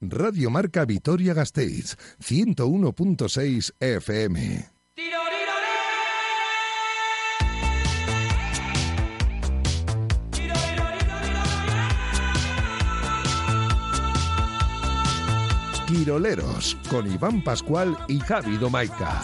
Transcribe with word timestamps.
Radio 0.00 0.50
Marca 0.50 0.84
Vitoria 0.84 1.32
Gasteiz, 1.32 1.96
101.6 2.22 3.72
FM. 3.80 4.68
Quiroleros, 15.86 16.76
con 16.90 17.10
Iván 17.10 17.42
Pascual 17.42 17.96
y 18.06 18.18
Javi 18.18 18.58
Domaica. 18.58 19.22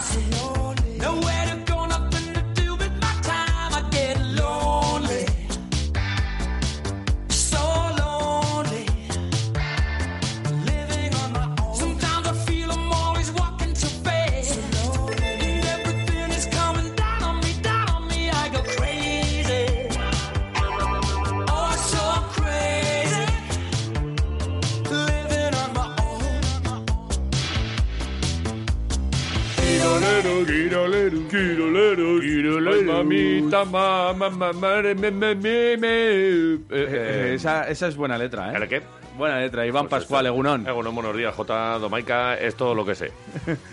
Quirolero, 31.37 32.19
quirolero, 32.21 32.77
quirolero, 32.77 32.93
mamita, 32.93 33.65
mamá, 33.65 34.29
mamá, 34.29 34.81
me, 34.83 34.93
me, 34.93 35.09
me, 35.11 35.33
me, 35.35 35.77
me. 35.77 35.87
Eh, 35.89 36.59
Eh, 36.69 37.31
esa, 37.33 37.67
esa 37.67 37.87
es 37.87 37.95
buena 37.95 38.19
letra, 38.19 38.51
¿eh? 38.53 38.57
¿El 38.61 38.67
qué? 38.69 38.83
Buena 39.17 39.39
letra. 39.39 39.65
Iván 39.65 39.87
Pues 39.87 40.03
Pascual, 40.03 40.27
Egunon. 40.27 40.67
Egunon, 40.67 40.93
buenos 40.93 41.17
días, 41.17 41.33
J. 41.33 41.79
Domaica, 41.79 42.35
es 42.37 42.53
todo 42.55 42.75
lo 42.75 42.85
que 42.85 42.93
sé 42.93 43.11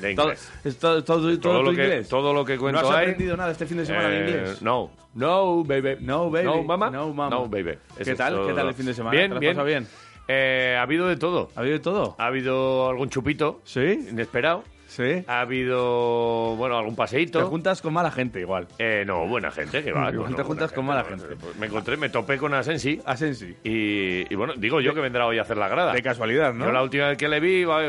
de 0.00 0.14
Todo, 0.14 0.28
inglés. 0.28 0.50
es 0.64 0.78
todo, 0.78 1.04
todo, 1.04 1.20
todo 1.20 1.38
Todo 1.38 1.58
tu 1.58 1.64
lo 1.66 1.76
que- 1.76 1.82
inglés. 1.82 2.08
todo 2.08 2.32
lo 2.32 2.44
que 2.46 2.56
cuento 2.56 2.80
¿No 2.80 2.88
has 2.88 2.94
hay, 2.96 3.02
aprendido 3.10 3.36
nada 3.36 3.50
este 3.52 3.66
fin 3.66 3.76
de 3.76 3.84
semana 3.84 4.08
de 4.08 4.16
Eh, 4.16 4.20
inglés? 4.20 4.62
No. 4.62 4.90
No, 5.14 5.62
baby. 5.62 5.96
No, 6.00 6.30
baby. 6.30 6.44
No, 6.46 6.62
mama. 6.62 6.88
No, 6.90 7.12
mama. 7.12 7.28
No, 7.36 7.46
baby. 7.46 7.74
¿Qué 7.96 8.04
Eso 8.04 8.14
tal? 8.16 8.36
todo. 8.36 8.46
¿Qué 8.46 8.54
tal 8.54 8.68
el 8.68 8.74
fin 8.74 8.86
de 8.86 8.94
semana? 8.94 9.10
Bien, 9.18 9.28
¿Te 9.28 9.34
lo 9.34 9.50
has 9.50 9.66
bien. 9.66 9.66
bien? 9.66 9.86
Eh, 10.28 10.76
ha 10.78 10.82
habido 10.82 11.08
de 11.08 11.16
todo. 11.18 11.50
¿Ha 11.56 11.60
habido 11.60 11.74
de 11.76 11.82
todo? 11.82 12.14
Ha 12.18 12.26
habido 12.26 12.88
algún 12.88 13.10
chupito 13.10 13.60
¿Sí? 13.64 14.06
inesperado. 14.10 14.64
¿Sí? 14.90 15.22
Ha 15.28 15.42
habido, 15.42 16.56
bueno, 16.56 16.76
algún 16.76 16.94
Te 16.94 16.98
paseíto. 16.98 17.46
juntas 17.46 17.80
con 17.80 17.92
mala 17.92 18.10
gente 18.10 18.40
igual. 18.40 18.66
Eh, 18.76 19.04
no, 19.06 19.24
buena 19.28 19.52
gente, 19.52 19.84
que 19.84 19.92
va. 19.92 20.10
Igual 20.12 20.32
no, 20.32 20.36
te 20.36 20.42
juntas 20.42 20.72
con 20.72 20.84
mala 20.84 21.04
gente. 21.04 21.26
pues 21.40 21.54
me 21.56 21.66
encontré, 21.68 21.96
me 21.96 22.08
topé 22.08 22.38
con 22.38 22.52
Asensi. 22.54 23.00
Asensi. 23.04 23.54
Y, 23.62 24.32
y 24.32 24.34
bueno, 24.34 24.54
digo 24.56 24.80
yo 24.80 24.92
que 24.92 25.00
vendrá 25.00 25.26
hoy 25.26 25.38
a 25.38 25.42
hacer 25.42 25.56
la 25.58 25.68
grada. 25.68 25.92
De 25.92 26.02
casualidad, 26.02 26.52
¿no? 26.52 26.64
Yo 26.64 26.72
la 26.72 26.82
última 26.82 27.06
vez 27.08 27.16
que 27.18 27.28
le 27.28 27.38
vi 27.38 27.60
iba... 27.60 27.80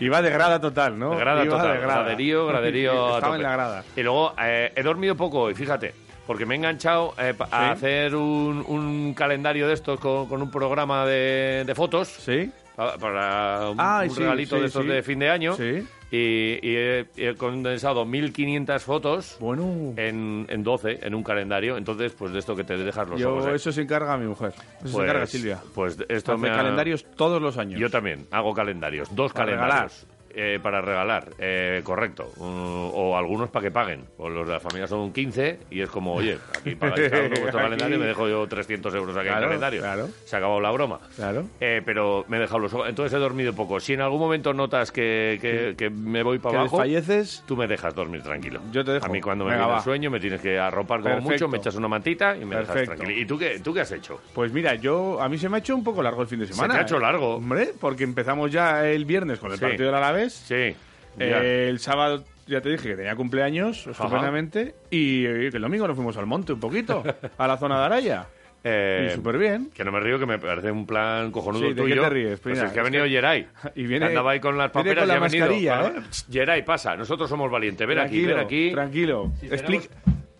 Iba 0.00 0.22
de 0.22 0.30
grada 0.30 0.60
total, 0.60 0.98
¿no? 0.98 1.10
De 1.10 1.16
grada 1.16 1.44
Iba 1.44 1.56
total, 1.56 1.72
de 1.74 1.78
grada. 1.80 2.00
graderío, 2.02 2.46
graderío 2.46 2.92
a 3.06 3.14
Estaba 3.16 3.20
tope. 3.20 3.36
en 3.36 3.42
la 3.42 3.52
grada. 3.52 3.84
Y 3.96 4.02
luego 4.02 4.34
eh, 4.40 4.72
he 4.74 4.82
dormido 4.82 5.16
poco, 5.16 5.50
y 5.50 5.54
fíjate, 5.54 5.94
porque 6.26 6.46
me 6.46 6.54
he 6.54 6.58
enganchado 6.58 7.14
eh, 7.18 7.34
a 7.38 7.46
¿Sí? 7.46 7.72
hacer 7.72 8.14
un, 8.14 8.64
un 8.68 9.14
calendario 9.14 9.66
de 9.68 9.74
estos 9.74 9.98
con, 10.00 10.28
con 10.28 10.42
un 10.42 10.50
programa 10.50 11.04
de, 11.06 11.64
de 11.66 11.74
fotos 11.74 12.08
¿Sí? 12.08 12.50
Pa- 12.76 12.96
para 12.98 13.70
un, 13.70 14.10
sí, 14.10 14.20
regalito 14.20 14.56
sí, 14.56 14.60
de 14.60 14.66
estos 14.68 14.82
sí. 14.84 14.88
de 14.88 15.02
fin 15.02 15.18
de 15.18 15.30
año. 15.30 15.54
Sí. 15.54 15.86
Y, 16.12 16.60
y 16.62 16.76
he, 16.76 17.06
y 17.16 17.24
he 17.24 17.34
condensado 17.34 18.04
1.500 18.06 18.78
fotos 18.78 19.36
Bueno. 19.40 19.92
en, 19.96 20.46
en 20.48 20.62
12, 20.62 21.00
en 21.02 21.14
un 21.16 21.24
calendario. 21.24 21.76
Entonces, 21.76 22.12
pues 22.12 22.32
de 22.32 22.38
esto 22.38 22.54
que 22.54 22.62
te 22.62 22.76
dejas 22.76 23.08
los 23.08 23.20
ojos. 23.24 23.42
Yo, 23.44 23.50
ahí. 23.50 23.56
eso 23.56 23.72
se 23.72 23.82
encarga 23.82 24.16
mi 24.16 24.26
mujer. 24.26 24.52
Eso 24.54 24.86
se 24.86 24.92
Pues- 24.92 25.04
encarga 25.04 25.26
Silvia. 25.26 25.58
Pues 25.74 25.98
esto 26.08 26.32
Hace 26.34 26.40
me 26.42 26.50
ha- 26.50 26.56
calendarios 26.56 27.04
todos 27.16 27.42
los 27.42 27.58
años. 27.58 27.80
Yo 27.80 27.90
también 27.90 28.26
hago 28.30 28.54
calendarios, 28.54 29.08
dos 29.16 29.32
Para 29.32 29.46
calendarios. 29.56 30.06
Eh, 30.38 30.60
para 30.62 30.80
regalar, 30.82 31.30
eh, 31.38 31.80
correcto. 31.82 32.30
Uh, 32.36 32.90
o 32.94 33.16
algunos 33.16 33.48
para 33.50 33.62
que 33.64 33.70
paguen. 33.70 34.04
O 34.18 34.28
los 34.28 34.46
de 34.46 34.52
la 34.52 34.60
familia 34.60 34.86
son 34.86 35.12
15 35.12 35.60
y 35.70 35.80
es 35.80 35.88
como, 35.88 36.14
oye, 36.14 36.38
aquí 36.58 36.74
pagáis 36.76 37.08
cada 37.08 37.22
uno 37.26 37.40
vuestro 37.40 37.58
calendario 37.60 37.96
y 37.96 37.98
me 38.00 38.06
dejo 38.06 38.28
yo 38.28 38.46
300 38.46 38.94
euros 38.94 39.16
aquí 39.16 39.26
en 39.28 39.32
Claro, 39.32 39.46
calendario. 39.46 39.80
claro. 39.80 40.08
Se 40.26 40.36
ha 40.36 40.38
acabado 40.38 40.60
la 40.60 40.70
broma. 40.70 41.00
Claro. 41.16 41.46
Eh, 41.60 41.80
pero 41.84 42.24
me 42.28 42.36
he 42.36 42.40
dejado 42.40 42.58
los 42.60 42.72
ojos. 42.74 42.88
Entonces 42.88 43.12
he 43.16 43.18
dormido 43.18 43.54
poco. 43.54 43.80
Si 43.80 43.94
en 43.94 44.02
algún 44.02 44.20
momento 44.20 44.52
notas 44.52 44.92
que, 44.92 45.38
que- 45.40 45.74
que 45.76 45.88
me 45.90 46.22
voy 46.22 46.38
para 46.38 46.60
abajo, 46.60 46.76
desfalleces. 46.76 47.42
tú 47.46 47.56
me 47.56 47.66
dejas 47.66 47.94
dormir 47.94 48.22
tranquilo. 48.22 48.60
Yo 48.72 48.84
te 48.84 48.92
dejo. 48.92 49.06
A 49.06 49.08
mí 49.08 49.20
cuando 49.20 49.44
me 49.44 49.52
Venga, 49.52 49.64
viene 49.64 49.72
va. 49.72 49.78
el 49.78 49.84
sueño 49.84 50.10
me 50.10 50.20
tienes 50.20 50.40
que 50.40 50.58
arropar 50.58 51.00
como 51.00 51.14
Perfecto. 51.16 51.32
mucho, 51.32 51.48
me 51.48 51.58
echas 51.58 51.74
una 51.76 51.88
mantita 51.88 52.36
y 52.36 52.44
me 52.44 52.56
dejas 52.56 52.68
Perfecto. 52.74 52.94
tranquilo. 52.96 53.20
¿Y 53.20 53.24
tú 53.26 53.38
qué, 53.38 53.58
tú 53.60 53.72
qué 53.72 53.80
has 53.80 53.92
hecho? 53.92 54.20
Pues 54.34 54.52
mira, 54.52 54.74
yo 54.74 55.20
a 55.20 55.28
mí 55.28 55.38
se 55.38 55.48
me 55.48 55.56
ha 55.56 55.60
hecho 55.60 55.74
un 55.74 55.82
poco 55.84 56.02
largo 56.02 56.20
el 56.22 56.28
fin 56.28 56.40
de 56.40 56.46
semana. 56.46 56.74
te 56.74 56.80
ha 56.80 56.82
hecho 56.82 56.98
¿eh? 56.98 57.00
largo. 57.00 57.36
Hombre, 57.36 57.70
porque 57.80 58.04
empezamos 58.04 58.50
ya 58.52 58.86
el 58.86 59.04
viernes 59.06 59.38
con 59.38 59.50
el 59.52 59.58
Sí. 59.58 59.64
partido 59.64 59.86
del 59.86 59.94
Alavés. 59.94 60.25
Sí. 60.32 60.74
Eh, 61.18 61.66
el 61.70 61.78
sábado 61.78 62.24
ya 62.46 62.60
te 62.60 62.68
dije 62.70 62.90
que 62.90 62.96
tenía 62.96 63.16
cumpleaños, 63.16 63.86
estupendamente. 63.86 64.74
Y 64.90 65.24
el 65.24 65.50
domingo 65.60 65.86
nos 65.88 65.96
fuimos 65.96 66.16
al 66.16 66.26
monte 66.26 66.52
un 66.52 66.60
poquito, 66.60 67.02
a 67.38 67.46
la 67.46 67.56
zona 67.56 67.78
de 67.80 67.84
Araya. 67.86 68.26
Eh, 68.68 69.12
súper 69.14 69.38
bien. 69.38 69.70
Que 69.72 69.84
no 69.84 69.92
me 69.92 70.00
río, 70.00 70.18
que 70.18 70.26
me 70.26 70.38
parece 70.40 70.72
un 70.72 70.86
plan 70.86 71.30
cojonudo 71.30 71.62
Sí, 71.62 71.68
¿de 71.74 71.82
tuyo. 71.82 71.94
qué 71.94 72.00
te 72.00 72.10
ríes? 72.10 72.40
Pues 72.40 72.58
es 72.58 72.72
que 72.72 72.80
ha 72.80 72.82
venido 72.82 73.04
que- 73.04 73.10
Geray. 73.10 73.46
Y 73.76 73.86
viene- 73.86 74.06
Andaba 74.06 74.32
ahí 74.32 74.40
con 74.40 74.58
las 74.58 74.70
paperas 74.72 74.98
con 75.02 75.08
la 75.08 75.14
y 75.14 75.16
ha 75.16 75.20
mascarilla, 75.20 75.80
Ah, 75.80 75.92
¿eh? 75.96 76.00
Geray, 76.32 76.64
pasa. 76.64 76.96
Nosotros 76.96 77.28
somos 77.30 77.48
valientes. 77.50 77.86
Ven 77.86 77.98
aquí, 78.00 78.24
ven 78.26 78.38
aquí. 78.38 78.72
tranquilo. 78.72 79.30
Si 79.40 79.48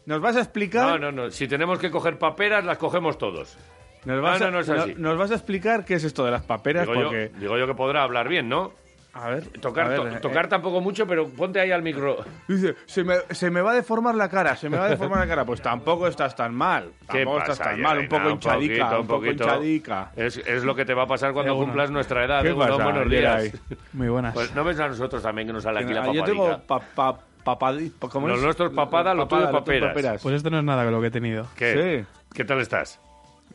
¿Nos 0.07 0.21
vas 0.21 0.37
a 0.37 0.41
explicar? 0.41 1.01
No, 1.01 1.11
no, 1.11 1.13
no. 1.25 1.31
Si 1.31 1.47
tenemos 1.49 1.79
que 1.79 1.91
coger 1.91 2.19
paperas, 2.19 2.65
las 2.65 2.79
cogemos 2.79 3.17
todos. 3.19 3.57
Nos 4.05 4.21
vas, 4.23 4.41
No, 4.41 4.47
a, 4.47 4.51
no, 4.51 4.57
no 4.57 4.61
es 4.61 4.69
así. 4.69 4.95
nos 4.97 5.19
vas 5.19 5.31
a 5.33 5.35
explicar 5.35 5.85
qué 5.85 5.95
es 5.95 6.05
esto 6.05 6.25
de 6.25 6.31
las 6.31 6.43
paperas, 6.43 6.87
Digo, 6.87 7.03
porque... 7.03 7.31
yo, 7.35 7.41
digo 7.41 7.59
yo 7.59 7.67
que 7.67 7.75
podrá 7.75 8.03
hablar 8.05 8.29
bien, 8.29 8.49
¿no? 8.49 8.73
A 9.19 9.31
ver, 9.31 9.49
Tocar, 9.61 9.87
a 9.87 9.89
ver, 9.89 9.99
to- 10.01 10.09
eh, 10.09 10.21
tocar 10.21 10.47
tampoco 10.47 10.81
mucho, 10.83 11.07
pero 11.07 11.27
ponte 11.29 11.59
ahí 11.59 11.71
al 11.71 11.81
micro. 11.83 12.19
Dice, 12.47 12.75
se 12.85 13.03
me, 13.03 13.15
se 13.31 13.51
me 13.51 13.63
va 13.63 13.73
a 13.73 13.75
deformar 13.75 14.15
la 14.15 14.29
cara, 14.29 14.57
se 14.57 14.69
me 14.69 14.77
va 14.77 14.85
a 14.85 14.89
deformar 14.91 15.21
la 15.21 15.27
cara. 15.27 15.45
Pues 15.47 15.63
tampoco 15.63 16.07
estás 16.07 16.37
tan 16.37 16.55
mal. 16.55 16.91
¿Qué 17.11 17.19
Tampoco 17.25 17.39
pasa, 17.39 17.53
estás 17.53 17.67
tan 17.69 17.81
mal, 17.81 17.99
un 17.99 18.09
poco 18.09 18.29
hinchadica, 18.31 18.75
poquito, 18.91 19.01
un 19.01 19.07
poco 19.07 19.21
poquito. 19.21 19.45
hinchadica. 19.45 20.13
Es, 20.17 20.37
es 20.37 20.65
lo 20.65 20.75
que 20.75 20.85
te 20.85 20.93
va 20.93 21.05
a 21.05 21.07
pasar 21.07 21.33
cuando 21.33 21.55
Eh, 21.55 21.57
cumplas 21.57 21.91
nuestra 21.91 22.25
edad. 22.25 22.43
¿Qué 22.43 22.49
de 22.49 22.55
unos 22.55 22.69
pasa, 22.69 22.85
buenos 22.85 23.09
días. 23.11 23.53
Muy 23.95 24.09
buenas. 24.09 24.35
Pues 24.35 24.55
no 24.55 24.65
ves 24.65 24.79
a 24.81 24.89
nosotros 24.89 25.23
también 25.23 25.47
que 25.47 25.55
nos 25.55 25.63
sale 25.63 25.81
aquí 25.81 25.95
la 25.95 26.03
Ah, 26.03 26.13
Yo 26.13 26.23
tengo 26.25 26.59
pa, 26.67 26.81
pa- 26.81 27.19
papadi- 27.45 27.93
pa- 27.99 28.09
¿cómo 28.09 28.29
Los 28.29 28.39
es? 28.39 28.45
nuestros 28.45 28.71
papada, 28.73 29.15
lo 29.15 29.27
tuyo 29.27 29.47
Papada, 29.47 29.65
tuyos 29.65 29.81
paperas. 29.89 30.23
Pues 30.23 30.35
esto 30.35 30.51
no 30.51 30.59
es 30.59 30.65
nada 30.65 30.85
con 30.85 30.93
lo 30.93 31.01
que 31.01 31.07
he 31.07 31.11
tenido. 31.11 31.47
¿Qué? 31.57 32.05
Sí. 32.07 32.17
¿Qué 32.35 32.45
tal 32.45 32.61
estás? 32.61 33.01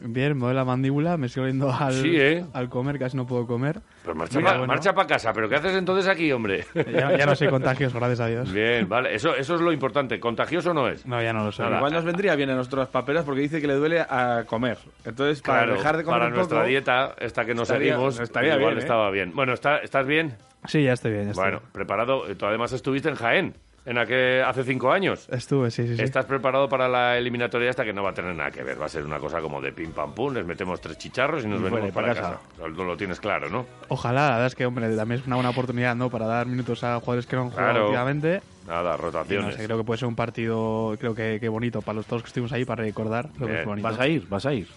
Bien, 0.04 0.34
me 0.34 0.40
duele 0.42 0.56
la 0.56 0.66
mandíbula, 0.66 1.16
me 1.18 1.30
sigo 1.30 1.46
yendo 1.46 1.72
al, 1.72 1.94
Sí, 1.94 2.20
¿eh? 2.20 2.44
al 2.54 2.70
comer, 2.70 2.98
casi 2.98 3.16
no 3.16 3.28
puedo 3.28 3.46
comer. 3.46 3.82
Pues 4.04 4.16
marcha 4.16 4.38
Mira, 4.40 4.52
para 4.58 4.66
bueno. 4.66 5.08
casa, 5.08 5.32
pero 5.32 5.48
¿qué 5.48 5.56
haces 5.56 5.76
entonces 5.76 6.08
aquí, 6.08 6.32
hombre? 6.32 6.66
Ya, 6.92 7.16
ya 7.18 7.26
no 7.26 7.36
soy 7.36 7.50
contagioso, 7.50 7.98
gracias 8.00 8.20
a 8.22 8.28
Dios. 8.28 8.52
Bien, 8.52 8.90
vale, 8.90 9.14
eso, 9.14 9.36
eso 9.36 9.56
es 9.56 9.62
lo 9.62 9.72
importante. 9.72 10.20
¿Contagioso 10.20 10.74
no 10.74 10.88
es? 10.88 11.06
No, 11.06 11.22
ya 11.22 11.34
no 11.34 11.44
lo 11.46 11.52
sé. 11.52 11.62
Nada. 11.62 11.78
Igual 11.78 11.94
nos 11.94 12.04
vendría 12.04 12.36
bien 12.36 12.50
a 12.50 12.56
nosotros 12.56 12.80
las 12.80 12.90
paperas 12.90 13.24
porque 13.26 13.42
dice 13.42 13.62
que 13.62 13.68
le 13.68 13.76
duele 13.76 14.02
a 14.02 14.44
comer. 14.48 14.80
Entonces, 15.06 15.42
para 15.42 15.60
Claro, 15.64 15.74
dejar 15.78 15.98
de 15.98 16.04
comer 16.04 16.20
para 16.20 16.30
un 16.30 16.36
nuestra 16.36 16.58
poco, 16.60 16.68
dieta, 16.70 17.16
esta 17.20 17.46
que 17.46 17.54
nos 17.54 17.70
estaría- 17.70 17.94
seguimos, 17.94 18.20
estaría 18.20 18.56
igual 18.56 18.70
bien, 18.74 18.78
¿eh? 18.78 18.82
estaba 18.82 19.12
bien. 19.12 19.32
Bueno, 19.36 19.54
¿está- 19.54 19.78
¿estás 19.78 20.08
bien? 20.08 20.34
Sí, 20.66 20.84
ya 20.84 20.94
estoy 20.94 21.12
bien. 21.12 21.26
ya 21.26 21.32
estoy 21.32 21.44
Bueno, 21.44 21.60
bien. 21.60 21.72
preparado. 21.74 22.24
Tú 22.36 22.46
además 22.48 22.72
estuviste 22.74 23.10
en 23.10 23.16
Jaén, 23.16 23.54
en 23.86 23.98
aquel, 23.98 24.44
hace 24.44 24.64
cinco 24.64 24.92
años. 24.92 25.28
Estuve, 25.32 25.72
sí, 25.72 25.88
sí, 25.88 25.98
sí. 25.98 26.04
¿Estás 26.04 26.26
preparado 26.26 26.70
para 26.70 26.88
la 26.88 27.18
eliminatoria 27.18 27.70
esta 27.70 27.84
que 27.84 27.94
no 27.94 28.04
va 28.04 28.12
a 28.12 28.14
tener 28.14 28.36
nada 28.36 28.52
que 28.52 28.64
ver? 28.64 28.80
Va 28.80 28.86
a 28.86 28.90
ser 28.90 29.04
una 29.06 29.18
cosa 29.20 29.42
como 29.42 29.60
de 29.62 29.72
pim 29.72 29.92
pam 29.92 30.14
pum, 30.14 30.34
les 30.34 30.46
metemos 30.46 30.80
tres 30.82 30.98
chicharros 30.98 31.44
y 31.44 31.48
nos 31.48 31.60
Y 31.60 31.64
venimos 31.64 31.92
para 31.92 32.08
para 32.08 32.16
casa. 32.22 32.40
casa. 32.58 32.68
Lo, 32.68 32.84
lo 32.86 32.98
tienes 32.98 33.20
claro, 33.20 33.50
¿no? 33.50 33.66
Ojalá, 33.90 34.26
la 34.26 34.32
verdad 34.32 34.48
es 34.48 34.56
que, 34.56 34.66
hombre, 34.66 34.96
también 34.96 35.22
es 35.22 35.28
una 35.28 35.36
buena 35.38 35.50
oportunidad, 35.50 35.96
¿no? 35.96 36.10
Para 36.10 36.26
dar 36.28 36.46
minutos 36.48 36.84
a 36.84 37.00
jugadores 37.00 37.26
que 37.26 37.36
no 37.36 37.44
han 37.44 37.50
jugado 37.50 37.70
Claro. 37.72 37.86
últimamente. 37.88 38.42
Nada, 38.68 38.92
no 38.92 38.98
rotaciones. 38.98 39.56
sé, 39.56 39.66
creo 39.66 39.78
que 39.78 39.84
puede 39.84 39.98
ser 40.00 40.08
un 40.08 40.16
partido, 40.16 40.96
creo 41.00 41.16
que, 41.16 41.40
que 41.40 41.50
bonito 41.50 41.82
para 41.82 41.96
los 41.98 42.06
todos 42.06 42.22
que 42.22 42.28
estuvimos 42.28 42.52
ahí, 42.54 42.64
para 42.66 42.84
recordar. 42.84 43.30
Creo 43.36 43.48
que 43.48 43.60
es 43.62 43.66
bonito. 43.66 43.88
Vas 43.88 44.00
a 44.00 44.08
ir, 44.08 44.28
vas 44.30 44.46
a 44.46 44.54
ir. 44.54 44.68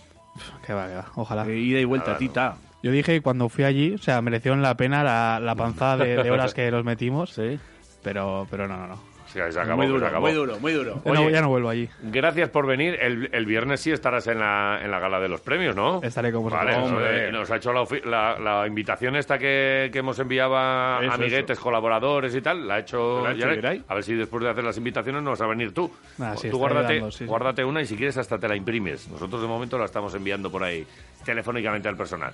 Que 0.67 0.73
va, 0.73 0.89
que 0.89 0.95
va. 0.95 1.07
Ojalá. 1.15 1.47
Eh, 1.47 1.57
ida 1.59 1.79
y 1.79 1.85
vuelta, 1.85 2.07
Nada, 2.13 2.15
no. 2.21 2.27
tita. 2.27 2.57
Yo 2.83 2.91
dije 2.91 3.13
que 3.13 3.21
cuando 3.23 3.49
fui 3.49 3.65
allí, 3.65 3.95
o 3.95 3.99
sea, 3.99 4.21
mereció 4.21 4.55
la 4.57 4.77
pena 4.77 5.05
la, 5.05 5.39
la 5.41 5.55
panzada 5.55 5.99
de, 6.05 6.23
de 6.23 6.31
horas 6.31 6.53
que 6.55 6.71
los 6.71 6.85
metimos. 6.85 7.31
Sí. 7.31 7.59
Pero, 8.05 8.47
pero 8.51 8.69
no, 8.69 8.77
no, 8.77 8.87
no. 8.87 9.15
Sí, 9.27 9.41
se 9.51 9.59
acabó, 9.59 9.79
muy 9.79 9.87
duro, 9.89 10.07
acabó. 10.07 10.27
muy 10.27 10.33
duro, 10.33 10.61
muy 10.61 10.73
duro. 10.73 11.03
Ya 11.05 11.13
no, 11.13 11.21
Oye. 11.23 11.33
ya 11.33 11.41
no 11.41 11.49
vuelvo 11.49 11.69
allí. 11.69 11.89
Gracias 12.03 12.51
por 12.51 12.67
venir. 12.67 12.97
El, 13.01 13.31
el 13.33 13.47
viernes 13.47 13.81
sí 13.81 13.91
estarás 13.91 14.29
en 14.29 14.39
la, 14.39 14.79
en 14.81 14.91
la 14.93 15.01
gala 15.01 15.19
de 15.19 15.29
los 15.29 15.41
premios, 15.41 15.75
¿no? 15.75 16.01
Estaré 16.05 16.31
con 16.31 16.45
vosotros. 16.45 16.67
Vale, 16.67 16.79
nos, 16.79 16.91
Hombre. 16.93 17.33
nos 17.33 17.51
ha 17.51 17.57
hecho 17.57 17.73
la, 17.73 17.85
la- 18.05 18.39
la 18.39 18.67
invitación 18.69 19.17
esta 19.17 19.37
que, 19.37 19.89
que 19.93 19.99
hemos 19.99 20.19
enviado 20.21 20.57
a 20.57 21.01
Eso, 21.03 21.13
amiguetes, 21.15 21.59
colaboradores 21.59 22.33
y 22.37 22.43
tal. 22.43 22.69
La 22.69 22.75
ha 22.75 22.79
hecho, 22.81 23.27
ha 23.27 23.33
hecho. 23.33 23.49
A 23.89 23.95
ver 23.95 24.05
si 24.05 24.15
después 24.15 24.45
de 24.45 24.51
hacer 24.51 24.63
las 24.63 24.77
invitaciones 24.77 25.21
nos 25.23 25.33
vas 25.33 25.41
a 25.41 25.47
venir 25.51 25.73
tú. 25.75 25.91
Ah, 26.21 26.35
sí, 26.37 26.49
tú 26.51 26.59
guárdate, 26.59 26.95
dando, 26.95 27.11
sí, 27.11 27.19
sí. 27.19 27.25
guárdate 27.25 27.65
una 27.65 27.81
y 27.83 27.87
si 27.87 27.97
quieres 27.97 28.17
hasta 28.19 28.39
te 28.39 28.47
la 28.47 28.55
imprimes. 28.55 29.09
Nosotros 29.09 29.41
de 29.43 29.49
momento 29.49 29.79
la 29.79 29.87
estamos 29.87 30.15
enviando 30.15 30.49
por 30.53 30.63
ahí 30.63 30.87
telefónicamente 31.25 31.89
al 31.89 31.97
personal. 31.97 32.33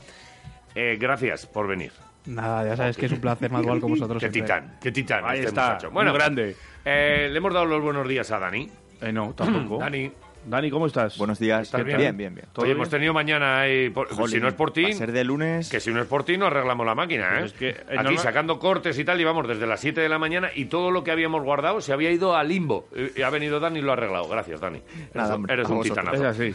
Eh, 0.74 0.98
gracias 1.00 1.46
por 1.46 1.66
venir. 1.66 1.92
Nada, 2.26 2.64
ya 2.66 2.76
sabes 2.76 2.96
que 2.96 3.06
es 3.06 3.12
un 3.12 3.20
placer 3.20 3.50
manual 3.50 3.80
con 3.80 3.90
vosotros. 3.92 4.20
Qué 4.22 4.30
siempre. 4.30 4.42
titán, 4.54 4.78
qué 4.80 4.92
titán 4.92 5.24
Ahí 5.24 5.38
este 5.38 5.48
está, 5.48 5.66
muchacho. 5.74 5.90
muy 5.90 6.04
grande. 6.04 6.56
eh, 6.84 7.28
le 7.30 7.36
hemos 7.38 7.52
dado 7.54 7.64
los 7.66 7.82
buenos 7.82 8.06
días 8.06 8.30
a 8.30 8.38
Dani. 8.38 8.68
Eh, 9.00 9.12
no, 9.12 9.32
tampoco. 9.34 9.78
Dani, 9.80 10.12
Dani, 10.46 10.70
¿cómo 10.70 10.86
estás? 10.86 11.16
Buenos 11.18 11.38
días. 11.38 11.62
¿Estás 11.62 11.84
bien? 11.84 11.98
Bien, 11.98 12.16
bien, 12.16 12.34
bien. 12.34 12.46
¿Todo 12.52 12.62
Oye, 12.62 12.68
bien? 12.72 12.76
hemos 12.78 12.88
tenido 12.90 13.12
mañana 13.12 13.60
ahí... 13.60 13.90
por- 13.90 14.08
Jolín, 14.08 14.28
si 14.36 14.40
no 14.40 14.48
es 14.48 14.54
por 14.54 14.70
ti... 14.72 14.92
ser 14.94 15.12
de 15.12 15.22
lunes. 15.24 15.68
Que 15.68 15.80
si 15.80 15.90
no 15.92 16.00
es 16.00 16.06
por 16.06 16.24
ti, 16.24 16.36
no 16.38 16.46
arreglamos 16.46 16.86
la 16.86 16.94
máquina, 16.94 17.40
¿eh? 17.40 17.44
Es 17.44 17.52
que, 17.52 17.68
eh, 17.70 17.76
Aquí 17.98 18.16
sacando 18.16 18.58
cortes 18.58 18.98
y 18.98 19.04
tal, 19.04 19.20
íbamos 19.20 19.46
desde 19.48 19.66
las 19.66 19.80
7 19.80 20.00
de 20.00 20.08
la 20.08 20.18
mañana 20.18 20.50
y 20.54 20.66
todo 20.66 20.90
lo 20.90 21.04
que 21.04 21.10
habíamos 21.10 21.42
guardado 21.42 21.80
se 21.82 21.92
había 21.92 22.10
ido 22.10 22.36
al 22.36 22.48
limbo. 22.48 22.86
Y 22.94 23.20
y 23.20 23.22
ha 23.22 23.28
venido 23.30 23.60
Dani 23.60 23.80
y 23.80 23.82
lo 23.82 23.90
ha 23.90 23.94
arreglado. 23.94 24.28
Gracias, 24.28 24.60
Dani. 24.60 24.78
Eres, 24.78 25.14
Nada, 25.14 25.28
un- 25.28 25.34
hombre, 25.36 25.52
eres 25.54 25.68
un 25.68 25.76
vosotros. 25.78 26.04
titanazo. 26.06 26.28
Es 26.30 26.54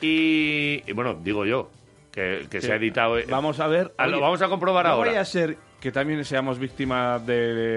Y, 0.00 0.82
y 0.86 0.92
bueno, 0.92 1.14
digo 1.22 1.44
yo, 1.44 1.70
que, 2.14 2.46
que 2.48 2.60
se 2.60 2.72
ha 2.72 2.76
editado... 2.76 3.18
eh, 3.18 3.24
Vamos 3.28 3.58
a 3.60 3.66
ver. 3.66 3.92
Ah, 3.98 4.06
lo 4.06 4.20
vamos 4.20 4.40
a 4.40 4.48
comprobar 4.48 4.86
no 4.86 4.92
ahora. 4.92 5.10
vaya 5.10 5.20
a 5.22 5.24
ser 5.24 5.56
que 5.80 5.90
también 5.92 6.24
seamos 6.24 6.58
víctimas 6.58 7.26
de, 7.26 7.34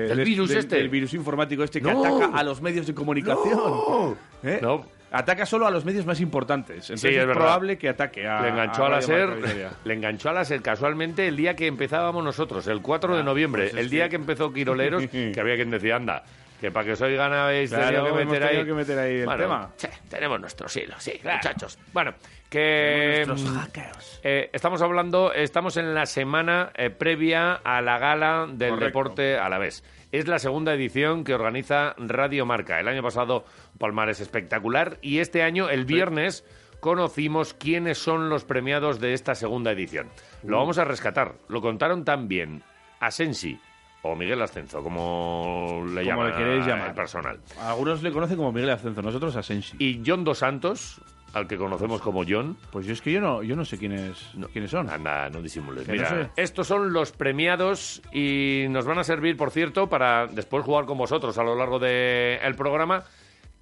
¿Del 0.08 0.18
de- 0.18 0.24
virus 0.24 0.52
este? 0.52 0.76
Del 0.78 0.90
virus 0.90 1.14
informático 1.16 1.64
este 1.64 1.82
que 1.82 1.92
No. 1.92 2.06
ataca 2.06 2.38
a 2.38 2.44
los 2.44 2.62
medios 2.62 2.86
de 2.88 2.94
comunicación. 2.94 4.16
¿Eh? 4.44 4.60
No. 4.62 4.86
Ataca 5.10 5.46
solo 5.46 5.66
a 5.66 5.72
los 5.72 5.86
medios 5.86 6.06
más 6.06 6.20
importantes. 6.20 6.90
Entonces 6.90 7.12
Sí, 7.12 7.16
es 7.18 7.26
probable 7.26 7.78
que 7.78 7.88
ataque 7.90 8.28
a. 8.28 8.42
le 8.42 8.50
enganchó 8.50 8.86
a, 8.86 8.90
la 8.90 9.00
Radio 9.00 9.08
SER, 9.08 9.70
le 9.86 9.94
enganchó 9.94 10.30
a 10.30 10.34
la 10.34 10.44
SER 10.46 10.62
casualmente 10.62 11.28
el 11.28 11.36
día 11.38 11.56
que 11.56 11.66
empezábamos 11.66 12.24
nosotros, 12.24 12.68
el 12.68 12.82
4 12.82 13.16
de 13.16 13.24
noviembre, 13.24 13.64
pues 13.64 13.74
es 13.74 13.80
el 13.80 13.90
día 13.90 14.04
que- 14.06 14.10
que 14.12 14.16
empezó 14.18 14.52
Quiroleros, 14.52 15.04
que 15.12 15.34
había 15.40 15.56
quien 15.56 15.70
decía, 15.72 15.96
anda, 15.96 16.24
que 16.60 16.72
para 16.72 16.86
que 16.86 16.92
os 16.94 17.02
oigan 17.02 17.34
habéis 17.34 17.70
Claro, 17.72 17.86
tenido 18.04 18.18
que 18.18 18.26
meter 18.26 18.44
ahí... 18.44 18.66
que 18.66 18.74
meter 18.74 19.00
ahí 19.00 19.16
el 19.20 19.26
Bueno, 19.26 19.42
tema. 19.44 19.72
che, 19.78 19.90
tenemos 20.10 20.40
nuestros 20.40 20.76
hilos, 20.76 21.02
sí, 21.04 21.20
muchachos. 21.24 21.78
Bueno, 21.94 22.14
que... 22.50 23.24
Nuestros 23.28 23.52
mm, 23.54 23.58
hackers. 23.60 24.20
eh, 24.24 24.50
estamos 24.54 24.82
hablando, 24.82 25.34
estamos 25.34 25.78
en 25.78 25.94
la 25.94 26.06
semana 26.06 26.72
eh, 26.76 26.90
previa 26.90 27.54
a 27.54 27.82
la 27.82 28.00
gala 28.00 28.48
del 28.50 28.70
Correcto. 28.72 28.86
deporte 28.86 29.38
a 29.38 29.50
la 29.50 29.58
vez. 29.60 29.84
Es 30.12 30.28
la 30.28 30.40
segunda 30.40 30.74
edición 30.74 31.24
que 31.24 31.34
organiza 31.34 31.94
Radio 31.98 32.46
Marca. 32.46 32.80
El 32.80 32.88
año 32.88 33.04
pasado 33.04 33.44
Palmares 33.78 34.20
espectacular 34.22 34.98
y 35.02 35.20
este 35.20 35.44
año, 35.44 35.70
el 35.70 35.84
viernes, 35.86 36.46
conocimos 36.80 37.54
quiénes 37.54 37.98
son 37.98 38.30
los 38.30 38.46
premiados 38.46 39.00
de 39.02 39.14
esta 39.14 39.36
segunda 39.36 39.72
edición. 39.72 40.08
Uh. 40.44 40.50
Lo 40.50 40.58
vamos 40.60 40.78
a 40.78 40.86
rescatar. 40.86 41.36
Lo 41.50 41.62
contaron 41.62 42.06
también 42.06 42.64
Asensi 43.02 43.60
o 44.04 44.16
Miguel 44.16 44.42
Ascenso, 44.42 44.82
como 44.84 45.84
le 45.88 46.02
Como 46.02 46.02
llaman 46.04 46.28
le 46.32 46.36
queréis 46.38 46.64
a- 46.66 46.68
llamar. 46.68 46.90
el 46.90 46.94
personal. 46.96 47.40
Algunos 47.62 48.02
le 48.04 48.12
conocen 48.12 48.38
como 48.38 48.52
Miguel 48.52 48.70
Ascenso, 48.70 49.02
nosotros 49.02 49.36
a 49.36 49.44
Sensi. 49.44 49.76
Y 49.80 50.02
John 50.06 50.24
Dos 50.24 50.38
Santos, 50.40 51.02
al 51.34 51.48
que 51.48 51.58
conocemos 51.58 52.02
como 52.02 52.24
John, 52.28 52.58
Pues 52.72 52.86
yo 52.86 52.94
es 52.94 53.02
que 53.02 53.12
yo 53.12 53.20
no, 53.20 53.44
yo 53.44 53.56
no 53.56 53.66
sé 53.66 53.78
quiénes, 53.78 54.18
quiénes 54.54 54.72
son. 54.72 54.90
Anda, 54.90 55.30
no 55.30 55.42
disimules. 55.42 55.88
Mira, 55.88 56.10
no 56.10 56.24
sé. 56.24 56.30
estos 56.38 56.68
son 56.68 56.94
los 56.94 57.12
premiados 57.12 58.02
y 58.14 58.66
nos 58.70 58.86
van 58.86 59.00
a 59.00 59.04
servir, 59.04 59.36
por 59.36 59.52
cierto, 59.52 59.88
para 59.88 60.28
después 60.28 60.64
jugar 60.64 60.86
con 60.86 60.98
vosotros 60.98 61.38
a 61.38 61.44
lo 61.44 61.56
largo 61.56 61.80
del 61.80 62.56
programa. 62.56 63.04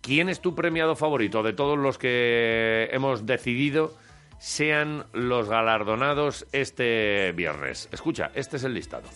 ¿Quién 0.02 0.30
es 0.30 0.40
tu 0.42 0.54
premiado 0.54 0.96
favorito 0.96 1.42
de 1.42 1.54
todos 1.54 1.80
los 1.80 1.98
que 1.98 2.88
hemos 2.92 3.26
decidido 3.26 3.92
sean 4.38 5.06
los 5.14 5.50
galardonados 5.50 6.46
este 6.52 7.32
viernes? 7.32 7.90
Escucha, 7.92 8.30
este 8.36 8.58
es 8.58 8.64
el 8.66 8.76
listado. 8.76 9.08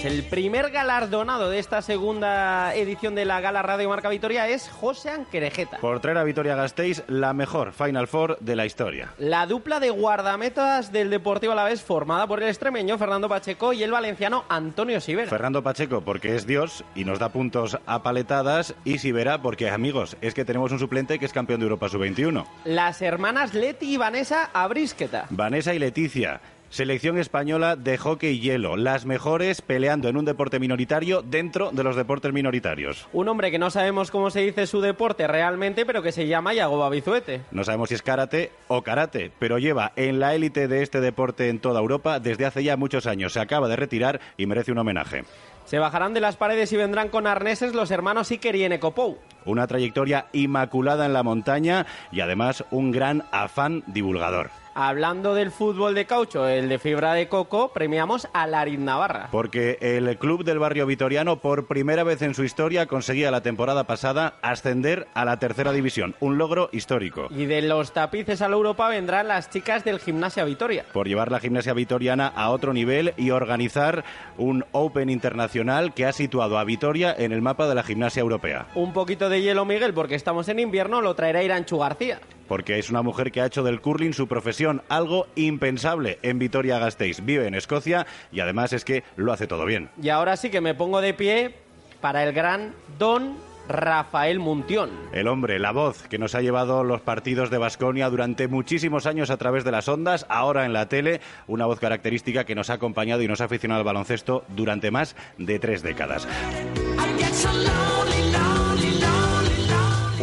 Pues 0.00 0.14
el 0.14 0.22
primer 0.22 0.70
galardonado 0.70 1.50
de 1.50 1.58
esta 1.58 1.82
segunda 1.82 2.72
edición 2.76 3.16
de 3.16 3.24
la 3.24 3.40
Gala 3.40 3.62
Radio 3.62 3.88
Marca 3.88 4.08
Vitoria 4.08 4.46
es 4.46 4.68
José 4.68 5.10
Anquerejeta. 5.10 5.78
Por 5.78 5.98
traer 5.98 6.18
a 6.18 6.22
Vitoria 6.22 6.54
Gasteiz 6.54 7.02
la 7.08 7.32
mejor 7.32 7.72
Final 7.72 8.06
Four 8.06 8.38
de 8.38 8.54
la 8.54 8.64
historia. 8.64 9.12
La 9.18 9.46
dupla 9.46 9.80
de 9.80 9.90
guardametas 9.90 10.92
del 10.92 11.10
Deportivo 11.10 11.52
Alavés 11.52 11.82
formada 11.82 12.28
por 12.28 12.40
el 12.40 12.48
extremeño 12.48 12.96
Fernando 12.96 13.28
Pacheco 13.28 13.72
y 13.72 13.82
el 13.82 13.90
valenciano 13.90 14.44
Antonio 14.48 15.00
Sivera. 15.00 15.30
Fernando 15.30 15.64
Pacheco 15.64 16.02
porque 16.02 16.36
es 16.36 16.46
Dios 16.46 16.84
y 16.94 17.04
nos 17.04 17.18
da 17.18 17.30
puntos 17.30 17.76
a 17.84 18.00
paletadas 18.04 18.76
y 18.84 18.98
Sivera 18.98 19.42
porque, 19.42 19.68
amigos, 19.68 20.16
es 20.20 20.32
que 20.32 20.44
tenemos 20.44 20.70
un 20.70 20.78
suplente 20.78 21.18
que 21.18 21.24
es 21.24 21.32
campeón 21.32 21.58
de 21.58 21.64
Europa 21.64 21.88
Sub-21. 21.88 22.46
Las 22.66 23.02
hermanas 23.02 23.52
Leti 23.52 23.94
y 23.94 23.96
Vanessa 23.96 24.48
Abrisqueta. 24.52 25.26
Vanessa 25.30 25.74
y 25.74 25.80
Leticia. 25.80 26.40
Selección 26.70 27.16
española 27.16 27.76
de 27.76 27.96
hockey 27.96 28.36
y 28.36 28.40
hielo, 28.40 28.76
las 28.76 29.06
mejores 29.06 29.62
peleando 29.62 30.08
en 30.08 30.18
un 30.18 30.26
deporte 30.26 30.60
minoritario 30.60 31.22
dentro 31.22 31.70
de 31.72 31.82
los 31.82 31.96
deportes 31.96 32.32
minoritarios. 32.34 33.08
Un 33.14 33.28
hombre 33.28 33.50
que 33.50 33.58
no 33.58 33.70
sabemos 33.70 34.10
cómo 34.10 34.28
se 34.28 34.40
dice 34.40 34.66
su 34.66 34.82
deporte 34.82 35.26
realmente, 35.26 35.86
pero 35.86 36.02
que 36.02 36.12
se 36.12 36.26
llama 36.26 36.52
Yagoba 36.52 36.90
Bizuete. 36.90 37.40
No 37.52 37.64
sabemos 37.64 37.88
si 37.88 37.94
es 37.94 38.02
karate 38.02 38.52
o 38.68 38.82
karate, 38.82 39.32
pero 39.38 39.58
lleva 39.58 39.92
en 39.96 40.20
la 40.20 40.34
élite 40.34 40.68
de 40.68 40.82
este 40.82 41.00
deporte 41.00 41.48
en 41.48 41.58
toda 41.58 41.80
Europa 41.80 42.20
desde 42.20 42.44
hace 42.44 42.62
ya 42.62 42.76
muchos 42.76 43.06
años. 43.06 43.32
Se 43.32 43.40
acaba 43.40 43.66
de 43.66 43.76
retirar 43.76 44.20
y 44.36 44.44
merece 44.44 44.72
un 44.72 44.78
homenaje. 44.78 45.24
Se 45.64 45.78
bajarán 45.78 46.12
de 46.12 46.20
las 46.20 46.36
paredes 46.36 46.70
y 46.72 46.76
vendrán 46.76 47.08
con 47.08 47.26
arneses 47.26 47.74
los 47.74 47.90
hermanos 47.90 48.30
Iker 48.30 48.56
y 48.56 48.64
Enecopou. 48.64 49.18
Una 49.46 49.66
trayectoria 49.66 50.26
inmaculada 50.32 51.06
en 51.06 51.14
la 51.14 51.22
montaña 51.22 51.86
y 52.12 52.20
además 52.20 52.64
un 52.70 52.90
gran 52.90 53.24
afán 53.32 53.84
divulgador. 53.86 54.50
Hablando 54.74 55.34
del 55.34 55.50
fútbol 55.50 55.94
de 55.94 56.06
caucho, 56.06 56.48
el 56.48 56.68
de 56.68 56.78
fibra 56.78 57.14
de 57.14 57.28
coco, 57.28 57.72
premiamos 57.72 58.28
a 58.32 58.46
Larid 58.46 58.78
Navarra. 58.78 59.28
Porque 59.30 59.78
el 59.80 60.16
club 60.18 60.44
del 60.44 60.58
barrio 60.58 60.86
vitoriano 60.86 61.40
por 61.40 61.66
primera 61.66 62.04
vez 62.04 62.22
en 62.22 62.34
su 62.34 62.44
historia 62.44 62.86
conseguía 62.86 63.30
la 63.30 63.42
temporada 63.42 63.84
pasada 63.84 64.34
ascender 64.42 65.08
a 65.14 65.24
la 65.24 65.38
tercera 65.38 65.72
división. 65.72 66.14
Un 66.20 66.38
logro 66.38 66.68
histórico. 66.72 67.28
Y 67.30 67.46
de 67.46 67.62
los 67.62 67.92
tapices 67.92 68.42
a 68.42 68.48
la 68.48 68.56
Europa 68.56 68.88
vendrán 68.88 69.28
las 69.28 69.50
chicas 69.50 69.84
del 69.84 69.98
Gimnasia 69.98 70.44
Vitoria. 70.44 70.84
Por 70.92 71.08
llevar 71.08 71.32
la 71.32 71.40
gimnasia 71.40 71.72
vitoriana 71.72 72.28
a 72.28 72.50
otro 72.50 72.72
nivel 72.72 73.14
y 73.16 73.30
organizar 73.30 74.04
un 74.36 74.64
Open 74.72 75.10
internacional 75.10 75.94
que 75.94 76.06
ha 76.06 76.12
situado 76.12 76.58
a 76.58 76.64
Vitoria 76.64 77.14
en 77.16 77.32
el 77.32 77.42
mapa 77.42 77.68
de 77.68 77.74
la 77.74 77.82
gimnasia 77.82 78.20
europea. 78.20 78.66
Un 78.74 78.92
poquito 78.92 79.28
de 79.28 79.42
hielo, 79.42 79.64
Miguel, 79.64 79.94
porque 79.94 80.14
estamos 80.14 80.48
en 80.48 80.60
invierno, 80.60 81.00
lo 81.00 81.14
traerá 81.14 81.42
Iranchu 81.42 81.78
García. 81.78 82.20
Porque 82.48 82.78
es 82.78 82.90
una 82.90 83.02
mujer 83.02 83.30
que 83.30 83.40
ha 83.40 83.46
hecho 83.46 83.62
del 83.62 83.80
curling 83.80 84.14
su 84.14 84.26
profesión, 84.26 84.82
algo 84.88 85.26
impensable 85.36 86.18
en 86.22 86.38
Vitoria-Gasteiz. 86.38 87.24
Vive 87.24 87.46
en 87.46 87.54
Escocia 87.54 88.06
y 88.32 88.40
además 88.40 88.72
es 88.72 88.84
que 88.84 89.04
lo 89.16 89.32
hace 89.32 89.46
todo 89.46 89.64
bien. 89.64 89.90
Y 90.02 90.08
ahora 90.08 90.36
sí 90.36 90.50
que 90.50 90.60
me 90.60 90.74
pongo 90.74 91.00
de 91.00 91.14
pie 91.14 91.54
para 92.00 92.24
el 92.24 92.32
gran 92.32 92.74
Don 92.98 93.36
Rafael 93.68 94.38
Muntión. 94.38 94.90
El 95.12 95.28
hombre, 95.28 95.58
la 95.58 95.72
voz 95.72 96.02
que 96.08 96.18
nos 96.18 96.34
ha 96.34 96.40
llevado 96.40 96.82
los 96.84 97.02
partidos 97.02 97.50
de 97.50 97.58
Basconia 97.58 98.08
durante 98.08 98.48
muchísimos 98.48 99.06
años 99.06 99.30
a 99.30 99.36
través 99.36 99.62
de 99.64 99.70
las 99.70 99.88
ondas, 99.88 100.26
ahora 100.28 100.64
en 100.64 100.72
la 100.72 100.88
tele, 100.88 101.20
una 101.46 101.66
voz 101.66 101.78
característica 101.78 102.44
que 102.44 102.54
nos 102.54 102.70
ha 102.70 102.74
acompañado 102.74 103.22
y 103.22 103.28
nos 103.28 103.40
ha 103.40 103.44
aficionado 103.44 103.80
al 103.80 103.84
baloncesto 103.84 104.44
durante 104.48 104.90
más 104.90 105.14
de 105.36 105.58
tres 105.58 105.82
décadas. 105.82 106.26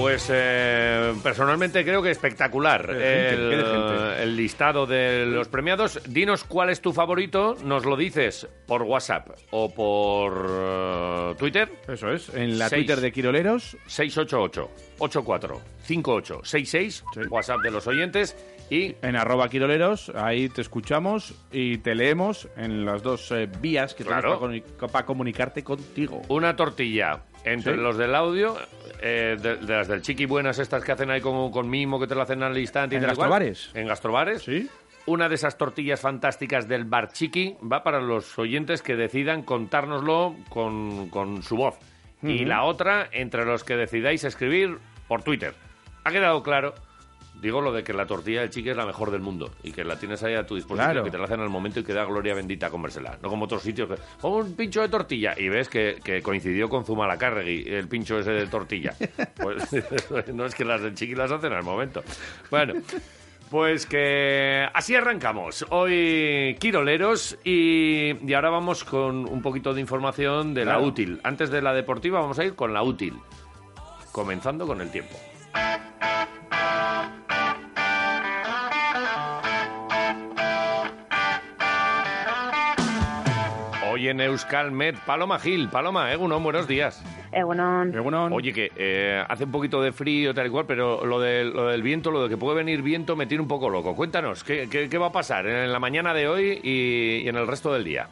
Pues 0.05 0.29
eh, 0.31 1.15
personalmente 1.23 1.83
creo 1.83 1.99
que 1.99 2.11
espectacular 2.11 2.85
gente, 2.85 4.21
el, 4.21 4.37
listado 4.37 4.85
de 4.85 5.25
los 5.25 5.47
premiados. 5.47 5.99
Dinos 6.07 6.43
cuál 6.43 6.69
es 6.69 6.79
tu 6.79 6.93
favorito, 6.93 7.57
nos 7.63 7.85
lo 7.85 7.97
dices 7.97 8.47
por 8.67 8.83
WhatsApp 8.83 9.29
o 9.49 9.73
por 9.73 10.45
eh, 10.47 11.35
Twitter. 11.39 11.71
Eso 11.87 12.11
es, 12.11 12.29
en 12.35 12.59
la. 12.59 12.69
Twitter 12.69 13.01
de 13.01 13.11
Quiroleros. 13.11 13.77
688 13.87 14.69
84 14.99 15.61
58 15.85 16.41
66 16.43 17.03
Sí. 17.11 17.21
WhatsApp 17.31 17.61
de 17.61 17.71
los 17.71 17.87
oyentes 17.87 18.37
y 18.69 18.95
En 19.01 19.15
arroba 19.15 19.47
Quiroleros, 19.49 20.11
ahí 20.15 20.49
te 20.49 20.61
escuchamos 20.61 21.35
y 21.51 21.77
te 21.79 21.93
leemos 21.95 22.47
en 22.57 22.85
las 22.85 23.03
dos 23.03 23.31
eh, 23.31 23.47
vías 23.61 23.93
que 23.93 24.03
Claro. 24.03 24.39
tenemos 24.39 24.69
para, 24.77 24.91
para 24.91 25.05
comunicarte 25.05 25.63
contigo. 25.63 26.21
una 26.29 26.55
tortilla 26.55 27.21
entre 27.43 27.73
Sí. 27.75 27.79
los 27.79 27.97
del 27.97 28.15
audio, 28.15 28.55
eh, 29.01 29.37
de, 29.39 29.57
de 29.57 29.73
las 29.77 29.87
del 29.87 30.01
chiqui 30.01 30.25
buenas 30.25 30.57
estas 30.57 30.83
que 30.83 30.91
hacen 30.91 31.11
ahí 31.11 31.21
con, 31.21 31.51
con 31.51 31.69
mimo 31.69 31.99
que 31.99 32.07
te 32.07 32.15
lo 32.15 32.21
hacen 32.23 32.41
al 32.41 32.57
instante. 32.57 32.95
y 32.95 32.97
¿En 32.97 33.03
gastrobares? 33.05 33.69
En 33.75 33.87
gastrobares. 33.87 34.41
¿Sí? 34.43 34.67
Una 35.07 35.29
de 35.29 35.35
esas 35.35 35.55
tortillas 35.59 36.01
fantásticas 36.01 36.67
del 36.67 36.85
bar 36.85 37.11
chiqui 37.11 37.57
va 37.71 37.83
para 37.83 38.01
los 38.01 38.39
oyentes 38.39 38.81
que 38.81 38.95
decidan 38.95 39.43
contárnoslo 39.43 40.35
con, 40.49 41.09
con 41.09 41.43
su 41.43 41.55
voz. 41.57 41.75
Y 42.23 42.45
la 42.45 42.63
otra 42.63 43.07
entre 43.11 43.45
los 43.45 43.63
que 43.63 43.75
decidáis 43.75 44.23
escribir 44.23 44.79
por 45.07 45.21
Twitter. 45.21 45.53
¿Ha 46.05 46.11
quedado 46.11 46.41
claro? 46.41 46.73
Digo 47.45 47.61
lo 47.61 47.71
de 47.71 47.83
que 47.83 47.93
la 47.93 48.07
tortilla 48.07 48.41
del 48.41 48.49
chiqui 48.49 48.71
es 48.71 48.75
la 48.75 48.87
mejor 48.87 49.11
del 49.11 49.21
mundo 49.21 49.51
y 49.61 49.71
que 49.71 49.83
la 49.83 49.99
tienes 49.99 50.23
ahí 50.23 50.33
a 50.33 50.47
tu 50.47 50.55
disposición, 50.55 50.89
Claro. 50.93 51.03
que 51.03 51.11
te 51.11 51.17
la 51.19 51.25
hacen 51.25 51.39
al 51.41 51.49
momento 51.49 51.79
y 51.79 51.83
que 51.83 51.93
da 51.93 52.03
gloria 52.03 52.33
bendita 52.33 52.71
comérsela. 52.71 53.19
No 53.21 53.29
como 53.29 53.45
otros 53.45 53.61
sitios 53.61 53.87
que, 53.87 53.95
"Pongo 54.19 54.37
un 54.37 54.55
pincho 54.55 54.81
de 54.81 54.89
tortilla 54.89 55.35
y 55.37 55.47
ves 55.47 55.69
que, 55.69 55.99
que 56.03 56.23
coincidió 56.23 56.67
con 56.69 56.85
Zumalacárregui 56.85 57.65
el 57.67 57.87
pincho 57.87 58.17
ese 58.17 58.31
de 58.31 58.47
tortilla. 58.47 58.95
Pues 59.35 59.69
no 60.33 60.45
es 60.47 60.55
que 60.55 60.65
las 60.65 60.81
del 60.81 60.95
chiqui 60.95 61.13
las 61.13 61.31
hacen 61.31 61.53
al 61.53 61.61
momento. 61.61 62.03
Bueno, 62.49 62.73
pues 63.51 63.85
que 63.85 64.65
así 64.73 64.95
arrancamos. 64.95 65.67
Hoy 65.69 66.55
Quiroleros 66.59 67.37
y, 67.43 68.27
y 68.27 68.33
ahora 68.33 68.49
vamos 68.49 68.83
con 68.83 69.27
un 69.31 69.41
poquito 69.43 69.71
de 69.75 69.81
información 69.81 70.55
de 70.55 70.65
la 70.65 70.79
útil. 70.79 71.19
Antes 71.23 71.51
de 71.51 71.61
la 71.61 71.73
deportiva 71.75 72.21
vamos 72.21 72.39
a 72.39 72.43
ir 72.43 72.55
con 72.55 72.73
la 72.73 72.81
útil. 72.81 73.13
Comenzando 74.11 74.65
con 74.65 74.81
el 74.81 74.89
tiempo. 74.89 75.15
Hoy 83.95 84.09
en 84.09 84.19
Euskalmet, 84.19 84.97
Paloma 85.05 85.39
Gil. 85.39 85.69
Paloma, 85.69 86.11
Egunon, 86.11 86.43
buenos 86.43 86.67
días. 86.67 87.01
Egunon. 87.31 87.95
Egunon. 87.95 88.33
Oye, 88.33 88.51
que 88.51 88.69
eh, 88.75 89.23
hace 89.25 89.45
un 89.45 89.51
poquito 89.53 89.81
de 89.81 89.93
frío, 89.93 90.33
tal 90.33 90.47
y 90.47 90.49
cual, 90.49 90.65
pero 90.67 91.05
lo, 91.05 91.17
de, 91.21 91.45
lo 91.45 91.67
del 91.67 91.81
viento, 91.81 92.11
lo 92.11 92.23
de 92.23 92.27
que 92.27 92.35
puede 92.35 92.57
venir 92.57 92.81
viento, 92.81 93.15
me 93.15 93.25
tiene 93.25 93.41
un 93.41 93.47
poco 93.47 93.69
loco. 93.69 93.95
Cuéntanos, 93.95 94.43
¿qué, 94.43 94.67
qué, 94.69 94.89
qué 94.89 94.97
va 94.97 95.07
a 95.07 95.11
pasar 95.13 95.47
en 95.47 95.71
la 95.71 95.79
mañana 95.79 96.13
de 96.13 96.27
hoy 96.27 96.59
y, 96.61 97.21
y 97.23 97.29
en 97.29 97.37
el 97.37 97.47
resto 97.47 97.71
del 97.71 97.85
día? 97.85 98.09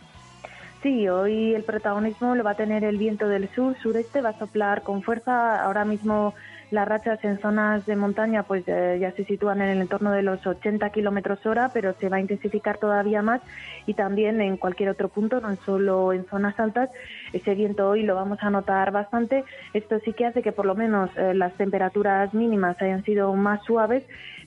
Sí, 0.83 1.09
hoy 1.09 1.53
el 1.53 1.63
protagonismo 1.63 2.33
lo 2.33 2.45
va 2.45 2.51
a 2.51 2.55
tener 2.55 2.85
el 2.85 2.97
viento 2.97 3.27
del 3.27 3.49
sur, 3.49 3.75
sureste, 3.83 4.21
va 4.21 4.29
a 4.29 4.39
soplar 4.39 4.83
con 4.83 5.03
fuerza. 5.03 5.61
Ahora 5.65 5.83
mismo 5.83 6.33
las 6.73 6.87
rachas 6.87 7.23
en 7.23 7.39
zonas 7.39 7.85
de 7.85 7.95
montaña 7.95 8.43
pues 8.43 8.63
eh, 8.67 8.97
ya 8.99 9.11
se 9.11 9.25
sitúan 9.25 9.61
en 9.61 9.69
el 9.69 9.81
entorno 9.81 10.11
de 10.11 10.23
los 10.23 10.45
80 10.45 10.89
kilómetros 10.89 11.45
hora, 11.45 11.69
pero 11.71 11.93
se 11.99 12.09
va 12.09 12.17
a 12.17 12.19
intensificar 12.19 12.79
todavía 12.79 13.21
más 13.21 13.41
y 13.85 13.93
también 13.93 14.41
en 14.41 14.57
cualquier 14.57 14.89
otro 14.89 15.07
punto, 15.07 15.39
no 15.39 15.55
solo 15.57 16.13
en 16.13 16.25
zonas 16.25 16.59
altas. 16.59 16.89
Ese 17.31 17.53
viento 17.53 17.87
hoy 17.87 18.01
lo 18.01 18.15
vamos 18.15 18.39
a 18.41 18.49
notar 18.49 18.91
bastante. 18.91 19.43
Esto 19.75 19.99
sí 19.99 20.13
que 20.13 20.25
hace 20.25 20.41
que 20.41 20.51
por 20.51 20.65
lo 20.65 20.73
menos 20.73 21.11
eh, 21.15 21.35
las 21.35 21.53
temperaturas 21.53 22.33
mínimas 22.33 22.81
hayan 22.81 23.03
sido 23.03 23.31
más 23.35 23.63
suaves 23.65 24.03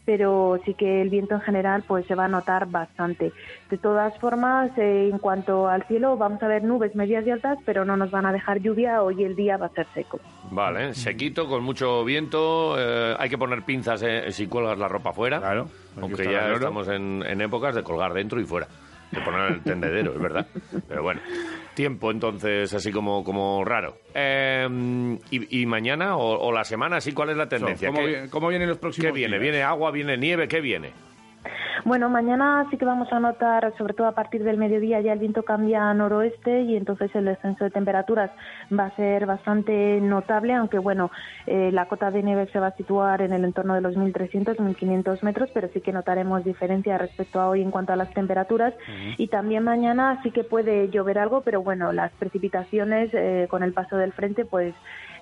pero 0.07 0.59
sí 0.65 0.73
que 0.73 1.03
el 1.03 1.11
viento 1.11 1.35
en 1.35 1.41
general 1.43 1.83
pues 1.87 2.07
se 2.07 2.15
va 2.15 2.25
a 2.25 2.29
notar 2.29 2.67
bastante. 2.71 3.33
De 3.69 3.77
todas 3.77 4.17
formas, 4.19 4.71
eh, 4.79 5.11
en 5.13 5.19
cuanto 5.19 5.69
al 5.69 5.83
cielo, 5.89 6.17
vamos 6.17 6.43
a 6.43 6.49
ver 6.49 6.63
nubes 6.63 6.95
medias 6.95 7.27
y 7.27 7.31
altas, 7.31 7.59
pero 7.67 7.85
no 7.85 7.97
nos 7.97 8.11
van 8.11 8.25
a 8.25 8.33
dejar 8.33 8.61
lluvia. 8.61 9.03
Hoy 9.03 9.25
el 9.25 9.37
día 9.37 9.57
va 9.57 9.67
a 9.67 9.71
ser 9.71 9.87
seco. 9.93 10.21
Vale, 10.51 10.95
sequito, 10.95 11.49
con 11.49 11.63
mucho 11.65 12.05
viento. 12.05 12.77
eh, 12.79 13.17
hay 13.19 13.29
que 13.29 13.37
poner 13.37 13.63
pinzas 13.63 14.03
eh, 14.03 14.31
si 14.31 14.47
cuelgas 14.47 14.79
la 14.79 14.89
ropa 14.89 15.13
fuera. 15.13 15.41
Claro. 15.41 15.69
Aunque 16.01 16.25
ya 16.25 16.53
estamos 16.53 16.89
en, 16.89 17.25
en 17.27 17.41
épocas 17.41 17.75
de 17.75 17.83
colgar 17.83 18.13
dentro 18.15 18.41
y 18.41 18.45
fuera. 18.45 18.69
De 19.11 19.21
poner 19.21 19.53
el 19.53 19.63
tendedero, 19.63 20.13
es 20.15 20.21
verdad. 20.21 20.47
Pero 20.89 21.03
bueno, 21.03 21.21
tiempo 21.75 22.11
entonces 22.11 22.73
así 22.75 22.91
como, 22.91 23.23
como 23.25 23.65
raro. 23.65 23.99
Eh, 24.15 24.67
y, 25.31 25.63
y 25.63 25.67
mañana 25.67 26.17
o, 26.17 26.39
o 26.49 26.53
la 26.53 26.65
semana, 26.65 27.01
sí, 27.01 27.13
¿cuál 27.13 27.31
es 27.31 27.37
la 27.37 27.49
tendencia? 27.49 27.89
¿Cómo, 27.89 28.01
¿Qué, 28.01 28.23
vi- 28.23 28.29
cómo 28.29 28.49
vienen 28.49 28.69
los 28.69 28.79
próximos 28.79 29.07
qué 29.13 29.13
viene? 29.17 29.39
días? 29.39 29.43
¿Viene 29.43 29.63
agua, 29.63 29.91
viene 29.91 30.17
nieve? 30.17 30.49
¿Qué 30.49 30.61
viene? 30.61 30.91
Bueno, 31.85 32.09
mañana 32.09 32.67
sí 32.71 32.77
que 32.77 32.85
vamos 32.85 33.13
a 33.13 33.21
notar, 33.21 33.73
sobre 33.79 33.95
todo 33.95 34.07
a 34.07 34.13
partir 34.13 34.43
del 34.45 34.57
mediodía, 34.57 35.01
ya 35.01 35.13
el 35.13 35.19
viento 35.19 35.43
cambia 35.43 35.89
a 35.89 35.95
noroeste 35.95 36.63
y 36.63 36.77
entonces 36.77 37.15
el 37.15 37.27
descenso 37.27 37.65
de 37.65 37.71
temperaturas 37.71 38.31
va 38.73 38.87
a 38.87 38.97
ser 38.97 39.27
bastante 39.27 40.01
notable, 40.01 40.55
aunque 40.55 40.79
bueno, 40.79 41.11
eh, 41.47 41.71
la 41.73 41.87
cota 41.87 42.11
de 42.11 42.23
nieve 42.23 42.49
se 42.53 42.61
va 42.61 42.69
a 42.69 42.77
situar 42.77 43.23
en 43.23 43.33
el 43.33 43.45
entorno 43.45 43.75
de 43.75 43.81
los 43.81 43.97
1.300, 43.97 44.57
1.500 44.57 45.23
metros, 45.23 45.51
pero 45.53 45.69
sí 45.73 45.81
que 45.81 45.93
notaremos 45.93 46.45
diferencia 46.45 46.99
respecto 46.99 47.41
a 47.41 47.49
hoy 47.49 47.63
en 47.63 47.71
cuanto 47.71 47.93
a 47.93 47.97
las 47.97 48.13
temperaturas. 48.13 48.75
Y 49.19 49.29
también 49.29 49.65
mañana 49.65 50.21
sí 50.23 50.31
que 50.31 50.45
puede 50.45 50.89
llover 50.91 51.19
algo, 51.19 51.43
pero 51.43 51.63
bueno, 51.63 51.93
las 51.93 52.13
precipitaciones 52.13 53.11
eh, 53.13 53.47
con 53.51 53.63
el 53.63 53.73
paso 53.73 53.97
del 53.97 54.13
frente, 54.13 54.45
pues 54.45 54.75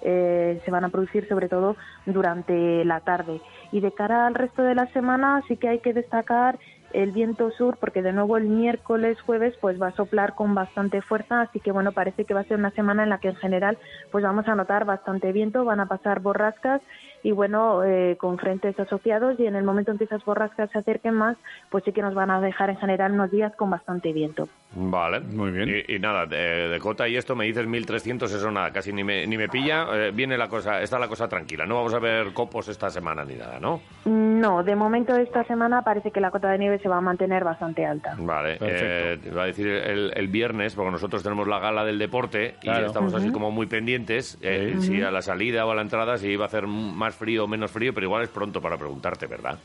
eh, 0.04 0.60
se 0.64 0.70
van 0.70 0.84
a 0.84 0.90
producir 0.90 1.26
sobre 1.28 1.48
todo 1.48 1.76
durante 2.06 2.84
la 2.84 3.00
tarde. 3.00 3.40
Y 3.72 3.80
de 3.80 3.92
cara 3.92 4.26
al 4.26 4.34
resto 4.34 4.62
de 4.62 4.74
la 4.74 4.86
semana 4.92 5.42
sí 5.48 5.56
que 5.56 5.68
hay 5.68 5.78
que 5.80 5.92
destacar 5.92 6.58
el 6.92 7.10
viento 7.10 7.50
sur 7.50 7.76
porque 7.78 8.02
de 8.02 8.12
nuevo 8.12 8.36
el 8.36 8.44
miércoles 8.44 9.20
jueves 9.22 9.54
pues 9.60 9.82
va 9.82 9.88
a 9.88 9.96
soplar 9.96 10.36
con 10.36 10.54
bastante 10.54 11.02
fuerza 11.02 11.40
así 11.40 11.58
que 11.58 11.72
bueno 11.72 11.90
parece 11.90 12.24
que 12.24 12.34
va 12.34 12.40
a 12.40 12.44
ser 12.44 12.56
una 12.56 12.70
semana 12.70 13.02
en 13.02 13.08
la 13.08 13.18
que 13.18 13.28
en 13.28 13.34
general 13.34 13.76
pues 14.12 14.22
vamos 14.22 14.46
a 14.46 14.54
notar 14.54 14.84
bastante 14.84 15.32
viento 15.32 15.64
van 15.64 15.80
a 15.80 15.86
pasar 15.86 16.20
borrascas 16.20 16.80
y 17.24 17.32
bueno 17.32 17.82
eh, 17.82 18.16
con 18.20 18.38
frentes 18.38 18.78
asociados 18.78 19.40
y 19.40 19.46
en 19.46 19.56
el 19.56 19.64
momento 19.64 19.90
en 19.90 19.98
que 19.98 20.04
esas 20.04 20.24
borrascas 20.24 20.70
se 20.70 20.78
acerquen 20.78 21.14
más 21.14 21.36
pues 21.70 21.82
sí 21.82 21.92
que 21.92 22.02
nos 22.02 22.14
van 22.14 22.30
a 22.30 22.40
dejar 22.40 22.70
en 22.70 22.76
general 22.76 23.10
unos 23.12 23.32
días 23.32 23.52
con 23.56 23.70
bastante 23.70 24.12
viento 24.12 24.48
Vale. 24.76 25.20
Muy 25.20 25.52
bien. 25.52 25.68
Y, 25.88 25.94
y 25.94 25.98
nada, 26.00 26.26
de, 26.26 26.68
de 26.68 26.80
cota 26.80 27.06
y 27.06 27.14
esto 27.16 27.36
me 27.36 27.44
dices 27.44 27.64
1300, 27.64 28.32
eso 28.32 28.50
nada, 28.50 28.72
casi 28.72 28.92
ni 28.92 29.04
me, 29.04 29.24
ni 29.24 29.38
me 29.38 29.48
pilla. 29.48 29.86
Eh, 29.92 30.10
viene 30.12 30.36
la 30.36 30.48
cosa, 30.48 30.82
está 30.82 30.98
la 30.98 31.06
cosa 31.06 31.28
tranquila. 31.28 31.64
No 31.64 31.76
vamos 31.76 31.94
a 31.94 32.00
ver 32.00 32.32
copos 32.32 32.66
esta 32.66 32.90
semana 32.90 33.24
ni 33.24 33.34
nada, 33.36 33.60
¿no? 33.60 33.80
no 34.04 34.64
de 34.64 34.74
momento 34.74 35.14
esta 35.16 35.44
semana 35.44 35.82
parece 35.82 36.10
que 36.10 36.18
la 36.20 36.32
cota 36.32 36.50
de 36.50 36.58
nieve 36.58 36.80
se 36.80 36.88
va 36.88 36.96
a 36.96 37.00
mantener 37.00 37.44
bastante 37.44 37.86
alta 37.86 38.16
Vale, 38.18 38.58
eh, 38.60 39.18
te 39.22 39.28
iba 39.28 39.44
a 39.44 39.46
decir 39.46 39.68
el, 39.68 40.12
el 40.16 40.26
viernes, 40.26 40.74
porque 40.74 40.90
nosotros 40.90 41.22
tenemos 41.22 41.46
la 41.46 41.60
gala 41.60 41.84
del 41.84 41.98
deporte 42.00 42.56
y 42.60 42.66
Claro. 42.66 42.86
estamos 42.86 43.14
así 43.14 43.30
como 43.30 43.52
muy 43.52 43.66
pendientes. 43.66 44.36
eh, 44.42 44.74
Si 44.80 45.00
a 45.02 45.12
la 45.12 45.22
salida 45.22 45.66
o 45.66 45.70
a 45.70 45.76
la 45.76 45.82
entrada 45.82 46.16
si 46.18 46.30
iba 46.30 46.46
a 46.46 46.48
hacer 46.48 46.66
más 46.66 47.13
frío 47.14 47.44
o 47.44 47.46
menos 47.46 47.70
frío, 47.70 47.92
pero 47.94 48.06
igual 48.06 48.22
es 48.22 48.28
pronto 48.28 48.60
para 48.60 48.76
preguntarte, 48.76 49.26
¿verdad? 49.26 49.58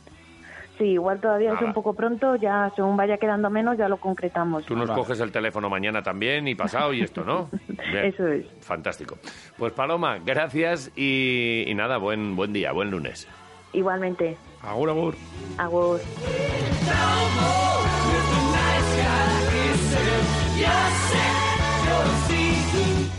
Sí, 0.77 0.85
igual 0.85 1.19
todavía 1.19 1.53
es 1.53 1.61
un 1.61 1.73
poco 1.73 1.93
pronto, 1.93 2.37
ya 2.37 2.71
según 2.73 2.95
vaya 2.95 3.17
quedando 3.17 3.49
menos 3.49 3.77
ya 3.77 3.89
lo 3.89 3.97
concretamos. 3.97 4.65
Tú 4.65 4.77
nos 4.77 4.87
Vale. 4.87 5.01
coges 5.01 5.19
el 5.19 5.29
teléfono 5.29 5.69
mañana 5.69 6.01
también 6.01 6.47
y 6.47 6.55
pasado 6.55 6.93
y 6.93 7.01
esto, 7.01 7.25
¿no? 7.25 7.49
Bien. 7.91 8.05
Eso 8.05 8.25
es. 8.27 8.45
Fantástico. 8.61 9.17
Pues 9.57 9.73
Paloma, 9.73 10.19
gracias 10.25 10.89
y, 10.95 11.65
y 11.67 11.75
nada, 11.75 11.97
buen, 11.97 12.37
buen 12.37 12.53
día, 12.53 12.71
buen 12.71 12.89
lunes. 12.91 13.27
Igualmente. 13.73 14.37
Agur, 14.63 14.89
agur. 14.89 15.15
Agur. 15.57 15.99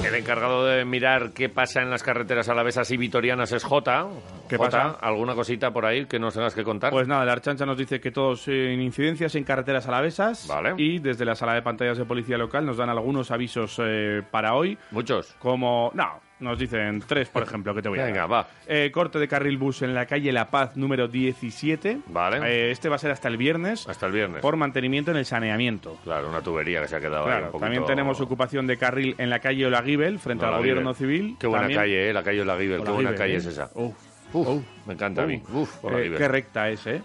El 0.05 0.15
encargado 0.15 0.65
de 0.67 0.85
mirar 0.85 1.33
qué 1.33 1.49
pasa 1.49 1.83
en 1.83 1.91
las 1.91 2.03
carreteras 2.03 2.49
alavesas 2.49 2.91
y 2.91 2.97
vitorianas 2.97 3.53
es 3.53 3.63
Jota. 3.65 4.07
¿Qué 4.49 4.57
Jota, 4.57 4.71
pasa? 4.71 4.99
¿Alguna 5.01 5.35
cosita 5.35 5.71
por 5.73 5.85
ahí 5.85 6.07
que 6.07 6.19
nos 6.19 6.35
tengas 6.35 6.55
que 6.55 6.65
contar? 6.65 6.91
Pues 6.91 7.07
nada, 7.07 7.25
la 7.25 7.33
Archancha 7.33 7.67
nos 7.67 7.77
dice 7.77 8.01
que 8.01 8.11
todos 8.11 8.49
en 8.49 8.81
incidencias 8.81 9.35
en 9.35 9.45
carreteras 9.45 9.87
alavesas. 9.87 10.47
Vale. 10.49 10.75
Y 10.79 10.99
desde 10.99 11.25
la 11.25 11.35
sala 11.35 11.55
de 11.55 11.63
pantallas 11.63 11.99
de 11.99 12.07
policía 12.07 12.39
local 12.39 12.65
nos 12.65 12.79
dan 12.79 12.89
algunos 12.89 13.31
avisos 13.31 13.81
eh, 13.85 14.23
para 14.31 14.55
hoy. 14.55 14.79
Muchos. 14.91 15.35
Como. 15.39 15.91
No, 15.95 16.21
nos 16.41 16.59
dicen 16.59 17.03
tres, 17.07 17.29
por 17.29 17.43
ejemplo, 17.43 17.75
que 17.75 17.83
te 17.83 17.89
voy 17.89 17.99
a 17.99 18.05
Venga, 18.05 18.21
dar. 18.23 18.33
va. 18.33 18.47
Eh, 18.67 18.91
corte 18.93 19.19
de 19.19 19.29
carril 19.29 19.59
bus 19.59 19.83
en 19.83 19.95
la 19.95 20.07
calle 20.07 20.33
La 20.33 20.51
Paz 20.51 20.77
número 20.77 21.07
17. 21.09 21.99
Vale. 22.09 22.39
Eh, 22.47 22.71
este 22.71 22.89
va 22.89 22.97
a 22.97 22.99
ser 22.99 23.11
hasta 23.11 23.29
el 23.29 23.37
viernes. 23.37 23.89
Hasta 23.89 24.07
el 24.07 24.13
viernes. 24.13 24.41
Por 24.43 24.57
mantenimiento 24.57 25.11
en 25.11 25.17
el 25.19 25.25
saneamiento. 25.27 25.97
Claro, 26.05 26.29
una 26.29 26.41
tubería 26.41 26.81
que 26.83 26.89
se 26.89 26.97
ha 26.97 27.01
quedado 27.01 27.25
ahí 27.25 27.31
Claro, 27.31 27.47
un 27.47 27.53
poquito... 27.53 27.65
también 27.67 27.85
tenemos 27.87 28.21
ocupación 28.21 28.67
de 28.67 28.77
carril 28.77 29.15
en 29.19 29.31
la 29.31 29.39
calle 29.41 29.67
Olaguibel, 29.67 30.19
frente 30.19 30.45
al 30.45 30.57
gobierno 30.59 30.95
civil. 30.95 31.37
Qué 31.39 31.47
buena 31.47 31.63
También- 31.63 31.81
calle, 31.81 32.11
¿eh? 32.11 32.13
La 32.13 32.23
calle 32.23 32.43
Olaguibel. 32.43 32.83
Qué 32.85 32.91
buena 32.91 33.15
calle 33.15 33.35
¿eh? 33.35 33.37
es 33.39 33.47
esa. 33.47 33.71
Uf, 33.75 33.95
Uf, 34.33 34.47
uf, 34.49 34.63
me 34.87 34.95
encanta 34.95 35.23
a 35.25 35.27
mí. 35.27 35.43
uf. 35.53 35.77
Eh, 35.77 35.87
Olaguibel. 35.89 36.19
qué 36.19 36.29
recta 36.29 36.69
es, 36.69 36.87
¿eh? 36.87 37.03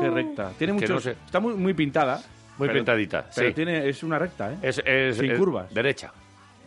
Qué 0.00 0.10
recta. 0.10 0.52
Tiene 0.58 0.72
no 0.74 1.00
sé. 1.00 1.10
Está 1.26 1.40
muy, 1.40 1.54
muy 1.54 1.74
pintada. 1.74 2.20
Muy 2.58 2.68
pero- 2.68 2.78
pintadita, 2.80 3.26
Pero 3.34 3.48
sí. 3.48 3.54
tiene, 3.54 3.88
es 3.88 4.02
una 4.02 4.18
recta, 4.18 4.52
¿eh? 4.52 4.56
Es, 4.60 4.82
es- 4.84 5.16
Sin 5.16 5.30
es 5.30 5.38
curvas. 5.38 5.72
Derecha. 5.72 6.12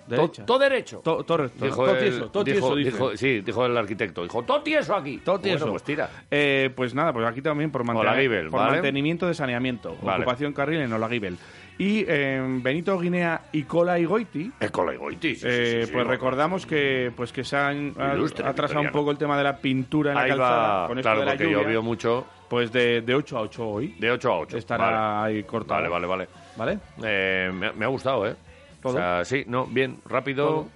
Derecha. 0.08 0.46
Todo 0.46 0.60
derecho. 0.60 1.00
To- 1.04 1.24
todo. 1.24 1.48
Dijo 1.48 1.86
tieso, 1.96 2.30
todo 2.30 2.44
dijo- 2.44 2.44
tieso, 2.44 2.76
dice. 2.76 2.92
dijo- 2.92 3.18
sí, 3.18 3.42
dijo 3.42 3.66
el 3.66 3.78
arquitecto. 3.78 4.24
Dijo, 4.24 4.44
todo 4.44 4.62
tieso 4.62 4.96
aquí. 4.96 5.18
Todo 5.24 5.40
tieso. 5.40 5.60
Bueno, 5.60 5.74
pues 5.74 5.84
tira. 5.84 6.10
Eh, 6.30 6.70
pues 6.76 6.94
nada, 6.94 7.14
pues 7.14 7.26
aquí 7.26 7.42
también 7.42 7.72
por, 7.72 7.84
mantener- 7.84 8.50
por 8.50 8.60
¿vale? 8.60 8.74
mantenimiento 8.74 9.28
de 9.28 9.34
saneamiento. 9.34 9.96
Vale. 10.02 10.24
Ocupación 10.24 10.54
carril 10.54 10.82
en 10.82 10.92
Olaguibel. 10.94 11.38
Y 11.78 12.06
en 12.08 12.62
Benito 12.62 13.00
Guinea 13.00 13.42
y 13.52 13.64
Cola 13.64 13.98
y 13.98 14.06
Goiti, 14.06 14.52
Écola 14.60 14.94
y 14.94 14.98
Goiti, 14.98 15.34
sí, 15.34 15.42
sí, 15.42 15.48
eh, 15.50 15.84
sí, 15.88 15.92
pues 15.92 16.06
recordamos 16.06 16.68
que 16.68 17.12
pues 17.16 17.34
que 17.34 17.44
se 17.44 17.58
han 17.58 17.96
Ilustre, 18.14 18.46
atrasado 18.48 18.82
un 18.82 18.92
poco 18.92 19.10
el 19.10 19.18
tema 19.18 19.36
de 19.40 19.44
la 19.44 19.58
pintura 19.58 20.12
en 20.12 20.18
la 20.18 20.28
calzada 20.28 20.82
va, 20.82 20.88
con 20.88 21.00
esto 21.00 21.08
claro, 21.08 21.20
de 21.22 21.26
la 21.26 21.32
porque 21.32 21.52
llovió 21.52 21.82
mucho. 21.82 22.28
Pues 22.48 22.72
de, 22.72 23.02
de 23.02 23.16
8 23.16 23.38
a 23.40 23.42
8 23.42 23.68
hoy. 23.68 23.96
De 24.00 24.12
8 24.12 24.32
a 24.32 24.38
8. 24.42 24.58
Estará 24.60 24.86
Vale. 24.92 25.38
ahí 25.38 25.44
cortado. 25.46 25.80
Vale, 25.90 25.90
vale, 25.90 26.06
vale. 26.08 26.28
¿Vale? 26.56 26.78
Eh, 27.04 27.52
me, 27.52 27.72
me 27.72 27.86
ha 27.86 27.88
gustado, 27.88 28.28
¿eh? 28.28 28.36
¿Todo? 28.84 28.94
O 28.94 28.96
sea, 28.96 29.26
sí, 29.26 29.44
no, 29.48 29.66
bien, 29.66 29.98
rápido. 30.06 30.46
Todo. 30.46 30.68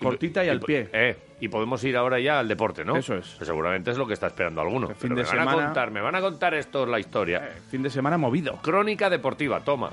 Cortita 0.00 0.44
y 0.44 0.48
al 0.48 0.60
pie. 0.60 0.88
Eh, 0.92 1.16
y 1.40 1.48
podemos 1.48 1.82
ir 1.84 1.96
ahora 1.96 2.20
ya 2.20 2.38
al 2.38 2.48
deporte, 2.48 2.84
¿no? 2.84 2.96
Eso 2.96 3.16
es. 3.16 3.36
Que 3.38 3.44
seguramente 3.44 3.90
es 3.90 3.98
lo 3.98 4.06
que 4.06 4.14
está 4.14 4.28
esperando 4.28 4.60
alguno. 4.60 4.88
El 4.88 4.94
fin 4.94 5.14
Pero 5.14 5.28
de 5.28 5.32
me 5.32 5.44
van 5.44 5.48
a 5.48 5.64
contar, 5.64 5.90
me 5.90 6.00
van 6.00 6.14
a 6.14 6.20
contar 6.20 6.54
esto 6.54 6.86
la 6.86 7.00
historia. 7.00 7.38
Eh, 7.38 7.60
fin 7.70 7.82
de 7.82 7.90
semana 7.90 8.18
movido. 8.18 8.58
Crónica 8.62 9.10
deportiva, 9.10 9.60
toma. 9.60 9.90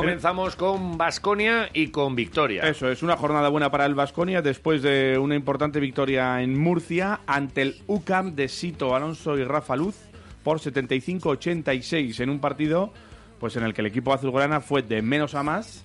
Comenzamos 0.00 0.56
con 0.56 0.98
Basconia 0.98 1.68
y 1.72 1.88
con 1.88 2.14
Victoria. 2.16 2.62
Eso 2.64 2.90
es 2.90 3.02
una 3.02 3.16
jornada 3.16 3.48
buena 3.48 3.70
para 3.70 3.86
el 3.86 3.94
Vasconia 3.94 4.42
después 4.42 4.82
de 4.82 5.18
una 5.18 5.34
importante 5.36 5.80
victoria 5.80 6.42
en 6.42 6.58
Murcia 6.58 7.20
ante 7.26 7.62
el 7.62 7.76
UCAM 7.86 8.34
de 8.34 8.48
Sito 8.48 8.94
Alonso 8.94 9.38
y 9.38 9.44
Rafa 9.44 9.76
Luz 9.76 9.94
por 10.42 10.58
75-86 10.60 12.20
en 12.20 12.30
un 12.30 12.38
partido 12.38 12.92
pues 13.38 13.56
en 13.56 13.62
el 13.64 13.74
que 13.74 13.80
el 13.82 13.86
equipo 13.86 14.12
azulgrana 14.12 14.60
fue 14.60 14.82
de 14.82 15.02
menos 15.02 15.34
a 15.34 15.42
más 15.42 15.82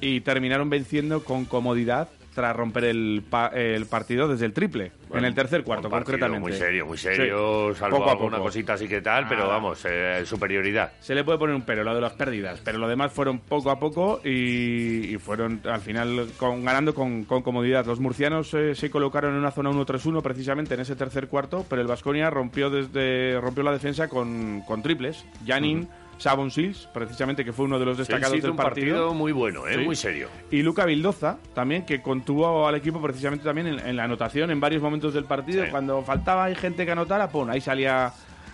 y 0.00 0.20
terminaron 0.20 0.68
venciendo 0.70 1.24
con 1.24 1.44
comodidad 1.44 2.08
tras 2.34 2.54
romper 2.54 2.84
el, 2.84 3.24
pa- 3.28 3.48
el 3.48 3.86
partido 3.86 4.28
desde 4.28 4.46
el 4.46 4.52
triple, 4.52 4.92
en 5.14 5.24
el 5.24 5.34
tercer 5.34 5.62
cuarto, 5.64 5.88
concretamente. 5.90 6.40
Muy 6.40 6.52
serio, 6.52 6.86
muy 6.86 6.98
serio. 6.98 7.72
Sí, 7.72 7.78
Salvo 7.80 7.98
poco 7.98 8.08
a 8.08 8.12
alguna 8.12 8.36
poco. 8.38 8.48
cosita 8.48 8.74
así 8.74 8.86
que 8.88 9.00
tal, 9.00 9.26
pero 9.28 9.48
vamos, 9.48 9.84
eh, 9.88 10.22
superioridad. 10.24 10.92
Se 11.00 11.14
le 11.14 11.24
puede 11.24 11.38
poner 11.38 11.54
un 11.54 11.62
pero, 11.62 11.84
lo 11.84 11.94
de 11.94 12.00
las 12.00 12.12
pérdidas, 12.12 12.60
pero 12.64 12.78
lo 12.78 12.88
demás 12.88 13.12
fueron 13.12 13.38
poco 13.40 13.70
a 13.70 13.78
poco 13.78 14.20
y, 14.24 15.14
y 15.14 15.18
fueron 15.18 15.60
al 15.64 15.80
final 15.80 16.28
con- 16.36 16.64
ganando 16.64 16.94
con, 16.94 17.24
con 17.24 17.42
comodidad. 17.42 17.86
Los 17.86 18.00
murcianos 18.00 18.52
eh, 18.54 18.74
se 18.74 18.90
colocaron 18.90 19.32
en 19.32 19.38
una 19.40 19.50
zona 19.50 19.70
1-3-1 19.70 20.22
precisamente 20.22 20.74
en 20.74 20.80
ese 20.80 20.96
tercer 20.96 21.28
cuarto, 21.28 21.64
pero 21.68 21.80
el 21.82 21.88
Vasconia 21.88 22.30
rompió 22.30 22.70
desde 22.70 23.40
rompió 23.40 23.62
la 23.62 23.72
defensa 23.72 24.08
con, 24.08 24.62
con 24.66 24.82
triples. 24.82 25.24
Janin, 25.46 25.88
Sabon 26.18 26.50
Sils, 26.50 26.88
precisamente 26.92 27.44
que 27.44 27.52
fue 27.52 27.66
uno 27.66 27.78
de 27.78 27.84
los 27.84 27.96
destacados 27.96 28.32
Sí, 28.32 28.38
sí, 28.38 28.42
del 28.42 28.50
un 28.50 28.56
partido 28.56 28.86
partido. 28.96 29.14
muy 29.14 29.30
bueno, 29.30 29.68
eh, 29.68 29.74
Sí. 29.78 29.84
muy 29.84 29.94
serio. 29.94 30.28
Y 30.50 30.62
Luca 30.62 30.84
Vildoza, 30.84 31.38
también, 31.54 31.86
que 31.86 32.02
contuvo 32.02 32.66
al 32.66 32.74
equipo 32.74 33.00
precisamente 33.00 33.44
también 33.44 33.68
en, 33.68 33.78
en 33.78 33.94
la 33.96 34.02
anotación 34.02 34.50
en 34.50 34.58
varios 34.58 34.82
momentos 34.82 34.97
del 35.00 35.24
partido. 35.24 35.64
Sí. 35.64 35.70
Cuando 35.70 36.02
faltaba 36.02 36.44
hay 36.44 36.54
gente 36.54 36.84
que 36.84 36.92
anotara, 36.92 37.28
pum, 37.28 37.48
ahí 37.48 37.60
salía 37.60 38.12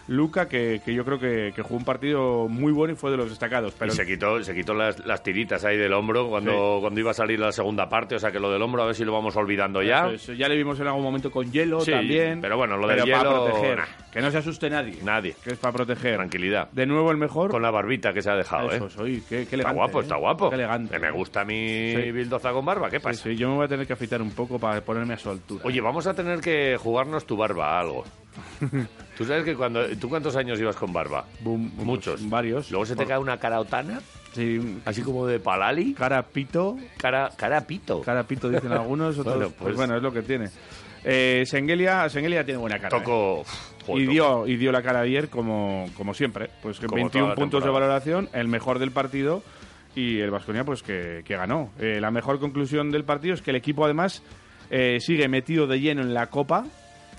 Luca, 0.09 0.49
que, 0.49 0.81
que 0.85 0.93
yo 0.95 1.05
creo 1.05 1.19
que, 1.19 1.53
que 1.55 1.63
jugó 1.63 1.77
un 1.77 1.85
partido 1.85 2.47
muy 2.49 2.73
bueno 2.73 2.93
y 2.93 2.97
fue 2.97 3.11
de 3.11 3.17
los 3.17 3.31
destacados. 3.31 3.75
Pero 3.79 3.93
y 3.93 3.97
se 3.97 4.05
quitó, 4.07 4.43
se 4.43 4.55
quitó 4.55 4.75
las, 4.75 5.05
las 5.07 5.23
tiritas 5.23 5.65
ahí 5.65 5.77
del 5.77 5.93
hombro 5.93 6.29
cuando, 6.29 6.79
cuando 6.81 7.01
iba 7.01 7.11
a 7.13 7.15
salir 7.15 7.39
la 7.41 7.53
segunda 7.53 7.89
parte, 7.89 8.15
o 8.17 8.19
sea 8.19 8.31
que 8.31 8.39
lo 8.39 8.51
del 8.51 8.61
hombro 8.63 8.83
a 8.83 8.87
ver 8.87 8.95
si 8.95 9.05
lo 9.05 9.13
vamos 9.13 9.35
olvidando 9.37 9.83
ya. 9.83 10.11
Eso 10.11 10.33
ya 10.35 10.49
le 10.49 10.57
vimos 10.57 10.79
en 10.81 10.87
algún 10.87 11.03
momento 11.03 11.31
con 11.31 11.51
hielo 11.51 11.81
Sí, 11.81 11.91
también. 11.93 12.41
pero 12.41 12.57
bueno, 12.57 12.77
lo 12.77 12.87
del 12.87 12.99
para 12.99 13.05
hielo, 13.19 13.45
proteger. 13.47 13.79
nah. 13.79 13.85
Que 14.13 14.21
no 14.21 14.31
se 14.31 14.39
asuste 14.39 14.71
nadie. 14.71 14.99
Nadie. 15.03 15.35
Que 15.43 15.51
es 15.55 15.59
para 15.59 15.73
proteger. 15.73 16.17
Tranquilidad. 16.17 16.69
De 16.71 16.87
nuevo 16.87 17.11
el 17.11 17.17
mejor. 17.17 17.51
Con 17.51 17.63
la 17.63 17.71
barbita 17.71 18.13
que 18.13 18.23
se 18.23 18.31
ha 18.31 18.37
dejado, 18.37 18.71
Eso 18.71 18.85
¿eh? 18.85 18.89
es, 18.89 18.99
oye, 18.99 19.23
qué, 19.29 19.47
qué 19.47 19.57
Está 19.57 19.73
guapo, 19.73 19.99
¿eh? 19.99 20.03
está 20.03 20.17
guapo. 20.17 20.51
Qué 20.51 20.55
elegante. 20.57 20.99
Me 20.99 21.11
gusta 21.11 21.41
a 21.41 21.45
mí 21.45 21.95
Sí. 21.97 22.13
Bildoza 22.13 22.53
con 22.53 22.65
barba, 22.65 22.91
¿qué 22.91 23.01
pasa? 23.01 23.23
sí, 23.25 23.35
yo 23.37 23.49
me 23.49 23.57
voy 23.57 23.65
a 23.65 23.69
tener 23.69 23.87
que 23.87 23.93
afeitar 23.95 24.23
un 24.23 24.31
poco 24.33 24.59
para 24.59 24.81
ponerme 24.83 25.15
a 25.15 25.19
su 25.19 25.31
altura. 25.31 25.63
Oye, 25.65 25.81
vamos 25.81 26.07
a 26.07 26.15
tener 26.15 26.41
que 26.41 26.77
jugarnos 26.79 27.25
tu 27.27 27.37
barba 27.37 27.77
a 27.77 27.81
algo. 27.81 28.05
Tú 29.17 29.25
sabes 29.25 29.45
que 29.45 29.55
cuando... 29.55 29.87
¿Tú 29.99 30.09
cuántos 30.09 30.35
años 30.37 30.59
ibas 30.61 30.77
con 30.77 30.93
barba? 30.93 31.25
Bum, 31.41 31.71
Muchos. 31.77 32.29
varios. 32.29 32.71
Luego 32.71 32.85
se 32.87 32.95
te 32.95 32.99
Por- 33.03 33.09
cae 33.09 33.19
una 33.19 33.39
caraotana, 33.39 34.01
Sí, 34.33 34.81
así 34.85 35.03
como 35.03 35.27
de 35.27 35.39
palali. 35.39 35.95
cara 35.95 36.23
pito. 36.23 36.77
Cara, 36.97 37.31
cara 37.37 37.61
pito. 37.67 38.01
Cara 38.03 38.25
pito 38.25 38.49
dicen 38.49 38.73
algunos, 38.73 39.17
otros. 39.19 39.35
Bueno, 39.37 39.49
pues, 39.51 39.59
pues- 39.63 39.77
bueno, 39.77 39.97
es 39.97 40.03
lo 40.03 40.13
que 40.13 40.23
tiene. 40.23 40.49
Eh, 41.05 41.45
Sengelia, 41.47 42.09
Sengelia 42.09 42.45
tiene 42.45 42.59
buena 42.59 42.79
cara. 42.81 42.97
¿eh? 42.97 43.01
Toco... 43.01 43.45
joder, 43.87 44.03
Y 44.03 44.07
dio, 44.09 44.47
y 44.47 44.57
dio 44.57 44.73
la 44.73 44.83
cara 44.83 45.01
ayer 45.01 45.29
como, 45.29 45.89
como 45.97 46.15
siempre. 46.15 46.49
Pues 46.63 46.81
que 46.81 46.87
Como 46.87 46.97
21 46.97 47.11
toda 47.27 47.29
la 47.29 47.35
puntos 47.37 47.61
de 47.61 47.67
temporada. 47.67 47.89
valoración, 47.93 48.29
el 48.33 48.49
mejor 48.49 48.79
del 48.81 48.91
partido 48.91 49.43
y 49.95 50.19
el 50.19 50.31
Vasconia 50.33 50.65
pues 50.65 50.83
que, 50.83 51.23
que 51.25 51.37
ganó. 51.37 51.71
Eh, 51.79 51.99
la 52.01 52.11
mejor 52.11 52.41
conclusión 52.41 52.91
del 52.91 53.05
partido 53.05 53.35
es 53.35 53.43
que 53.43 53.51
el 53.51 53.57
equipo 53.57 53.85
además 53.85 54.23
eh, 54.71 54.99
sigue 54.99 55.29
metido 55.29 55.67
de 55.69 55.79
lleno 55.79 56.01
en 56.03 56.13
la 56.15 56.27
Copa, 56.31 56.65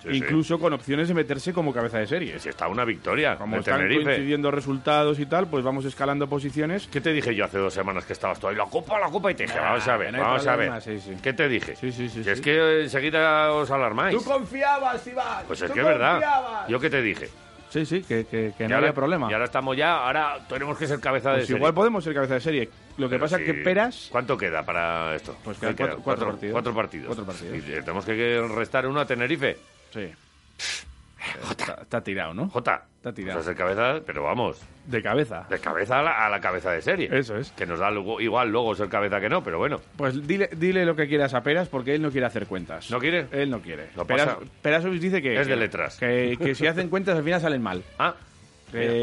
Sí, 0.06 0.12
sí. 0.12 0.18
incluso 0.18 0.60
con 0.60 0.72
opciones 0.74 1.08
de 1.08 1.14
meterse 1.14 1.52
como 1.54 1.74
cabeza 1.74 1.98
de 2.00 2.08
serie. 2.08 2.40
Si 2.40 2.50
está 2.50 2.68
una 2.68 2.86
victoria 2.86 3.38
Como 3.38 3.56
de 3.56 3.60
están 3.62 3.78
Tenerife. 3.78 4.04
coincidiendo 4.04 4.52
resultados 4.52 5.20
y 5.20 5.26
tal, 5.26 5.48
pues 5.48 5.64
vamos 5.64 5.86
escalando 5.86 6.28
posiciones. 6.28 6.88
¿Qué 6.88 7.02
te 7.02 7.12
dije 7.12 7.34
yo 7.36 7.46
hace 7.46 7.58
dos 7.58 7.74
semanas 7.74 8.06
que 8.06 8.14
estabas 8.14 8.40
tú 8.40 8.48
ahí? 8.48 8.56
La 8.56 8.66
copa, 8.66 9.00
la 9.00 9.10
copa, 9.10 9.32
y 9.32 9.36
te 9.36 9.44
dije, 9.44 9.56
Nah, 9.56 9.64
vamos 9.64 9.88
a 9.88 9.98
ver, 9.98 10.14
no 10.14 10.20
vamos 10.20 10.46
a 10.48 10.52
problema, 10.54 10.74
ver. 10.76 10.84
sí, 10.84 11.00
sí. 11.00 11.18
¿Qué 11.22 11.34
te 11.34 11.48
dije? 11.50 11.76
Sí, 11.76 11.92
sí, 11.92 12.10
sí, 12.10 12.20
Si 12.20 12.24
sí. 12.24 12.30
es 12.30 12.42
que 12.42 12.84
enseguida 12.84 13.52
os 13.54 13.70
alarmáis. 13.72 14.16
confiabas, 14.24 15.06
Iván. 15.08 15.44
Pues 15.48 15.62
es 15.62 15.72
que 15.72 15.80
es 15.80 15.86
verdad. 15.86 16.66
¿Yo 16.68 16.80
qué 16.80 16.90
te 16.90 17.02
dije? 17.02 17.30
Sí, 17.70 17.86
sí, 17.86 18.04
que, 18.04 18.26
que- 18.26 18.54
que 18.58 18.68
no 18.70 18.76
ahora- 18.76 18.88
había 18.88 18.94
problema. 18.94 19.28
Y 19.30 19.34
ahora 19.34 19.46
estamos 19.46 19.76
ya, 19.76 19.98
ahora 20.06 20.38
tenemos 20.48 20.78
que 20.78 20.88
ser 20.88 21.00
cabeza 21.02 21.32
de 21.32 21.38
Pues 21.38 21.48
serie. 21.48 21.58
igual 21.58 21.74
podemos 21.74 22.04
ser 22.06 22.14
cabeza 22.14 22.36
de 22.36 22.40
serie. 22.40 22.70
Lo 22.98 23.08
que 23.10 23.16
Pero 23.16 23.26
pasa 23.26 23.36
si- 23.38 23.44
es 23.44 23.48
que 23.52 23.54
Peras 23.56 24.08
¿Cuánto 24.12 24.38
queda 24.38 24.64
para 24.64 25.14
esto? 25.14 25.36
Pues 25.44 25.58
¿Qué 25.58 25.62
quedan 25.62 25.76
queda? 25.76 25.88
cuatro- 25.88 26.04
cuatro 26.04 26.26
partidos. 26.28 26.54
Cuatro 26.54 26.74
partidos. 26.74 27.08
Cuatro 27.08 27.26
partidos. 27.26 27.58
Y 27.58 27.62
tenemos 27.82 28.06
que 28.06 28.48
restar 28.56 28.88
uno 28.88 29.02
a 29.02 29.06
Tenerife. 29.06 29.58
Sí. 29.96 30.12
Está, 31.50 31.80
está 31.82 32.04
tirado, 32.04 32.34
¿no? 32.36 32.50
Jota. 32.50 32.84
Está 32.98 33.12
tirado. 33.14 33.40
O 33.40 33.44
sea, 33.44 33.54
ser 33.54 33.58
cabeza, 33.58 34.00
pero 34.06 34.24
vamos, 34.24 34.62
De 34.86 35.02
cabeza. 35.02 35.46
de 35.50 35.60
cabeza 35.60 36.00
a 36.00 36.04
la, 36.04 36.26
a 36.26 36.30
la 36.30 36.40
cabeza 36.40 36.72
de 36.72 36.82
serie. 36.82 37.10
Eso 37.12 37.36
es. 37.38 37.52
Que 37.52 37.66
nos 37.66 37.80
da 37.80 37.90
luego- 37.90 38.22
igual 38.22 38.50
luego 38.52 38.76
ser 38.76 38.90
cabeza 38.90 39.20
que 39.20 39.30
no, 39.30 39.44
pero 39.44 39.58
bueno. 39.58 39.80
Pues 39.98 40.26
dile, 40.28 40.50
dile 40.56 40.86
lo 40.86 40.96
que 40.96 41.08
quieras 41.08 41.34
a 41.34 41.42
Peras 41.42 41.68
porque 41.68 41.96
él 41.96 42.02
no 42.04 42.12
quiere 42.12 42.28
hacer 42.28 42.46
cuentas. 42.46 42.90
¿No 42.92 43.00
quiere? 43.00 43.28
Él 43.32 43.50
no 43.50 43.60
quiere. 43.60 43.90
No 43.96 44.06
Peras. 44.06 44.38
Perasovic 44.62 45.02
dice 45.02 45.22
que... 45.22 45.40
Es 45.40 45.48
de 45.48 45.56
letras. 45.56 45.98
Que, 45.98 46.38
que 46.40 46.54
si 46.56 46.68
hacen 46.68 46.90
cuentas 46.90 47.18
al 47.18 47.24
final 47.24 47.42
salen 47.42 47.62
mal. 47.62 47.84
Ah, 48.00 48.14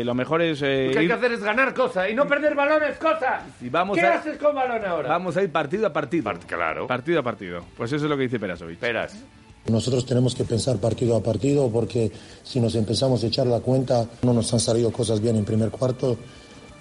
lo 0.05 0.15
mejor 0.15 0.43
es... 0.43 0.61
eh, 0.63 0.87
Lo 0.89 0.93
que 0.93 0.99
hay 0.99 1.05
ir- 1.07 1.09
que 1.09 1.15
hacer 1.15 1.33
es 1.33 1.43
ganar 1.43 1.73
cosas 1.73 2.11
y 2.11 2.15
no 2.15 2.27
perder 2.27 2.55
balones, 2.55 2.99
cosas. 2.99 3.43
Y 3.61 3.69
vamos 3.71 3.97
¿Qué 3.97 4.05
a- 4.05 4.17
haces 4.17 4.37
con 4.37 4.55
balón 4.55 4.85
ahora? 4.85 5.09
Vamos 5.09 5.37
a 5.39 5.43
ir 5.43 5.51
partido 5.51 5.87
a 5.87 5.93
partido. 5.93 6.25
Part- 6.31 6.45
claro. 6.47 6.87
Partido 6.87 7.21
a 7.21 7.23
partido. 7.23 7.65
Pues 7.77 7.91
eso 7.93 8.05
es 8.05 8.11
lo 8.11 8.17
que 8.17 8.25
dice 8.25 8.39
Perasovic. 8.39 8.75
Esperas. 8.75 9.25
Nosotros 9.69 10.05
tenemos 10.07 10.35
que 10.35 10.45
pensar 10.45 10.79
partido 10.79 11.15
a 11.17 11.23
partido 11.23 11.71
porque 11.71 12.11
si 12.43 12.59
nos 12.59 12.75
empezamos 12.75 13.23
a 13.23 13.27
echar 13.29 13.47
la 13.47 13.61
cuenta 13.61 14.09
no 14.23 14.33
nos 14.33 14.53
han 14.53 14.59
salido 14.61 14.91
cosas 14.93 15.21
bien 15.21 15.37
en 15.37 15.45
primer 15.45 15.71
cuarto, 15.71 16.17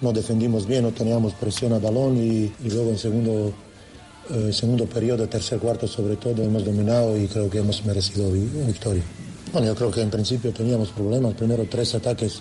no 0.00 0.12
defendimos 0.12 0.66
bien, 0.66 0.82
no 0.82 0.90
teníamos 0.90 1.32
presión 1.34 1.72
al 1.72 1.80
balón 1.80 2.16
y, 2.16 2.52
luego 2.68 2.90
en 2.90 2.98
segundo, 2.98 3.52
eh, 4.30 4.52
segundo 4.52 4.86
periodo, 4.86 5.28
tercer 5.28 5.60
cuarto 5.60 5.86
sobre 5.86 6.16
todo, 6.16 6.42
hemos 6.42 6.64
dominado 6.64 7.16
y 7.16 7.28
creo 7.28 7.48
que 7.48 7.58
hemos 7.58 7.84
merecido 7.84 8.30
vi- 8.32 8.50
victoria. 8.66 9.04
Bueno, 9.52 9.68
yo 9.68 9.74
creo 9.76 9.90
que 9.92 10.00
en 10.02 10.10
principio 10.10 10.52
teníamos 10.52 10.88
problemas, 10.88 11.34
primero 11.34 11.64
tres 11.70 11.94
ataques 11.94 12.40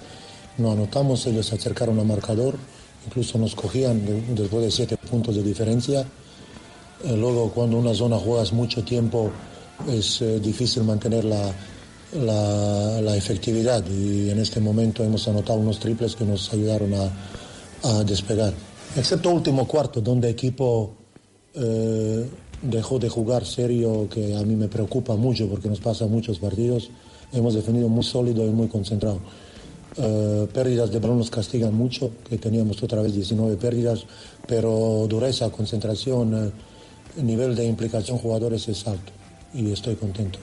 no 0.58 0.72
anotamos, 0.72 1.26
ellos 1.28 1.54
acercaron 1.54 2.00
al 2.00 2.06
marcador, 2.08 2.56
incluso 3.06 3.38
nos 3.38 3.54
cogían 3.54 4.04
de- 4.06 4.22
después 4.42 4.64
de 4.66 4.72
siete 4.72 4.98
puntos 4.98 5.36
de 5.36 5.44
diferencia. 5.44 6.02
Eh, 7.04 7.16
Luego, 7.16 7.52
cuando 7.52 7.78
una 7.78 7.94
zona 7.94 8.18
juegas 8.18 8.54
mucho 8.54 8.84
tiempo, 8.84 9.30
es 9.90 10.22
eh, 10.22 10.40
difícil 10.40 10.84
mantener 10.84 11.26
la, 11.26 11.52
la- 12.14 13.02
efectividad 13.16 13.84
y 13.90 14.30
en 14.30 14.40
este 14.40 14.60
momento 14.60 15.04
hemos 15.04 15.28
anotado 15.28 15.60
unos 15.60 15.80
triples 15.80 16.16
que 16.16 16.26
nos 16.26 16.52
ayudaron 16.54 16.94
a, 16.94 17.10
a 17.84 18.04
despegar. 18.04 18.54
Excepto 18.96 19.30
último 19.30 19.68
cuarto, 19.68 20.02
donde 20.02 20.30
equipo 20.30 20.92
eh, 21.54 22.26
dejó 22.62 23.00
de 23.00 23.10
jugar 23.10 23.46
serio, 23.46 24.08
que 24.10 24.36
a 24.36 24.42
mí 24.44 24.56
me 24.56 24.68
preocupa 24.68 25.16
mucho 25.16 25.48
porque 25.48 25.70
nos 25.70 25.80
pasa 25.80 26.06
muchos 26.08 26.40
partidos. 26.40 26.90
Hemos 27.34 27.54
defendido 27.54 27.88
muy 27.88 28.04
sólido 28.04 28.46
y 28.46 28.50
muy 28.50 28.68
concentrado. 28.68 29.20
Eh, 29.98 30.48
pérdidas 30.54 30.92
de 30.92 31.00
balón 31.00 31.24
castigan 31.26 31.74
mucho, 31.74 32.12
que 32.30 32.38
teníamos 32.38 32.82
otra 32.84 33.02
vez 33.02 33.14
19 33.14 33.56
pérdidas, 33.58 34.04
pero 34.48 35.06
dureza, 35.08 35.50
concentración, 35.50 36.52
nivel 37.22 37.56
de 37.56 37.66
implicación 37.66 38.18
jugadores 38.18 38.68
es 38.70 38.86
alto 38.88 39.12
y 39.54 39.72
estoy 39.72 39.96
contento. 39.96 40.40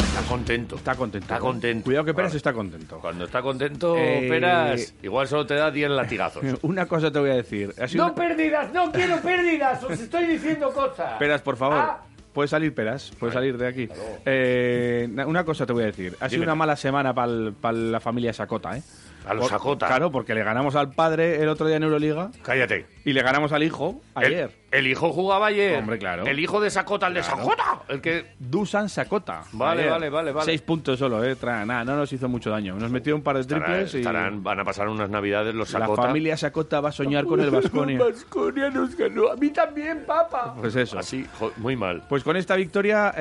Está 0.00 0.22
contento. 0.28 0.76
Está 0.76 0.94
contento. 0.94 1.24
Está 1.24 1.38
contento. 1.38 1.84
Cuidado 1.84 2.04
que 2.04 2.14
Peras 2.14 2.34
está 2.34 2.52
contento. 2.52 2.98
Cuando 3.00 3.24
está 3.24 3.40
contento, 3.40 3.96
Eh, 3.96 4.26
Peras, 4.28 4.94
igual 5.02 5.26
solo 5.26 5.46
te 5.46 5.54
da 5.54 5.70
10 5.70 5.90
latigazos. 5.90 6.42
Una 6.62 6.86
cosa 6.86 7.10
te 7.10 7.18
voy 7.18 7.30
a 7.30 7.34
decir. 7.36 7.74
Ha 7.80 7.88
sido 7.88 8.04
una- 8.06 8.14
pérdidas, 8.14 8.72
no 8.72 8.92
quiero 8.92 9.16
pérdidas, 9.20 9.82
os 9.84 9.98
estoy 9.98 10.26
diciendo 10.26 10.70
cosas. 10.72 11.14
Peras, 11.18 11.40
por 11.42 11.56
favor. 11.56 11.78
Ah. 11.78 12.02
Puede 12.32 12.46
salir 12.48 12.72
Peras, 12.74 13.10
puede 13.18 13.32
salir 13.32 13.56
de 13.56 13.66
aquí. 13.66 13.88
Eh, 14.24 15.08
na- 15.10 15.26
una 15.26 15.44
cosa 15.44 15.66
te 15.66 15.72
voy 15.72 15.84
a 15.84 15.86
decir. 15.86 16.14
Ha 16.20 16.28
sido 16.28 16.42
una 16.42 16.54
mala 16.54 16.76
semana 16.76 17.12
para 17.14 17.72
la 17.72 17.98
familia 18.00 18.32
Sacota, 18.32 18.76
¿eh? 18.76 18.82
A 19.26 19.34
los 19.34 19.42
Por- 19.42 19.50
Sacota. 19.50 19.86
Claro, 19.88 20.12
porque 20.12 20.34
le 20.34 20.44
ganamos 20.44 20.76
al 20.76 20.92
padre 20.92 21.42
el 21.42 21.48
otro 21.48 21.66
día 21.66 21.76
en 21.76 21.82
Euroliga 21.82 22.30
Cállate. 22.42 22.86
y 23.04 23.12
le 23.12 23.22
ganamos 23.22 23.52
al 23.52 23.62
hijo 23.62 24.00
ayer. 24.14 24.50
El, 24.70 24.86
hijo 24.86 25.12
jugaba 25.12 25.46
ayer. 25.46 25.78
Hombre, 25.78 25.98
claro. 25.98 26.26
El 26.26 26.38
hijo 26.38 26.60
de 26.60 26.68
Sacota, 26.70 27.06
el 27.06 27.14
de 27.14 27.20
Claro. 27.20 27.36
Sacota. 27.38 27.82
El 27.88 28.00
que. 28.00 28.26
Dusan 28.38 28.88
Sacota. 28.88 29.42
Vale, 29.52 29.80
ayer. 29.82 29.92
vale, 29.92 30.10
vale, 30.10 30.32
vale. 30.32 30.44
Seis 30.44 30.60
puntos 30.62 30.98
solo, 30.98 31.24
¿eh? 31.24 31.36
Tra- 31.36 31.64
nada, 31.66 31.84
no 31.84 31.96
nos 31.96 32.12
hizo 32.12 32.28
mucho 32.28 32.50
daño. 32.50 32.74
Nos 32.76 32.90
metió 32.90 33.14
un 33.16 33.22
par 33.22 33.36
de 33.36 33.42
Estarán, 33.42 33.64
triples 33.64 33.94
y 33.94 33.98
estarán- 33.98 34.42
van 34.42 34.60
a 34.60 34.64
pasar 34.64 34.88
unas 34.88 35.08
navidades 35.10 35.54
los 35.54 35.72
la 35.72 35.80
Sacota. 35.80 36.02
familia 36.02 36.36
Sacota 36.36 36.80
va 36.80 36.90
a 36.90 36.92
soñar 36.92 37.24
con 37.24 37.40
el 37.40 37.50
Vasconia. 37.50 37.98
Vasconia 37.98 38.70
nos 38.70 38.94
ganó. 38.96 39.28
A 39.32 39.36
mí 39.36 39.50
también, 39.50 40.04
papá. 40.06 40.54
Pues 40.58 40.76
eso. 40.76 40.98
Así, 40.98 41.24
jo- 41.38 41.52
muy 41.56 41.74
mal. 41.76 42.02
Pues 42.08 42.22
con 42.22 42.36
esta 42.36 42.54
victoria, 42.56 43.14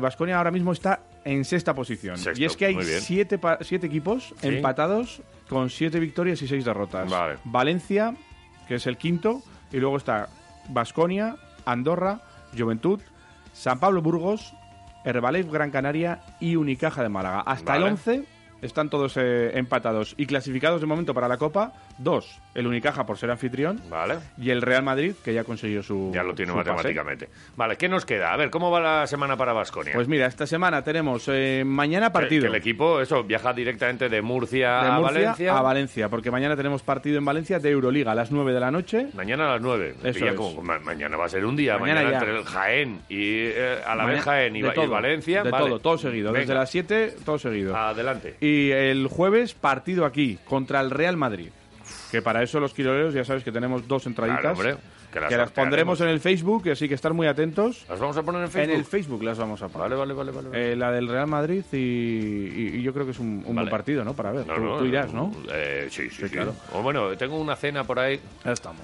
Vasconia 0.00 0.38
ahora 0.38 0.50
mismo 0.50 0.72
está 0.72 1.00
en 1.24 1.44
sexta 1.44 1.74
posición. 1.74 2.16
Sexto, 2.16 2.40
y 2.40 2.44
es 2.46 2.56
que 2.56 2.66
hay 2.66 2.74
muy 2.74 2.84
bien. 2.84 3.00
siete, 3.00 3.36
pa- 3.38 3.58
siete 3.60 3.86
equipos 3.86 4.32
Sí. 4.40 4.48
empatados 4.48 5.20
con 5.48 5.68
siete 5.70 5.98
victorias 6.00 6.40
y 6.42 6.48
seis 6.48 6.64
derrotas. 6.64 7.10
Vale. 7.10 7.36
Valencia, 7.44 8.14
que 8.68 8.76
es 8.76 8.86
el 8.86 8.96
quinto, 8.96 9.42
y 9.72 9.78
luego 9.78 9.96
está 9.96 10.28
Vasconia, 10.68 11.36
Andorra, 11.64 12.20
Juventud, 12.56 13.00
San 13.52 13.78
Pablo 13.80 14.02
Burgos, 14.02 14.54
Herbalife 15.04 15.50
Gran 15.50 15.70
Canaria 15.70 16.20
y 16.40 16.56
Unicaja 16.56 17.02
de 17.02 17.08
Málaga. 17.08 17.40
Hasta 17.40 17.72
Vale. 17.72 17.86
el 17.86 17.92
11 17.92 18.35
están 18.62 18.88
todos 18.90 19.16
eh, 19.16 19.50
empatados. 19.58 20.14
Y 20.16 20.26
clasificados 20.26 20.80
de 20.80 20.86
momento 20.86 21.14
para 21.14 21.28
la 21.28 21.36
Copa, 21.36 21.72
dos. 21.98 22.40
El 22.54 22.66
Unicaja 22.66 23.04
por 23.04 23.18
ser 23.18 23.30
anfitrión 23.30 23.80
Vale. 23.90 24.16
y 24.38 24.48
el 24.50 24.62
Real 24.62 24.82
Madrid, 24.82 25.14
que 25.22 25.34
ya 25.34 25.44
consiguió 25.44 25.82
su 25.82 26.10
Ya 26.14 26.22
lo 26.22 26.34
tiene 26.34 26.52
pase. 26.54 26.70
matemáticamente. 26.70 27.28
Vale, 27.54 27.76
¿qué 27.76 27.88
nos 27.88 28.06
queda? 28.06 28.32
A 28.32 28.36
ver, 28.36 28.48
¿cómo 28.50 28.70
va 28.70 28.80
la 28.80 29.06
semana 29.06 29.36
para 29.36 29.52
Vasconia? 29.52 29.92
Pues 29.94 30.08
mira, 30.08 30.26
esta 30.26 30.46
semana 30.46 30.82
tenemos 30.82 31.24
eh, 31.28 31.64
mañana 31.66 32.10
partido. 32.12 32.46
el 32.46 32.54
equipo, 32.54 33.00
eso, 33.00 33.24
viaja 33.24 33.52
directamente 33.52 34.08
de 34.08 34.22
Murcia, 34.22 34.80
de 34.82 34.88
a 34.90 34.98
Valencia. 34.98 35.58
a 35.58 35.60
Valencia, 35.62 36.08
porque 36.08 36.30
mañana 36.30 36.56
tenemos 36.56 36.82
partido 36.82 37.18
en 37.18 37.24
Valencia 37.26 37.58
de 37.58 37.70
Euroliga 37.70 38.12
a 38.12 38.14
las 38.14 38.30
9 38.32 38.54
de 38.54 38.60
la 38.60 38.70
noche. 38.70 39.08
Mañana 39.14 39.48
a 39.48 39.52
las 39.54 39.60
9. 39.60 39.94
Me 40.02 40.10
Eso 40.10 40.26
es. 40.26 40.32
como- 40.34 40.62
ma- 40.62 40.78
mañana 40.78 41.16
va 41.18 41.26
a 41.26 41.28
ser 41.28 41.44
un 41.44 41.56
día. 41.56 41.76
Mañana 41.76 42.00
entre 42.02 42.38
el 42.38 42.44
Jaén 42.44 43.00
y 43.10 43.48
eh, 43.48 43.78
a 43.86 43.94
la 43.94 44.06
vez 44.06 44.22
Jaén 44.22 44.56
y, 44.56 44.62
de 44.62 44.86
Valencia. 44.86 45.42
De 45.42 45.50
vale. 45.50 45.66
todo, 45.66 45.78
todo 45.80 45.98
seguido. 45.98 46.32
Desde 46.32 46.54
las 46.54 46.70
7, 46.70 47.16
todo 47.24 47.38
seguido. 47.38 47.76
Adelante. 47.76 48.36
Y 48.40 48.45
el 48.70 49.06
jueves, 49.08 49.54
partido 49.54 50.04
aquí, 50.04 50.38
contra 50.44 50.80
el 50.80 50.90
Real 50.90 51.16
Madrid. 51.16 51.48
Que 52.10 52.22
para 52.22 52.42
eso 52.42 52.60
los 52.60 52.72
quiroleros 52.74 53.14
ya 53.14 53.24
sabes 53.24 53.42
que 53.44 53.52
tenemos 53.52 53.86
dos 53.86 54.06
entraditas. 54.06 54.40
Claro, 54.40 54.56
hombre, 54.56 54.76
que 55.12 55.20
las 55.20 55.30
las 55.32 55.50
pondremos 55.50 56.00
en 56.00 56.08
el 56.08 56.20
Facebook, 56.20 56.68
así 56.70 56.88
que 56.88 56.94
estar 56.94 57.12
muy 57.12 57.26
atentos. 57.26 57.84
¿Las 57.88 57.98
vamos 58.00 58.16
a 58.16 58.22
poner 58.22 58.42
en 58.42 58.48
Facebook? 58.50 58.72
En 58.72 58.78
el 58.78 58.84
Facebook 58.84 59.22
las 59.22 59.38
vamos 59.38 59.62
a 59.62 59.68
poner. 59.68 59.90
Vale, 59.96 60.14
vale, 60.14 60.32
vale. 60.32 60.48
vale. 60.50 60.72
Eh, 60.72 60.76
la 60.76 60.90
del 60.92 61.08
Real 61.08 61.26
Madrid 61.26 61.64
y, 61.72 61.76
y- 61.76 62.70
y 62.76 62.82
yo 62.82 62.92
creo 62.92 63.04
que 63.06 63.12
es 63.12 63.18
un, 63.18 63.42
un 63.46 63.54
buen 63.54 63.68
partido, 63.68 64.04
¿no? 64.04 64.14
Para 64.14 64.32
ver. 64.32 64.46
No, 64.46 64.54
tú, 64.54 64.60
no, 64.60 64.76
tú 64.78 64.84
irás, 64.84 65.12
¿no? 65.12 65.32
eh, 65.52 65.88
sí, 65.90 66.08
sí, 66.10 66.22
sí. 66.24 66.28
claro. 66.30 66.54
O 66.72 66.82
bueno, 66.82 67.16
tengo 67.16 67.38
una 67.40 67.56
cena 67.56 67.84
por 67.84 67.98
ahí. 67.98 68.20
Ya 68.44 68.52
estamos. 68.52 68.82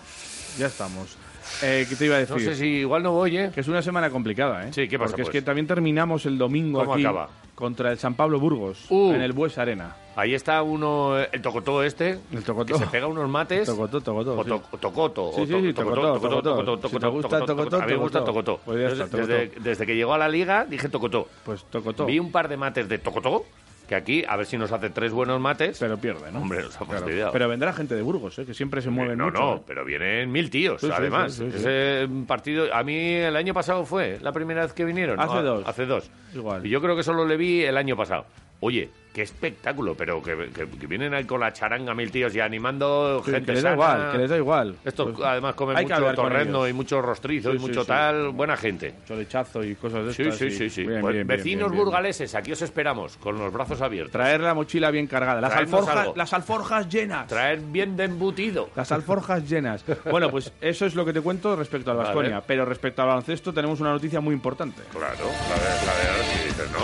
Ya 0.59 0.67
estamos. 0.67 1.17
Eh, 1.63 1.87
¿Qué 1.89 1.97
te 1.97 2.05
iba 2.07 2.17
a 2.17 2.19
decir? 2.19 2.37
No 2.37 2.43
sé 2.43 2.55
si 2.57 2.67
igual 2.67 3.03
no 3.03 3.13
voy, 3.13 3.37
¿eh? 3.37 3.51
Que 3.55 3.61
es 3.61 3.69
una 3.69 3.83
semana 3.83 4.11
complicada, 4.11 4.67
¿eh? 4.67 4.73
Sí, 4.73 4.89
¿qué 4.89 4.99
pasa, 4.99 5.11
Porque 5.11 5.23
es 5.23 5.29
pues? 5.29 5.33
que 5.33 5.43
también 5.43 5.67
terminamos 5.67 6.27
el 6.27 6.39
domingo 6.39 6.81
¿Cómo 6.81 6.95
aquí 6.95 7.05
acaba? 7.05 7.29
contra 7.55 7.93
el 7.93 7.99
San 7.99 8.15
Pablo 8.15 8.41
Burgos 8.41 8.87
Uh. 8.91 9.13
en 9.13 9.23
el 9.23 9.33
Bues 9.33 9.59
Arena. 9.59 9.97
Ahí 10.15 10.35
está 10.35 10.63
uno, 10.63 11.17
el 11.19 11.41
tocotó 11.41 11.83
este, 11.83 12.19
El 12.33 12.43
tocotó. 12.45 12.75
que 12.75 12.81
se 12.81 12.87
pega 12.91 13.07
unos 13.07 13.29
mates. 13.31 13.65
Tocotó, 13.67 14.01
tocotó. 14.03 14.39
O 14.39 14.45
sí. 14.45 14.51
to- 14.51 14.79
tocoto. 14.79 15.33
Sí, 15.35 15.41
o 15.43 15.47
sí, 15.47 15.53
to- 15.53 15.61
sí, 15.61 15.73
tocotó, 15.73 16.01
tocotó, 16.21 16.43
tocotó, 16.43 16.89
Si 16.89 16.99
te 16.99 17.07
gusta 17.07 17.39
tocotó, 17.47 17.77
A 17.77 17.87
mí 17.87 17.93
me 17.93 17.97
gusta 17.99 18.25
tocotó. 18.25 18.61
Pues 18.65 18.99
tocotó. 18.99 19.17
Desde, 19.17 19.49
desde 19.61 19.87
que 19.87 19.97
llegó 19.97 20.13
a 20.13 20.19
la 20.19 20.29
liga 20.29 20.67
dije 20.67 20.89
tocotó. 20.91 21.29
Pues 21.45 21.65
tocotó. 21.71 22.05
Vi 22.05 22.19
un 22.19 22.31
par 22.31 22.49
de 22.49 22.57
mates 22.59 22.89
de 22.89 22.99
tocotó, 22.99 23.45
que 23.93 23.97
aquí, 23.97 24.25
a 24.27 24.37
ver 24.37 24.47
si 24.47 24.57
nos 24.57 24.73
hace 24.73 24.89
tres 24.89 25.13
buenos 25.13 25.39
mates. 25.39 25.79
Pero 25.79 25.99
pierde, 25.99 26.33
¿no? 26.33 26.41
Hombre, 26.41 26.63
nos 26.63 26.75
ha 26.77 26.79
Claro. 26.85 26.93
fastidiado. 27.01 27.33
Pero 27.33 27.49
vendrá 27.49 27.73
gente 27.75 27.95
de 27.95 28.01
Burgos, 28.03 28.39
¿eh? 28.39 28.47
que 28.47 28.55
siempre 28.55 28.81
se 28.81 28.89
mueven 28.89 29.19
no, 29.19 29.27
mucho. 29.27 29.39
no, 29.39 29.57
¿eh? 29.57 29.61
pero 29.67 29.85
vienen 29.85 30.33
mil 30.33 30.49
tíos, 30.49 30.81
Sí, 30.81 30.89
además. 30.91 31.35
sí, 31.35 31.45
sí, 31.45 31.51
sí. 31.51 31.57
Ese 31.59 32.09
partido, 32.27 32.75
a 32.75 32.83
mí 32.83 32.97
el 33.17 33.37
año 33.37 33.53
pasado 33.53 33.85
fue 33.85 34.19
la 34.23 34.33
primera 34.33 34.63
vez 34.63 34.73
que 34.73 34.85
vinieron. 34.87 35.21
Hace 35.21 35.35
¿no? 35.35 35.43
dos. 35.43 35.69
Hace 35.69 35.85
dos. 35.87 36.11
Igual. 36.35 36.65
Y 36.67 36.71
yo 36.71 36.81
creo 36.81 36.97
que 36.97 37.03
solo 37.03 37.27
le 37.27 37.37
vi 37.37 37.63
el 37.65 37.77
año 37.77 37.97
pasado. 37.97 38.25
Oye, 38.61 38.89
qué 39.13 39.23
espectáculo, 39.23 39.95
pero 39.95 40.23
que, 40.23 40.49
que- 40.55 40.69
que 40.69 40.87
vienen 40.87 41.13
ahí 41.15 41.25
con 41.25 41.41
la 41.41 41.53
charanga 41.53 41.95
mil 41.95 42.11
tíos 42.11 42.35
y 42.35 42.41
animando 42.41 43.23
Sí, 43.25 43.31
gente 43.33 43.47
que 43.47 43.53
les 43.53 43.63
da 43.63 43.71
sana. 43.71 43.75
igual, 43.75 44.13
que 44.13 44.19
les 44.19 44.31
da 44.31 44.37
igual. 44.37 44.77
Estos 44.85 45.13
Pues, 45.13 45.27
además 45.29 45.55
comen 45.55 45.83
mucho 45.83 46.15
torrendo 46.15 46.67
y 46.69 46.73
mucho 46.73 47.03
rostrizo 47.03 47.51
Sí, 47.51 47.57
y 47.57 47.61
mucho 47.61 47.83
sí. 47.83 47.87
tal. 47.89 48.31
Buena 48.31 48.57
gente. 48.57 48.95
Mucho 49.01 49.15
lechazo 49.17 49.63
y 49.65 49.75
cosas 49.75 50.07
de 50.07 50.15
Sí, 50.15 50.23
estas. 50.23 50.39
sí, 50.39 50.51
sí, 50.51 50.71
sí. 50.71 50.85
Bien, 50.87 51.01
Pues 51.03 51.15
bien, 51.15 51.27
vecinos 51.27 51.71
bien, 51.71 51.85
burgaleses, 51.85 52.35
aquí 52.35 52.53
os 52.53 52.63
esperamos, 52.63 53.17
con 53.19 53.39
los 53.39 53.53
brazos 53.53 53.81
abiertos. 53.83 54.13
Traer 54.13 54.41
la 54.41 54.55
mochila 54.55 54.91
bien 54.91 55.07
cargada. 55.07 55.41
Las 55.41 55.55
alforjas, 55.55 56.09
las 56.17 56.33
alforjas 56.33 56.89
llenas. 56.89 57.27
Traer 57.27 57.61
bien 57.61 57.97
de 57.97 58.05
embutido. 58.05 58.71
Las 58.75 58.91
alforjas 58.93 59.49
llenas. 59.49 59.85
Bueno, 60.11 60.31
pues 60.31 60.53
eso 60.61 60.87
es 60.87 60.95
lo 60.95 61.05
que 61.05 61.13
te 61.13 61.21
cuento 61.21 61.55
respecto 61.55 61.91
al 61.91 61.99
Vale. 61.99 62.09
Vasconia. 62.09 62.43
Pero 62.47 62.65
respecto 62.65 63.03
al 63.03 63.09
baloncesto 63.09 63.53
tenemos 63.53 63.79
una 63.81 63.91
noticia 63.91 64.21
muy 64.21 64.33
importante. 64.35 64.83
Claro, 64.91 65.07
la 65.49 65.55
de, 65.57 65.87
la 65.87 65.95
de 65.95 66.09
ahora 66.09 66.25
sí 66.25 66.45
dices, 66.49 66.71
¿no? 66.73 66.79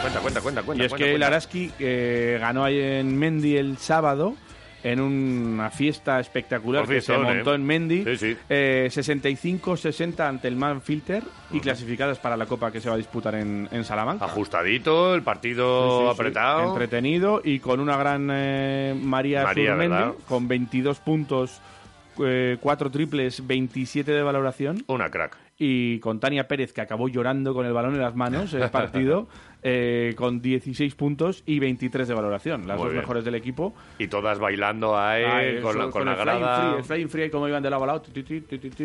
Cuenta, 0.00 0.20
cuenta, 0.20 0.40
cuenta, 0.40 0.62
cuenta. 0.62 0.82
Y 0.82 0.86
es 0.86 0.90
cuenta, 0.90 1.06
que 1.06 1.14
el. 1.14 1.22
Araski 1.22 1.72
eh, 1.78 2.38
ganó 2.40 2.64
ahí 2.64 2.80
en 2.80 3.16
Mendy 3.18 3.56
el 3.56 3.78
sábado 3.78 4.34
en 4.84 5.00
una 5.00 5.70
fiesta 5.70 6.18
espectacular 6.18 6.86
que 6.86 7.00
se 7.00 7.16
montó 7.16 7.52
¿eh? 7.52 7.56
en 7.56 7.64
Mendy. 7.64 8.04
Sí, 8.04 8.16
sí. 8.16 8.36
Eh, 8.48 8.88
65-60 8.90 10.20
ante 10.20 10.48
el 10.48 10.56
Manfilter 10.56 11.22
y 11.52 11.60
clasificadas 11.60 12.18
para 12.18 12.36
la 12.36 12.46
Copa 12.46 12.70
que 12.72 12.80
se 12.80 12.88
va 12.88 12.96
a 12.96 12.98
disputar 12.98 13.34
en, 13.36 13.68
en 13.70 13.84
Salamanca. 13.84 14.24
Ajustadito, 14.24 15.14
el 15.14 15.22
partido 15.22 16.02
Sí, 16.02 16.14
apretado. 16.14 16.70
Entretenido 16.70 17.40
y 17.44 17.60
con 17.60 17.80
una 17.80 17.96
gran 17.96 18.28
eh, 18.32 18.94
María, 19.00 19.44
María, 19.44 19.74
¿verdad? 19.74 20.14
con 20.26 20.48
22 20.48 20.98
puntos, 20.98 21.60
4 22.16 22.90
triples, 22.90 23.46
27 23.46 24.10
de 24.10 24.22
valoración. 24.22 24.84
Una 24.88 25.08
crack. 25.10 25.36
Y 25.64 26.00
con 26.00 26.18
Tania 26.18 26.48
Pérez, 26.48 26.72
que 26.72 26.80
acabó 26.80 27.08
llorando 27.08 27.54
con 27.54 27.64
el 27.66 27.72
balón 27.72 27.94
en 27.94 28.00
las 28.00 28.16
manos 28.16 28.52
el 28.52 28.68
partido, 28.72 29.28
eh, 29.62 30.12
con 30.16 30.42
16 30.42 30.94
puntos 30.96 31.44
y 31.46 31.60
23 31.60 32.08
de 32.08 32.14
valoración. 32.14 32.66
Las 32.66 32.78
Muy 32.78 32.86
dos 32.86 32.92
bien. 32.94 33.02
mejores 33.02 33.24
del 33.24 33.36
equipo. 33.36 33.72
Y 33.98 34.08
todas 34.08 34.40
bailando 34.40 34.98
ahí, 34.98 35.22
Ah, 35.24 35.62
con, 35.62 35.78
la, 35.78 35.84
eso, 35.84 35.90
con 35.92 36.04
la 36.04 36.12
el 36.14 36.18
flying 36.18 36.40
grada. 36.40 36.68
free, 36.70 36.78
el 36.78 36.84
flying 36.84 37.08
free, 37.08 37.30
como 37.30 37.46
iban 37.46 37.62
de 37.62 37.70
lado 37.70 37.84
a 37.84 37.86
lado. 37.86 38.02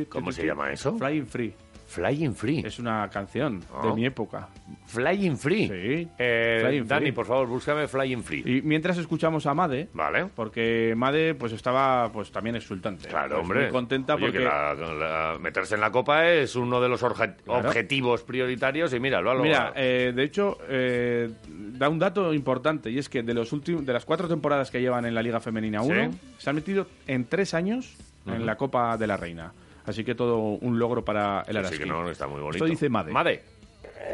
¿Cómo 0.10 0.32
se 0.32 0.46
llama 0.46 0.72
eso? 0.72 0.96
Flying 0.98 1.26
free. 1.26 1.54
Flying 1.88 2.36
Free. 2.36 2.64
Es 2.66 2.80
una 2.80 3.10
canción 3.10 3.62
de 3.82 3.94
mi 3.94 4.06
época. 4.06 4.50
Flying 4.88 5.38
Free. 5.38 5.68
Sí. 5.68 6.08
Eh, 6.20 6.60
Flying 6.62 6.86
Dani, 6.88 7.02
Free. 7.08 7.12
por 7.14 7.26
favor, 7.26 7.48
búscame 7.48 7.88
Flying 7.88 8.24
Free. 8.24 8.44
Y 8.46 8.62
mientras 8.62 8.98
escuchamos 8.98 9.46
a 9.46 9.54
Made, 9.54 9.88
Vale. 9.94 10.26
porque 10.36 10.94
Made 10.98 11.36
pues 11.36 11.54
estaba 11.54 12.12
pues 12.12 12.32
también 12.32 12.56
exultante. 12.58 13.08
Claro, 13.08 13.36
Pues, 13.38 13.42
hombre. 13.42 13.62
Muy 13.64 13.72
contenta 13.72 14.16
Oye, 14.16 14.26
porque 14.26 14.38
que 14.40 14.44
la- 14.44 14.74
la- 14.74 15.38
meterse 15.40 15.76
en 15.76 15.82
la 15.82 15.92
copa 15.92 16.28
es 16.28 16.56
uno 16.56 16.82
de 16.82 16.90
los 16.90 17.02
orje- 17.04 17.36
Claro. 17.44 17.68
objetivos 17.68 18.22
prioritarios 18.24 18.94
y 18.94 19.00
mira, 19.00 19.22
lo 19.22 19.32
ha 19.32 19.36
Mira, 19.36 19.44
logrado. 19.68 19.74
eh, 19.78 20.12
de 20.14 20.24
hecho, 20.24 20.58
eh, 20.70 21.30
da 21.48 21.88
un 21.90 22.00
dato 22.00 22.34
importante 22.34 22.92
y 22.92 22.98
es 23.00 23.08
que 23.08 23.24
de 23.24 23.34
los 23.34 23.54
últimos, 23.54 23.86
de 23.86 23.94
las 23.94 24.04
cuatro 24.06 24.28
temporadas 24.28 24.72
que 24.72 24.82
llevan 24.82 25.06
en 25.06 25.16
la 25.16 25.22
Liga 25.22 25.40
Femenina 25.40 25.82
1, 25.82 26.12
Sí. 26.12 26.20
se 26.38 26.50
han 26.50 26.56
metido 26.58 26.86
en 27.08 27.26
tres 27.26 27.54
años 27.54 27.96
en 28.26 28.46
la 28.46 28.58
Copa 28.58 28.98
de 28.98 29.08
la 29.08 29.16
Reina. 29.16 29.54
Así 29.88 30.04
que 30.04 30.14
todo 30.14 30.38
un 30.38 30.78
logro 30.78 31.04
para 31.04 31.44
el 31.48 31.58
Araski. 31.58 31.78
sí 31.78 31.84
que 31.84 31.90
no, 31.90 32.10
está 32.10 32.28
muy 32.28 32.42
bonito. 32.42 32.64
Esto 32.64 32.70
dice 32.70 32.90
Made. 32.90 33.12
Made. 33.12 33.42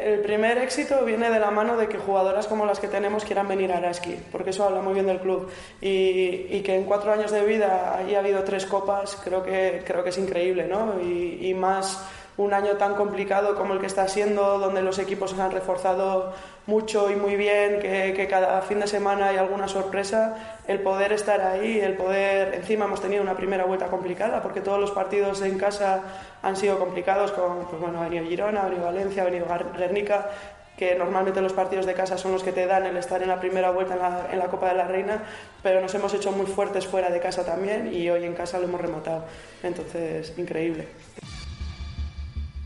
El 0.00 0.20
primer 0.20 0.58
éxito 0.58 1.04
viene 1.04 1.30
de 1.30 1.38
la 1.38 1.50
mano 1.50 1.76
de 1.76 1.88
que 1.88 1.98
jugadoras 1.98 2.46
como 2.46 2.64
las 2.64 2.80
que 2.80 2.88
tenemos 2.88 3.24
quieran 3.24 3.46
venir 3.46 3.70
a 3.72 3.78
Araski, 3.78 4.16
porque 4.32 4.50
eso 4.50 4.64
habla 4.64 4.80
muy 4.80 4.94
bien 4.94 5.06
del 5.06 5.20
club. 5.20 5.50
Y, 5.80 6.46
y 6.48 6.62
que 6.64 6.74
en 6.74 6.84
cuatro 6.84 7.12
años 7.12 7.30
de 7.30 7.44
vida 7.44 7.96
haya 7.96 8.20
habido 8.20 8.42
tres 8.44 8.66
copas, 8.66 9.20
creo 9.22 9.42
que, 9.42 9.82
creo 9.84 10.02
que 10.02 10.10
es 10.10 10.18
increíble, 10.18 10.66
¿no? 10.66 11.00
Y, 11.00 11.48
y 11.48 11.54
más 11.54 12.04
un 12.36 12.52
año 12.52 12.72
tan 12.72 12.94
complicado 12.94 13.54
como 13.54 13.74
el 13.74 13.80
que 13.80 13.86
está 13.86 14.08
siendo, 14.08 14.58
donde 14.58 14.82
los 14.82 14.98
equipos 14.98 15.30
se 15.30 15.40
han 15.40 15.52
reforzado 15.52 16.32
mucho 16.66 17.10
y 17.10 17.16
muy 17.16 17.36
bien, 17.36 17.80
que, 17.80 18.26
cada 18.28 18.62
fin 18.62 18.80
de 18.80 18.86
semana 18.86 19.28
hay 19.28 19.36
alguna 19.36 19.68
sorpresa, 19.68 20.58
el 20.66 20.80
poder 20.80 21.12
estar 21.12 21.40
ahí, 21.42 21.78
el 21.78 21.94
poder, 21.94 22.54
encima 22.54 22.86
hemos 22.86 23.02
tenido 23.02 23.22
una 23.22 23.36
primera 23.36 23.64
vuelta 23.64 23.88
complicada, 23.88 24.42
porque 24.42 24.60
todos 24.60 24.80
los 24.80 24.90
partidos 24.90 25.42
en 25.42 25.58
casa 25.58 26.00
han 26.42 26.56
sido 26.56 26.78
complicados, 26.78 27.32
con, 27.32 27.66
pues 27.66 27.80
bueno, 27.80 28.00
ha 28.00 28.04
venido 28.04 28.24
Girona, 28.24 28.62
ha 28.62 28.64
venido 28.64 28.84
Valencia, 28.86 29.22
ha 29.22 29.26
venido 29.26 29.46
Guernica, 29.76 30.30
que 30.78 30.94
normalmente 30.96 31.40
los 31.40 31.52
partidos 31.52 31.86
de 31.86 31.94
casa 31.94 32.18
son 32.18 32.32
los 32.32 32.42
que 32.42 32.50
te 32.50 32.66
dan 32.66 32.84
el 32.86 32.96
estar 32.96 33.22
en 33.22 33.28
la 33.28 33.38
primera 33.38 33.70
vuelta 33.70 33.94
en 33.94 34.00
la, 34.00 34.26
en 34.32 34.38
la 34.38 34.46
Copa 34.46 34.68
de 34.68 34.74
la 34.74 34.88
Reina, 34.88 35.22
pero 35.62 35.80
nos 35.80 35.94
hemos 35.94 36.12
hecho 36.14 36.32
muy 36.32 36.46
fuertes 36.46 36.86
fuera 36.86 37.10
de 37.10 37.20
casa 37.20 37.44
también 37.44 37.92
y 37.92 38.08
hoy 38.10 38.24
en 38.24 38.34
casa 38.34 38.58
lo 38.58 38.64
hemos 38.64 38.80
rematado. 38.80 39.24
Entonces, 39.62 40.32
increíble. 40.36 40.88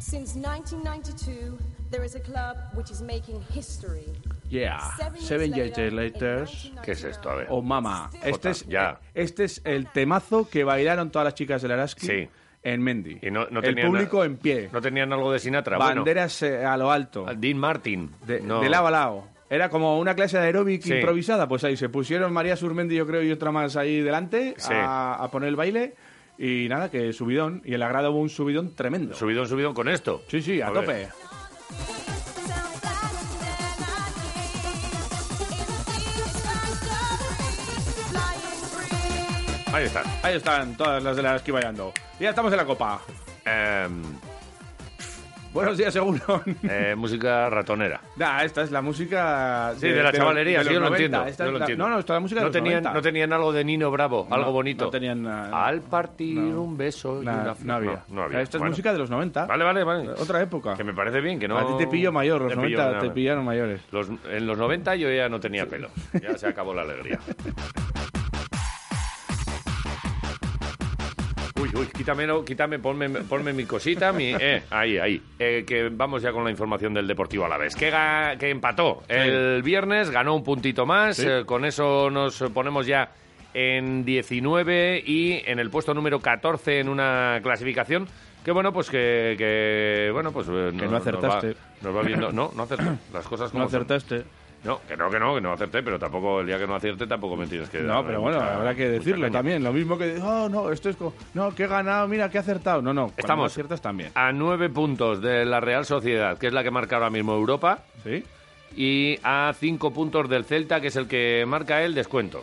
Since 0.01 0.39
1992, 0.39 1.78
there 1.91 2.05
is 2.05 2.15
a 2.15 2.21
club 2.21 2.57
which 2.75 2.91
is 2.91 3.01
making 3.03 3.41
history. 3.55 4.05
Yeah, 4.51 4.79
Seven 5.19 5.53
Years 5.53 5.93
Later. 5.93 6.47
¿Qué 6.83 6.93
es 6.93 7.05
esto? 7.05 7.31
A 7.31 7.35
ver. 7.37 7.47
Oh, 7.51 7.61
mama. 7.61 8.11
Este 8.23 8.51
es, 8.51 8.67
ya. 8.67 8.99
este 9.15 9.45
es 9.45 9.61
el 9.65 9.87
temazo 9.89 10.49
que 10.49 10.65
bailaron 10.65 11.11
todas 11.11 11.27
las 11.27 11.35
chicas 11.35 11.61
del 11.63 11.73
Araski 11.73 12.07
Sí. 12.07 12.29
en 12.63 12.83
Mendy. 12.83 13.19
Y 13.23 13.31
no, 13.31 13.47
no 13.51 13.61
el 13.61 13.67
tenían 13.67 13.89
público 13.91 14.25
en 14.25 14.37
pie. 14.39 14.71
No 14.73 14.81
tenían 14.81 15.13
algo 15.13 15.33
de 15.33 15.39
Sinatra. 15.39 15.77
Banderas 15.77 16.43
eh, 16.43 16.65
a 16.65 16.77
lo 16.79 16.91
alto. 16.91 17.25
Bueno, 17.25 17.39
Dean 17.41 17.59
Martin. 17.59 18.11
De, 18.27 18.41
No. 18.41 18.61
de 18.61 18.69
lado 18.71 18.87
a 18.87 18.91
lado. 18.91 19.25
Era 19.51 19.69
como 19.71 19.99
una 19.99 20.15
clase 20.15 20.39
de 20.39 20.45
aeróbic 20.45 20.83
Sí. 20.83 20.95
improvisada. 20.95 21.47
Pues 21.49 21.65
ahí 21.65 21.77
se 21.77 21.89
pusieron 21.91 22.33
María 22.33 22.57
Surmendi, 22.57 22.95
yo 22.97 23.07
creo, 23.07 23.23
y 23.23 23.31
otra 23.31 23.51
más 23.53 23.77
ahí 23.77 24.01
delante 24.01 24.55
Sí. 24.57 24.73
a, 24.73 25.15
a 25.15 25.31
poner 25.31 25.51
el 25.51 25.57
baile. 25.57 25.95
Y 26.39 26.69
nada, 26.69 26.91
que 26.91 27.13
subidón. 27.13 27.61
Y 27.65 27.75
en 27.75 27.81
la 27.81 27.89
grada 27.89 28.11
hubo 28.11 28.21
un 28.21 28.29
subidón 28.31 28.75
tremendo. 28.75 29.15
Subidón, 29.15 29.47
subidón 29.49 29.75
con 29.75 29.89
esto. 29.89 30.23
Sí, 30.29 30.41
sí, 30.41 30.61
a, 30.61 30.69
A 30.69 30.71
ver. 30.71 31.09
Ahí 39.73 39.85
está. 39.85 40.03
Ahí 40.23 40.37
están 40.37 40.77
todas 40.77 41.03
las 41.03 41.15
de 41.15 41.23
la 41.23 41.37
esquí 41.37 41.51
bailando. 41.51 41.93
Y 42.19 42.25
ya 42.25 42.31
estamos 42.31 42.51
en 42.53 42.57
la 42.57 42.65
copa. 42.65 43.01
Em, 43.45 44.03
Buenos 45.53 45.77
días, 45.79 45.93
seguro. 45.93 46.43
Eh, 46.63 46.95
música 46.97 47.49
ratonera. 47.51 48.01
Nah, 48.17 48.43
esta 48.43 48.63
es 48.63 48.71
la 48.71 48.83
música. 48.83 49.73
Sí, 49.77 49.89
de 49.89 50.03
la 50.03 50.13
chavalería, 50.13 50.63
sí, 50.65 50.73
yo 50.75 50.81
lo 50.81 50.89
entiendo. 50.89 51.25
Esta 51.25 51.45
yo 51.47 51.53
lo 51.53 51.59
la- 51.59 51.65
entiendo. 51.65 51.85
No, 51.85 51.95
no, 51.95 51.99
esta 52.01 52.13
es 52.13 52.17
la 52.17 52.21
música 52.21 52.41
de 52.41 52.43
no 52.43 52.47
los 52.49 52.53
tenían, 52.53 52.83
90. 52.83 52.93
no 52.95 53.03
tenían 53.03 53.33
algo 53.33 53.53
de 53.53 53.65
Nino 53.65 53.91
Bravo, 53.91 54.27
No, 54.29 54.35
algo 54.37 54.53
bonito. 54.53 54.85
no 54.87 54.91
tenían 54.91 55.23
nada. 55.23 55.67
Al 55.67 55.81
partir 55.83 56.37
No. 56.39 56.63
un 56.63 56.77
beso 56.77 57.19
y 57.19 57.27
una 57.27 57.55
flor. 57.55 57.67
no 57.67 57.75
había. 57.75 58.05
Había. 58.25 58.41
Esta 58.43 58.57
es 58.57 58.61
Bueno. 58.61 58.71
música 58.73 58.93
de 58.93 58.99
los 58.99 59.09
90. 59.11 59.47
Vale, 59.47 59.65
vale, 59.65 59.85
vale. 59.85 60.11
Otra 60.11 60.43
época. 60.43 60.75
Que 60.77 60.85
me 60.85 60.93
parece 60.95 61.21
bien, 61.21 61.39
que 61.39 61.47
no... 61.49 61.57
A 61.59 61.67
ti 61.67 61.73
te 61.79 61.87
pillo 61.87 62.11
mayor, 62.13 62.41
los 62.43 62.51
Te 62.51 62.57
pillo 62.57 62.77
90 62.79 62.85
nada. 62.87 62.99
te 63.01 63.11
pillaron 63.11 63.45
mayores. 63.45 63.81
Los- 63.93 64.11
en 64.31 64.47
los 64.47 64.59
90 64.59 64.97
yo 64.97 65.11
ya 65.11 65.29
no 65.29 65.39
tenía 65.41 65.67
pelo. 65.67 65.89
Ya 66.21 66.37
se 66.37 66.47
acabó 66.49 66.75
la 66.75 66.83
alegría. 66.83 67.19
Uy, 71.61 71.71
uy, 71.75 71.87
quítamelo, 71.89 72.45
quítame, 72.45 72.79
ponme, 72.79 73.09
ponme 73.11 73.53
mi 73.53 73.65
cosita, 73.65 74.13
mi... 74.13 74.33
Eh, 74.39 74.63
ahí, 74.71 74.97
ahí. 74.99 75.21
Eh, 75.39 75.65
que 75.67 75.89
vamos 75.89 76.23
ya 76.23 76.31
con 76.31 76.45
la 76.45 76.51
información 76.51 76.95
del 76.95 77.07
Deportivo 77.09 77.45
Alavés. 77.47 77.75
Que, 77.75 77.91
ga- 77.93 78.39
que 78.39 78.51
empató 78.51 79.03
el 79.09 79.63
viernes, 79.65 80.11
ganó 80.11 80.37
un 80.37 80.45
puntito 80.45 80.87
más. 80.87 81.17
Sí. 81.17 81.27
eh, 81.29 81.43
con 81.45 81.65
eso 81.65 82.11
nos 82.11 82.39
ponemos 82.55 82.87
ya 82.87 83.11
en 83.55 84.05
19 84.05 85.03
y 85.05 85.43
en 85.47 85.59
el 85.59 85.69
puesto 85.71 85.95
número 85.95 86.21
14 86.21 86.79
en 86.81 86.89
una 86.89 87.41
clasificación 87.43 88.07
que 88.45 88.53
bueno 88.53 88.73
pues 88.73 88.89
que, 88.91 89.35
que, 89.39 90.11
bueno 90.13 90.33
pues 90.33 90.47
eh, 90.51 90.71
Que 90.79 90.87
no 90.87 90.97
acertaste. 90.99 91.47
nos 91.49 91.57
va, 91.57 91.61
nos 91.83 91.97
va 91.97 92.03
viendo 92.03 92.31
no 92.31 92.53
no 92.55 92.63
acerté 92.63 92.85
las 93.13 93.27
cosas 93.27 93.51
como 93.51 93.65
No 93.65 93.71
son. 93.71 93.81
No 94.65 94.81
que 94.89 94.97
no 94.97 95.09
que 95.11 95.19
no 95.21 95.35
que 95.37 95.41
no 95.41 95.53
acerté 95.53 95.83
pero 95.83 95.99
tampoco 95.99 96.41
el 96.41 96.47
día 96.47 96.59
que 96.59 96.67
no 96.67 96.75
acierte 96.75 97.07
tampoco 97.07 97.37
me 97.37 97.47
tienes 97.47 97.69
que 97.71 97.81
No, 97.81 98.05
pero 98.05 98.21
bueno, 98.21 98.39
mucha- 98.39 98.55
habrá 98.57 98.75
que 98.75 98.89
decirlo 98.89 99.31
también. 99.31 99.63
Lo 99.63 99.73
mismo 99.73 99.97
que. 99.97 100.19
Oh, 100.21 100.49
no, 100.49 100.71
esto 100.73 100.89
es. 100.91 100.97
co- 100.97 101.15
No, 101.35 101.55
que 101.55 101.65
he 101.65 101.67
ganado, 101.69 102.09
mira, 102.09 102.29
que 102.29 102.39
he 102.39 102.41
acertado. 102.41 102.83
No, 102.83 102.93
no. 102.93 103.13
Estamos. 103.17 103.53
aciertas 103.53 103.81
también. 103.81 104.11
a 104.15 104.33
nueve 104.33 104.69
puntos 104.69 105.23
de 105.23 105.45
la 105.45 105.61
Real 105.61 105.85
Sociedad 105.85 106.37
que 106.39 106.49
es 106.49 106.53
la 106.53 106.63
que 106.65 106.71
marca 106.71 106.97
ahora 106.97 107.11
mismo 107.11 107.35
Europa 107.35 107.81
¿Sí? 108.05 108.25
y 108.77 109.19
a 109.23 109.53
cinco 109.59 109.93
puntos 109.93 110.29
del 110.29 110.45
Celta 110.45 110.81
que 110.81 110.89
es 110.89 110.97
el 110.97 111.07
que 111.09 111.45
marca 111.47 111.83
el 111.83 111.95
descuento 111.95 112.43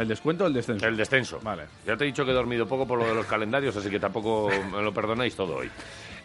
¿El 0.00 0.08
descuento 0.08 0.44
o 0.44 0.46
el 0.48 0.54
descenso? 0.54 0.86
el 0.86 0.96
descenso 0.96 1.38
Vale. 1.42 1.64
Ya 1.86 1.96
te 1.96 2.04
he 2.04 2.06
dicho 2.08 2.24
que 2.24 2.30
he 2.30 2.34
dormido 2.34 2.66
poco 2.66 2.86
por 2.86 2.98
lo 2.98 3.06
de 3.06 3.14
los 3.14 3.26
calendarios, 3.26 3.76
así 3.76 3.88
que 3.90 4.00
tampoco 4.00 4.48
me 4.72 4.82
lo 4.82 4.92
perdonáis 4.92 5.36
todo 5.36 5.56
hoy. 5.56 5.70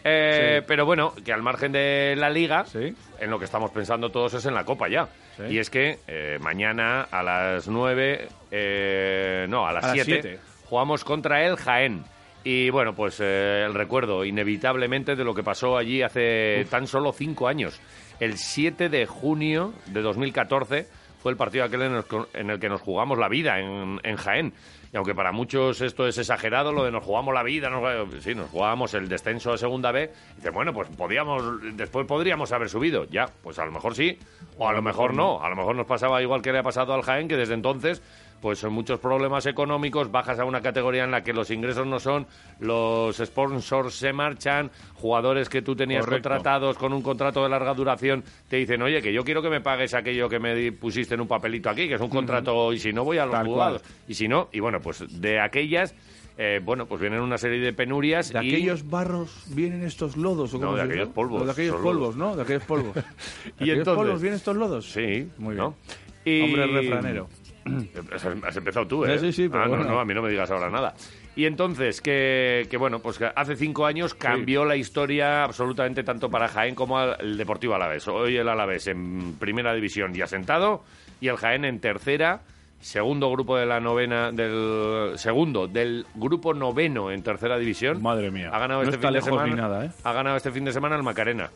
Eh, 0.04 0.58
Sí. 0.60 0.64
Pero 0.66 0.84
bueno, 0.86 1.12
que 1.24 1.32
al 1.32 1.42
margen 1.42 1.72
de 1.72 2.14
la 2.16 2.28
liga, 2.30 2.64
Sí. 2.64 2.94
en 3.20 3.30
lo 3.30 3.38
que 3.38 3.44
estamos 3.44 3.70
pensando 3.70 4.10
todos 4.10 4.34
es 4.34 4.46
en 4.46 4.54
la 4.54 4.64
Copa 4.64 4.88
ya. 4.88 5.08
Sí. 5.36 5.44
Y 5.54 5.58
es 5.58 5.70
que 5.70 5.98
eh, 6.06 6.38
mañana 6.40 7.02
a 7.10 7.22
las 7.22 7.68
9, 7.68 8.28
eh, 8.50 9.46
no, 9.48 9.66
a 9.66 9.72
las 9.72 9.84
A 9.84 9.86
las 9.88 9.94
7, 10.06 10.20
siete. 10.22 10.38
jugamos 10.64 11.04
contra 11.04 11.44
el 11.46 11.56
Jaén. 11.56 12.02
Y 12.44 12.70
bueno, 12.70 12.92
pues 12.94 13.20
eh, 13.20 13.62
el 13.64 13.72
recuerdo 13.74 14.24
inevitablemente 14.24 15.14
de 15.14 15.24
lo 15.24 15.32
que 15.34 15.44
pasó 15.44 15.76
allí 15.78 16.02
hace 16.02 16.66
tan 16.70 16.86
solo 16.88 17.12
cinco 17.12 17.46
años. 17.46 17.80
El 18.18 18.36
7 18.36 18.88
de 18.88 19.06
junio 19.06 19.72
de 19.86 20.00
2014 20.02 20.86
fue 21.22 21.30
el 21.30 21.38
partido 21.38 21.64
aquel 21.64 21.82
en 21.82 21.94
el, 21.94 22.04
en 22.34 22.50
el 22.50 22.58
que 22.58 22.68
nos 22.68 22.80
jugamos 22.80 23.16
la 23.18 23.28
vida 23.28 23.60
en, 23.60 24.00
en 24.02 24.16
Jaén. 24.16 24.52
Y 24.92 24.96
aunque 24.98 25.14
para 25.14 25.32
muchos 25.32 25.80
esto 25.80 26.06
es 26.06 26.18
exagerado, 26.18 26.70
lo 26.70 26.84
de 26.84 26.90
nos 26.90 27.02
jugamos 27.02 27.32
la 27.32 27.42
vida, 27.42 27.70
nos, 27.70 27.82
sí, 28.22 28.34
nos 28.34 28.50
jugábamos 28.50 28.92
el 28.92 29.08
descenso 29.08 29.50
a 29.50 29.56
segunda 29.56 29.90
B, 29.90 30.10
dice, 30.36 30.50
bueno, 30.50 30.74
pues 30.74 30.90
podíamos, 30.90 31.42
después 31.74 32.06
podríamos 32.06 32.52
haber 32.52 32.68
subido. 32.68 33.06
Ya, 33.06 33.26
pues 33.42 33.58
a 33.58 33.64
lo 33.64 33.72
mejor 33.72 33.94
sí, 33.94 34.18
o 34.58 34.68
a 34.68 34.72
lo 34.74 34.82
mejor 34.82 35.14
no. 35.14 35.42
A 35.42 35.48
lo 35.48 35.56
mejor 35.56 35.76
nos 35.76 35.86
pasaba 35.86 36.20
igual 36.20 36.42
que 36.42 36.52
le 36.52 36.58
ha 36.58 36.62
pasado 36.62 36.92
al 36.92 37.00
Jaén, 37.00 37.26
que 37.26 37.38
desde 37.38 37.54
entonces 37.54 38.02
pues 38.42 38.58
son 38.58 38.72
muchos 38.74 38.98
problemas 38.98 39.46
económicos, 39.46 40.10
bajas 40.10 40.38
a 40.40 40.44
una 40.44 40.60
categoría 40.60 41.04
en 41.04 41.12
la 41.12 41.22
que 41.22 41.32
los 41.32 41.50
ingresos 41.52 41.86
no 41.86 42.00
son, 42.00 42.26
los 42.58 43.16
sponsors 43.16 43.94
se 43.94 44.12
marchan, 44.12 44.70
jugadores 44.94 45.48
que 45.48 45.62
tú 45.62 45.76
tenías 45.76 46.04
Correcto. 46.04 46.28
contratados 46.28 46.76
con 46.76 46.92
un 46.92 47.02
contrato 47.02 47.42
de 47.44 47.48
larga 47.48 47.72
duración 47.72 48.24
te 48.48 48.56
dicen, 48.56 48.82
oye, 48.82 49.00
que 49.00 49.12
yo 49.12 49.24
quiero 49.24 49.40
que 49.42 49.48
me 49.48 49.60
pagues 49.60 49.94
aquello 49.94 50.28
que 50.28 50.40
me 50.40 50.72
pusiste 50.72 51.14
en 51.14 51.20
un 51.20 51.28
papelito 51.28 51.70
aquí, 51.70 51.86
que 51.88 51.94
es 51.94 52.00
un 52.00 52.10
contrato, 52.10 52.72
y 52.72 52.78
si 52.80 52.92
no 52.92 53.04
voy 53.04 53.18
a 53.18 53.24
los 53.26 53.32
Tal 53.34 53.46
cual. 53.46 53.80
Y 54.08 54.14
si 54.14 54.26
no, 54.26 54.48
y 54.52 54.58
bueno, 54.58 54.80
pues 54.80 55.04
de 55.20 55.38
aquellas, 55.38 55.94
eh, 56.36 56.60
bueno, 56.64 56.86
pues 56.86 57.00
vienen 57.00 57.20
una 57.20 57.38
serie 57.38 57.60
de 57.60 57.72
penurias 57.72 58.32
De 58.32 58.44
y... 58.44 58.48
aquellos 58.48 58.90
barros 58.90 59.44
vienen 59.54 59.84
estos 59.84 60.16
lodos. 60.16 60.52
¿o 60.54 60.58
No, 60.58 60.74
de 60.74 60.82
aquellos 60.82 61.06
dice? 61.08 61.14
polvos, 61.14 61.42
O 61.42 61.44
De 61.46 61.52
aquellos 61.52 61.76
polvos, 61.80 62.16
¿no? 62.16 62.34
De 62.34 62.42
aquellos 62.42 62.64
polvos. 62.64 62.94
¿De 62.96 63.02
Y 63.02 63.54
aquellos 63.62 63.78
entonces- 63.78 64.02
polvos 64.02 64.20
vienen 64.20 64.36
estos 64.38 64.56
lodos? 64.56 64.90
Sí, 64.92 65.28
Muy 65.38 65.54
¿no? 65.54 65.76
bien. 66.24 66.38
Y- 66.38 66.42
Hombre 66.42 66.66
refranero. 66.66 67.28
Has, 68.12 68.24
has 68.26 68.56
empezado 68.56 68.86
tú, 68.86 69.04
¿eh? 69.04 69.18
Sí, 69.18 69.26
sí, 69.26 69.32
sí, 69.44 69.48
pero 69.48 69.62
Ah, 69.64 69.66
no, 69.68 69.76
bueno. 69.76 69.90
no, 69.92 70.00
a 70.00 70.04
mí 70.04 70.12
no 70.14 70.22
me 70.22 70.30
digas 70.30 70.50
ahora 70.50 70.68
nada. 70.70 70.94
Y 71.36 71.46
entonces, 71.46 72.00
que, 72.00 72.66
que 72.70 72.76
bueno, 72.76 72.98
pues 72.98 73.18
que 73.18 73.30
hace 73.34 73.56
cinco 73.56 73.86
años 73.86 74.14
cambió 74.14 74.64
la 74.64 74.76
historia 74.76 75.44
absolutamente 75.44 76.02
tanto 76.02 76.28
para 76.30 76.48
Jaén 76.48 76.74
como 76.74 76.98
al- 76.98 77.16
el 77.20 77.36
Deportivo 77.38 77.74
Alavés. 77.74 78.06
Hoy 78.08 78.36
el 78.36 78.48
Alavés 78.48 78.86
en 78.88 79.34
primera 79.38 79.72
división 79.74 80.12
ya 80.12 80.26
sentado 80.26 80.82
y 81.20 81.28
el 81.28 81.36
Jaén 81.36 81.64
en 81.64 81.80
tercera. 81.80 82.42
Segundo 82.80 83.30
grupo 83.30 83.56
de 83.56 83.64
la 83.64 83.78
novena, 83.78 84.32
del 84.32 85.12
segundo 85.16 85.68
del 85.68 86.04
grupo 86.16 86.52
noveno 86.52 87.12
en 87.12 87.22
tercera 87.22 87.56
división. 87.56 88.02
Madre 88.02 88.32
mía. 88.32 88.50
Ha 88.52 88.58
ganado 88.58 88.82
No 88.82 88.88
este 88.90 88.96
está 88.96 89.06
fin 89.08 89.14
de 89.14 89.20
lejos 89.20 89.28
semana. 89.30 89.46
ni 89.54 89.60
nada, 89.60 89.84
¿eh? 89.86 89.90
Ha 90.02 90.12
ganado 90.12 90.36
este 90.36 90.50
fin 90.50 90.64
de 90.64 90.72
semana 90.72 90.96
el 90.96 91.04
Macarena. 91.04 91.48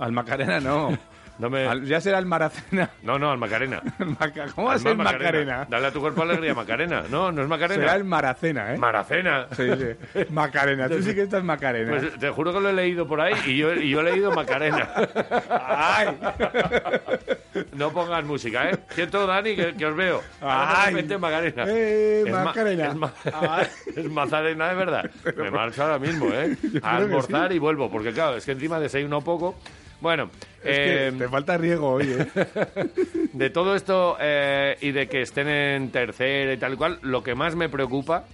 Al 0.00 0.10
Macarena 0.10 0.58
no. 0.58 0.88
No 1.38 1.50
me- 1.50 1.66
Al- 1.66 1.84
ya 1.84 2.00
será 2.00 2.18
el 2.18 2.26
Maracena. 2.26 2.90
No, 3.02 3.18
no, 3.18 3.30
al 3.32 3.38
Macarena. 3.38 3.82
¿Cómo 4.54 4.68
va 4.68 4.74
a 4.74 4.78
ser 4.78 4.96
más 4.96 5.12
Macarena? 5.12 5.66
Dale 5.68 5.86
a 5.88 5.90
tu 5.90 6.00
cuerpo 6.00 6.22
alegría, 6.22 6.54
Macarena. 6.56 7.04
No, 7.10 7.32
no 7.32 7.42
es 7.42 7.48
Macarena. 7.48 7.80
Será 7.82 7.96
el 7.96 8.04
Maracena, 8.04 8.74
¿eh? 8.74 8.78
Maracena. 8.78 9.46
Sí, 9.56 9.68
sí. 9.76 10.20
Macarena. 10.30 10.88
Tú 10.88 11.02
sí 11.02 11.14
que 11.14 11.22
estás 11.22 11.42
Macarena. 11.42 11.90
Pues 11.98 12.18
te 12.18 12.30
juro 12.30 12.52
que 12.52 12.60
lo 12.60 12.68
he 12.68 12.72
leído 12.72 13.06
por 13.08 13.20
ahí 13.20 13.34
y 13.46 13.56
yo, 13.56 13.72
y 13.74 13.88
yo 13.90 14.00
he 14.00 14.04
leído 14.04 14.30
Macarena. 14.32 14.88
¡Ay! 15.50 16.08
No 17.74 17.90
pongas 17.92 18.24
música, 18.24 18.70
¿eh? 18.70 18.78
Siento, 18.90 19.26
Dani, 19.26 19.54
que, 19.56 19.74
que 19.74 19.86
os 19.86 19.96
veo. 19.96 20.22
Ahora 20.40 20.66
de 20.72 20.74
Ay. 20.78 20.94
repente 20.94 21.18
Macarena. 21.18 21.64
Eh, 21.68 22.22
Es 22.26 22.32
ma- 22.32 22.44
Macarena. 22.44 22.86
Es, 22.88 22.94
ma- 22.94 23.12
Ay. 23.32 23.66
es 23.96 24.10
Mazarena 24.10 24.68
de 24.68 24.74
verdad. 24.74 25.10
Me 25.36 25.50
marcho 25.50 25.82
ahora 25.82 25.98
mismo, 25.98 26.28
¿eh? 26.32 26.56
A 26.82 26.96
almorzar 26.96 27.50
sí. 27.50 27.56
y 27.56 27.58
vuelvo, 27.58 27.90
porque 27.90 28.12
claro, 28.12 28.36
es 28.36 28.44
que 28.44 28.52
encima 28.52 28.78
desayuno 28.78 29.20
poco. 29.22 29.56
Bueno, 30.02 30.30
Es 30.64 30.76
que 30.78 31.06
eh, 31.08 31.12
te 31.16 31.28
falta 31.28 31.56
riego 31.56 31.90
hoy, 31.92 32.12
¿eh? 32.12 32.26
de 33.32 33.50
todo 33.50 33.74
esto 33.76 34.16
eh, 34.20 34.76
y 34.80 34.90
de 34.90 35.06
que 35.08 35.22
estén 35.22 35.48
en 35.48 35.90
tercera 35.90 36.52
y 36.52 36.56
tal 36.58 36.74
y 36.74 36.76
cual, 36.76 36.98
lo 37.02 37.22
que 37.22 37.34
más 37.36 37.54
me 37.54 37.68
preocupa 37.68 38.24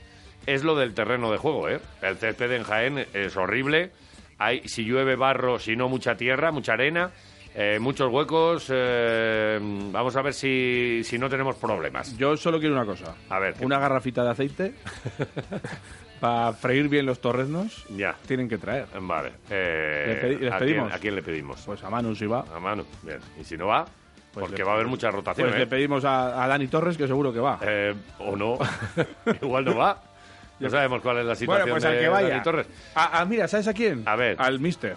es 0.47 0.65
lo 0.65 0.75
del 0.75 0.95
terreno 0.95 1.31
de 1.31 1.37
juego, 1.37 1.69
¿eh? 1.69 1.79
El 2.01 2.17
césped 2.17 2.51
en 2.53 2.63
Jaén 2.65 3.07
es 3.13 3.37
horrible. 3.37 3.91
Hay, 4.39 4.63
si 4.67 4.85
llueve 4.85 5.15
barro, 5.15 5.59
si 5.59 5.77
no 5.77 5.89
mucha 5.91 6.17
tierra, 6.17 6.51
mucha 6.53 6.73
arena, 6.73 7.11
eh, 7.55 7.79
muchos 7.81 8.11
huecos. 8.11 8.69
eh, 8.71 9.59
vamos 9.93 10.17
a 10.17 10.23
ver 10.23 10.33
si, 10.33 11.03
si 11.05 11.19
no 11.19 11.29
tenemos 11.29 11.57
problemas. 11.57 12.17
Yo 12.17 12.35
solo 12.37 12.59
quiero 12.59 12.75
una 12.77 12.87
cosa. 12.87 13.15
A 13.29 13.39
ver, 13.41 13.55
¿qué- 13.55 13.67
Una 13.67 13.79
garrafita 13.79 14.25
de 14.25 14.31
aceite 14.31 14.73
para 16.21 16.53
freír 16.53 16.89
bien 16.89 17.07
los 17.07 17.21
torreznos. 17.21 17.85
ya, 17.91 18.15
Tienen 18.27 18.49
que 18.49 18.59
traer. 18.59 18.87
vale. 19.01 19.33
Eh, 19.51 20.05
¿Le 20.07 20.23
pedi- 20.37 20.41
les 20.41 20.53
¿a, 20.53 20.59
quién, 20.59 20.69
pedimos? 20.71 20.93
a 20.93 20.99
quién 20.99 21.15
le 21.15 21.23
pedimos? 21.23 21.63
Pues 21.65 21.83
a 21.85 21.91
Manu 21.91 22.15
si 22.15 22.27
va. 22.27 22.45
a 22.55 22.59
Manu, 22.61 22.85
bien. 23.03 23.19
Y 23.41 23.45
si 23.45 23.57
no 23.57 23.67
va, 23.69 23.85
Pues 24.33 24.47
porque 24.47 24.63
va 24.63 24.73
a 24.73 24.75
haber 24.75 24.87
mucha 24.87 25.11
rotación, 25.11 25.49
Pues 25.49 25.57
¿eh? 25.57 25.61
le 25.61 25.67
pedimos 25.67 26.05
a, 26.05 26.43
a 26.45 26.47
Dani 26.49 26.67
Torres 26.69 26.97
que 26.97 27.07
seguro 27.07 27.33
que 27.33 27.41
va. 27.41 27.59
Eh, 27.63 27.95
o 28.19 28.37
no. 28.37 28.59
Igual 29.43 29.65
no 29.65 29.77
va. 29.77 30.03
No 30.61 30.69
sabemos 30.71 31.01
cuál 31.03 31.19
es 31.19 31.25
la 31.25 31.35
situación 31.37 31.63
bueno, 31.69 31.75
pues 31.77 31.85
al 31.85 31.93
de 31.95 32.01
que 32.01 32.09
vaya. 32.09 32.29
Dani 32.31 32.43
Torres. 32.43 32.67
Ah, 32.95 33.11
ah, 33.15 33.25
mira, 33.25 33.47
¿sabes 33.47 33.69
a 33.69 33.73
quién? 33.73 34.03
A 34.07 34.17
ver. 34.17 34.37
Al 34.41 34.59
Mister. 34.59 34.97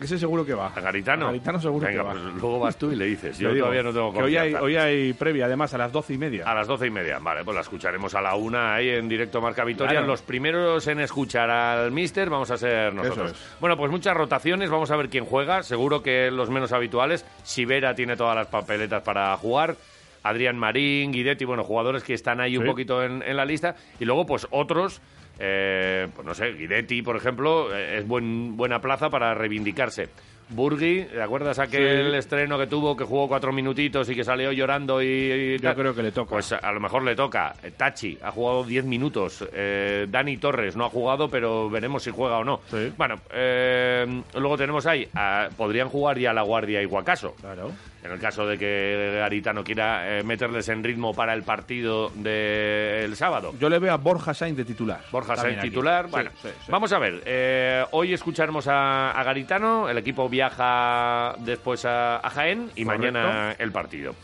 Ese 0.00 0.18
seguro 0.18 0.44
que 0.44 0.54
va. 0.54 0.66
¿A 0.74 0.80
Garitano? 0.80 1.26
A 1.26 1.28
Garitano 1.28 1.60
seguro 1.60 1.86
Venga, 1.86 2.02
que 2.02 2.06
va. 2.06 2.12
pues 2.12 2.34
luego 2.34 2.58
vas 2.58 2.76
tú 2.76 2.90
y 2.90 2.96
le 2.96 3.06
dices. 3.06 3.38
Yo 3.38 3.50
digo, 3.52 3.66
todavía 3.66 3.82
no 3.82 3.92
tengo 3.92 4.12
que 4.12 4.22
hoy 4.22 4.36
hay, 4.36 4.54
hoy 4.54 4.76
hay 4.76 5.12
previa, 5.12 5.46
además, 5.46 5.72
a 5.74 5.78
las 5.78 5.92
doce 5.92 6.14
y 6.14 6.18
media. 6.18 6.44
A 6.50 6.54
las 6.54 6.66
doce 6.66 6.86
y 6.86 6.90
media. 6.90 7.18
Vale, 7.20 7.44
pues 7.44 7.54
la 7.54 7.60
escucharemos 7.60 8.14
a 8.14 8.20
la 8.20 8.34
una 8.34 8.74
ahí 8.74 8.90
en 8.90 9.08
directo 9.08 9.40
Marca 9.40 9.64
Vitoria. 9.64 9.92
Claro. 9.92 10.06
Los 10.06 10.22
primeros 10.22 10.86
en 10.88 11.00
escuchar 11.00 11.50
al 11.50 11.90
Mister 11.92 12.28
vamos 12.28 12.50
a 12.50 12.56
ser 12.56 12.92
nosotros. 12.94 13.32
Es. 13.32 13.56
Bueno, 13.60 13.76
pues 13.76 13.90
muchas 13.90 14.16
rotaciones. 14.16 14.68
Vamos 14.70 14.90
a 14.90 14.96
ver 14.96 15.08
quién 15.08 15.24
juega. 15.24 15.62
Seguro 15.62 16.02
que 16.02 16.30
los 16.30 16.50
menos 16.50 16.72
habituales. 16.72 17.24
Sibera 17.42 17.94
tiene 17.94 18.16
todas 18.16 18.36
las 18.36 18.48
papeletas 18.48 19.02
para 19.02 19.36
jugar. 19.36 19.76
Adrián 20.24 20.56
Marín, 20.56 21.12
Guidetti, 21.12 21.44
bueno, 21.44 21.64
jugadores 21.64 22.02
que 22.02 22.14
están 22.14 22.40
ahí 22.40 22.56
un 22.56 22.64
poquito 22.64 23.02
en, 23.04 23.22
en 23.22 23.36
la 23.36 23.44
lista. 23.44 23.76
Y 24.00 24.06
luego, 24.06 24.24
pues 24.24 24.46
otros, 24.50 25.02
eh, 25.38 26.08
pues 26.14 26.26
no 26.26 26.34
sé, 26.34 26.52
Guidetti, 26.52 27.02
por 27.02 27.16
ejemplo, 27.16 27.74
eh, 27.74 27.98
es 27.98 28.06
buen, 28.06 28.56
buena 28.56 28.80
plaza 28.80 29.10
para 29.10 29.34
reivindicarse. 29.34 30.08
Burgui, 30.50 31.04
¿te 31.04 31.22
acuerdas 31.22 31.58
aquel 31.58 32.10
Sí. 32.12 32.16
estreno 32.18 32.58
que 32.58 32.66
tuvo 32.66 32.94
que 32.94 33.04
jugó 33.04 33.28
cuatro 33.28 33.50
minutitos 33.50 34.10
y 34.10 34.14
que 34.14 34.24
salió 34.24 34.52
llorando 34.52 35.00
y, 35.02 35.06
y 35.06 35.58
Yo 35.58 35.74
creo 35.74 35.94
que 35.94 36.02
le 36.02 36.12
toca. 36.12 36.30
Pues 36.32 36.52
a 36.52 36.70
lo 36.70 36.80
mejor 36.80 37.02
le 37.02 37.16
toca. 37.16 37.54
Eh, 37.62 37.70
Tachi 37.74 38.18
ha 38.22 38.30
jugado 38.30 38.62
10 38.62 38.84
minutos. 38.84 39.42
Eh, 39.54 40.06
Dani 40.10 40.36
Torres 40.36 40.76
no 40.76 40.84
ha 40.84 40.90
jugado, 40.90 41.30
pero 41.30 41.70
veremos 41.70 42.02
si 42.02 42.10
juega 42.10 42.36
o 42.36 42.44
no. 42.44 42.60
Sí. 42.70 42.92
Bueno, 42.94 43.14
eh, 43.32 44.04
luego 44.34 44.58
tenemos 44.58 44.84
ahí, 44.84 45.08
a- 45.14 45.48
podrían 45.56 45.88
jugar 45.88 46.18
ya 46.18 46.34
La 46.34 46.42
Guardia 46.42 46.82
y 46.82 46.84
Guacaso. 46.84 47.34
Claro. 47.40 47.70
En 48.04 48.12
el 48.12 48.18
caso 48.20 48.46
de 48.46 48.58
que 48.58 49.14
Garitano 49.18 49.64
quiera 49.64 50.18
eh, 50.18 50.22
meterles 50.22 50.68
en 50.68 50.84
ritmo 50.84 51.14
para 51.14 51.32
el 51.32 51.42
partido 51.42 52.10
del 52.14 53.16
sábado. 53.16 53.54
Yo 53.58 53.70
le 53.70 53.78
veo 53.78 53.94
a 53.94 53.96
Borja 53.96 54.34
Sainz 54.34 54.58
de 54.58 54.64
titular. 54.66 55.00
Borja 55.10 55.36
Sainz 55.36 55.62
titular. 55.62 56.04
Sí, 56.04 56.10
bueno, 56.10 56.30
sí, 56.42 56.48
sí. 56.48 56.70
vamos 56.70 56.92
a 56.92 56.98
ver. 56.98 57.22
eh, 57.24 57.82
hoy 57.92 58.12
escucharemos 58.12 58.68
a, 58.68 59.10
a 59.12 59.22
Garitano. 59.24 59.88
El 59.88 59.96
equipo 59.96 60.28
viaja 60.28 61.34
después 61.38 61.86
a, 61.86 62.18
a 62.18 62.28
Jaén 62.28 62.70
y 62.76 62.84
mañana 62.84 63.52
el 63.58 63.72
partido. 63.72 64.14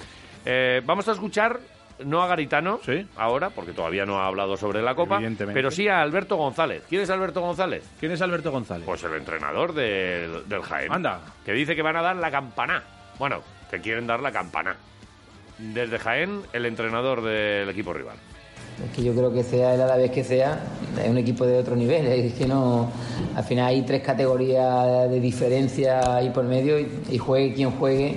Eh, 0.45 0.83
vamos 0.85 1.09
a 1.09 1.13
escuchar 1.13 1.59
no 2.05 2.23
a 2.23 2.27
Garitano 2.27 2.81
ahora, 3.17 3.49
porque 3.49 3.73
todavía 3.73 4.05
no 4.05 4.19
ha 4.21 4.27
hablado 4.27 4.59
sobre 4.59 4.83
la 4.83 4.95
Copa, 4.95 5.21
pero 5.55 5.71
sí 5.71 5.89
a 5.89 6.03
Alberto 6.03 6.37
González. 6.37 6.85
¿Quién 6.89 7.01
es 7.03 7.11
Alberto 7.11 7.41
González? 7.41 7.83
¿Quién 7.99 8.13
es 8.13 8.21
Alberto 8.21 8.51
González? 8.51 8.85
Pues 8.87 9.03
el 9.05 9.15
entrenador 9.15 9.73
del, 9.73 10.47
del 10.49 10.63
Jaén. 10.63 10.93
Anda. 10.93 11.21
Que 11.47 11.53
dice 11.53 11.75
que 11.75 11.83
van 11.83 11.97
a 11.97 12.03
dar 12.03 12.17
la 12.17 12.31
campana. 12.31 12.83
Bueno, 13.19 13.43
que 13.71 13.81
quieren 13.81 14.07
dar 14.07 14.21
la 14.21 14.33
campana. 14.33 14.77
Desde 15.59 15.99
Jaén, 15.99 16.41
el 16.53 16.67
entrenador 16.67 17.23
del 17.23 17.69
equipo 17.69 17.93
rival. 17.93 18.17
Es 18.85 18.97
que 18.97 19.03
yo 19.03 19.13
creo 19.13 19.33
que 19.33 19.43
sea 19.43 19.75
el 19.75 19.81
Alavés 19.83 20.11
que 20.11 20.25
sea, 20.25 20.59
es 21.03 21.09
un 21.09 21.19
equipo 21.19 21.45
de 21.45 21.59
otro 21.59 21.77
nivel. 21.77 22.07
Es 22.07 22.35
que 22.35 22.47
no. 22.47 22.91
Al 23.37 23.45
final 23.45 23.67
hay 23.67 23.83
tres 23.83 24.03
categorías 24.03 25.11
de 25.11 25.21
diferencia 25.21 26.17
ahí 26.17 26.31
por 26.31 26.45
medio 26.45 26.79
y, 26.79 27.19
juegue 27.19 27.55
quien 27.55 27.71
juegue. 27.73 28.17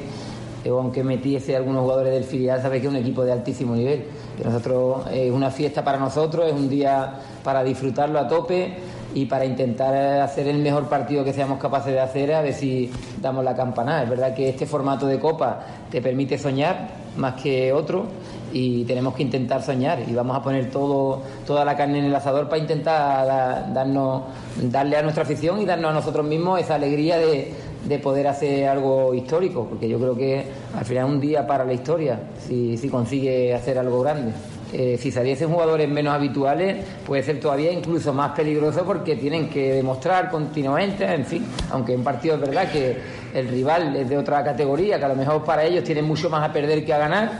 Aunque 0.65 1.03
metiese 1.03 1.57
algunos 1.57 1.81
jugadores 1.81 2.13
del 2.13 2.23
filial, 2.23 2.61
sabe 2.61 2.79
que 2.79 2.87
es 2.87 2.93
un 2.93 2.97
equipo 2.97 3.25
de 3.25 3.33
altísimo 3.33 3.75
nivel. 3.75 4.05
Nosotros 4.41 5.05
es 5.11 5.29
una 5.29 5.51
fiesta 5.51 5.83
para 5.83 5.97
nosotros, 5.97 6.47
es 6.47 6.53
un 6.53 6.69
día 6.69 7.19
para 7.43 7.63
disfrutarlo 7.65 8.17
a 8.17 8.27
tope 8.29 8.77
y 9.15 9.25
para 9.25 9.45
intentar 9.45 9.93
hacer 10.21 10.47
el 10.47 10.57
mejor 10.59 10.89
partido 10.89 11.23
que 11.23 11.33
seamos 11.33 11.59
capaces 11.59 11.93
de 11.93 11.99
hacer, 11.99 12.33
a 12.33 12.41
ver 12.41 12.53
si 12.53 12.91
damos 13.21 13.43
la 13.45 13.55
campanada. 13.55 14.03
Es 14.03 14.09
verdad 14.09 14.33
que 14.33 14.49
este 14.49 14.65
formato 14.65 15.05
de 15.07 15.19
copa 15.19 15.59
te 15.91 16.01
permite 16.01 16.37
soñar 16.37 17.03
más 17.17 17.39
que 17.41 17.71
otro 17.71 18.05
y 18.51 18.83
tenemos 18.85 19.13
que 19.13 19.21
intentar 19.23 19.61
soñar 19.61 19.99
y 20.07 20.13
vamos 20.13 20.35
a 20.35 20.41
poner 20.41 20.71
todo, 20.71 21.21
toda 21.45 21.63
la 21.63 21.75
carne 21.77 21.99
en 21.99 22.05
el 22.05 22.15
asador 22.15 22.49
para 22.49 22.59
intentar 22.61 23.25
da- 23.27 23.69
darnos, 23.73 24.23
darle 24.63 24.97
a 24.97 25.01
nuestra 25.03 25.23
afición 25.23 25.61
y 25.61 25.65
darnos 25.65 25.91
a 25.91 25.93
nosotros 25.93 26.25
mismos 26.25 26.59
esa 26.59 26.75
alegría 26.75 27.17
de, 27.19 27.53
de 27.87 27.99
poder 27.99 28.27
hacer 28.27 28.67
algo 28.67 29.13
histórico, 29.13 29.65
porque 29.69 29.87
yo 29.87 29.99
creo 29.99 30.15
que 30.15 30.45
al 30.75 30.85
final 30.85 31.05
es 31.07 31.11
un 31.13 31.19
día 31.19 31.45
para 31.45 31.65
la 31.65 31.73
historia 31.73 32.19
si, 32.47 32.77
si 32.77 32.89
consigue 32.89 33.53
hacer 33.53 33.77
algo 33.77 34.01
grande. 34.01 34.31
Eh, 34.75 34.97
si 34.99 35.11
saliesen 35.11 35.49
jugadores 35.49 35.87
menos 35.87 36.15
habituales, 36.15 36.83
puede 37.05 37.21
ser 37.21 37.39
todavía 37.39 37.71
incluso 37.71 38.11
más 38.11 38.31
peligroso 38.31 38.83
porque 38.83 39.15
tienen 39.15 39.47
que 39.47 39.73
demostrar 39.73 40.31
continuamente, 40.31 41.05
en 41.05 41.25
fin, 41.25 41.45
aunque 41.69 41.93
en 41.93 42.03
partido 42.03 42.35
es 42.35 42.41
verdad 42.41 42.71
que 42.71 42.97
el 43.35 43.47
rival 43.49 43.95
es 43.95 44.09
de 44.09 44.17
otra 44.17 44.43
categoría, 44.43 44.97
que 44.97 45.05
a 45.05 45.09
lo 45.09 45.15
mejor 45.15 45.43
para 45.43 45.63
ellos 45.63 45.83
tienen 45.83 46.05
mucho 46.05 46.27
más 46.27 46.49
a 46.49 46.51
perder 46.51 46.83
que 46.83 46.91
a 46.91 46.97
ganar, 46.97 47.31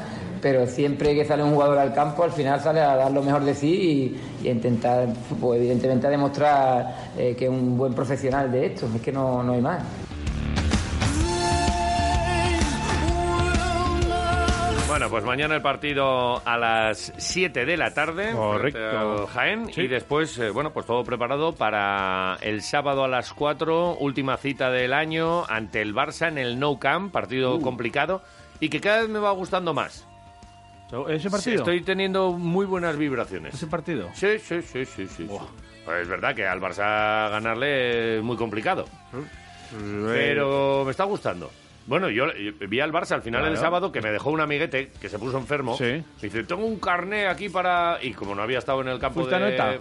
pero 0.43 0.67
siempre 0.67 1.15
que 1.15 1.25
sale 1.25 1.41
un 1.41 1.53
jugador 1.53 1.79
al 1.79 1.91
campo, 1.91 2.23
al 2.23 2.31
final 2.31 2.59
sale 2.59 2.81
a 2.81 2.95
dar 2.95 3.11
lo 3.11 3.23
mejor 3.23 3.43
de 3.43 3.55
sí 3.55 4.15
y, 4.43 4.47
a 4.47 4.51
intentar, 4.51 5.07
pues, 5.41 5.59
evidentemente, 5.59 6.05
a 6.05 6.11
demostrar 6.11 6.95
eh, 7.17 7.35
que 7.35 7.45
es 7.45 7.51
un 7.51 7.75
buen 7.75 7.95
profesional 7.95 8.51
de 8.51 8.67
esto, 8.67 8.87
es 8.93 9.01
que 9.01 9.11
no, 9.11 9.41
no 9.41 9.53
hay 9.53 9.61
más. 9.61 9.81
Bueno, 14.93 15.09
pues 15.09 15.23
mañana 15.23 15.55
el 15.55 15.63
partido 15.63 16.47
a 16.47 16.55
las 16.55 17.13
7 17.17 17.65
de 17.65 17.77
la 17.77 17.95
tarde. 17.95 18.31
Correcto. 18.31 19.25
Jaén. 19.25 19.71
Y 19.75 19.87
después, 19.87 20.37
eh, 20.37 20.51
bueno, 20.51 20.71
pues 20.71 20.85
todo 20.85 21.03
preparado 21.03 21.55
para 21.55 22.37
el 22.41 22.61
sábado 22.61 23.03
a 23.03 23.07
las 23.07 23.33
4, 23.33 23.95
última 23.95 24.37
cita 24.37 24.69
del 24.69 24.93
año 24.93 25.45
ante 25.49 25.81
el 25.81 25.95
Barça 25.95 26.27
en 26.27 26.37
el 26.37 26.59
Nou 26.59 26.77
Camp, 26.77 27.11
partido 27.11 27.55
Uh. 27.55 27.61
complicado 27.61 28.21
y 28.59 28.69
que 28.69 28.79
cada 28.79 28.99
vez 29.01 29.09
me 29.09 29.17
va 29.17 29.31
gustando 29.31 29.73
más. 29.73 30.07
¿Ese 31.09 31.31
partido? 31.31 31.55
Estoy 31.57 31.81
teniendo 31.81 32.33
muy 32.33 32.67
buenas 32.67 32.95
vibraciones. 32.95 33.55
¿Ese 33.55 33.65
partido? 33.65 34.11
Sí, 34.13 34.37
sí, 34.37 34.61
sí, 34.61 34.85
sí, 34.85 35.07
sí. 35.07 35.07
sí. 35.07 35.27
Pues 35.85 36.03
es 36.03 36.07
verdad 36.07 36.35
que 36.35 36.45
al 36.45 36.61
Barça 36.61 37.31
ganarle 37.31 38.17
es 38.17 38.23
muy 38.23 38.37
complicado. 38.37 38.85
Pero 40.05 40.83
me 40.85 40.91
está 40.91 41.05
gustando. 41.05 41.49
Bueno, 41.85 42.09
yo, 42.09 42.33
yo 42.33 42.51
vi 42.69 42.79
al 42.79 42.91
Barça 42.93 43.11
al 43.11 43.21
final 43.21 43.41
Claro. 43.41 43.53
del 43.53 43.57
sábado 43.61 43.91
que 43.91 44.01
me 44.01 44.09
dejó 44.11 44.29
un 44.31 44.39
amiguete 44.39 44.89
que 45.01 45.09
se 45.09 45.19
puso 45.19 45.37
enfermo. 45.37 45.75
Sí. 45.77 46.01
Dice, 46.21 46.43
tengo 46.45 46.65
un 46.65 46.79
carné 46.79 47.27
aquí 47.27 47.49
para... 47.49 47.99
Y 48.01 48.11
como 48.13 48.33
no 48.35 48.41
había 48.41 48.59
estado 48.59 48.81
en 48.81 48.87
el 48.87 48.99
campo. 48.99 49.27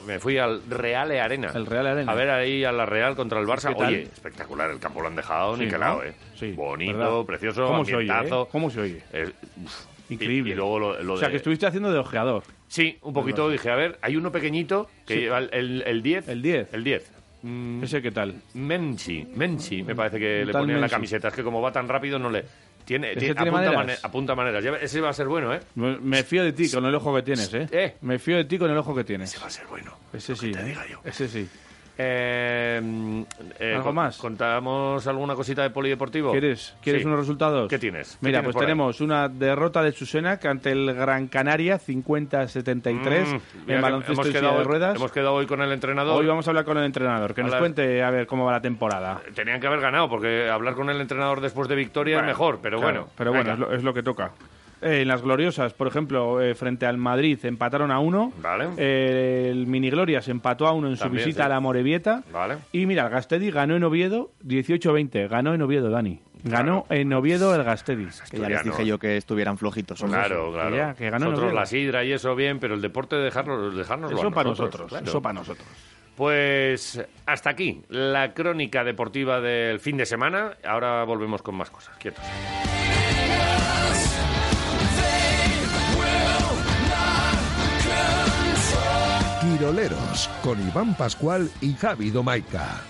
Me 0.06 0.18
fui 0.18 0.36
al 0.38 0.62
Real 0.68 1.12
Arena. 1.12 1.52
El 1.54 1.64
Real 1.66 1.86
Arena. 1.86 2.10
A 2.10 2.14
ver 2.16 2.30
ahí 2.30 2.64
a 2.64 2.72
la 2.72 2.86
Real 2.86 3.14
contra 3.14 3.38
el 3.38 3.46
Barça. 3.46 3.72
Oye, 3.76 4.02
espectacular. 4.02 4.70
El 4.70 4.80
campo 4.80 5.00
lo 5.00 5.06
han 5.08 5.14
dejado 5.16 5.56
Sí, 5.56 5.64
niquelado, 5.64 5.98
¿no? 5.98 6.04
¿eh? 6.04 6.14
Sí, 6.34 6.52
Bonito, 6.52 6.98
¿verdad? 6.98 7.24
precioso, 7.24 7.66
¿Cómo 7.66 7.84
se 7.84 7.94
oye, 7.94 8.10
eh? 8.12 8.46
¿Cómo 8.50 8.70
se 8.70 8.80
oye? 8.80 9.02
Uf. 9.64 9.84
Increíble. 10.10 10.50
Y, 10.50 10.52
y 10.52 10.56
luego 10.56 10.78
lo, 10.78 11.02
lo 11.02 11.14
o 11.14 11.16
sea, 11.16 11.28
de- 11.28 11.32
que 11.32 11.36
estuviste 11.36 11.66
haciendo 11.66 11.92
de 11.92 11.98
ojeador. 12.00 12.42
Sí, 12.66 12.98
un 13.02 13.12
poquito. 13.14 13.48
Dije, 13.48 13.70
a 13.70 13.76
ver, 13.76 13.98
hay 14.02 14.16
uno 14.16 14.32
pequeñito 14.32 14.88
que 15.06 15.14
Sí. 15.14 15.20
lleva 15.20 15.38
el 15.38 16.02
10. 16.02 16.28
El 16.28 16.42
10. 16.42 16.74
El 16.74 16.84
10. 16.84 17.11
Mm, 17.42 17.82
¿Ese 17.82 18.00
qué 18.00 18.10
tal? 18.12 18.40
Menchi, 18.54 19.24
Menchi, 19.34 19.82
me 19.82 19.94
parece 19.94 20.18
que 20.18 20.44
le 20.44 20.52
tal 20.52 20.62
ponía 20.62 20.76
en 20.76 20.80
la 20.80 20.88
camiseta. 20.88 21.28
Es 21.28 21.34
que 21.34 21.42
como 21.42 21.60
va 21.60 21.72
tan 21.72 21.88
rápido, 21.88 22.18
no 22.18 22.30
le. 22.30 22.44
Tiene, 22.84 23.10
¿Ese 23.12 23.20
tiene- 23.20 23.34
tiene 23.34 23.50
apunta, 23.50 23.72
maneras? 23.72 23.76
mane- 23.76 23.98
apunta 24.02 24.34
maneras. 24.34 24.64
Ya 24.64 24.70
ese 24.76 25.00
va 25.00 25.10
a 25.10 25.12
ser 25.12 25.28
bueno, 25.28 25.54
¿eh? 25.54 25.60
Me, 25.76 26.22
fío 26.24 26.42
de 26.42 26.52
ti 26.52 26.68
con 26.70 26.84
el 26.84 26.94
ojo 26.94 27.14
que 27.14 27.22
tienes, 27.22 27.52
¿eh? 27.54 27.68
Eh. 27.70 27.94
Me 28.00 28.18
fío 28.18 28.36
de 28.36 28.44
ti 28.44 28.58
con 28.58 28.70
el 28.70 28.76
ojo 28.76 28.94
que 28.94 29.04
tienes. 29.04 29.30
Ese 29.30 29.40
va 29.40 29.46
a 29.46 29.50
ser 29.50 29.66
bueno. 29.68 29.92
Ese 30.12 30.34
sí. 30.34 30.52
¿eh? 30.56 30.76
Ese 31.04 31.28
sí. 31.28 31.48
Eh, 31.98 33.24
eh, 33.60 33.74
¿Algo 33.76 33.92
más? 33.92 34.16
¿Contamos 34.16 35.06
alguna 35.06 35.34
cosita 35.34 35.62
de 35.62 35.70
polideportivo? 35.70 36.32
¿Quieres, 36.32 36.74
¿quieres 36.82 37.02
Sí. 37.02 37.06
unos 37.06 37.20
resultados? 37.20 37.68
¿Qué 37.68 37.78
tienes? 37.78 38.12
¿Qué 38.12 38.26
Mira, 38.26 38.38
tienes 38.40 38.44
pues 38.54 38.56
ahí? 38.56 38.66
tenemos 38.66 39.00
una 39.00 39.28
derrota 39.28 39.82
de 39.82 39.92
Chusenac 39.92 40.44
ante 40.46 40.72
el 40.72 40.94
Gran 40.94 41.28
Canaria, 41.28 41.78
50-73, 41.78 43.28
Mm, 43.66 43.70
en 43.70 43.80
baloncesto 43.80 44.28
y 44.28 44.32
quedado, 44.32 44.58
de 44.58 44.64
ruedas. 44.64 44.96
hemos 44.96 45.12
quedado 45.12 45.34
hoy 45.34 45.46
con 45.46 45.60
el 45.62 45.70
entrenador. 45.72 46.18
Hoy 46.20 46.26
vamos 46.26 46.46
a 46.46 46.50
hablar 46.50 46.64
con 46.64 46.78
el 46.78 46.84
entrenador, 46.84 47.34
que 47.34 47.42
A 47.42 47.44
nos 47.44 47.54
cuente 47.56 48.02
a 48.02 48.10
ver 48.10 48.26
cómo 48.26 48.46
va 48.46 48.52
la 48.52 48.60
temporada. 48.62 49.20
Tenían 49.34 49.60
que 49.60 49.66
haber 49.66 49.80
ganado, 49.80 50.08
porque 50.08 50.48
hablar 50.48 50.74
con 50.74 50.88
el 50.90 51.00
entrenador 51.00 51.40
después 51.40 51.68
de 51.68 51.74
victoria 51.76 52.16
Bueno, 52.16 52.28
es 52.30 52.34
mejor, 52.34 52.58
pero 52.62 52.78
claro, 52.80 53.00
bueno. 53.00 53.12
Pero 53.16 53.30
bueno, 53.32 53.44
venga. 53.50 53.52
es 53.54 53.58
lo, 53.70 53.76
es 53.76 53.82
lo 53.84 53.94
que 53.94 54.02
toca. 54.02 54.30
Eh, 54.82 55.02
en 55.02 55.08
las 55.08 55.22
gloriosas, 55.22 55.72
por 55.72 55.86
ejemplo, 55.86 56.40
eh, 56.40 56.54
frente 56.54 56.86
al 56.86 56.98
Madrid 56.98 57.38
empataron 57.44 57.90
a 57.90 58.00
uno. 58.00 58.32
Vale. 58.42 58.68
Eh, 58.76 59.48
el 59.50 59.66
Mini 59.66 59.90
Glorias 59.90 60.28
empató 60.28 60.66
a 60.66 60.72
uno 60.72 60.88
en 60.88 60.96
su 60.96 61.08
visita 61.08 61.42
sí. 61.42 61.42
a 61.42 61.48
la 61.48 61.60
Morevieta. 61.60 62.24
Vale. 62.32 62.58
Y 62.72 62.86
mira, 62.86 63.04
el 63.04 63.10
Gastedi 63.10 63.50
ganó 63.50 63.76
en 63.76 63.84
Oviedo 63.84 64.32
18-20. 64.44 65.28
Ganó 65.28 65.54
en 65.54 65.62
Oviedo, 65.62 65.90
Dani. 65.90 66.20
Ganó 66.44 66.86
en 66.90 67.12
Oviedo 67.12 67.54
el 67.54 67.62
Gastedi. 67.62 68.08
Que 68.30 68.38
ya 68.38 68.48
les 68.48 68.64
dije 68.64 68.84
yo 68.84 68.98
que 68.98 69.16
estuvieran 69.16 69.56
flojitos. 69.56 70.02
hombre. 70.02 70.18
Claro, 70.18 70.52
claro. 70.52 70.76
ya, 70.76 70.94
que 70.94 71.08
ganó 71.08 71.26
nosotros 71.26 71.54
la 71.54 71.66
sidra 71.66 72.04
y 72.04 72.12
eso 72.12 72.34
bien, 72.34 72.58
pero 72.58 72.74
el 72.74 72.82
deporte 72.82 73.14
dejarnos, 73.16 73.76
dejarnos 73.76 74.10
Eso 74.10 74.30
para 74.32 74.50
nosotros, 74.50 74.92
eso 74.92 75.22
para 75.22 75.34
nosotros. 75.34 75.66
Pues 76.16 77.02
hasta 77.26 77.50
aquí 77.50 77.82
la 77.88 78.34
crónica 78.34 78.84
deportiva 78.84 79.40
del 79.40 79.80
fin 79.80 79.96
de 79.96 80.06
semana. 80.06 80.56
Ahora 80.64 81.04
volvemos 81.04 81.42
con 81.42 81.54
más 81.54 81.70
cosas. 81.70 81.96
Quietos. 81.96 82.24
Quiroleros, 89.42 90.30
con 90.44 90.60
Iván 90.68 90.94
Pascual 90.94 91.50
y 91.60 91.74
Javi 91.74 92.10
Domaica. 92.10 92.80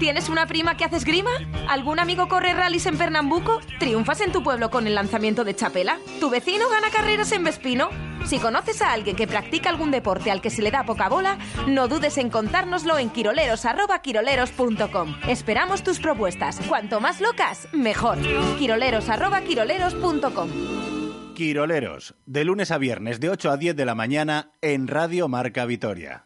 ¿Tienes 0.00 0.28
una 0.28 0.46
prima 0.46 0.76
que 0.76 0.84
hace 0.84 0.96
esgrima? 0.96 1.30
¿Algún 1.68 2.00
amigo 2.00 2.26
corre 2.26 2.52
rallies 2.52 2.86
en 2.86 2.98
Pernambuco? 2.98 3.60
¿Triunfas 3.78 4.22
en 4.22 4.32
tu 4.32 4.42
pueblo 4.42 4.70
con 4.70 4.88
el 4.88 4.96
lanzamiento 4.96 5.44
de 5.44 5.54
chapela? 5.54 5.98
¿Tu 6.18 6.28
vecino 6.30 6.68
gana 6.68 6.90
carreras 6.90 7.30
en 7.30 7.44
Vespino? 7.44 7.90
Si 8.26 8.40
conoces 8.40 8.82
a 8.82 8.92
alguien 8.92 9.14
que 9.14 9.28
practica 9.28 9.70
algún 9.70 9.92
deporte 9.92 10.32
al 10.32 10.40
que 10.40 10.50
se 10.50 10.62
le 10.62 10.72
da 10.72 10.82
poca 10.82 11.08
bola, 11.08 11.38
no 11.68 11.86
dudes 11.86 12.18
en 12.18 12.28
contárnoslo 12.28 12.98
en 12.98 13.10
quiroleros@quiroleros.com. 13.10 15.14
Esperamos 15.28 15.84
tus 15.84 16.00
propuestas. 16.00 16.58
Cuanto 16.68 17.00
más 17.00 17.20
locas, 17.20 17.68
mejor. 17.72 18.18
quiroleros@quiroleros.com. 18.58 20.48
Quiroleros, 21.36 22.14
de 22.24 22.44
lunes 22.46 22.70
a 22.70 22.78
viernes 22.78 23.20
de 23.20 23.28
8 23.28 23.50
a 23.50 23.56
10 23.58 23.76
de 23.76 23.84
la 23.84 23.94
mañana 23.94 24.52
en 24.62 24.88
Radio 24.88 25.28
Marca 25.28 25.66
Vitoria. 25.66 26.25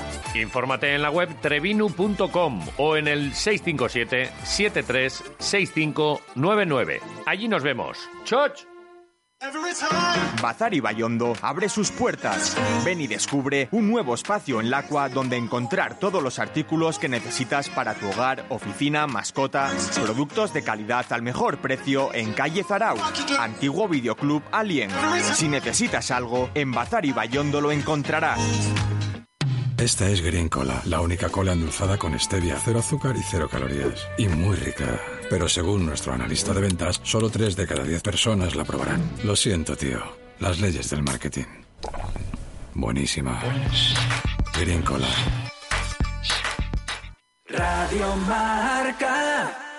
Infórmate 0.35 0.95
en 0.95 1.01
la 1.01 1.09
web 1.09 1.29
trevinu.com 1.41 2.61
o 2.77 2.97
en 2.97 3.07
el 3.07 3.33
657 3.33 4.29
736599. 4.43 7.01
Allí 7.25 7.47
nos 7.47 7.63
vemos. 7.63 7.97
¡Choch! 8.23 8.67
Bazar 10.39 10.71
Ibayondo 10.71 11.33
abre 11.41 11.67
sus 11.67 11.89
puertas. 11.89 12.55
Ven 12.85 13.01
y 13.01 13.07
descubre 13.07 13.69
un 13.71 13.89
nuevo 13.89 14.13
espacio 14.13 14.61
en 14.61 14.69
Lacua 14.69 15.09
donde 15.09 15.35
encontrar 15.35 15.97
todos 15.97 16.21
los 16.21 16.37
artículos 16.37 16.99
que 16.99 17.09
necesitas 17.09 17.67
para 17.69 17.95
tu 17.95 18.07
hogar, 18.07 18.45
oficina, 18.49 19.07
mascota, 19.07 19.71
productos 20.03 20.53
de 20.53 20.63
calidad 20.63 21.11
al 21.11 21.23
mejor 21.23 21.57
precio 21.57 22.13
en 22.13 22.33
calle 22.33 22.63
Zarau, 22.63 22.97
antiguo 23.39 23.87
videoclub 23.87 24.43
Alien. 24.51 24.91
Si 25.33 25.47
necesitas 25.47 26.11
algo, 26.11 26.51
en 26.53 26.71
Bazar 26.71 27.05
Ibayondo 27.05 27.61
lo 27.61 27.71
encontrarás. 27.71 28.39
Esta 29.81 30.07
es 30.07 30.21
Green 30.21 30.47
Cola, 30.47 30.79
la 30.85 31.01
única 31.01 31.29
cola 31.29 31.53
endulzada 31.53 31.97
con 31.97 32.17
stevia, 32.19 32.55
cero 32.63 32.77
azúcar 32.77 33.17
y 33.17 33.23
cero 33.23 33.49
calorías. 33.49 34.07
Y 34.15 34.27
muy 34.27 34.55
rica. 34.55 35.01
Pero 35.27 35.49
según 35.49 35.87
nuestro 35.87 36.13
analista 36.13 36.53
de 36.53 36.61
ventas, 36.61 37.01
solo 37.01 37.31
3 37.31 37.55
de 37.55 37.65
cada 37.65 37.83
10 37.83 38.03
personas 38.03 38.55
la 38.55 38.63
probarán. 38.63 39.01
Lo 39.23 39.35
siento, 39.35 39.75
tío. 39.75 39.99
Las 40.39 40.59
leyes 40.59 40.87
del 40.91 41.01
marketing. 41.01 41.45
Buenísima. 42.75 43.41
Green 44.53 44.83
Cola. 44.83 45.07
Radio 47.47 48.15
Marca. 48.17 49.70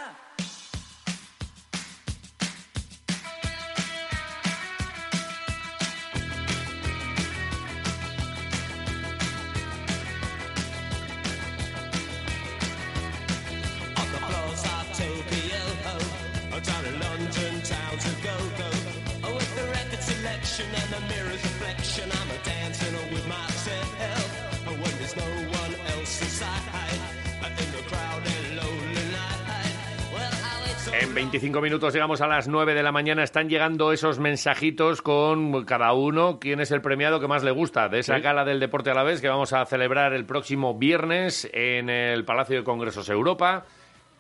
25 31.14 31.60
minutos 31.60 31.92
llegamos 31.92 32.20
a 32.22 32.26
las 32.26 32.48
9 32.48 32.74
de 32.74 32.82
la 32.82 32.90
mañana. 32.90 33.22
Están 33.22 33.48
llegando 33.48 33.92
esos 33.92 34.18
mensajitos 34.18 35.02
con 35.02 35.64
cada 35.64 35.92
uno 35.92 36.38
quién 36.40 36.60
es 36.60 36.70
el 36.70 36.80
premiado 36.80 37.20
que 37.20 37.28
más 37.28 37.44
le 37.44 37.50
gusta 37.50 37.88
de 37.90 37.98
esa 37.98 38.16
Sí. 38.16 38.22
gala 38.22 38.44
del 38.44 38.60
deporte 38.60 38.90
a 38.90 38.94
la 38.94 39.02
vez 39.02 39.20
que 39.20 39.28
vamos 39.28 39.52
a 39.52 39.64
celebrar 39.66 40.14
el 40.14 40.24
próximo 40.24 40.78
viernes 40.78 41.48
en 41.52 41.90
el 41.90 42.24
Palacio 42.24 42.56
de 42.56 42.64
Congresos 42.64 43.08
Europa, 43.10 43.66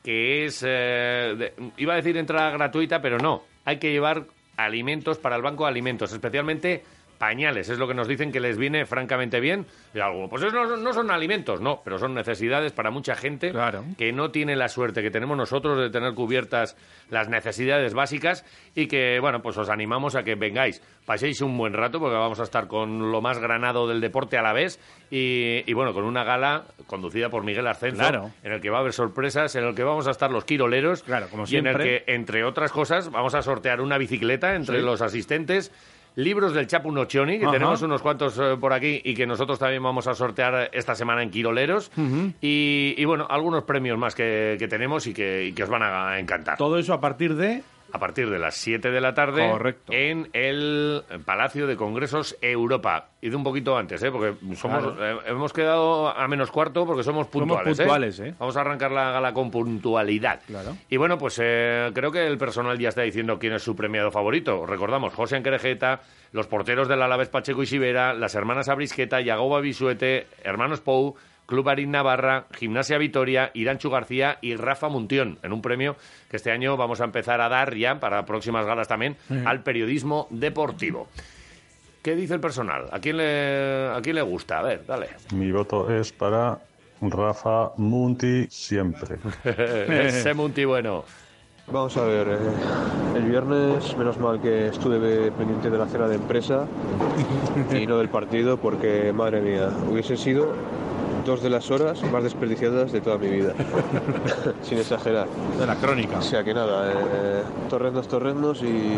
que 0.04 0.44
es, 0.44 0.62
eh, 0.66 1.34
de- 1.38 1.54
iba 1.78 1.94
a 1.94 1.96
decir 1.96 2.16
entrada 2.18 2.50
gratuita, 2.50 3.00
pero 3.00 3.16
no. 3.18 3.42
Hay 3.64 3.78
que 3.78 3.90
llevar 3.90 4.24
alimentos 4.58 5.18
para 5.18 5.36
el 5.36 5.42
banco 5.42 5.64
de 5.64 5.70
alimentos, 5.70 6.12
especialmente 6.12 6.84
pañales. 7.22 7.68
Es 7.68 7.78
lo 7.78 7.86
que 7.86 7.94
nos 7.94 8.08
dicen 8.08 8.32
que 8.32 8.40
les 8.40 8.58
viene 8.58 8.84
francamente 8.84 9.38
bien. 9.38 9.64
Y 9.94 10.00
algo, 10.00 10.28
pues 10.28 10.42
eso 10.42 10.52
no, 10.52 10.76
no 10.76 10.92
son 10.92 11.08
alimentos, 11.12 11.60
no, 11.60 11.80
pero 11.84 11.96
son 11.96 12.14
necesidades 12.14 12.72
para 12.72 12.90
mucha 12.90 13.14
gente 13.14 13.52
que 13.96 14.12
no 14.12 14.32
tiene 14.32 14.56
la 14.56 14.66
suerte 14.66 15.02
que 15.02 15.10
tenemos 15.12 15.36
nosotros 15.36 15.78
de 15.78 15.88
tener 15.90 16.14
cubiertas 16.14 16.76
las 17.10 17.28
necesidades 17.28 17.94
básicas 17.94 18.44
y 18.74 18.88
que, 18.88 19.20
bueno, 19.20 19.40
pues 19.40 19.56
os 19.56 19.68
animamos 19.70 20.16
a 20.16 20.24
que 20.24 20.34
vengáis, 20.34 20.82
paséis 21.06 21.40
un 21.42 21.56
buen 21.56 21.74
rato 21.74 22.00
porque 22.00 22.16
vamos 22.16 22.40
a 22.40 22.42
estar 22.42 22.66
con 22.66 23.12
lo 23.12 23.20
más 23.20 23.38
granado 23.38 23.86
del 23.86 24.00
deporte 24.00 24.36
a 24.36 24.42
la 24.42 24.52
vez 24.52 24.80
y, 25.08 25.62
y, 25.64 25.72
bueno, 25.74 25.94
con 25.94 26.02
una 26.02 26.24
gala 26.24 26.64
conducida 26.88 27.28
por 27.28 27.44
Miguel 27.44 27.68
Arcenzo 27.68 27.98
Claro. 28.00 28.30
en 28.42 28.50
el 28.52 28.60
que 28.60 28.68
va 28.70 28.78
a 28.78 28.80
haber 28.80 28.94
sorpresas, 28.94 29.54
en 29.54 29.62
el 29.62 29.76
que 29.76 29.84
vamos 29.84 30.08
a 30.08 30.10
estar 30.10 30.32
los 30.32 30.44
quiroleros 30.44 31.04
como 31.30 31.44
y 31.46 31.56
en 31.56 31.68
el 31.68 31.78
que, 31.78 32.02
entre 32.08 32.42
otras 32.42 32.72
cosas, 32.72 33.12
vamos 33.12 33.36
a 33.36 33.42
sortear 33.42 33.80
una 33.80 33.96
bicicleta 33.96 34.56
entre 34.56 34.80
Sí. 34.80 34.84
los 34.84 35.00
asistentes. 35.02 35.70
Libros 36.16 36.52
del 36.52 36.66
Chapu 36.66 36.92
Nocioni, 36.92 37.38
que 37.38 37.44
Ajá. 37.44 37.52
tenemos 37.52 37.82
unos 37.82 38.02
cuantos 38.02 38.38
eh, 38.38 38.56
por 38.60 38.72
aquí 38.72 39.00
y 39.04 39.14
que 39.14 39.26
nosotros 39.26 39.58
también 39.58 39.82
vamos 39.82 40.06
a 40.06 40.14
sortear 40.14 40.70
esta 40.72 40.94
semana 40.94 41.22
en 41.22 41.30
Quiroleros. 41.30 41.90
y, 42.40 42.94
y, 42.96 43.04
bueno, 43.04 43.26
algunos 43.30 43.64
premios 43.64 43.98
más 43.98 44.14
que, 44.14 44.56
que 44.58 44.68
tenemos 44.68 45.06
y 45.06 45.14
que, 45.14 45.46
y 45.46 45.52
que 45.52 45.62
os 45.62 45.70
van 45.70 45.82
a 45.82 46.18
encantar. 46.18 46.58
Todo 46.58 46.78
eso 46.78 46.92
a 46.92 47.00
partir 47.00 47.34
de... 47.34 47.62
A 47.94 47.98
partir 47.98 48.30
de 48.30 48.38
las 48.38 48.54
7 48.56 48.90
de 48.90 49.00
la 49.02 49.12
tarde 49.12 49.50
Correcto. 49.50 49.92
en 49.92 50.28
el 50.32 51.02
Palacio 51.26 51.66
de 51.66 51.76
Congresos 51.76 52.36
Europa. 52.40 53.08
Id 53.20 53.34
un 53.34 53.44
poquito 53.44 53.76
antes, 53.76 54.02
¿eh? 54.02 54.10
porque 54.10 54.34
somos, 54.56 54.82
Claro. 54.82 54.96
eh, 54.98 55.18
hemos 55.26 55.52
quedado 55.52 56.08
a 56.08 56.26
menos 56.26 56.50
cuarto 56.50 56.86
porque 56.86 57.02
somos 57.02 57.26
puntuales. 57.28 57.76
puntuales, 57.78 58.18
¿eh? 58.20 58.34
Vamos 58.38 58.56
a 58.56 58.62
arrancar 58.62 58.90
la 58.92 59.10
gala 59.12 59.32
con 59.34 59.50
puntualidad. 59.50 60.40
Claro. 60.46 60.76
Y 60.88 60.96
bueno, 60.96 61.18
pues 61.18 61.38
eh, 61.42 61.90
creo 61.94 62.10
que 62.10 62.26
el 62.26 62.38
personal 62.38 62.78
ya 62.78 62.88
está 62.88 63.02
diciendo 63.02 63.38
quién 63.38 63.52
es 63.52 63.62
su 63.62 63.76
premiado 63.76 64.10
favorito. 64.10 64.64
Recordamos, 64.66 65.12
José 65.14 65.36
Anquerejeta, 65.36 66.00
los 66.32 66.46
porteros 66.46 66.88
del 66.88 67.02
Alavés 67.02 67.28
Pacheco 67.28 67.62
y 67.62 67.66
Sibera, 67.66 68.14
las 68.14 68.34
hermanas 68.34 68.68
Abrisqueta, 68.68 69.20
Yagoba 69.20 69.60
Bisuete, 69.60 70.26
hermanos 70.42 70.80
Pou, 70.80 71.14
Club 71.52 71.68
Arín 71.68 71.90
Navarra, 71.90 72.46
Gimnasia 72.54 72.96
Vitoria, 72.96 73.50
Iranchu 73.52 73.90
García 73.90 74.38
y 74.40 74.56
Rafa 74.56 74.88
Muntión, 74.88 75.36
en 75.42 75.52
un 75.52 75.60
premio 75.60 75.96
que 76.30 76.38
este 76.38 76.50
año 76.50 76.78
vamos 76.78 77.02
a 77.02 77.04
empezar 77.04 77.42
a 77.42 77.50
dar 77.50 77.74
ya 77.76 78.00
para 78.00 78.24
próximas 78.24 78.64
galas 78.64 78.88
también 78.88 79.18
Sí. 79.28 79.34
al 79.44 79.62
periodismo 79.62 80.28
deportivo. 80.30 81.08
¿Qué 82.02 82.16
dice 82.16 82.32
el 82.32 82.40
personal? 82.40 82.86
¿A 82.90 83.00
quién 83.00 83.18
le, 83.18 83.90
a 83.94 84.00
quién 84.02 84.16
le 84.16 84.22
gusta? 84.22 84.60
A 84.60 84.62
ver, 84.62 84.86
dale. 84.86 85.08
Mi 85.34 85.52
voto 85.52 85.94
es 85.94 86.10
para 86.14 86.58
Rafa 87.02 87.72
Munti 87.76 88.46
siempre. 88.48 89.16
Ese 89.44 90.32
Munti 90.32 90.64
bueno. 90.64 91.04
Vamos 91.66 91.94
a 91.98 92.04
ver, 92.04 92.28
eh, 92.28 93.16
el 93.18 93.24
viernes 93.24 93.94
menos 93.98 94.18
mal 94.18 94.40
que 94.40 94.68
estuve 94.68 95.30
pendiente 95.32 95.68
de 95.68 95.76
la 95.76 95.86
cena 95.86 96.08
de 96.08 96.14
empresa 96.14 96.66
y 97.78 97.86
no 97.86 97.98
del 97.98 98.08
partido 98.08 98.56
porque, 98.56 99.12
madre 99.12 99.42
mía, 99.42 99.68
hubiesen 99.88 100.16
sido 100.16 100.54
dos 101.24 101.42
de 101.42 101.50
las 101.50 101.70
horas 101.70 102.02
más 102.10 102.22
desperdiciadas 102.24 102.92
de 102.92 103.00
toda 103.00 103.18
mi 103.18 103.28
vida, 103.28 103.54
sin 104.62 104.78
exagerar. 104.78 105.26
De 105.58 105.66
la 105.66 105.76
crónica. 105.76 106.18
O 106.18 106.22
sea 106.22 106.42
que 106.44 106.52
nada, 106.54 106.92
eh, 106.92 107.42
torrendos, 107.68 108.08
torrendos 108.08 108.62
y... 108.62 108.92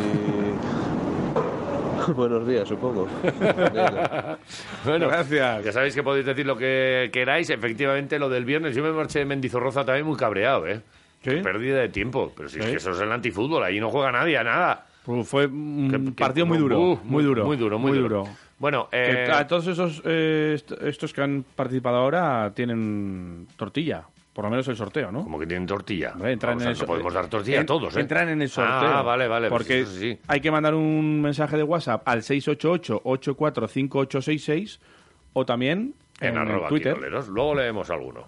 Buenos 2.14 2.46
días, 2.46 2.68
supongo. 2.68 3.06
Bueno, 4.84 5.08
Ya 5.10 5.72
sabéis 5.72 5.94
que 5.94 6.02
podéis 6.02 6.26
decir 6.26 6.44
lo 6.44 6.56
que 6.56 7.08
queráis. 7.12 7.48
Efectivamente, 7.50 8.18
lo 8.18 8.28
del 8.28 8.44
viernes, 8.44 8.74
yo 8.76 8.82
me 8.82 8.92
marché 8.92 9.20
de 9.20 9.24
Mendizorroza 9.24 9.84
también 9.84 10.06
muy 10.06 10.16
cabreado, 10.16 10.66
¿eh? 10.66 10.82
Pérdida 11.22 11.78
de 11.80 11.88
tiempo. 11.88 12.30
Pero 12.36 12.48
si 12.50 12.58
es 12.58 12.66
que 12.66 12.76
eso 12.76 12.90
es 12.90 13.00
el 13.00 13.10
antifútbol, 13.10 13.62
ahí 13.64 13.80
no 13.80 13.88
juega 13.88 14.12
nadie 14.12 14.36
a 14.36 14.44
nada. 14.44 14.86
Pues 15.06 15.26
fue 15.26 15.46
un 15.46 15.90
Que- 15.90 16.04
que- 16.14 16.20
partido 16.22 16.44
muy 16.46 16.58
duro, 16.58 16.78
uh, 16.80 16.98
muy 17.04 17.24
duro, 17.24 17.44
Muy 17.46 17.56
duro, 17.56 17.78
muy, 17.78 17.92
muy 17.92 18.00
duro. 18.00 18.24
Bueno, 18.58 18.88
eh, 18.92 19.28
a 19.32 19.46
todos 19.46 19.66
esos 19.66 20.00
eh, 20.04 20.52
est- 20.54 20.72
estos 20.82 21.12
que 21.12 21.22
han 21.22 21.44
participado 21.56 21.96
ahora 21.96 22.52
tienen 22.54 23.46
tortilla, 23.56 24.04
por 24.32 24.44
lo 24.44 24.50
menos 24.50 24.66
el 24.68 24.76
sorteo, 24.76 25.10
¿no? 25.12 25.22
Como 25.24 25.38
que 25.38 25.46
tienen 25.46 25.66
tortilla. 25.66 26.14
entran 26.24 26.52
Vamos, 26.52 26.62
en 26.64 26.68
el 26.70 26.76
so- 26.76 26.86
podemos 26.86 27.12
dar 27.12 27.26
tortilla 27.28 27.58
a 27.58 27.60
en- 27.60 27.66
todos, 27.66 27.96
¿eh? 27.96 28.00
Entran 28.00 28.28
en 28.28 28.42
el 28.42 28.48
sorteo. 28.48 28.88
Ah, 28.90 29.02
vale, 29.02 29.26
vale, 29.28 29.48
pues 29.48 29.62
Porque 29.62 29.84
sí. 29.86 30.18
hay 30.28 30.40
que 30.40 30.50
mandar 30.50 30.74
un 30.74 31.20
mensaje 31.20 31.56
de 31.56 31.62
WhatsApp 31.64 32.06
al 32.08 32.22
688-845866 32.22 34.78
o 35.32 35.44
también 35.44 35.94
en, 36.20 36.28
en, 36.28 36.34
el 36.34 36.38
arroba 36.48 36.68
Twitter. 36.68 36.94
quiroleros. 36.94 37.28
Luego 37.28 37.54
leemos 37.56 37.90
alguno. 37.90 38.26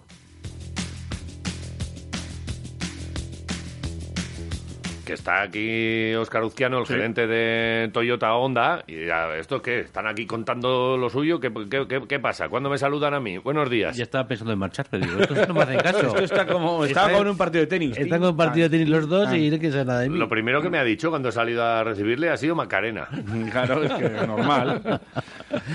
Que 5.07 5.13
está 5.13 5.41
aquí 5.41 6.13
Óscar 6.15 6.43
Uzquiano, 6.43 6.79
el 6.79 6.85
Sí. 6.85 6.91
gerente 6.93 7.27
de 7.27 7.89
Toyota 7.93 8.33
Honda. 8.35 8.83
Y 8.87 9.09
a- 9.09 9.37
¿esto 9.37 9.61
qué? 9.61 9.79
¿Están 9.79 10.05
aquí 10.05 10.25
contando 10.25 10.97
lo 10.97 11.09
suyo? 11.09 11.39
¿Qué, 11.39 11.49
qué, 11.69 11.87
qué- 11.87 12.01
qué 12.09 12.19
pasa? 12.19 12.49
¿Cuándo 12.49 12.69
me 12.69 12.77
saludan 12.77 13.13
a 13.13 13.21
mí? 13.21 13.37
Buenos 13.37 13.69
días. 13.69 13.95
Ya 13.95 14.03
estaba 14.03 14.27
pensando 14.27 14.51
en 14.51 14.59
marcharme, 14.59 14.99
digo, 14.99 15.17
estos 15.21 15.47
no 15.47 15.53
me 15.53 15.61
hacen 15.61 15.79
caso. 15.79 15.99
Esto 16.07 16.19
está 16.19 16.45
como 16.45 16.83
estaba 16.83 17.13
con 17.13 17.25
un 17.29 17.37
partido 17.37 17.61
de 17.61 17.67
tenis. 17.67 17.97
Están 17.97 18.19
con 18.19 18.31
un 18.31 18.35
partido 18.37 18.67
de 18.67 18.77
tenis 18.77 18.89
los 18.89 19.07
dos 19.07 19.33
y 19.33 19.49
no 19.49 19.55
quieren 19.57 19.71
saber 19.71 19.87
nada 19.87 19.99
de 20.01 20.09
mí. 20.09 20.17
Lo 20.17 20.27
primero 20.27 20.61
que 20.61 20.69
me 20.69 20.77
ha 20.77 20.83
dicho 20.83 21.09
cuando 21.09 21.29
he 21.29 21.31
salido 21.31 21.63
a 21.63 21.85
recibirle 21.85 22.29
ha 22.29 22.35
sido 22.35 22.53
Macarena. 22.55 23.07
Claro, 23.51 23.81
es 23.83 23.93
que 23.93 24.05
es 24.07 24.27
normal. 24.27 24.99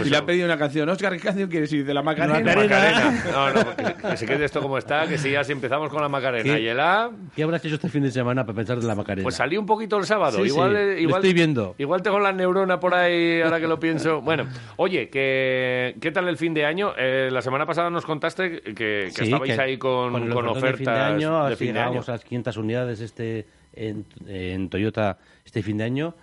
y 0.04 0.08
le 0.10 0.16
ha 0.18 0.26
pedido 0.26 0.44
una 0.44 0.58
canción. 0.58 0.86
Oscar, 0.90 1.14
¿qué 1.14 1.20
canción 1.20 1.48
quieres? 1.48 1.72
Y 1.72 1.78
dice 1.78 1.94
la 1.94 2.02
Macarena. 2.02 2.54
Macarena. 2.54 3.22
No, 3.32 3.50
no, 3.50 3.76
que, 3.76 4.08
que 4.10 4.16
se 4.18 4.26
quede 4.26 4.44
esto 4.44 4.60
como 4.60 4.76
está, 4.76 5.06
que 5.06 5.16
si 5.16 5.30
ya 5.30 5.42
si 5.42 5.52
empezamos 5.52 5.88
con 5.88 6.02
la 6.02 6.08
Macarena. 6.10 6.54
¿Qué? 6.54 6.60
Y 6.60 6.68
el 6.68 6.78
A, 6.80 7.10
¿Qué 7.34 7.42
habrás 7.42 7.64
hecho 7.64 7.76
este 7.76 7.88
fin 7.88 8.02
de 8.02 8.10
semana 8.10 8.44
para 8.44 8.56
pensar 8.56 8.78
de 8.78 8.86
la 8.86 8.94
Macarena? 8.94 9.21
Pues 9.22 9.36
salí 9.36 9.56
un 9.56 9.66
poquito 9.66 9.96
el 9.98 10.04
sábado. 10.04 10.38
Sí, 10.38 10.48
igual, 10.48 10.70
sí, 10.70 10.76
eh, 10.76 10.94
lo 10.94 11.00
igual 11.00 11.22
estoy 11.22 11.32
viendo. 11.32 11.74
Igual 11.78 12.02
tengo 12.02 12.18
la 12.18 12.32
neurona 12.32 12.80
por 12.80 12.94
ahí, 12.94 13.40
ahora 13.40 13.60
que 13.60 13.68
lo 13.68 13.78
pienso. 13.78 14.20
Bueno, 14.32 14.46
oye, 14.76 15.08
que, 15.10 15.96
¿qué 16.00 16.10
tal 16.10 16.28
el 16.28 16.36
fin 16.36 16.54
de 16.54 16.64
año? 16.64 16.92
Eh, 16.96 17.28
la 17.30 17.42
semana 17.42 17.66
pasada 17.66 17.90
nos 17.90 18.06
contaste 18.06 18.60
que, 18.60 18.74
que 18.74 19.10
Sí, 19.10 19.24
estabais 19.24 19.54
que 19.54 19.60
ahí 19.60 19.78
con, 19.78 20.12
con 20.12 20.22
ofertón 20.22 20.44
de 20.44 20.50
ofertas 20.50 20.78
fin 20.78 20.86
de 20.86 21.00
año, 21.00 21.44
de 21.44 21.56
fin 21.56 21.74
de 21.74 21.80
año. 21.80 22.00
a 22.06 22.10
las 22.10 22.24
500 22.24 22.56
unidades 22.56 23.00
este 23.00 23.46
en, 23.74 24.06
en 24.26 24.68
Toyota 24.68 25.18
este 25.44 25.62
fin 25.62 25.78
de 25.78 25.84
año 25.84 26.14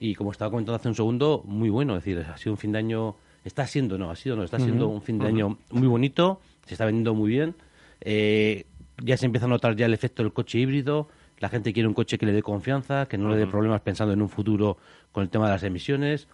y 0.00 0.14
como 0.14 0.32
estaba 0.32 0.50
comentando 0.50 0.76
hace 0.76 0.88
un 0.88 0.94
segundo, 0.94 1.42
muy 1.44 1.68
bueno, 1.68 1.94
es 1.96 2.04
decir, 2.04 2.24
ha 2.26 2.36
sido 2.38 2.52
un 2.52 2.58
fin 2.58 2.72
de 2.72 2.78
año, 2.78 3.16
está 3.44 3.66
siendo, 3.66 3.98
no, 3.98 4.10
ha 4.10 4.16
sido, 4.16 4.34
no, 4.34 4.44
está 4.44 4.58
siendo 4.58 4.88
un 4.88 5.02
fin 5.02 5.18
de 5.18 5.26
año 5.26 5.58
muy 5.70 5.86
bonito, 5.86 6.40
se 6.66 6.72
está 6.72 6.86
vendiendo 6.86 7.14
muy 7.14 7.28
bien, 7.28 7.54
eh, 8.00 8.64
ya 9.04 9.18
se 9.18 9.26
empieza 9.26 9.44
a 9.44 9.50
notar 9.50 9.76
ya 9.76 9.84
el 9.84 9.92
efecto 9.92 10.22
del 10.22 10.32
coche 10.32 10.58
híbrido, 10.58 11.08
La 11.40 11.48
gente 11.48 11.72
quiere 11.72 11.88
un 11.88 11.94
coche 11.94 12.18
que 12.18 12.26
le 12.26 12.32
dé 12.32 12.42
confianza, 12.42 13.06
que 13.06 13.18
no 13.18 13.30
le 13.30 13.36
dé 13.36 13.46
problemas 13.46 13.80
pensando 13.80 14.12
en 14.12 14.22
un 14.22 14.28
futuro 14.28 14.76
con 15.10 15.22
el 15.22 15.30
tema 15.30 15.46
de 15.46 15.52
las 15.52 15.62
emisiones. 15.62 16.28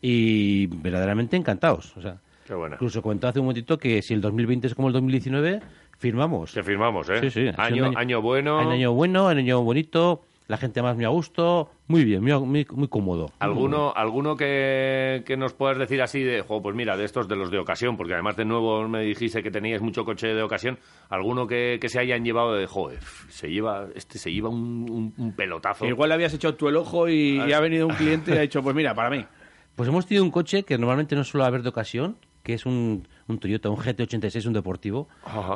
Y 0.00 0.66
verdaderamente 0.66 1.36
encantados. 1.36 1.96
O 1.96 2.02
sea, 2.02 2.18
Qué 2.46 2.54
incluso 2.72 3.02
comentó 3.02 3.28
hace 3.28 3.40
un 3.40 3.46
momentito 3.46 3.78
que 3.78 4.02
si 4.02 4.14
el 4.14 4.20
2020 4.20 4.66
es 4.68 4.74
como 4.74 4.88
el 4.88 4.94
2019, 4.94 5.60
firmamos. 5.98 6.52
Que 6.52 6.62
firmamos, 6.62 7.08
¿eh? 7.10 7.20
Sí, 7.20 7.30
sí. 7.30 7.50
Año, 7.56 7.88
un 7.88 7.96
año 7.96 8.22
bueno. 8.22 8.58
Año 8.58 8.92
bueno, 8.92 9.28
año 9.28 9.62
bonito. 9.62 10.24
La 10.48 10.56
gente 10.56 10.80
más 10.80 10.96
me 10.96 11.04
a 11.04 11.08
gusto. 11.08 11.70
Muy 11.88 12.04
bien, 12.04 12.22
muy, 12.22 12.32
muy, 12.40 12.66
muy 12.72 12.88
cómodo. 12.88 13.24
muy 13.26 13.32
¿Alguno, 13.38 13.92
alguno 13.94 14.34
que, 14.34 15.22
que 15.26 15.36
nos 15.36 15.52
puedas 15.52 15.76
decir 15.78 16.00
así 16.00 16.22
de, 16.22 16.40
jo, 16.40 16.62
pues 16.62 16.74
mira, 16.74 16.96
de 16.96 17.04
estos 17.04 17.28
de 17.28 17.36
los 17.36 17.50
de 17.50 17.58
ocasión, 17.58 17.98
porque 17.98 18.14
además 18.14 18.36
de 18.36 18.46
nuevo 18.46 18.88
me 18.88 19.02
dijiste 19.02 19.42
que 19.42 19.50
teníais 19.50 19.82
mucho 19.82 20.06
coche 20.06 20.28
de 20.28 20.42
ocasión, 20.42 20.78
alguno 21.10 21.46
que, 21.46 21.78
que 21.80 21.90
se 21.90 21.98
hayan 22.00 22.24
llevado 22.24 22.54
de, 22.54 22.66
joder, 22.66 22.98
se 23.28 23.50
lleva, 23.50 23.88
este 23.94 24.18
se 24.18 24.32
lleva 24.32 24.48
un, 24.48 24.86
un- 24.90 25.14
un 25.18 25.32
pelotazo. 25.34 25.84
Igual 25.86 26.08
le 26.08 26.14
habías 26.14 26.32
echado 26.32 26.54
tú 26.54 26.68
el 26.68 26.76
ojo 26.76 27.08
y, 27.10 27.38
y 27.46 27.52
ha 27.52 27.60
venido 27.60 27.86
un 27.86 27.94
cliente 27.94 28.34
y 28.34 28.38
ha 28.38 28.40
dicho, 28.40 28.62
pues 28.62 28.74
mira, 28.74 28.94
para 28.94 29.10
mí. 29.10 29.24
Pues 29.76 29.88
hemos 29.90 30.06
tenido 30.06 30.24
un 30.24 30.32
coche 30.32 30.64
que 30.64 30.76
normalmente 30.76 31.14
no 31.14 31.22
suele 31.22 31.46
haber 31.46 31.62
de 31.62 31.68
ocasión, 31.68 32.16
que 32.42 32.52
es 32.54 32.66
un, 32.66 33.06
un 33.28 33.38
Toyota, 33.38 33.70
un 33.70 33.76
GT86, 33.76 34.44
un 34.48 34.52
deportivo, 34.52 35.06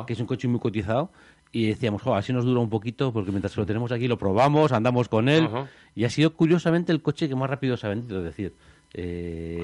que 0.07 0.13
es 0.13 0.19
un 0.21 0.25
coche 0.27 0.47
muy 0.47 0.61
cotizado. 0.61 1.11
Y 1.55 1.67
decíamos, 1.67 2.01
jo, 2.01 2.15
así 2.15 2.33
nos 2.33 2.43
dura 2.45 2.59
un 2.59 2.69
poquito, 2.69 3.13
porque 3.13 3.29
mientras 3.29 3.55
lo 3.55 3.65
tenemos 3.65 3.91
aquí 3.91 4.07
lo 4.07 4.17
probamos, 4.17 4.71
andamos 4.71 5.07
con 5.07 5.29
él. 5.29 5.45
Ajá. 5.45 5.67
Y 5.95 6.03
ha 6.03 6.09
sido 6.09 6.33
curiosamente 6.33 6.91
el 6.91 7.01
coche 7.01 7.29
que 7.29 7.35
más 7.35 7.49
rápido 7.49 7.77
se 7.77 7.85
ha 7.85 7.89
vendido. 7.91 8.17
Es 8.19 8.25
decir, 8.25 8.53
eh, 8.95 9.63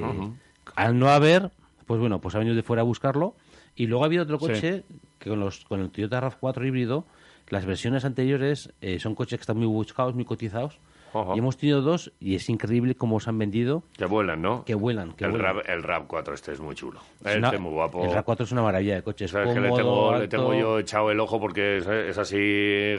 al 0.76 1.00
no 1.00 1.10
haber, 1.10 1.52
pues 1.88 2.00
bueno, 2.00 2.22
pues 2.22 2.36
ha 2.36 2.38
venido 2.40 2.56
de 2.56 2.64
fuera 2.64 2.82
a 2.84 2.86
buscarlo. 2.86 3.36
Y 3.76 3.88
luego 3.88 4.04
ha 4.04 4.08
habido 4.08 4.24
otro 4.24 4.38
Sí. 4.40 4.46
coche 4.48 4.84
que 5.18 5.30
con, 5.30 5.40
los, 5.40 5.66
con 5.66 5.82
el 5.82 5.90
Toyota 5.90 6.22
RAV4 6.22 6.68
híbrido, 6.68 7.06
las 7.50 7.66
versiones 7.66 8.06
anteriores 8.06 8.72
eh, 8.82 9.00
son 9.00 9.16
coches 9.16 9.40
que 9.40 9.42
están 9.44 9.58
muy 9.58 9.66
buscados, 9.68 10.14
muy 10.14 10.26
cotizados. 10.26 10.78
Ajá. 11.14 11.36
Y 11.36 11.40
hemos 11.40 11.58
tenido 11.58 11.82
dos 11.82 12.12
y 12.20 12.36
es 12.36 12.50
increíble 12.50 12.96
cómo 12.96 13.20
se 13.20 13.30
han 13.30 13.38
vendido. 13.38 13.84
Que 13.98 14.06
vuelan, 14.06 14.42
¿no? 14.42 14.64
Que 14.66 14.76
vuelan, 14.76 15.14
que 15.14 15.26
el, 15.26 15.32
vuelan. 15.32 15.56
Rap, 15.58 15.66
el 15.70 15.84
Rap 15.84 16.04
4 16.08 16.34
este 16.34 16.52
es 16.54 16.60
muy 16.60 16.76
chulo. 16.76 17.00
Es 17.22 17.28
Este 17.28 17.38
una- 17.40 17.50
es 17.50 17.60
muy 17.60 17.72
guapo. 17.72 18.04
El 18.06 18.12
RAV4 18.12 18.42
es 18.44 18.52
una 18.52 18.62
maravilla 18.62 18.96
de 18.96 19.02
coche. 19.04 19.26
Es 19.26 19.32
Sabes 19.32 19.54
que 19.54 19.60
le 19.60 19.70
cómodo, 19.70 19.78
tengo, 20.12 20.18
le 20.20 20.28
tengo 20.28 20.54
yo 20.54 20.80
echado 20.80 21.12
el 21.12 21.20
ojo 21.20 21.40
porque 21.40 21.78
es, 21.78 21.88
es 21.88 22.18
así 22.18 22.38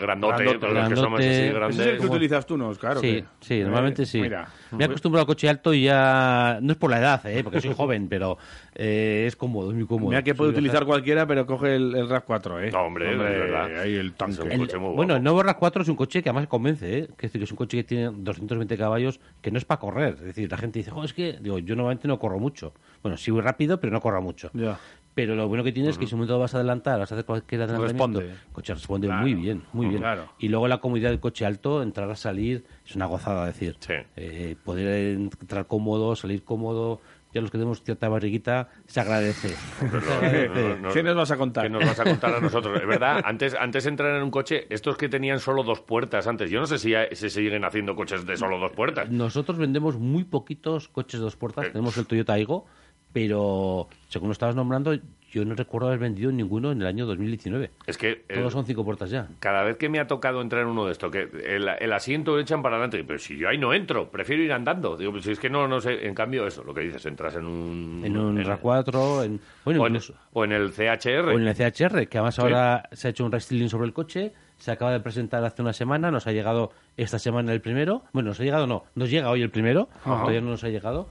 grandote, 0.01 0.45
Grandote, 0.45 0.59
para 0.59 0.73
los 0.73 0.89
que 0.89 0.97
somos 0.97 1.21
grandote. 1.21 1.29
así 1.31 1.41
Ese 1.45 1.53
grandes. 1.53 1.79
es 1.81 1.87
el 1.87 1.99
que 2.01 2.07
utilizas 2.07 2.47
tú, 2.47 2.57
¿no? 2.57 2.71
Claro. 2.75 3.01
sí, 3.01 3.07
que- 3.23 3.25
sí, 3.41 3.55
eh, 3.61 3.65
normalmente 3.65 4.07
sí. 4.07 4.21
Mira. 4.21 4.49
Me 4.73 4.85
he 4.85 4.87
acostumbrado 4.87 5.23
al 5.23 5.27
coche 5.27 5.49
alto 5.49 5.75
y 5.75 5.85
ya... 5.85 6.59
No 6.63 6.73
es 6.73 6.79
por 6.79 6.91
la 6.91 6.99
edad, 6.99 7.27
¿eh? 7.27 7.43
porque 7.43 7.61
soy 7.61 7.75
joven, 7.75 8.09
pero 8.09 8.39
eh, 8.75 9.25
es 9.27 9.35
cómodo, 9.37 9.71
es 9.71 9.77
muy 9.77 9.87
cómodo. 9.87 10.11
Mira 10.11 10.23
que 10.23 10.35
puede 10.35 10.51
utilizar 10.51 10.85
cualquiera, 10.87 11.27
pero 11.27 11.45
coge 11.47 11.75
el, 11.75 11.95
el 11.97 12.09
RAV4, 12.09 12.67
¿eh? 12.69 12.71
No, 12.71 12.83
hombre, 12.83 13.11
de 13.11 13.17
verdad. 13.17 13.81
Ahí 13.81 13.95
el 13.97 14.13
tanque. 14.15 14.35
Es 14.35 14.39
un 14.41 14.53
El- 14.53 14.59
coche 14.61 14.77
muy 14.77 14.85
guapo. 14.87 14.97
bueno, 14.97 15.17
el 15.17 15.23
nuevo 15.23 15.43
RAV4 15.43 15.83
es 15.83 15.89
un 15.89 15.97
coche 15.97 16.23
que 16.23 16.29
además 16.29 16.47
convence, 16.47 16.99
¿eh? 16.99 17.09
Es, 17.19 17.31
que 17.33 17.39
es 17.43 17.51
un 17.51 17.57
coche 17.57 17.77
que 17.79 17.85
tiene 17.85 18.00
220 18.11 18.77
caballos, 18.77 19.21
que 19.43 19.51
no 19.51 19.59
es 19.59 19.65
para 19.65 19.79
correr. 19.81 20.15
Es 20.15 20.21
decir, 20.25 20.51
la 20.51 20.57
gente 20.57 20.79
dice, 20.79 20.91
"Jo, 20.91 21.05
es 21.05 21.13
que 21.13 21.39
digo, 21.41 21.59
yo 21.59 21.77
normalmente 21.77 22.09
no 22.09 22.19
corro 22.19 22.39
mucho. 22.39 22.73
Bueno, 23.03 23.17
sí 23.17 23.31
voy 23.31 23.41
rápido, 23.43 23.79
pero 23.81 23.93
no 23.93 24.01
corro 24.01 24.23
mucho. 24.23 24.51
Ya. 24.55 24.79
Pero 25.13 25.35
lo 25.35 25.49
bueno 25.49 25.65
que 25.65 25.73
tiene 25.73 25.89
es 25.91 25.99
que 25.99 26.07
si 26.07 26.15
un 26.15 26.21
momento 26.21 26.39
vas 26.39 26.55
a 26.55 26.59
adelantar, 26.59 26.99
vas 27.01 27.11
a 27.11 27.17
hacer 27.17 27.25
cualquier 27.27 27.63
adelantamiento, 27.63 28.21
Responde. 28.21 28.33
el 28.47 28.53
coche 28.53 28.75
responde 28.75 29.07
Claro. 29.09 29.23
muy 29.23 29.35
bien, 29.35 29.63
muy 29.73 29.87
bien. 29.89 29.99
Claro. 29.99 30.29
Y 30.39 30.49
luego 30.49 30.69
la 30.69 30.79
comodidad 30.79 31.11
del 31.11 31.19
coche 31.19 31.45
alto, 31.45 31.83
entrar 31.83 32.09
a 32.11 32.15
salir, 32.17 32.65
es 32.87 32.95
una 32.95 33.07
gozada, 33.07 33.49
es 33.49 33.55
decir, 33.59 33.77
Sí. 33.81 33.95
eh, 34.17 34.55
poder 34.65 35.17
entrar 35.17 35.67
cómodo, 35.67 36.15
salir 36.15 36.45
cómodo, 36.45 37.01
ya 37.33 37.41
los 37.41 37.51
que 37.51 37.59
tenemos 37.59 37.83
cierta 37.83 38.09
barriguita, 38.09 38.68
se 38.87 39.01
agradece. 39.01 39.55
No, 39.83 40.76
no. 40.76 40.93
¿Qué 40.93 41.03
nos 41.03 41.16
vas 41.16 41.31
a 41.31 41.37
contar? 41.37 41.64
¿Qué 41.64 41.70
nos 41.70 41.85
vas 41.85 42.01
a 42.01 42.05
contar 42.05 42.35
a 42.35 42.41
nosotros? 42.41 42.81
Es 42.81 42.87
verdad, 42.87 43.22
antes, 43.24 43.55
antes 43.55 43.85
de 43.85 43.91
entrar 43.91 44.16
en 44.16 44.22
un 44.22 44.31
coche, 44.31 44.66
estos 44.70 44.97
que 44.97 45.09
tenían 45.09 45.39
solo 45.39 45.62
dos 45.62 45.81
puertas 45.81 46.26
antes, 46.26 46.51
yo 46.51 46.61
no 46.61 46.66
sé 46.66 46.78
si 46.78 46.93
se 47.12 47.31
siguen 47.31 47.64
haciendo 47.64 47.95
coches 47.95 48.26
de 48.26 48.37
solo 48.37 48.59
dos 48.59 48.72
puertas. 48.72 49.11
Nosotros 49.11 49.59
vendemos 49.59 49.99
muy 49.99 50.24
poquitos 50.24 50.89
coches 50.89 51.20
de 51.20 51.24
dos 51.24 51.37
puertas. 51.37 51.72
Tenemos 51.72 51.97
el 51.99 52.07
Toyota 52.07 52.35
Aigo, 52.35 52.66
pero 53.12 53.89
según 54.09 54.28
lo 54.28 54.33
estabas 54.33 54.57
nombrando, 54.57 54.97
yo 55.31 55.45
no 55.45 55.55
recuerdo 55.55 55.87
haber 55.89 56.01
vendido 56.01 56.33
ninguno 56.33 56.72
en 56.72 56.81
el 56.81 56.87
año 56.87 57.07
2019. 57.07 57.70
Es 57.87 57.97
que 57.97 58.24
eh, 58.28 58.35
Todos 58.35 58.53
son 58.53 58.66
cinco 58.66 58.85
puertas 58.85 59.11
ya. 59.11 59.28
cada 59.39 59.62
vez 59.62 59.76
que 59.76 59.89
me 59.89 59.99
ha 60.01 60.07
tocado 60.07 60.41
entrar 60.43 60.62
en 60.62 60.68
uno 60.68 60.87
de 60.87 60.93
estos, 60.93 61.11
que 61.11 61.28
el, 61.45 61.68
el 61.68 61.93
asiento 61.93 62.33
lo 62.35 62.41
echan 62.41 62.62
para 62.62 62.76
adelante, 62.76 63.05
pero 63.05 63.18
si 63.18 63.37
yo 63.39 63.49
ahí 63.49 63.57
no 63.59 63.72
entro, 63.72 64.11
prefiero 64.11 64.43
ir 64.43 64.53
andando. 64.53 64.97
Digo, 64.97 65.12
pues 65.12 65.24
si 65.24 65.31
es 65.33 65.39
que 65.39 65.49
no, 65.49 65.68
no 65.68 65.81
sé, 65.81 66.07
en 66.07 66.14
cambio 66.14 66.47
eso, 66.47 66.64
lo 66.64 66.74
que 66.74 66.81
dices, 66.83 67.05
entras 67.07 67.37
en 67.37 67.47
un... 67.47 68.03
En 68.05 68.16
un 68.16 68.39
en- 68.39 68.45
RAV4, 68.47 69.24
en, 69.24 69.41
bueno, 69.64 69.83
o, 69.83 69.87
en, 69.87 69.93
incluso- 69.95 70.14
o 70.33 70.45
en 70.45 70.53
el 70.53 70.72
CHR. 70.72 71.28
o 71.28 71.39
en 71.39 71.47
el 71.47 71.55
CHR, 71.55 72.07
que 72.09 72.18
además 72.18 72.35
Sí. 72.35 72.41
ahora 72.43 72.89
se 72.93 73.09
ha 73.09 73.11
hecho 73.11 73.24
un 73.24 73.33
restyling 73.33 73.68
sobre 73.68 73.87
el 73.87 73.93
coche. 73.93 74.33
Se 74.59 74.70
acaba 74.72 74.93
de 74.93 75.01
presentar 75.01 75.43
hace 75.45 75.62
una 75.62 75.72
semana, 75.72 76.11
nos 76.11 76.26
ha 76.26 76.33
llegado 76.33 76.72
esta 76.97 77.18
semana 77.18 77.53
el 77.53 77.61
primero. 77.62 78.03
Bueno, 78.12 78.28
nos 78.31 78.41
ha 78.41 78.45
llegado, 78.45 78.66
no, 78.66 78.85
nos 78.95 79.09
llega 79.11 79.31
hoy 79.31 79.41
el 79.43 79.51
primero, 79.51 79.89
Ajá. 80.05 80.18
todavía 80.20 80.41
no 80.43 80.51
nos 80.51 80.64
ha 80.64 80.68
llegado. 80.68 81.09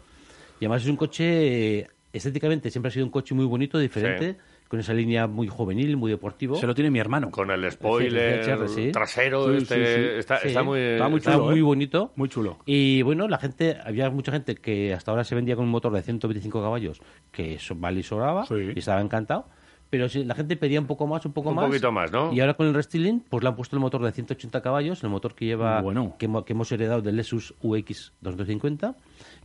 Y 0.59 0.65
además 0.65 0.83
es 0.83 0.89
un 0.89 0.97
coche, 0.97 1.87
estéticamente 2.13 2.71
siempre 2.71 2.89
ha 2.89 2.91
sido 2.91 3.05
un 3.05 3.11
coche 3.11 3.33
muy 3.35 3.45
bonito, 3.45 3.77
diferente, 3.79 4.37
con 4.67 4.79
esa 4.79 4.93
línea 4.93 5.27
muy 5.27 5.47
juvenil, 5.47 5.97
muy 5.97 6.11
deportivo. 6.11 6.55
Se 6.55 6.67
lo 6.67 6.75
tiene 6.75 6.91
mi 6.91 6.99
hermano. 6.99 7.31
Con 7.31 7.49
el 7.51 7.71
spoiler 7.71 8.69
sí. 8.69 8.91
trasero, 8.91 9.53
este. 9.53 10.19
Está, 10.19 10.37
está 10.37 10.63
muy... 10.63 10.79
está 10.79 11.07
muy 11.09 11.17
Está 11.17 11.33
chulo, 11.33 11.45
muy 11.45 11.59
¿eh? 11.59 11.63
bonito. 11.63 12.11
Muy 12.15 12.29
chulo. 12.29 12.59
Y 12.65 13.01
bueno, 13.01 13.27
la 13.27 13.37
gente, 13.39 13.77
había 13.83 14.09
mucha 14.09 14.31
gente 14.31 14.55
que 14.55 14.93
hasta 14.93 15.11
ahora 15.11 15.23
se 15.23 15.35
vendía 15.35 15.55
con 15.55 15.65
un 15.65 15.71
motor 15.71 15.91
de 15.93 16.01
125 16.01 16.61
caballos, 16.61 17.01
que 17.31 17.55
eso 17.55 17.75
vale 17.75 18.01
y 18.01 18.03
sobraba, 18.03 18.45
Sí. 18.45 18.55
y 18.75 18.79
estaba 18.79 19.01
encantado. 19.01 19.47
Pero 19.89 20.07
sí, 20.07 20.23
la 20.23 20.35
gente 20.35 20.55
pedía 20.55 20.79
un 20.79 20.85
poco 20.85 21.07
más, 21.07 21.25
un 21.25 21.33
poco 21.33 21.49
Un 21.49 21.55
más. 21.55 21.65
poquito 21.65 21.91
más, 21.91 22.11
¿no? 22.11 22.31
Y 22.31 22.39
ahora 22.41 22.53
con 22.53 22.67
el 22.67 22.75
restyling, 22.75 23.21
pues 23.27 23.41
le 23.43 23.49
han 23.49 23.55
puesto 23.55 23.75
el 23.75 23.79
motor 23.81 24.03
de 24.03 24.11
180 24.11 24.61
caballos, 24.61 25.03
el 25.03 25.09
motor 25.09 25.33
que 25.33 25.45
lleva, 25.45 25.81
Bueno. 25.81 26.15
que, 26.19 26.29
hemo- 26.29 26.43
que 26.45 26.53
hemos 26.53 26.71
heredado 26.71 27.01
del 27.01 27.15
Lexus 27.15 27.55
UX 27.63 28.13
250, 28.21 28.95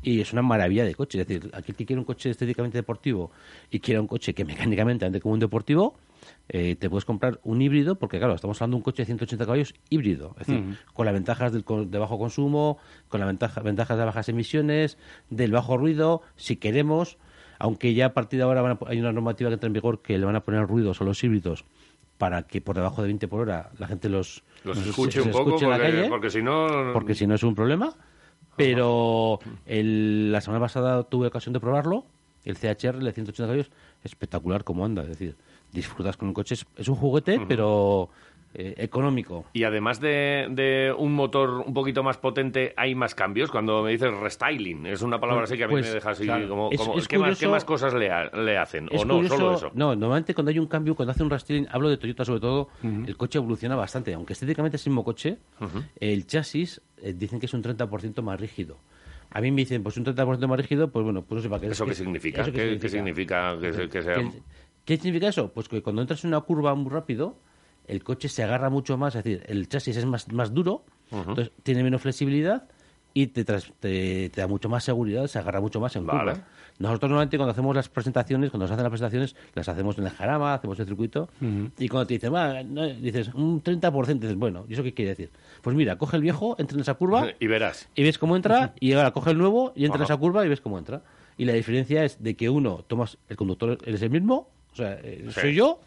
y 0.02 0.20
es 0.20 0.32
una 0.34 0.42
maravilla 0.42 0.84
de 0.84 0.94
coche. 0.94 1.18
Es 1.20 1.26
decir, 1.26 1.50
aquel 1.54 1.74
que 1.74 1.86
quiere 1.86 1.98
un 2.00 2.04
coche 2.04 2.28
estéticamente 2.28 2.76
deportivo 2.76 3.30
y 3.70 3.80
quiere 3.80 3.98
un 4.00 4.06
coche 4.06 4.34
que 4.34 4.44
mecánicamente 4.44 5.06
ande 5.06 5.18
como 5.20 5.32
un 5.32 5.40
deportivo, 5.40 5.94
eh, 6.50 6.76
te 6.76 6.90
puedes 6.90 7.06
comprar 7.06 7.40
un 7.44 7.62
híbrido, 7.62 7.94
porque 7.96 8.18
claro, 8.18 8.34
estamos 8.34 8.60
hablando 8.60 8.76
de 8.76 8.78
un 8.80 8.82
coche 8.84 9.02
de 9.02 9.06
180 9.06 9.46
caballos 9.46 9.74
híbrido, 9.88 10.36
es 10.40 10.46
decir, 10.46 10.78
con 10.92 11.06
las 11.06 11.14
ventajas 11.14 11.52
del, 11.54 11.64
co- 11.64 11.84
de 11.86 11.98
bajo 11.98 12.18
consumo, 12.18 12.76
con 13.08 13.20
las 13.20 13.26
ventaja, 13.28 13.62
ventajas 13.62 13.96
de 13.96 14.04
bajas 14.04 14.28
emisiones, 14.28 14.98
del 15.30 15.52
bajo 15.52 15.78
ruido, 15.78 16.20
si 16.36 16.56
queremos, 16.56 17.16
aunque 17.64 17.94
ya 17.94 18.06
a 18.06 18.12
partir 18.14 18.38
de 18.38 18.44
ahora 18.44 18.60
van 18.60 18.72
a 18.72 18.78
hay 18.88 19.00
una 19.00 19.10
normativa 19.10 19.48
que 19.48 19.54
entra 19.54 19.66
en 19.68 19.72
vigor 19.72 20.02
que 20.02 20.18
le 20.18 20.26
van 20.26 20.36
a 20.36 20.40
poner 20.44 20.66
ruidos 20.66 21.00
a 21.00 21.04
los 21.04 21.24
híbridos 21.24 21.64
para 22.18 22.42
que 22.42 22.60
por 22.60 22.76
debajo 22.76 23.00
de 23.00 23.08
20 23.08 23.26
por 23.26 23.40
hora 23.40 23.70
la 23.78 23.86
gente 23.88 24.10
los, 24.10 24.44
Los 24.64 24.76
escuche 24.86 25.22
un 25.22 25.30
poco, 25.30 25.48
escuche 25.56 25.64
en 25.64 25.70
la 25.70 25.76
porque, 25.78 25.90
calle 25.92 26.08
porque 26.10 26.30
si 26.30 26.42
no... 26.42 26.90
porque 26.92 27.14
si 27.14 27.26
no 27.26 27.34
es 27.34 27.42
un 27.42 27.54
problema. 27.54 27.94
Pero 28.56 29.40
el- 29.66 30.30
la 30.30 30.40
semana 30.40 30.60
pasada 30.60 31.02
tuve 31.04 31.26
ocasión 31.28 31.52
de 31.52 31.60
probarlo. 31.60 32.04
El 32.44 32.56
CHR, 32.56 32.96
el 32.98 33.04
de 33.04 33.12
180 33.12 33.44
caballos, 33.46 33.70
espectacular 34.04 34.62
como 34.64 34.84
anda. 34.84 35.02
Es 35.02 35.08
decir, 35.08 35.34
disfrutas 35.72 36.16
con 36.18 36.28
el 36.28 36.34
coche. 36.34 36.54
Es, 36.54 36.66
es 36.76 36.88
un 36.88 36.94
juguete, 36.94 37.40
pero 37.48 38.10
eh, 38.54 38.74
económico. 38.78 39.44
Y 39.52 39.64
además 39.64 40.00
de, 40.00 40.46
de 40.50 40.94
un 40.96 41.12
motor 41.12 41.50
un 41.66 41.74
poquito 41.74 42.02
más 42.02 42.18
potente, 42.18 42.72
¿hay 42.76 42.94
más 42.94 43.14
cambios? 43.14 43.50
Cuando 43.50 43.82
me 43.82 43.90
dices 43.90 44.12
restyling, 44.16 44.86
es 44.86 45.02
una 45.02 45.18
palabra 45.20 45.44
así 45.44 45.56
que 45.56 45.64
a 45.64 45.66
mí 45.66 45.72
Pues, 45.74 45.86
me 45.86 45.92
deja 45.94 46.10
así 46.10 46.24
claro. 46.24 46.48
como... 46.48 46.70
Es- 46.70 46.78
como- 46.80 46.98
es 46.98 47.08
¿qué, 47.08 47.18
más, 47.18 47.26
curioso- 47.30 47.40
qué 47.40 47.48
más 47.48 47.64
cosas 47.64 47.94
le, 47.94 48.10
ha- 48.10 48.30
le 48.36 48.56
hacen? 48.56 48.88
¿O 48.96 49.04
no? 49.04 49.16
curioso- 49.16 49.36
Solo 49.36 49.54
eso. 49.56 49.70
No, 49.74 49.94
normalmente 49.96 50.34
cuando 50.34 50.50
hay 50.50 50.58
un 50.58 50.66
cambio, 50.66 50.94
cuando 50.94 51.10
hace 51.12 51.22
un 51.22 51.30
restyling, 51.30 51.66
hablo 51.70 51.88
de 51.90 51.96
Toyota 51.96 52.24
sobre 52.24 52.40
todo, 52.40 52.68
el 52.82 53.16
coche 53.16 53.38
evoluciona 53.38 53.76
bastante. 53.76 54.14
Aunque 54.14 54.32
estéticamente 54.34 54.76
es 54.76 54.86
el 54.86 54.90
mismo 54.92 55.04
coche, 55.04 55.38
el 56.00 56.26
chasis 56.26 56.80
eh, 57.02 57.12
dicen 57.12 57.40
que 57.40 57.46
es 57.46 57.54
un 57.54 57.62
30% 57.62 58.22
más 58.22 58.40
rígido. 58.40 58.78
A 59.30 59.40
mí 59.40 59.50
me 59.50 59.62
dicen, 59.62 59.82
pues 59.82 59.96
un 59.96 60.04
30% 60.04 60.46
más 60.46 60.58
rígido, 60.60 60.92
pues 60.92 61.02
bueno, 61.04 61.22
pues 61.22 61.36
no 61.38 61.42
sé 61.42 61.48
para 61.48 61.60
qué. 61.60 61.66
¿Eso 61.66 61.84
qué 61.86 61.94
significa? 61.94 62.42
¿Eso 62.42 62.52
¿Qué, 62.52 62.78
qué 62.80 62.88
significa 62.88 63.56
qué 64.84 64.96
significa 64.96 65.28
eso? 65.28 65.50
Pues 65.52 65.68
que 65.68 65.82
cuando 65.82 66.02
entras 66.02 66.22
en 66.24 66.28
una 66.28 66.40
curva 66.42 66.74
muy 66.74 66.90
rápido, 66.92 67.36
el 67.86 68.02
coche 68.02 68.28
se 68.28 68.42
agarra 68.42 68.70
mucho 68.70 68.96
más, 68.96 69.14
es 69.14 69.24
decir, 69.24 69.42
el 69.46 69.68
chasis 69.68 69.96
es 69.96 70.06
más, 70.06 70.30
más 70.32 70.52
duro, 70.54 70.84
entonces 71.10 71.52
tiene 71.62 71.82
menos 71.82 72.00
flexibilidad 72.02 72.64
y 73.12 73.28
te, 73.28 73.44
tras- 73.44 73.72
te, 73.78 74.28
te 74.30 74.40
da 74.40 74.46
mucho 74.48 74.68
más 74.68 74.82
seguridad, 74.82 75.26
se 75.28 75.38
agarra 75.38 75.60
mucho 75.60 75.80
más 75.80 75.94
en 75.96 76.06
Vale. 76.06 76.32
curva. 76.32 76.46
Nosotros 76.76 77.08
normalmente 77.08 77.36
cuando 77.36 77.52
hacemos 77.52 77.76
las 77.76 77.88
presentaciones, 77.88 78.50
cuando 78.50 78.64
nos 78.64 78.72
hacen 78.72 78.82
las 78.82 78.90
presentaciones, 78.90 79.36
las 79.54 79.68
hacemos 79.68 79.96
en 79.98 80.04
el 80.06 80.10
jarama, 80.10 80.54
hacemos 80.54 80.80
el 80.80 80.86
circuito, 80.86 81.28
y 81.78 81.88
cuando 81.88 82.08
te 82.08 82.14
dicen, 82.14 82.32
dices, 83.00 83.32
un 83.34 83.62
30%, 83.62 84.18
dices, 84.18 84.34
bueno, 84.34 84.64
¿y 84.68 84.72
eso 84.72 84.82
qué 84.82 84.92
quiere 84.92 85.10
decir? 85.10 85.30
Pues 85.62 85.76
mira, 85.76 85.96
coge 85.96 86.16
el 86.16 86.22
viejo, 86.22 86.56
entra 86.58 86.74
en 86.74 86.80
esa 86.80 86.94
curva 86.94 87.28
Y 87.38 87.46
verás. 87.46 87.88
y 87.94 88.02
ves 88.02 88.18
cómo 88.18 88.34
entra, 88.34 88.74
y 88.80 88.92
ahora 88.94 89.12
coge 89.12 89.30
el 89.30 89.38
nuevo 89.38 89.72
y 89.76 89.84
entra 89.84 89.98
en 89.98 90.04
esa 90.04 90.16
curva 90.16 90.44
y 90.44 90.48
ves 90.48 90.60
cómo 90.60 90.76
entra. 90.78 91.02
Y 91.36 91.44
la 91.44 91.52
diferencia 91.52 92.04
es 92.04 92.20
de 92.20 92.34
que 92.34 92.48
uno, 92.50 92.84
tomas, 92.88 93.18
el 93.28 93.36
conductor 93.36 93.78
eres 93.86 94.02
el 94.02 94.10
mismo, 94.10 94.48
o 94.72 94.76
sea, 94.76 94.94
eh, 95.02 95.26
Sí. 95.28 95.40
soy 95.40 95.54
yo, 95.54 95.80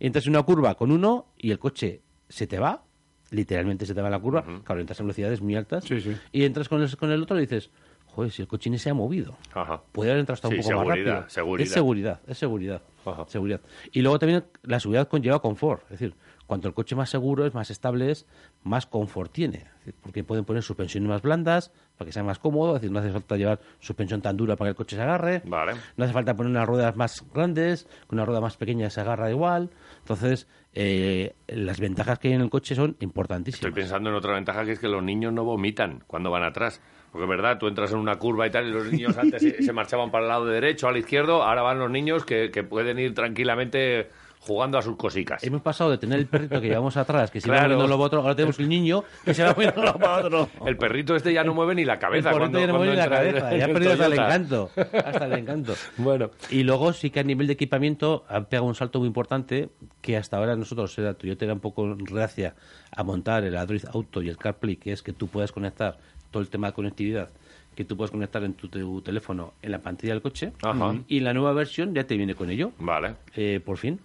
entras 0.00 0.26
en 0.26 0.30
una 0.30 0.42
curva 0.42 0.74
con 0.74 0.90
uno 0.90 1.26
y 1.36 1.50
el 1.50 1.58
coche 1.58 2.02
se 2.28 2.46
te 2.46 2.58
va, 2.58 2.84
literalmente 3.30 3.86
se 3.86 3.94
te 3.94 4.00
va 4.00 4.08
en 4.08 4.12
la 4.12 4.20
curva, 4.20 4.44
claro, 4.64 4.80
entras 4.80 5.00
a 5.00 5.02
velocidades 5.02 5.40
muy 5.40 5.54
altas, 5.54 5.84
y 6.32 6.44
entras 6.44 6.68
con 6.68 6.82
el, 6.82 6.96
con 6.96 7.10
el 7.10 7.22
otro 7.22 7.36
y 7.38 7.42
dices, 7.42 7.70
joder, 8.06 8.30
si 8.30 8.42
el 8.42 8.48
coche 8.48 8.70
ni 8.70 8.78
se 8.78 8.90
ha 8.90 8.94
movido. 8.94 9.36
Ajá. 9.52 9.82
Puede 9.92 10.10
haber 10.10 10.20
entrado 10.20 10.34
hasta 10.34 10.48
un 10.48 10.56
poco 10.56 10.72
más 10.72 10.86
rápido. 10.86 11.24
seguridad. 11.28 11.66
Es 11.66 11.72
seguridad, 11.72 12.20
es 12.26 12.38
seguridad. 12.38 12.82
seguridad. 13.28 13.60
Y 13.92 14.02
luego 14.02 14.18
también 14.18 14.44
la 14.62 14.80
seguridad 14.80 15.08
conlleva 15.08 15.40
confort. 15.40 15.82
Es 15.84 15.90
decir, 15.90 16.14
cuanto 16.48 16.66
el 16.66 16.74
coche 16.74 16.96
más 16.96 17.10
seguro 17.10 17.46
es, 17.46 17.54
más 17.54 17.70
estable 17.70 18.10
es, 18.10 18.26
más 18.64 18.86
confort 18.86 19.30
tiene. 19.30 19.66
Porque 20.02 20.24
pueden 20.24 20.44
poner 20.44 20.62
suspensiones 20.62 21.08
más 21.08 21.20
blandas 21.20 21.70
para 21.96 22.06
que 22.06 22.12
sea 22.12 22.24
más 22.24 22.38
cómodo, 22.38 22.74
es 22.74 22.80
decir, 22.80 22.90
no 22.90 23.00
hace 23.00 23.10
falta 23.10 23.36
llevar 23.36 23.60
suspensión 23.80 24.22
tan 24.22 24.36
dura 24.36 24.56
para 24.56 24.68
que 24.68 24.70
el 24.70 24.76
coche 24.76 24.96
se 24.96 25.02
agarre. 25.02 25.42
Vale. 25.44 25.74
No 25.96 26.04
hace 26.04 26.12
falta 26.12 26.34
poner 26.34 26.50
unas 26.50 26.66
ruedas 26.66 26.96
más 26.96 27.22
grandes, 27.32 27.86
con 28.06 28.18
una 28.18 28.24
rueda 28.24 28.40
más 28.40 28.56
pequeña 28.56 28.88
se 28.88 29.02
agarra 29.02 29.30
igual. 29.30 29.70
Entonces, 29.98 30.48
eh, 30.72 31.34
las 31.48 31.78
ventajas 31.80 32.18
que 32.18 32.28
hay 32.28 32.34
en 32.34 32.40
el 32.40 32.50
coche 32.50 32.74
son 32.74 32.96
importantísimas. 33.00 33.66
Estoy 33.66 33.82
pensando 33.82 34.08
en 34.08 34.16
otra 34.16 34.32
ventaja 34.32 34.64
que 34.64 34.72
es 34.72 34.78
que 34.78 34.88
los 34.88 35.02
niños 35.02 35.34
no 35.34 35.44
vomitan 35.44 36.02
cuando 36.06 36.30
van 36.30 36.44
atrás. 36.44 36.80
Porque 37.12 37.24
es 37.24 37.28
verdad, 37.30 37.58
tú 37.58 37.68
entras 37.68 37.92
en 37.92 37.98
una 37.98 38.16
curva 38.16 38.46
y 38.46 38.50
tal, 38.50 38.66
y 38.66 38.70
los 38.70 38.90
niños 38.90 39.18
antes 39.18 39.42
se, 39.42 39.72
marchaban 39.74 40.10
para 40.10 40.24
el 40.24 40.28
lado 40.28 40.46
derecho, 40.46 40.88
al 40.88 40.96
izquierdo, 40.96 41.42
ahora 41.42 41.60
van 41.60 41.78
los 41.78 41.90
niños 41.90 42.24
que, 42.24 42.50
que 42.50 42.62
pueden 42.62 42.98
ir 42.98 43.14
tranquilamente 43.14 44.08
jugando 44.48 44.78
a 44.78 44.82
sus 44.82 44.96
cosicas. 44.96 45.44
Hemos 45.44 45.62
pasado 45.62 45.90
de 45.90 45.98
tener 45.98 46.18
el 46.18 46.26
perrito 46.26 46.60
que 46.60 46.68
llevamos 46.68 46.96
atrás, 46.96 47.30
que 47.30 47.40
se 47.40 47.48
Claro. 47.48 47.62
va 47.62 47.68
moviendo 47.74 47.96
lo 47.96 48.02
otro, 48.02 48.20
ahora 48.22 48.34
tenemos 48.34 48.58
el 48.58 48.68
niño 48.68 49.04
que 49.24 49.34
se 49.34 49.44
va 49.44 49.52
moviendo 49.52 49.82
lo 49.82 49.90
otro. 49.92 50.48
El 50.66 50.76
perrito 50.76 51.14
este 51.14 51.32
ya 51.32 51.44
no 51.44 51.54
mueve 51.54 51.74
ni 51.74 51.84
la 51.84 51.98
cabeza. 51.98 52.30
El 52.30 52.38
cuando, 52.38 52.58
ya 52.58 52.66
no 52.66 52.74
mueve 52.78 52.92
ni 52.92 52.98
la 52.98 53.08
cabeza, 53.08 53.56
ya 53.56 53.64
ha 53.66 53.68
perdido 53.68 53.92
hasta 53.92 54.06
el 54.06 54.12
encanto. 54.14 54.70
Hasta 54.76 55.24
el 55.26 55.32
encanto. 55.34 55.74
Bueno. 55.98 56.30
Y 56.50 56.62
luego 56.62 56.92
sí 56.92 57.10
que 57.10 57.20
a 57.20 57.22
nivel 57.24 57.46
de 57.46 57.52
equipamiento 57.52 58.24
han 58.28 58.46
pegado 58.46 58.66
un 58.66 58.74
salto 58.74 58.98
muy 58.98 59.08
importante 59.08 59.68
que 60.00 60.16
hasta 60.16 60.38
ahora 60.38 60.56
nosotros, 60.56 60.96
era 60.98 61.14
Toyota 61.14 61.44
era 61.44 61.54
un 61.54 61.60
poco 61.60 61.94
reacia 61.94 62.54
a 62.90 63.02
montar 63.04 63.44
el 63.44 63.56
Android 63.56 63.84
Auto 63.92 64.22
y 64.22 64.28
el 64.28 64.36
CarPlay, 64.38 64.76
que 64.76 64.92
es 64.92 65.02
que 65.02 65.12
tú 65.12 65.28
puedas 65.28 65.52
conectar 65.52 65.98
todo 66.30 66.42
el 66.42 66.48
tema 66.48 66.68
de 66.68 66.72
conectividad 66.72 67.28
que 67.74 67.84
tú 67.84 67.96
puedes 67.96 68.10
conectar 68.10 68.42
en 68.42 68.54
tu, 68.54 68.66
tu 68.68 69.00
teléfono 69.02 69.52
en 69.62 69.70
la 69.70 69.78
pantalla 69.78 70.12
del 70.14 70.20
coche 70.20 70.52
Ajá. 70.62 70.96
y 71.06 71.20
la 71.20 71.32
nueva 71.32 71.52
versión 71.52 71.94
ya 71.94 72.02
te 72.04 72.16
viene 72.16 72.34
con 72.34 72.50
ello. 72.50 72.72
Vale. 72.80 73.14
Eh, 73.36 73.60
por 73.64 73.76
fin. 73.76 74.00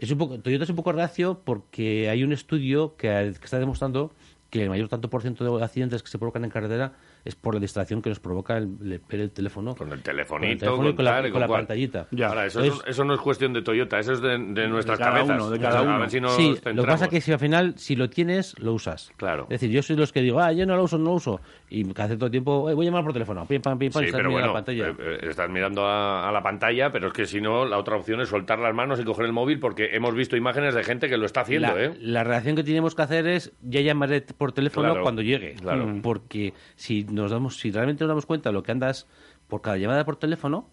Es 0.00 0.10
un 0.10 0.18
poco, 0.18 0.38
Toyota 0.40 0.64
es 0.64 0.70
un 0.70 0.76
poco 0.76 0.92
reacio 0.92 1.42
porque 1.44 2.08
hay 2.08 2.24
un 2.24 2.32
estudio 2.32 2.96
que, 2.96 3.08
que 3.38 3.44
está 3.44 3.58
demostrando 3.58 4.12
que 4.48 4.64
el 4.64 4.68
mayor 4.68 4.88
tanto 4.88 5.08
por 5.08 5.22
ciento 5.22 5.44
de 5.58 5.62
accidentes 5.64 6.02
que 6.02 6.08
se 6.10 6.18
provocan 6.18 6.42
en 6.44 6.50
carretera 6.50 6.94
es 7.24 7.36
por 7.36 7.54
la 7.54 7.60
distracción 7.60 8.02
que 8.02 8.08
nos 8.08 8.18
provoca 8.18 8.56
el, 8.56 8.64
el, 8.82 9.00
ver 9.08 9.20
el 9.20 9.30
teléfono. 9.30 9.76
Con 9.76 9.86
el 9.86 9.90
Con 9.90 9.98
el 9.98 10.02
telefonito, 10.02 10.58
teléfono 10.64 10.88
y 10.88 10.94
con 10.96 11.04
la, 11.04 11.30
con 11.30 11.40
la 11.40 11.46
pantallita. 11.46 12.08
Ahora, 12.26 12.46
eso, 12.46 12.58
Entonces, 12.60 12.84
es- 12.86 12.90
eso 12.94 13.04
no 13.04 13.14
es 13.14 13.20
cuestión 13.20 13.52
de 13.52 13.62
Toyota, 13.62 14.00
eso 14.00 14.12
es 14.14 14.20
de, 14.20 14.30
de 14.38 14.66
nuestras 14.68 14.98
cada 14.98 15.12
cabezas. 15.12 15.36
uno, 15.36 15.50
de 15.50 15.58
cada 15.60 15.78
A 15.78 15.82
uno. 15.82 16.00
ver 16.00 16.10
si 16.10 16.20
nos 16.20 16.34
sí, 16.34 16.56
lo 16.74 16.82
que 16.82 16.88
pasa 16.88 17.04
es 17.04 17.10
que 17.10 17.20
si 17.20 17.30
al 17.30 17.38
final, 17.38 17.74
si 17.76 17.94
lo 17.94 18.10
tienes, 18.10 18.58
lo 18.58 18.72
usas. 18.72 19.12
Claro. 19.18 19.44
Es 19.44 19.60
decir, 19.60 19.70
yo 19.70 19.82
soy 19.82 19.94
los 19.94 20.12
que 20.12 20.20
digo, 20.22 20.40
ah, 20.40 20.52
yo 20.52 20.66
no 20.66 20.74
lo 20.74 20.82
uso, 20.82 20.98
no 20.98 21.04
lo 21.04 21.12
uso. 21.12 21.40
Y 21.72 21.84
cada 21.94 22.08
cierto 22.08 22.28
tiempo, 22.28 22.68
"Eh, 22.68 22.74
voy 22.74 22.84
a 22.86 22.90
llamar 22.90 23.04
por 23.04 23.12
teléfono, 23.12 23.46
pim, 23.46 23.62
pam, 23.62 23.78
pim, 23.78 23.92
pam, 23.92 24.02
Sí, 24.02 24.06
estás 24.08 24.18
pero 24.18 24.30
mirando 24.30 24.32
bueno, 24.32 24.46
la 24.48 24.52
pantalla. 24.52 24.88
eh, 24.88 25.18
eh, 25.22 25.28
estás 25.30 25.48
mirando 25.50 25.86
a, 25.86 26.28
a 26.28 26.32
la 26.32 26.42
pantalla, 26.42 26.90
pero 26.90 27.06
es 27.06 27.12
que 27.12 27.26
si 27.26 27.40
no, 27.40 27.64
la 27.64 27.78
otra 27.78 27.96
opción 27.96 28.20
es 28.20 28.28
soltar 28.28 28.58
las 28.58 28.74
manos 28.74 28.98
y 28.98 29.04
coger 29.04 29.26
el 29.26 29.32
móvil 29.32 29.60
porque 29.60 29.90
hemos 29.94 30.12
visto 30.14 30.36
imágenes 30.36 30.74
de 30.74 30.82
gente 30.82 31.08
que 31.08 31.16
lo 31.16 31.26
está 31.26 31.42
haciendo, 31.42 31.72
la, 31.74 31.80
¿eh? 31.84 31.94
la 32.00 32.24
reacción 32.24 32.56
que 32.56 32.64
tenemos 32.64 32.96
que 32.96 33.02
hacer 33.02 33.26
es 33.28 33.52
ya 33.62 33.80
llamaré 33.82 34.20
por 34.22 34.50
teléfono 34.52 34.88
Claro, 34.88 35.02
cuando 35.04 35.22
llegue. 35.22 35.54
claro. 35.54 35.86
Mm, 35.86 36.02
Porque 36.02 36.54
si 36.74 37.04
nos 37.04 37.30
damos, 37.30 37.58
si 37.58 37.70
realmente 37.70 38.02
nos 38.02 38.08
damos 38.08 38.26
cuenta 38.26 38.48
de 38.48 38.54
lo 38.54 38.64
que 38.64 38.72
andas 38.72 39.06
por 39.46 39.60
cada 39.62 39.76
llamada 39.76 40.04
por 40.04 40.16
teléfono, 40.16 40.68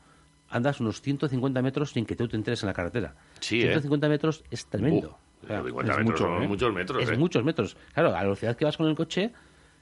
andas 0.50 0.80
unos 0.80 1.02
150 1.02 1.62
metros 1.62 1.92
sin 1.92 2.08
que 2.08 2.16
tú 2.16 2.28
te 2.28 2.36
enteres 2.38 2.64
en 2.64 2.68
la 2.68 2.74
carretera. 2.74 3.14
Sí, 3.40 3.60
¿eh? 3.60 3.66
150 3.66 4.10
metros 4.10 4.44
es 4.50 4.66
tremendo. 4.66 5.20
Uh, 5.44 5.46
O 5.46 5.48
sea, 5.48 5.62
50 5.64 5.92
es 5.92 5.98
metros 6.00 6.06
mucho, 6.06 6.24
son 6.34 6.44
¿eh? 6.44 6.48
muchos 6.48 6.74
metros, 6.74 7.04
Es 7.04 7.12
¿eh? 7.12 7.18
muchos 7.18 7.44
metros. 7.44 7.78
Claro, 7.94 8.10
a 8.10 8.14
la 8.14 8.24
velocidad 8.24 8.58
que 8.58 8.66
vas 8.66 8.76
con 8.78 8.88
el 8.88 8.96
coche, 8.96 9.32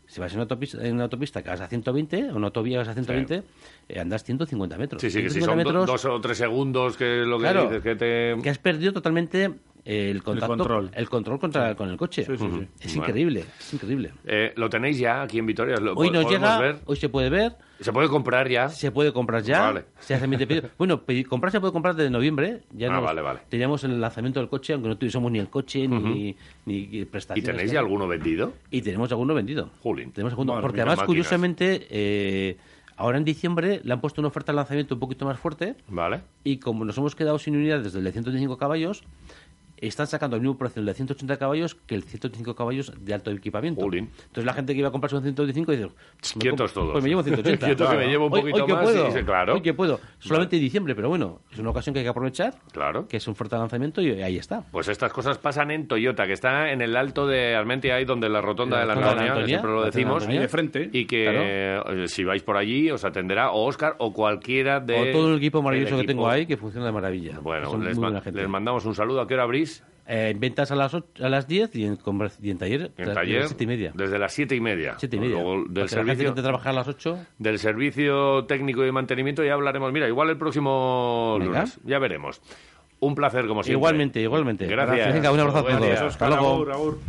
si 0.07 0.19
vas 0.19 0.31
en 0.31 0.37
una 0.37 0.43
autopista, 0.43 0.85
en 0.85 0.93
una 0.95 1.03
autopista 1.05 1.41
que 1.43 1.49
vas 1.49 1.61
a 1.61 1.67
120, 1.67 2.31
o 2.31 2.35
una 2.35 2.47
autovía 2.47 2.75
que 2.75 2.77
vas 2.79 2.87
a 2.89 2.93
120, 2.93 3.43
eh, 3.89 3.99
andas 3.99 4.23
150 4.23 4.77
metros. 4.77 5.01
Sí, 5.01 5.09
sí, 5.09 5.21
que 5.21 5.29
si 5.29 5.39
150 5.39 5.63
son 5.71 5.85
do- 5.85 5.91
dos 5.91 6.05
o 6.05 6.21
tres 6.21 6.37
segundos 6.37 6.97
que 6.97 7.21
es 7.21 7.27
lo 7.27 7.37
que 7.37 7.43
Claro. 7.43 7.63
dices, 7.63 7.81
que 7.83 7.95
te... 7.95 8.35
que 8.41 8.49
has 8.49 8.57
perdido 8.59 8.93
totalmente 8.93 9.51
el 9.85 10.23
contacto, 10.23 10.57
control. 10.57 10.89
el 10.93 11.07
control 11.09 11.39
contra, 11.39 11.75
con 11.75 11.89
el 11.89 11.95
coche. 11.97 12.25
Sí, 12.25 12.31
sí, 12.31 12.37
sí. 12.39 12.43
Ujú. 12.45 12.53
Vale. 12.55 12.67
Es 12.81 12.95
increíble, 12.95 13.45
es 13.59 13.73
increíble. 13.73 14.11
Eh, 14.25 14.51
lo 14.55 14.67
tenéis 14.69 14.97
ya 14.97 15.21
aquí 15.21 15.37
en 15.37 15.45
Vitoria. 15.45 15.77
¿Lo 15.77 15.93
Hoy 15.93 16.09
nos 16.09 16.27
llega, 16.29 16.57
ver? 16.59 16.77
hoy 16.85 16.95
se 16.97 17.07
puede 17.07 17.29
ver, 17.29 17.53
Se 17.79 17.93
puede 17.93 18.09
comprar 18.09 18.49
ya. 18.49 18.69
se 18.69 18.91
puede 18.91 19.13
comprar 19.13 19.43
ya, 19.43 19.61
Vale. 19.61 19.85
se 19.99 20.15
hace 20.15 20.27
pedido. 20.27 20.69
Bueno, 20.77 21.01
comprar 21.29 21.51
se 21.51 21.59
puede 21.59 21.71
comprar 21.71 21.95
desde 21.95 22.09
noviembre, 22.09 22.61
ya 22.71 22.87
Ah, 22.95 22.99
vale, 22.99 23.21
vale. 23.21 23.41
teníamos 23.47 23.83
el 23.83 24.01
lanzamiento 24.01 24.39
del 24.39 24.49
coche, 24.49 24.73
aunque 24.73 24.89
no 24.89 24.97
tuviésemos 24.97 25.31
ni 25.31 25.37
el 25.39 25.49
coche 25.49 25.87
ni, 25.87 26.35
ni 26.65 26.89
¿Y 26.91 27.05
prestaciones. 27.05 27.45
tenéis 27.45 27.69
que 27.69 27.73
ya 27.75 27.79
alguno 27.79 28.07
vendido? 28.07 28.53
Y 28.71 28.81
tenemos 28.81 29.11
alguno 29.11 29.33
vendido. 29.35 29.69
Jolín. 29.83 30.11
Tenemos 30.11 30.33
alguno, 30.33 30.59
porque 30.61 30.81
además, 30.81 30.97
máquinas. 30.97 31.07
curiosamente, 31.07 31.87
eh, 31.91 32.57
ahora 32.97 33.17
en 33.17 33.23
diciembre 33.25 33.81
le 33.83 33.93
han 33.93 34.01
puesto 34.01 34.21
una 34.21 34.29
oferta 34.29 34.51
de 34.51 34.55
lanzamiento 34.55 34.95
un 34.95 34.99
poquito 35.01 35.25
más 35.25 35.37
fuerte 35.37 35.75
Vale. 35.89 36.21
y 36.43 36.57
como 36.57 36.85
nos 36.85 36.97
hemos 36.97 37.13
quedado 37.15 37.37
sin 37.39 37.55
unidades 37.55 37.91
del 37.93 38.03
de 38.05 38.11
125 38.13 38.57
caballos, 38.57 39.03
están 39.77 40.07
sacando 40.07 40.35
el 40.35 40.41
mismo 40.41 40.57
precio 40.57 40.79
el 40.79 40.85
de 40.85 40.93
180 40.93 41.37
caballos 41.37 41.75
que 41.75 41.95
el 41.95 42.03
125 42.03 42.55
caballos 42.55 42.91
de 42.99 43.13
alto 43.13 43.31
equipamiento. 43.31 43.81
Jolín. 43.81 44.09
Entonces 44.27 44.45
la 44.45 44.53
gente 44.53 44.73
que 44.73 44.79
iba 44.79 44.87
a 44.89 44.91
comprarse 44.91 45.15
un 45.17 45.23
125 45.23 45.71
dice, 45.71 45.85
me 46.35 46.39
Quietos 46.41 46.73
todos. 46.73 46.91
Pues 46.93 47.03
me 47.03 47.09
llevo 47.09 47.19
un 47.19 47.25
180. 47.25 47.65
Quieto 47.65 47.89
que 47.89 47.97
me 47.97 48.07
llevo 48.07 48.27
un 48.27 48.33
Hoy- 48.33 48.39
poquito 48.41 48.57
hoy 48.61 48.65
que 48.67 48.73
más 48.73 48.83
puedo, 48.83 49.03
y 49.03 49.07
dice, 49.07 49.25
claro. 49.25 49.53
Hoy 49.55 49.61
que 49.61 49.73
puedo. 49.73 49.99
Solamente 50.19 50.55
en 50.55 50.61
diciembre, 50.61 50.95
pero 50.95 51.09
bueno, 51.09 51.41
es 51.51 51.59
una 51.59 51.69
ocasión 51.71 51.93
que 51.93 51.99
hay 51.99 52.05
que 52.05 52.09
aprovechar, 52.09 52.55
Claro. 52.71 53.07
que 53.07 53.17
es 53.17 53.27
un 53.27 53.31
oferta 53.33 53.57
de 53.57 53.61
lanzamiento 53.61 54.01
y 54.01 54.21
ahí 54.21 54.37
está. 54.37 54.63
Pues 54.71 54.87
estas 54.87 55.11
cosas 55.11 55.37
pasan 55.37 55.71
en 55.71 55.87
Toyota, 55.87 56.25
que 56.25 56.33
está 56.33 56.71
en 56.71 56.81
el 56.81 56.95
alto 56.95 57.27
de 57.27 57.55
Armentia, 57.55 57.95
ahí 57.95 58.05
donde 58.05 58.29
la 58.29 58.41
rotonda 58.41 58.77
La 58.77 58.81
de 58.81 58.87
la 58.87 58.95
de 58.95 59.19
Antonia, 59.27 59.45
siempre 59.45 59.71
lo 59.71 59.83
decimos. 59.83 60.25
Ahí 60.27 60.37
de 60.37 60.47
frente. 60.47 60.89
Y 60.93 61.05
que 61.05 61.25
eh, 61.29 62.07
si 62.07 62.23
vais 62.23 62.41
por 62.43 62.57
allí 62.57 62.89
os 62.91 63.03
atenderá 63.03 63.51
o 63.51 63.65
Oscar 63.65 63.95
o 63.99 64.13
cualquiera 64.13 64.79
de... 64.79 65.09
o 65.09 65.11
todo 65.11 65.31
el 65.31 65.37
equipo 65.37 65.61
maravilloso 65.61 65.97
que 65.97 66.03
tengo 66.07 66.27
ahí, 66.29 66.45
que 66.45 66.57
funciona 66.57 66.85
de 66.85 66.91
maravilla. 66.91 67.39
Bueno, 67.39 67.71
ma- 67.97 68.21
gente. 68.21 68.39
les 68.39 68.49
mandamos 68.49 68.85
un 68.85 68.95
saludo. 68.95 69.21
¿A 69.21 69.27
qué 69.27 69.33
hora 69.33 69.43
abrís? 69.43 69.74
Eh, 70.07 70.29
en 70.29 70.39
ventas 70.39 70.69
a 70.71 70.75
las, 70.75 70.93
ocho- 70.93 71.07
a 71.23 71.29
las 71.29 71.47
10 71.47 71.75
y 71.75 71.85
en, 71.85 71.97
y 72.41 72.49
en 72.51 72.57
taller, 72.59 72.91
En 72.97 73.03
a 73.05 73.07
las 73.07 73.15
taller. 73.15 73.47
siete 73.47 73.63
y 73.63 73.67
media. 73.67 73.91
Desde 73.95 74.19
las 74.19 74.33
siete 74.33 74.55
y 74.55 74.61
media. 74.61 74.95
Siete 74.99 75.15
y 75.15 75.19
media. 75.19 75.35
Luego 75.41 75.63
del 75.67 75.89
servicio, 75.89 76.35
que 76.35 76.41
trabajar 76.43 76.73
a 76.73 76.75
las 76.75 76.87
8 76.87 77.17
del 77.39 77.57
servicio 77.57 78.45
técnico 78.45 78.83
y 78.83 78.85
de 78.85 78.91
mantenimiento 78.91 79.43
ya 79.43 79.53
hablaremos. 79.53 79.91
Mira, 79.91 80.07
igual 80.07 80.29
el 80.29 80.37
próximo 80.37 81.37
Venga. 81.39 81.53
lunes. 81.61 81.79
Ya 81.85 81.97
veremos. 81.97 82.39
Un 82.99 83.15
placer, 83.15 83.47
como 83.47 83.63
siempre. 83.63 83.77
Igualmente, 83.79 84.21
igualmente. 84.21 84.67
Gracias. 84.67 85.13
Venga, 85.13 85.31
un 85.31 85.39
abrazo 85.39 85.57
a 85.59 85.77
todos. 85.79 86.01
Hasta 86.01 86.29
luego. 86.29 86.47
Agur, 86.53 86.71
agur. 86.71 86.99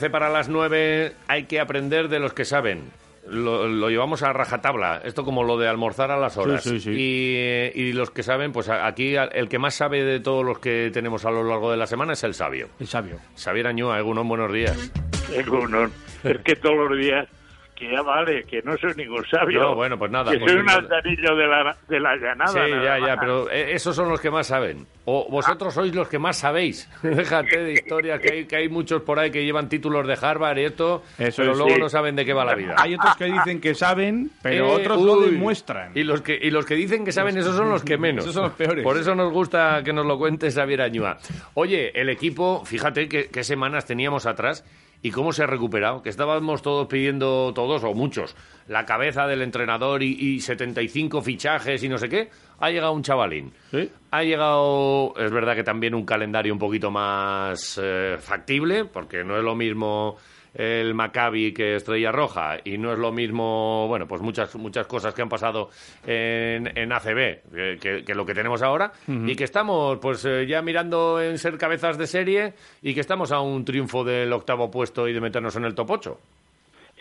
Trece 0.00 0.10
para 0.10 0.30
las 0.30 0.48
nueve. 0.48 1.12
Hay 1.28 1.44
que 1.44 1.60
aprender 1.60 2.08
de 2.08 2.20
los 2.20 2.32
que 2.32 2.46
saben. 2.46 2.90
Lo, 3.28 3.68
lo 3.68 3.90
llevamos 3.90 4.22
a 4.22 4.32
rajatabla. 4.32 5.02
Esto 5.04 5.26
como 5.26 5.44
lo 5.44 5.58
de 5.58 5.68
almorzar 5.68 6.10
a 6.10 6.16
las 6.16 6.38
horas. 6.38 6.62
Sí, 6.62 6.80
sí, 6.80 6.80
sí. 6.80 6.90
Y, 6.92 7.78
y 7.78 7.92
los 7.92 8.10
que 8.10 8.22
saben, 8.22 8.50
pues 8.50 8.70
aquí 8.70 9.14
el 9.16 9.50
que 9.50 9.58
más 9.58 9.74
sabe 9.74 10.02
de 10.02 10.18
todos 10.18 10.42
los 10.42 10.58
que 10.58 10.90
tenemos 10.90 11.26
a 11.26 11.30
lo 11.30 11.44
largo 11.44 11.70
de 11.70 11.76
la 11.76 11.86
semana 11.86 12.14
es 12.14 12.24
el 12.24 12.32
sabio. 12.32 12.70
El 12.80 12.86
sabio. 12.86 13.18
Xavier 13.36 13.66
Añúa, 13.66 13.98
Egunon, 13.98 14.26
buenos 14.26 14.50
días. 14.50 14.90
Egunon. 15.34 15.92
Es 16.24 16.38
que 16.38 16.56
todos 16.56 16.88
los 16.88 16.98
días, 16.98 17.28
que 17.80 17.90
ya 17.90 18.02
vale, 18.02 18.44
que 18.44 18.60
no 18.62 18.76
soy 18.76 18.92
ningún 18.94 19.24
sabio. 19.26 19.60
No, 19.62 19.74
bueno, 19.74 19.98
pues 19.98 20.10
nada, 20.10 20.30
Que 20.30 20.38
pues 20.38 20.52
soy 20.52 20.60
un 20.60 20.66
nada. 20.66 20.78
altanillo 20.80 21.34
de 21.34 21.46
la, 21.46 21.76
de 21.88 21.98
la 22.00 22.16
llanada. 22.16 22.52
Sí, 22.52 22.70
ya, 22.70 22.98
ya, 22.98 23.06
más. 23.16 23.16
pero 23.20 23.50
eh, 23.50 23.72
esos 23.72 23.96
son 23.96 24.08
los 24.10 24.20
que 24.20 24.30
más 24.30 24.46
saben. 24.46 24.86
O 25.06 25.26
vosotros 25.30 25.72
sois 25.74 25.94
los 25.94 26.06
que 26.08 26.18
más 26.18 26.36
sabéis. 26.38 26.88
Déjate 27.02 27.58
de 27.64 27.72
historias, 27.72 28.20
que 28.20 28.32
hay, 28.32 28.44
que 28.44 28.56
hay 28.56 28.68
muchos 28.68 29.02
por 29.02 29.18
ahí 29.18 29.30
que 29.30 29.42
llevan 29.44 29.68
títulos 29.70 30.06
de 30.06 30.16
Harvard 30.20 30.58
y 30.58 30.64
esto, 30.66 31.02
Eso 31.18 31.38
pero 31.42 31.52
es, 31.52 31.58
luego 31.58 31.74
sí. 31.74 31.80
no 31.80 31.88
saben 31.88 32.14
de 32.16 32.24
qué 32.26 32.34
va 32.34 32.44
la 32.44 32.54
vida. 32.54 32.74
Hay 32.78 32.94
otros 32.94 33.16
que 33.16 33.24
dicen 33.24 33.60
que 33.60 33.74
saben, 33.74 34.30
pero 34.42 34.66
Eh, 34.66 34.70
otros 34.82 35.00
lo 35.02 35.20
demuestran. 35.22 35.92
Y 35.94 36.04
los, 36.04 36.20
que, 36.20 36.38
y 36.40 36.50
los 36.50 36.66
que 36.66 36.74
dicen 36.74 37.04
que 37.04 37.12
saben, 37.12 37.38
esos 37.38 37.56
son 37.56 37.70
los 37.70 37.82
que 37.82 37.96
menos. 37.98 38.24
Esos 38.24 38.34
son 38.34 38.44
los 38.44 38.52
peores. 38.52 38.84
Por 38.84 38.98
eso 38.98 39.14
nos 39.14 39.32
gusta 39.32 39.82
que 39.82 39.92
nos 39.94 40.04
lo 40.04 40.18
cuente 40.18 40.50
Xavier 40.52 40.82
Añúa. 40.82 41.16
Oye, 41.54 41.98
el 41.98 42.10
equipo, 42.10 42.62
fíjate 42.64 43.08
qué 43.08 43.44
semanas 43.44 43.86
teníamos 43.86 44.26
atrás 44.26 44.64
y 45.02 45.10
cómo 45.10 45.32
se 45.32 45.42
ha 45.42 45.46
recuperado. 45.46 46.02
Que 46.02 46.08
estábamos 46.08 46.62
todos 46.62 46.86
pidiendo, 46.86 47.52
todos 47.54 47.84
o 47.84 47.94
muchos, 47.94 48.36
la 48.68 48.84
cabeza 48.86 49.26
del 49.26 49.42
entrenador 49.42 50.02
y, 50.02 50.12
y 50.12 50.40
75 50.40 51.22
fichajes 51.22 51.82
y 51.82 51.88
no 51.88 51.98
sé 51.98 52.08
qué. 52.08 52.30
Ha 52.58 52.70
llegado 52.70 52.92
un 52.92 53.02
chavalín. 53.02 53.52
Ha 54.10 54.22
llegado, 54.22 55.14
es 55.16 55.30
verdad 55.30 55.54
que 55.54 55.64
también 55.64 55.94
un 55.94 56.04
calendario 56.04 56.52
un 56.52 56.58
poquito 56.58 56.90
más 56.90 57.80
eh, 57.82 58.16
factible, 58.18 58.84
porque 58.84 59.24
no 59.24 59.36
es 59.38 59.42
lo 59.42 59.54
mismo 59.54 60.16
el 60.54 60.94
Maccabi 60.94 61.52
que 61.54 61.76
Estrella 61.76 62.10
Roja 62.12 62.58
y 62.64 62.76
no 62.78 62.92
es 62.92 62.98
lo 62.98 63.12
mismo, 63.12 63.86
bueno, 63.88 64.06
pues 64.08 64.20
muchas 64.22 64.54
muchas 64.56 64.86
cosas 64.86 65.14
que 65.14 65.22
han 65.22 65.28
pasado 65.28 65.68
en, 66.06 66.76
en 66.76 66.92
ACB 66.92 67.52
que, 67.54 67.78
que- 67.80 68.04
que 68.04 68.14
lo 68.14 68.26
que 68.26 68.34
tenemos 68.34 68.62
ahora 68.62 68.92
y 69.06 69.36
que 69.36 69.44
estamos 69.44 69.98
pues 69.98 70.24
eh, 70.24 70.46
ya 70.46 70.62
mirando 70.62 71.20
en 71.20 71.38
ser 71.38 71.56
cabezas 71.58 71.98
de 71.98 72.06
serie 72.06 72.54
y 72.82 72.94
que 72.94 73.00
estamos 73.00 73.30
a 73.32 73.40
un 73.40 73.64
triunfo 73.64 74.02
del 74.04 74.32
octavo 74.32 74.70
puesto 74.70 75.06
y 75.08 75.12
de 75.12 75.20
meternos 75.20 75.54
en 75.56 75.64
el 75.64 75.74
top 75.74 75.90
8. 75.92 76.18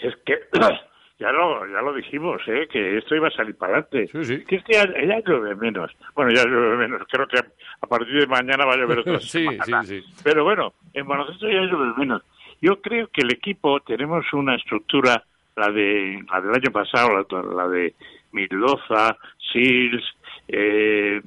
Es 0.02 0.14
que 0.26 0.36
ya 1.20 1.32
lo, 1.32 1.66
ya 1.68 1.82
lo 1.82 1.93
dijimos, 1.93 2.41
¿eh? 2.47 2.68
que 2.72 2.97
esto 2.97 3.16
iba 3.16 3.28
a 3.28 3.32
salir 3.32 3.56
para 3.58 3.80
adelante. 3.80 4.08
Que 4.47 4.56
es 4.56 4.64
que 4.64 4.74
ya, 4.74 4.86
ya 4.86 5.20
llueve 5.26 5.56
menos. 5.56 5.91
Bueno, 6.16 6.32
ya 6.34 6.43
llueve 6.45 6.78
menos. 6.78 7.02
Creo 7.12 7.28
que 7.28 7.39
a 7.39 7.88
partir 7.88 8.20
de 8.22 8.28
mañana 8.28 8.66
va 8.66 8.74
a 8.74 8.78
llover 8.78 9.00
otra 9.00 9.20
Sí, 9.20 9.45
semana. 9.45 9.84
sí, 9.84 10.02
sí. 10.02 10.14
Pero 10.24 10.43
bueno, 10.43 10.74
en 10.93 11.08
baloncesto 11.08 11.47
ya 11.50 11.62
llueve 11.62 11.93
menos. 11.97 12.22
Yo 12.62 12.82
creo 12.82 13.07
que 13.07 13.22
el 13.22 13.32
equipo 13.32 13.80
tenemos 13.82 14.26
una 14.34 14.55
estructura, 14.55 15.24
la 15.55 15.72
de 15.72 16.24
la 16.32 16.41
del 16.41 16.55
año 16.55 16.72
pasado, 16.72 17.26
la, 17.30 17.41
la 17.41 17.68
de 17.68 17.93
Mendoza, 18.32 19.18
Sils, 19.51 20.03
eh, 20.47 21.22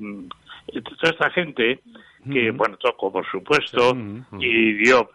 toda 0.66 1.12
esta 1.12 1.30
gente 1.30 1.80
que, 2.30 2.50
bueno, 2.52 2.76
Toco, 2.76 3.12
por 3.12 3.26
supuesto, 3.26 3.96
y 4.38 4.74
Diop, 4.74 5.10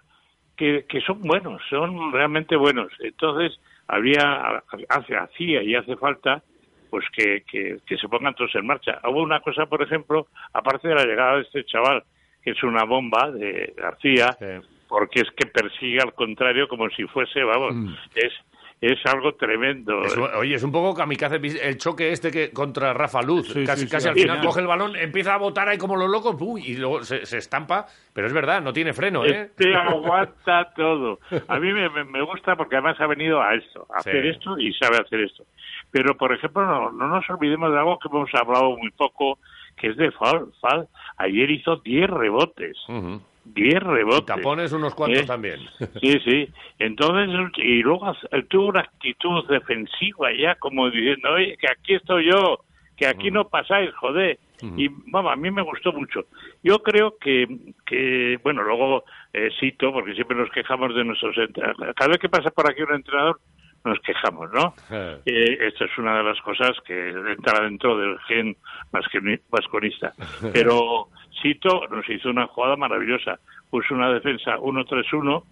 que, 0.56 0.86
que 0.90 1.00
son 1.02 1.22
buenos, 1.22 1.62
son 1.70 2.12
realmente 2.12 2.56
buenos. 2.56 2.92
Entonces, 3.00 3.58
habría, 3.88 4.62
hace, 4.90 5.16
hacía 5.16 5.64
y 5.64 5.76
hace 5.76 5.96
falta 5.96 6.44
pues 6.90 7.06
que, 7.14 7.44
que, 7.50 7.78
que 7.86 7.98
se 7.98 8.08
pongan 8.08 8.34
todos 8.34 8.56
en 8.56 8.66
marcha. 8.66 9.00
Hubo 9.06 9.22
una 9.22 9.42
cosa, 9.42 9.66
por 9.66 9.82
ejemplo, 9.82 10.28
aparte 10.54 10.88
de 10.88 10.96
la 10.96 11.06
llegada 11.06 11.36
de 11.36 11.42
este 11.42 11.66
chaval, 11.66 12.04
que 12.42 12.52
es 12.52 12.64
una 12.64 12.86
bomba 12.86 13.30
de 13.32 13.74
García, 13.76 14.38
porque 14.88 15.22
es 15.22 15.30
que 15.36 15.46
persigue 15.48 16.00
al 16.02 16.14
contrario 16.14 16.68
como 16.68 16.90
si 16.90 17.04
fuese, 17.06 17.44
vamos, 17.44 17.76
es 18.16 18.34
es 18.80 19.00
algo 19.08 19.34
tremendo. 19.34 20.04
Es- 20.04 20.16
oye, 20.16 20.54
es 20.54 20.62
un 20.62 20.72
poco 20.72 20.94
kamikaze 20.94 21.38
el 21.68 21.78
choque 21.80 22.12
este 22.12 22.30
que 22.30 22.52
contra 22.52 22.94
Rafa 22.94 23.24
Luz. 23.24 23.48
Sí, 23.52 23.66
casi 23.66 23.86
sí, 23.86 23.90
casi 23.90 24.04
sí, 24.04 24.08
al 24.10 24.14
al 24.14 24.22
final 24.22 24.42
coge 24.46 24.62
el 24.62 24.68
balón, 24.68 24.96
empieza 24.96 25.34
a 25.34 25.38
botar 25.38 25.68
ahí 25.68 25.80
como 25.80 25.96
los 25.96 26.08
locos 26.08 26.36
uy, 26.40 26.62
y 26.64 26.76
luego 26.78 27.02
se, 27.04 27.26
se 27.26 27.40
estampa. 27.40 27.88
Pero 28.14 28.28
es 28.28 28.34
verdad, 28.34 28.62
no 28.62 28.74
tiene 28.74 28.94
freno, 28.94 29.26
¿eh? 29.26 29.50
Este 29.50 29.74
aguanta 29.76 30.72
todo. 30.76 31.18
A 31.48 31.60
mí 31.60 31.74
me, 31.74 31.90
me- 31.90 32.04
me 32.04 32.22
gusta 32.22 32.56
porque 32.56 32.76
además 32.76 33.02
ha 33.02 33.08
venido 33.08 33.42
a 33.42 33.56
esto, 33.56 33.88
a 33.92 34.00
Sí. 34.02 34.12
hacer 34.12 34.28
esto 34.28 34.60
y 34.60 34.72
sabe 34.74 34.98
hacer 34.98 35.22
esto. 35.22 35.44
Pero, 35.90 36.16
por 36.16 36.32
ejemplo, 36.32 36.64
no, 36.64 36.92
no 36.92 37.08
nos 37.08 37.28
olvidemos 37.32 37.72
de 37.72 37.80
algo 37.80 37.98
que 37.98 38.10
hemos 38.10 38.30
hablado 38.36 38.78
muy 38.78 38.92
poco, 38.92 39.40
que 39.76 39.88
es 39.88 39.98
de 39.98 40.12
Fal. 40.12 40.46
Fal 40.62 40.88
ayer 41.18 41.50
hizo 41.50 41.78
10 41.78 42.08
rebotes. 42.12 42.78
10 43.54 43.80
rebotes. 43.84 44.26
Tapones 44.26 44.72
unos 44.72 44.94
cuantos 44.96 45.24
¿Eh? 45.24 45.26
también. 45.26 45.60
Sí, 46.02 46.20
sí. 46.24 46.50
Entonces, 46.80 47.30
y 47.58 47.82
luego 47.82 48.14
tuvo 48.50 48.68
una 48.68 48.82
actitud 48.82 49.48
defensiva 49.48 50.30
ya, 50.34 50.56
como 50.56 50.90
diciendo, 50.90 51.32
oye, 51.34 51.58
que 51.58 51.68
aquí 51.68 51.96
estoy 51.96 52.26
yo, 52.26 52.60
que 52.96 53.08
aquí 53.08 53.32
no 53.32 53.48
pasáis, 53.48 53.94
joder. 53.96 54.40
Y 54.76 54.90
vamos, 55.12 55.32
a 55.32 55.36
mí 55.36 55.52
me 55.52 55.62
gustó 55.62 55.94
mucho. 55.94 56.26
Yo 56.64 56.82
creo 56.82 57.16
que, 57.20 57.46
que 57.86 58.40
bueno, 58.44 58.64
luego 58.64 59.04
eh, 59.32 59.50
cito, 59.60 59.94
porque 59.94 60.16
siempre 60.16 60.36
nos 60.36 60.50
quejamos 60.50 60.96
de 60.96 61.04
nuestros 61.04 61.38
entrenadores. 61.38 61.94
Cada 61.96 62.10
vez 62.10 62.18
que 62.18 62.30
pasa 62.30 62.50
por 62.50 62.70
aquí 62.70 62.82
un 62.82 62.96
entrenador, 62.96 63.40
nos 63.84 64.00
quejamos, 64.00 64.52
¿no? 64.52 64.74
Eh, 64.90 65.58
esto 65.62 65.86
es 65.86 65.98
una 65.98 66.18
de 66.18 66.24
las 66.24 66.40
cosas 66.42 66.72
que 66.86 67.10
entra 67.10 67.62
dentro 67.64 67.98
del 67.98 68.18
gen 68.28 68.56
vasconista. 68.92 70.14
Pero 70.54 71.08
Sito 71.42 71.88
nos 71.90 72.08
hizo 72.10 72.30
una 72.30 72.48
jugada 72.48 72.76
maravillosa. 72.76 73.40
Puso 73.70 73.94
una 73.96 74.12
defensa 74.14 74.58
1-3-1 74.58 75.44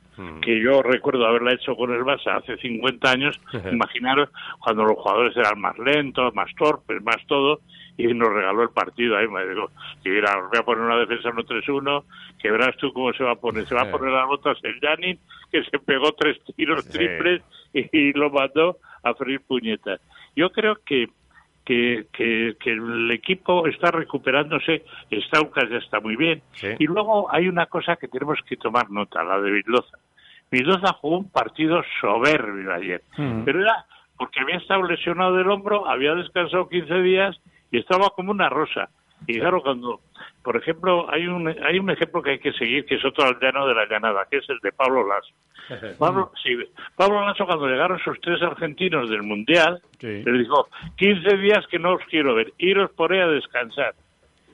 que 0.41 0.61
yo 0.61 0.81
recuerdo 0.81 1.25
haberla 1.25 1.53
hecho 1.53 1.75
con 1.75 1.93
el 1.93 2.01
Barça 2.01 2.37
hace 2.37 2.57
50 2.57 3.11
años. 3.11 3.39
Imaginaros 3.71 4.29
cuando 4.59 4.85
los 4.85 4.97
jugadores 4.97 5.35
eran 5.35 5.59
más 5.59 5.77
lentos, 5.77 6.33
más 6.33 6.53
torpes, 6.55 7.03
más 7.03 7.17
todo, 7.27 7.59
y 7.97 8.07
nos 8.13 8.29
regaló 8.29 8.63
el 8.63 8.69
partido 8.69 9.17
ahí. 9.17 9.27
Me 9.27 9.45
digo, 9.45 9.69
y 10.03 10.09
mira, 10.09 10.35
voy 10.49 10.59
a 10.59 10.63
poner 10.63 10.83
una 10.83 10.97
defensa 10.97 11.29
1-3-1, 11.29 12.03
que 12.41 12.51
verás 12.51 12.75
tú 12.77 12.91
cómo 12.93 13.13
se 13.13 13.23
va 13.23 13.31
a 13.31 13.35
poner. 13.35 13.67
Se 13.67 13.75
va 13.75 13.83
a 13.83 13.91
poner 13.91 14.11
las 14.11 14.27
botas 14.27 14.57
el 14.63 14.79
Janin, 14.79 15.19
que 15.51 15.63
se 15.63 15.79
pegó 15.79 16.11
tres 16.13 16.37
tiros 16.55 16.87
triples 16.89 17.41
y 17.73 18.13
lo 18.13 18.29
mandó 18.29 18.77
a 19.03 19.13
freír 19.13 19.41
puñetas. 19.41 20.01
Yo 20.35 20.51
creo 20.51 20.77
que 20.85 21.09
que, 21.65 22.05
que, 22.13 22.55
que 22.59 22.71
el 22.71 23.09
equipo 23.11 23.67
está 23.67 23.89
recuperándose, 23.89 24.85
Staukas 25.11 25.67
ya 25.69 25.77
está 25.77 25.99
muy 25.99 26.15
bien. 26.15 26.41
Y 26.77 26.85
luego 26.85 27.33
hay 27.33 27.47
una 27.47 27.65
cosa 27.65 27.95
que 27.95 28.07
tenemos 28.07 28.37
que 28.47 28.55
tomar 28.55 28.91
nota, 28.91 29.23
la 29.23 29.41
de 29.41 29.51
Vildoza. 29.51 29.97
Vildoza 30.51 30.93
jugó 30.93 31.17
un 31.17 31.31
partido 31.31 31.81
soberbio 31.99 32.71
ayer, 32.71 33.01
pero 33.43 33.61
era 33.61 33.85
porque 34.15 34.39
había 34.39 34.57
estado 34.57 34.83
lesionado 34.83 35.35
del 35.35 35.49
hombro, 35.49 35.89
había 35.89 36.13
descansado 36.13 36.69
15 36.69 37.01
días 37.01 37.35
y 37.75 37.79
estaba 37.79 38.09
como 38.11 38.31
una 38.31 38.47
rosa. 38.47 38.89
Y 39.27 39.39
claro, 39.39 39.61
cuando, 39.61 39.99
por 40.43 40.55
ejemplo, 40.55 41.11
hay 41.11 41.27
un, 41.27 41.47
hay 41.47 41.79
un 41.79 41.89
ejemplo 41.89 42.21
que 42.21 42.31
hay 42.31 42.39
que 42.39 42.53
seguir, 42.53 42.85
que 42.85 42.95
es 42.95 43.05
otro 43.05 43.25
aldeano 43.25 43.67
de 43.67 43.73
la 43.73 43.85
llanada, 43.85 44.27
que 44.29 44.37
es 44.37 44.49
el 44.49 44.59
de 44.59 44.71
Pablo 44.71 45.05
Lasso. 45.05 45.33
Pablo, 45.99 46.31
sí, 46.41 46.55
Pablo 46.95 47.25
Lasso, 47.25 47.45
cuando 47.45 47.67
llegaron 47.67 47.99
sus 47.99 48.19
tres 48.21 48.41
argentinos 48.41 49.09
del 49.09 49.23
Mundial, 49.23 49.81
les 49.99 50.39
dijo, 50.39 50.69
15 50.95 51.37
días 51.37 51.65
que 51.67 51.79
no 51.79 51.93
os 51.93 52.03
quiero 52.09 52.35
ver, 52.35 52.53
iros 52.59 52.91
por 52.91 53.11
ahí 53.11 53.19
a 53.19 53.27
descansar. 53.27 53.93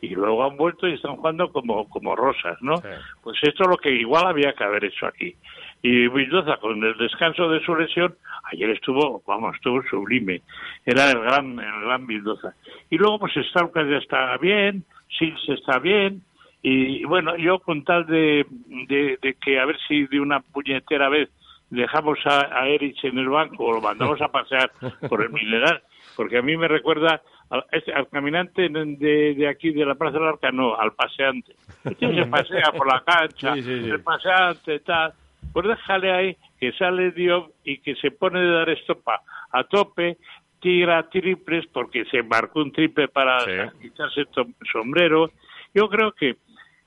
Y 0.01 0.15
luego 0.15 0.43
han 0.43 0.57
vuelto 0.57 0.87
y 0.87 0.93
están 0.93 1.17
jugando 1.17 1.51
como, 1.51 1.87
como 1.89 2.15
rosas, 2.15 2.57
¿no? 2.61 2.73
Pues 3.21 3.37
esto 3.43 3.63
es 3.63 3.69
lo 3.69 3.77
que 3.77 3.91
igual 3.91 4.25
había 4.25 4.53
que 4.53 4.63
haber 4.63 4.85
hecho 4.85 5.05
aquí. 5.05 5.35
Y 5.83 6.07
Vildoza, 6.09 6.57
con 6.57 6.83
el 6.83 6.95
descanso 6.97 7.49
de 7.49 7.59
su 7.65 7.75
lesión, 7.75 8.15
ayer 8.51 8.69
estuvo, 8.69 9.23
vamos, 9.25 9.55
estuvo 9.55 9.81
sublime. 9.89 10.41
Era 10.85 11.09
el 11.11 11.19
gran, 11.21 11.59
el 11.59 11.81
gran 11.85 12.05
Vildoza. 12.05 12.53
Y 12.89 12.97
luego, 12.97 13.19
pues, 13.19 13.33
Staukas 13.49 13.87
ya 13.89 13.97
está 13.97 14.37
bien, 14.37 14.83
Sils 15.17 15.49
está 15.49 15.79
bien, 15.79 16.21
y 16.63 17.03
bueno, 17.05 17.35
yo 17.37 17.57
con 17.59 17.83
tal 17.83 18.05
de, 18.05 18.45
de, 18.87 19.17
de 19.21 19.33
que 19.43 19.59
a 19.59 19.65
ver 19.65 19.77
si 19.87 20.05
de 20.05 20.19
una 20.19 20.41
puñetera 20.41 21.09
vez 21.09 21.29
dejamos 21.71 22.19
a, 22.25 22.55
a 22.61 22.67
Erich 22.67 23.03
en 23.03 23.17
el 23.17 23.29
banco 23.29 23.63
o 23.65 23.73
lo 23.73 23.81
mandamos 23.81 24.21
a 24.21 24.27
pasear 24.27 24.71
por 25.09 25.23
el 25.23 25.31
mineral, 25.31 25.81
porque 26.15 26.37
a 26.37 26.41
mí 26.43 26.55
me 26.57 26.67
recuerda 26.67 27.21
al, 27.49 27.65
este- 27.71 27.93
al 27.93 28.07
caminante 28.09 28.69
de, 28.69 29.33
de 29.33 29.47
aquí 29.47 29.71
de 29.71 29.85
la 29.85 29.95
Plaza 29.95 30.19
del 30.19 30.27
Arca, 30.27 30.51
no, 30.51 30.75
al 30.75 30.93
paseante. 30.93 31.55
Este 31.83 32.13
se 32.13 32.25
pasea 32.27 32.71
por 32.77 32.85
la 32.85 33.01
cancha, 33.03 33.55
Sí, 33.55 33.63
sí, 33.63 33.81
sí. 33.83 33.89
el 33.89 34.03
paseante, 34.03 34.79
tal. 34.81 35.13
Pues 35.53 35.67
déjale 35.67 36.11
ahí 36.11 36.37
que 36.59 36.71
sale 36.73 37.11
Dios 37.11 37.49
y 37.63 37.79
que 37.79 37.95
se 37.95 38.11
pone 38.11 38.39
de 38.39 38.51
dar 38.51 38.69
estopa 38.69 39.21
a 39.51 39.63
tope, 39.63 40.17
tira 40.59 41.09
triples 41.09 41.65
porque 41.67 42.05
se 42.05 42.23
marcó 42.23 42.61
un 42.61 42.71
triple 42.71 43.07
para 43.07 43.37
quitarse 43.81 44.21
el 44.21 44.27
sombrero. 44.71 45.31
Yo 45.73 45.89
creo 45.89 46.11
que, 46.13 46.37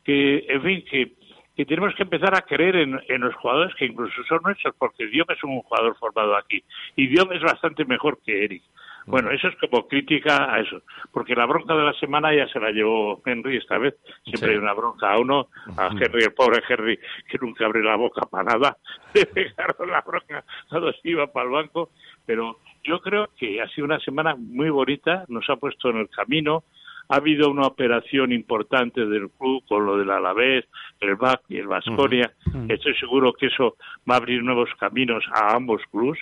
que 0.05 0.47
en 0.49 0.63
fin, 0.63 0.85
que, 0.89 1.13
que 1.57 1.67
tenemos 1.67 1.95
que 1.95 2.05
empezar 2.05 2.35
a 2.37 2.43
creer 2.43 2.77
en, 2.77 3.01
en 3.09 3.21
los 3.21 3.35
jugadores 3.35 3.75
que 3.75 3.87
incluso 3.87 4.23
son 4.29 4.41
nuestros, 4.45 4.75
porque 4.79 5.07
Diop 5.07 5.31
es 5.31 5.43
un 5.45 5.61
jugador 5.61 5.97
formado 5.99 6.37
aquí 6.37 6.63
y 6.97 7.09
Diop 7.09 7.33
es 7.33 7.43
bastante 7.43 7.85
mejor 7.85 8.19
que 8.25 8.45
Eric. 8.45 8.63
Bueno, 9.07 9.31
eso 9.31 9.49
es 9.49 9.57
como 9.57 9.87
crítica 9.87 10.53
a 10.55 10.61
eso, 10.61 10.81
porque 11.13 11.35
la 11.35 11.47
bronca 11.47 11.75
de 11.77 11.85
la 11.85 11.93
semana 11.95 12.35
ya 12.35 12.49
se 12.49 12.59
la 12.59 12.71
llevó 12.71 13.21
Henry 13.25 13.59
esta 13.59 13.77
vez. 13.79 13.95
Siempre 14.25 14.49
Sí. 14.49 14.55
hay 14.55 14.57
una 14.57 14.73
bronca 14.73 15.13
a 15.13 15.19
uno, 15.19 15.49
a 15.77 15.89
Henry, 15.89 16.25
el 16.25 16.33
pobre 16.33 16.63
Henry, 16.69 16.99
que 17.29 17.39
nunca 17.41 17.67
abre 17.67 17.83
la 17.83 17.97
boca 17.97 18.23
para 18.31 18.45
nada. 18.45 18.77
Le 19.15 19.27
pegaron 19.27 19.91
la 19.91 20.01
bronca 20.01 20.45
cuando 20.69 20.93
se 20.93 21.09
iba 21.11 21.27
para 21.27 21.47
el 21.47 21.53
banco. 21.53 21.91
Pero 22.27 22.59
yo 22.83 23.01
creo 23.01 23.29
que 23.37 23.61
ha 23.61 23.69
sido 23.69 23.85
una 23.85 23.99
semana 24.01 24.35
muy 24.37 24.71
bonita, 24.71 25.25
nos 25.29 25.49
ha 25.51 25.57
puesto 25.57 25.91
en 25.91 25.99
el 25.99 26.09
camino. 26.09 26.65
Ha 27.11 27.17
habido 27.17 27.51
una 27.51 27.67
operación 27.67 28.33
importante 28.33 29.05
del 29.05 29.29
club 29.39 29.63
con 29.69 29.85
lo 29.85 29.99
del 29.99 30.11
Alavés, 30.11 30.65
el 31.01 31.17
BAC 31.17 31.43
y 31.51 31.59
el 31.59 31.67
Vasconia. 31.67 32.33
Estoy 32.71 32.95
seguro 32.97 33.35
que 33.35 33.47
eso 33.49 33.77
va 34.11 34.15
a 34.15 34.19
abrir 34.19 34.43
nuevos 34.43 34.71
caminos 34.81 35.23
a 35.35 35.55
ambos 35.55 35.83
clubs. 35.91 36.19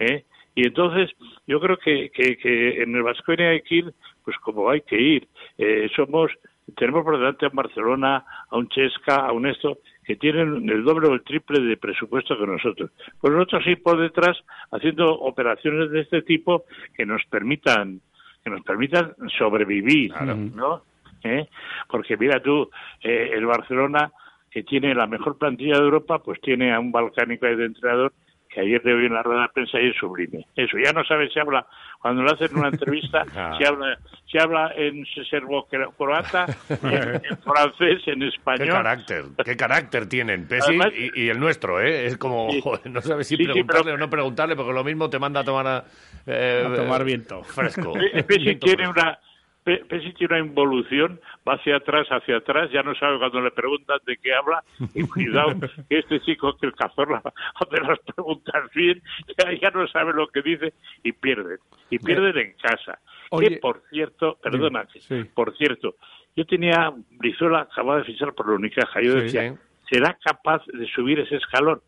¿eh? 0.00 0.24
Y 0.54 0.66
entonces 0.66 1.10
yo 1.46 1.60
creo 1.60 1.76
que, 1.76 2.10
que, 2.10 2.36
que 2.36 2.82
en 2.82 2.94
el 2.94 3.02
Vasconia 3.02 3.50
hay 3.50 3.62
que 3.62 3.74
ir, 3.76 3.94
pues 4.24 4.36
como 4.38 4.70
hay 4.70 4.80
que 4.82 5.00
ir. 5.00 5.28
Eh, 5.58 5.88
somos 5.94 6.30
tenemos 6.76 7.04
por 7.04 7.18
delante 7.18 7.44
a 7.44 7.50
un 7.50 7.56
Barcelona, 7.56 8.24
a 8.48 8.56
un 8.56 8.68
Chesca, 8.68 9.16
a 9.16 9.32
un 9.32 9.46
esto, 9.46 9.78
que 10.04 10.16
tienen 10.16 10.68
el 10.68 10.84
doble 10.84 11.08
o 11.08 11.14
el 11.14 11.22
triple 11.22 11.60
de 11.60 11.76
presupuesto 11.76 12.38
que 12.38 12.46
nosotros. 12.46 12.90
Pues 13.20 13.32
nosotros 13.32 13.66
ir 13.66 13.82
por 13.82 14.00
detrás 14.00 14.38
haciendo 14.70 15.12
operaciones 15.12 15.90
de 15.90 16.00
este 16.00 16.22
tipo 16.22 16.64
que 16.94 17.04
nos 17.06 17.22
permitan 17.26 18.00
que 18.42 18.50
nos 18.50 18.60
permitan 18.60 19.14
sobrevivir, 19.38 20.12
¿no? 20.54 20.82
¿Eh? 21.22 21.46
Porque 21.88 22.14
mira 22.18 22.42
tú, 22.42 22.68
eh, 23.02 23.30
el 23.32 23.46
Barcelona 23.46 24.12
que 24.50 24.62
tiene 24.62 24.94
la 24.94 25.06
mejor 25.06 25.38
plantilla 25.38 25.78
de 25.78 25.84
Europa, 25.84 26.18
pues 26.18 26.38
tiene 26.42 26.74
a 26.74 26.78
un 26.78 26.92
balcánico 26.92 27.46
ahí 27.46 27.56
de 27.56 27.64
entrenador 27.64 28.12
que 28.54 28.60
ayer 28.60 28.80
le 28.84 28.94
oí 28.94 29.06
en 29.06 29.14
la 29.14 29.22
rueda 29.22 29.42
de 29.42 29.48
prensa 29.48 29.80
y 29.80 29.88
es 29.90 29.96
sublime. 29.96 30.46
Eso, 30.56 30.76
ya 30.78 30.92
no 30.92 31.04
sabe 31.04 31.28
si 31.30 31.38
habla, 31.40 31.66
cuando 32.00 32.22
le 32.22 32.30
hacen 32.30 32.56
una 32.56 32.68
entrevista, 32.68 33.24
Ah. 33.36 33.54
si 33.58 33.64
habla 33.64 33.98
si 34.30 34.38
habla 34.38 34.72
en 34.76 35.04
serbo-croata, 35.30 36.46
en, 36.82 37.14
en 37.24 37.38
francés, 37.38 38.02
en 38.06 38.20
Qué 38.20 38.28
español. 38.28 38.68
carácter, 38.68 39.24
qué 39.44 39.56
carácter 39.56 40.08
tienen 40.08 40.48
Además- 40.50 40.92
y, 40.96 41.22
y 41.24 41.28
el 41.28 41.38
nuestro, 41.38 41.80
¿eh? 41.80 42.06
Es 42.06 42.16
como, 42.16 42.50
Sí. 42.50 42.60
joder, 42.60 42.90
no 42.90 43.00
sabes 43.00 43.26
si 43.28 43.36
Sí, 43.36 43.44
sí, 43.44 43.50
preguntarle 43.50 43.92
o 43.92 43.96
no 43.96 44.10
preguntarle, 44.10 44.56
porque 44.56 44.72
lo 44.72 44.84
mismo 44.84 45.08
te 45.10 45.18
manda 45.18 45.40
a 45.40 45.44
tomar, 45.44 45.66
a, 45.66 45.84
eh, 46.26 46.64
A 46.66 46.74
tomar 46.76 47.00
eh, 47.02 47.04
viento. 47.04 47.42
Fresco. 47.44 47.92
Pe- 48.12 48.22
Pesic 48.24 48.42
Viento 48.44 48.66
tiene 48.66 48.84
fresco. 48.92 49.00
una 49.00 49.18
Pe- 49.64 49.82
Pesic 49.86 50.16
tiene 50.18 50.36
una 50.40 50.46
involución, 50.46 51.18
va 51.48 51.54
hacia 51.54 51.76
atrás, 51.76 52.06
hacia 52.10 52.36
atrás, 52.36 52.70
ya 52.70 52.82
no 52.82 52.94
sabe 52.94 53.18
cuando 53.18 53.40
le 53.40 53.50
preguntan 53.50 53.98
de 54.06 54.16
qué 54.18 54.34
habla, 54.34 54.62
y 54.94 55.02
cuidado, 55.06 55.54
que 55.88 55.98
este 55.98 56.20
chico 56.20 56.54
que 56.58 56.66
el 56.66 56.74
cazorla 56.74 57.22
hace 57.54 57.80
las 57.80 57.98
preguntas 58.00 58.70
bien, 58.74 59.02
ya, 59.38 59.50
ya 59.60 59.70
no 59.70 59.86
sabe 59.88 60.12
lo 60.12 60.28
que 60.28 60.42
dice 60.42 60.74
y 61.02 61.12
pierden, 61.12 61.58
y 61.90 61.98
pierden 61.98 62.36
en 62.38 62.52
casa. 62.62 62.98
Oye. 63.30 63.48
que 63.48 63.56
por 63.56 63.82
cierto, 63.90 64.38
perdona, 64.42 64.86
Sí. 64.98 65.24
por 65.34 65.56
cierto, 65.56 65.96
yo 66.36 66.44
tenía 66.44 66.92
Brizuela 67.12 67.60
acababa 67.60 67.98
de 67.98 68.04
fichar 68.04 68.32
por 68.34 68.48
la 68.48 68.56
Unicaja, 68.56 69.00
yo 69.00 69.14
decía, 69.14 69.50
sí. 69.52 69.58
¿será 69.90 70.16
capaz 70.22 70.62
de 70.66 70.86
subir 70.88 71.20
ese 71.20 71.36
escalón? 71.36 71.80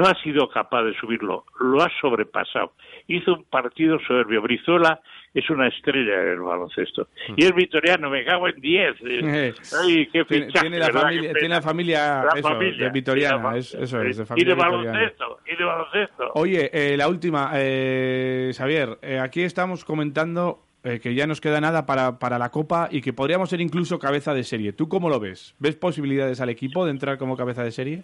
No 0.00 0.06
ha 0.08 0.14
sido 0.22 0.48
capaz 0.48 0.82
de 0.84 0.94
subirlo, 0.94 1.44
lo 1.60 1.82
ha 1.82 1.90
sobrepasado. 2.00 2.72
Hizo 3.06 3.34
un 3.34 3.44
partido 3.44 3.98
soberbio. 4.06 4.40
Brizuela 4.40 4.98
es 5.34 5.50
una 5.50 5.68
estrella 5.68 6.20
del 6.20 6.40
baloncesto. 6.40 7.08
Y 7.36 7.44
es 7.44 7.54
vitoriano, 7.54 8.08
me 8.08 8.24
cago 8.24 8.48
en 8.48 8.58
10. 8.62 8.94
Eh, 9.04 9.54
Ay, 9.78 10.06
qué 10.06 10.24
tiene, 10.24 10.46
fichaje, 10.46 10.68
tiene 10.70 10.78
la 10.78 10.88
familia, 10.90 11.20
Qué 11.20 11.38
tiene 11.38 11.40
pena. 11.40 11.54
la 11.56 11.60
familia, 11.62 12.24
La 12.24 12.38
eso, 12.40 12.48
familia, 12.48 12.84
de 12.86 12.90
vitoriana, 12.92 13.56
y 13.56 13.58
es, 13.58 13.74
eso 13.74 14.00
es, 14.00 14.16
de 14.16 14.22
y 14.22 14.26
familia 14.26 14.48
de 14.48 14.54
vitoriana. 14.54 14.70
baloncesto, 14.92 15.38
y 15.46 15.56
de 15.56 15.64
baloncesto. 15.64 16.30
Oye, 16.34 16.70
eh, 16.72 16.96
la 16.96 17.06
última, 17.08 17.50
eh, 17.56 18.52
Xavier, 18.56 18.98
eh, 19.02 19.18
aquí 19.18 19.42
estamos 19.42 19.84
comentando 19.84 20.62
eh, 20.82 20.98
que 20.98 21.14
ya 21.14 21.26
nos 21.26 21.42
queda 21.42 21.60
nada 21.60 21.84
para, 21.84 22.18
para 22.18 22.38
la 22.38 22.48
Copa 22.50 22.88
y 22.90 23.02
que 23.02 23.12
podríamos 23.12 23.50
ser 23.50 23.60
incluso 23.60 23.98
cabeza 23.98 24.32
de 24.32 24.44
serie. 24.44 24.72
¿Tú 24.72 24.88
cómo 24.88 25.10
lo 25.10 25.20
ves? 25.20 25.54
¿Ves 25.58 25.76
posibilidades 25.76 26.40
al 26.40 26.48
equipo 26.48 26.86
de 26.86 26.92
entrar 26.92 27.18
como 27.18 27.36
cabeza 27.36 27.62
de 27.62 27.70
serie? 27.70 28.02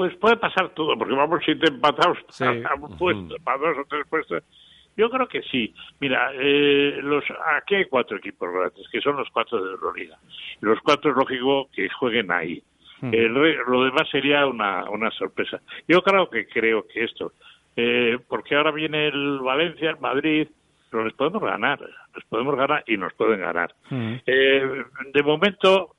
Pues 0.00 0.16
puede 0.16 0.38
pasar 0.38 0.70
todo, 0.70 0.96
porque 0.96 1.12
vamos 1.14 1.42
siete 1.44 1.68
empatados 1.68 2.16
Sí. 2.30 2.42
para 2.62 2.74
un 2.74 2.96
puesto, 2.96 3.36
para 3.44 3.58
dos 3.58 3.76
o 3.76 3.84
tres 3.86 4.06
puestos. 4.08 4.42
Yo 4.96 5.10
creo 5.10 5.28
que 5.28 5.42
sí. 5.42 5.74
Mira, 6.00 6.30
eh, 6.32 7.00
los 7.02 7.22
aquí 7.58 7.74
hay 7.74 7.84
cuatro 7.84 8.16
equipos 8.16 8.50
grandes, 8.50 8.88
que 8.90 9.02
son 9.02 9.16
los 9.18 9.28
cuatro 9.28 9.62
de 9.62 9.72
Euroliga. 9.72 10.16
Los 10.62 10.80
cuatro 10.80 11.10
es 11.10 11.16
lógico 11.18 11.68
que 11.74 11.90
jueguen 11.90 12.32
ahí. 12.32 12.62
Mm. 13.02 13.12
El 13.12 13.34
re- 13.34 13.58
lo 13.68 13.84
demás 13.84 14.08
sería 14.10 14.46
una, 14.46 14.88
una 14.88 15.10
sorpresa. 15.10 15.60
Yo 15.86 16.00
creo 16.00 16.30
que 16.30 16.46
creo 16.46 16.86
que 16.88 17.04
esto, 17.04 17.32
eh, 17.76 18.16
porque 18.26 18.54
ahora 18.56 18.70
viene 18.70 19.08
el 19.08 19.40
Valencia, 19.40 19.90
el 19.90 20.00
Madrid, 20.00 20.48
pero 20.90 21.04
les 21.04 21.12
podemos 21.12 21.42
ganar, 21.42 21.78
les 22.14 22.24
podemos 22.24 22.56
ganar 22.56 22.84
y 22.86 22.96
nos 22.96 23.12
pueden 23.12 23.40
ganar. 23.40 23.74
Eh, 24.26 24.82
de 25.12 25.22
momento, 25.22 25.94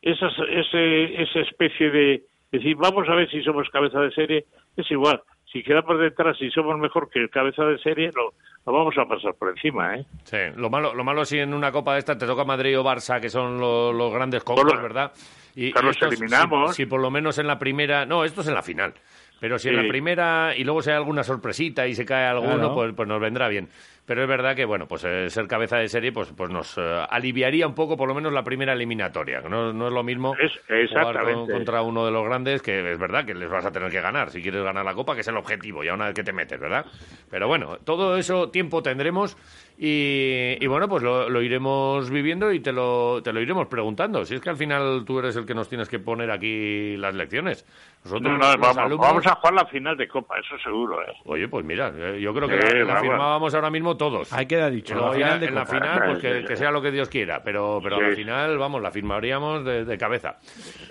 esas, 0.00 0.32
ese, 0.48 1.22
esa 1.22 1.40
especie 1.40 1.90
de 1.90 2.22
decir, 2.58 2.76
vamos 2.76 3.08
a 3.08 3.14
ver 3.14 3.30
si 3.30 3.42
somos 3.42 3.68
cabeza 3.70 4.00
de 4.00 4.10
serie, 4.12 4.46
es 4.76 4.90
igual. 4.90 5.22
Si 5.52 5.62
quedamos 5.62 5.98
detrás 6.00 6.36
y 6.40 6.50
somos 6.50 6.78
mejor 6.78 7.10
que 7.10 7.18
el 7.18 7.28
cabeza 7.30 7.64
de 7.64 7.78
serie, 7.78 8.10
lo, 8.14 8.32
lo 8.64 8.72
vamos 8.72 8.96
a 8.96 9.04
pasar 9.06 9.34
por 9.34 9.50
encima, 9.50 9.96
¿eh? 9.96 10.04
Sí, 10.24 10.38
lo 10.56 10.70
malo, 10.70 10.94
lo 10.94 11.04
malo 11.04 11.24
si 11.24 11.38
en 11.38 11.52
una 11.52 11.70
copa 11.72 11.92
de 11.94 11.98
esta 11.98 12.16
te 12.16 12.26
toca 12.26 12.44
Madrid 12.44 12.78
o 12.78 12.84
Barça, 12.84 13.20
que 13.20 13.28
son 13.28 13.58
lo- 13.60 13.92
los 13.92 14.12
grandes 14.12 14.42
Bueno, 14.44 14.80
¿verdad? 14.80 15.12
Y, 15.54 15.70
claro, 15.72 15.88
y 15.88 15.90
estos, 15.90 16.08
eliminamos. 16.12 16.70
Si, 16.74 16.84
si 16.84 16.86
por 16.86 17.00
lo 17.02 17.10
menos 17.10 17.36
en 17.38 17.46
la 17.46 17.58
primera... 17.58 18.06
No, 18.06 18.24
esto 18.24 18.40
es 18.40 18.48
en 18.48 18.54
la 18.54 18.62
final. 18.62 18.94
Pero 19.40 19.58
si 19.58 19.68
en 19.68 19.74
Sí. 19.76 19.82
la 19.82 19.88
primera 19.88 20.54
y 20.56 20.62
luego 20.64 20.80
si 20.82 20.90
hay 20.90 20.96
alguna 20.96 21.24
sorpresita 21.24 21.86
y 21.86 21.94
se 21.94 22.06
cae 22.06 22.26
alguno, 22.26 22.54
Claro. 22.54 22.74
pues, 22.74 22.94
pues 22.94 23.08
nos 23.08 23.20
vendrá 23.20 23.48
bien. 23.48 23.68
Pero 24.04 24.22
es 24.22 24.28
verdad 24.28 24.56
que, 24.56 24.64
bueno, 24.64 24.88
pues 24.88 25.04
eh, 25.04 25.30
ser 25.30 25.46
cabeza 25.46 25.76
de 25.76 25.88
serie 25.88 26.10
pues, 26.10 26.32
pues 26.36 26.50
nos 26.50 26.76
eh, 26.76 26.80
aliviaría 27.08 27.68
un 27.68 27.74
poco 27.76 27.96
por 27.96 28.08
lo 28.08 28.14
menos 28.16 28.32
la 28.32 28.42
primera 28.42 28.72
eliminatoria. 28.72 29.40
No, 29.42 29.72
no 29.72 29.86
es 29.86 29.92
lo 29.92 30.02
mismo 30.02 30.34
Es- 30.40 30.58
jugar 30.90 31.14
con- 31.24 31.46
contra 31.52 31.82
uno 31.82 32.04
de 32.04 32.10
los 32.10 32.24
grandes, 32.24 32.62
que 32.62 32.92
es 32.92 32.98
verdad 32.98 33.24
que 33.24 33.32
les 33.34 33.48
vas 33.48 33.64
a 33.64 33.70
tener 33.70 33.90
que 33.92 34.00
ganar 34.00 34.30
si 34.30 34.42
quieres 34.42 34.64
ganar 34.64 34.84
la 34.84 34.94
Copa, 34.94 35.14
que 35.14 35.20
es 35.20 35.28
el 35.28 35.36
objetivo, 35.36 35.84
ya 35.84 35.94
una 35.94 36.06
vez 36.06 36.14
que 36.14 36.24
te 36.24 36.32
metes, 36.32 36.58
¿verdad? 36.58 36.84
Pero 37.30 37.46
bueno, 37.46 37.78
todo 37.84 38.16
eso 38.16 38.50
tiempo 38.50 38.82
tendremos 38.82 39.36
y, 39.84 40.56
y 40.60 40.66
bueno, 40.68 40.86
pues 40.88 41.02
lo, 41.02 41.28
lo 41.28 41.42
iremos 41.42 42.08
viviendo 42.08 42.52
y 42.52 42.60
te 42.60 42.70
lo, 42.72 43.20
te 43.20 43.32
lo 43.32 43.40
iremos 43.40 43.66
preguntando. 43.66 44.24
Si 44.24 44.36
es 44.36 44.40
que 44.40 44.48
al 44.50 44.56
final 44.56 45.02
tú 45.04 45.18
eres 45.18 45.34
el 45.34 45.44
que 45.44 45.54
nos 45.56 45.68
tienes 45.68 45.88
que 45.88 45.98
poner 45.98 46.30
aquí 46.30 46.96
las 46.98 47.12
lecciones. 47.16 47.66
Nosotros, 48.04 48.22
No, 48.32 48.38
no, 48.38 48.46
vamos, 48.60 48.78
alumnos- 48.78 48.98
vamos 49.08 49.26
a 49.26 49.34
jugar 49.34 49.54
la 49.54 49.66
final 49.66 49.96
de 49.96 50.06
Copa, 50.06 50.36
eso 50.38 50.56
seguro, 50.62 51.02
¿eh? 51.02 51.12
Oye, 51.24 51.48
pues 51.48 51.64
mira, 51.64 51.92
eh, 51.96 52.20
yo 52.20 52.32
creo 52.32 52.46
que 52.48 52.62
Sí, 52.62 52.76
la, 52.78 52.84
la 52.94 53.00
firmábamos 53.00 53.52
ahora 53.56 53.70
mismo 53.70 53.96
todos. 53.96 54.32
Ahí 54.32 54.46
queda 54.46 54.70
dicho. 54.70 54.94
La 54.94 55.12
final 55.12 55.40
de 55.40 55.46
en 55.46 55.54
la 55.56 55.64
Copa. 55.64 55.74
final, 55.78 56.02
pues 56.06 56.18
que, 56.20 56.44
que 56.44 56.56
sea 56.56 56.70
lo 56.70 56.80
que 56.80 56.92
Dios 56.92 57.08
quiera, 57.08 57.42
pero, 57.42 57.80
pero 57.82 57.96
a 57.96 58.00
la 58.02 58.10
Sí. 58.10 58.16
final, 58.16 58.58
vamos, 58.58 58.80
la 58.82 58.92
firmaríamos 58.92 59.64
de, 59.64 59.84
de 59.84 59.98
cabeza. 59.98 60.36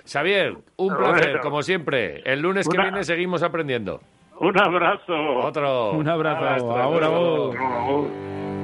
Xavier, 0.04 0.54
un 0.76 0.94
placer, 0.96 1.24
Bueno. 1.28 1.40
como 1.40 1.62
siempre. 1.62 2.20
El 2.30 2.40
lunes 2.42 2.68
que 2.68 2.76
Una- 2.76 2.84
viene 2.90 3.04
seguimos 3.04 3.42
aprendiendo. 3.42 4.00
Un 4.38 4.58
abrazo. 4.60 5.14
Otro. 5.38 5.92
Un 5.92 6.08
abrazo. 6.08 6.44
Hasta 6.46 6.82
Ahora 6.82 7.08
luego. 7.08 7.46
vos. 7.52 8.61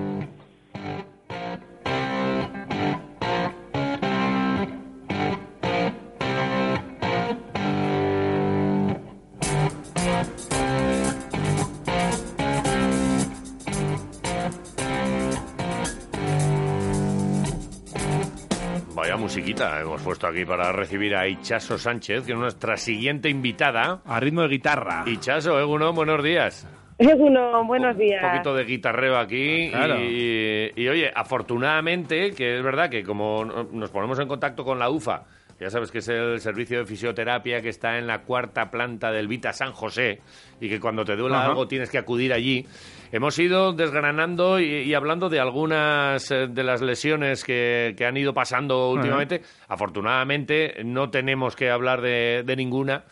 Musiquita 19.29 19.79
hemos 19.83 20.01
puesto 20.01 20.26
aquí 20.26 20.47
para 20.47 20.72
recibir 20.72 21.14
a 21.14 21.29
Ichaso 21.29 21.76
Sánchez, 21.76 22.24
que 22.24 22.33
es 22.33 22.39
nuestra 22.39 22.79
siguiente 22.79 23.29
invitada. 23.29 24.01
A 24.07 24.18
ritmo 24.20 24.41
de 24.41 24.49
guitarra. 24.49 25.05
Ichaso, 25.07 25.61
Eguno, 25.61 25.93
buenos 25.93 26.22
días. 26.24 26.66
Uno, 26.97 27.62
buenos 27.66 27.95
días. 27.99 28.24
Un 28.24 28.31
poquito 28.31 28.55
de 28.55 28.64
guitarreo 28.64 29.18
aquí. 29.18 29.68
Claro. 29.70 30.01
Y, 30.03 30.70
y, 30.74 30.89
oye, 30.89 31.12
afortunadamente, 31.14 32.31
que 32.33 32.57
es 32.57 32.62
verdad 32.64 32.89
que 32.89 33.03
como 33.05 33.45
no- 33.45 33.64
nos 33.70 33.91
ponemos 33.91 34.18
en 34.18 34.29
contacto 34.29 34.64
con 34.64 34.79
la 34.79 34.89
UFA, 34.89 35.24
ya 35.61 35.68
sabes 35.68 35.91
que 35.91 35.99
es 35.99 36.09
el 36.09 36.41
servicio 36.41 36.79
de 36.79 36.87
fisioterapia 36.87 37.61
que 37.61 37.68
está 37.68 37.99
en 37.99 38.07
la 38.07 38.22
cuarta 38.22 38.70
planta 38.70 39.12
del 39.12 39.29
Vita 39.29 39.53
San 39.53 39.72
José 39.72 40.20
y 40.59 40.70
que 40.70 40.81
cuando 40.81 41.05
te 41.05 41.14
duela 41.16 41.41
Ajá. 41.41 41.49
algo 41.49 41.68
tienes 41.68 41.91
que 41.91 41.99
acudir 41.99 42.33
allí. 42.33 42.64
Hemos 43.13 43.39
ido 43.39 43.73
desgranando 43.73 44.61
y, 44.61 44.65
y 44.83 44.95
hablando 44.95 45.29
de 45.29 45.41
algunas 45.41 46.31
eh, 46.31 46.47
de 46.49 46.63
las 46.63 46.83
lesiones 46.83 47.45
que, 47.45 47.95
que 47.97 48.05
han 48.07 48.17
ido 48.17 48.35
pasando 48.35 48.91
últimamente. 48.91 49.43
Afortunadamente 49.69 50.75
no 50.85 51.11
tenemos 51.11 51.57
que 51.57 51.71
hablar 51.71 52.01
de, 52.01 52.43
de 52.45 52.57
ninguna 52.57 53.05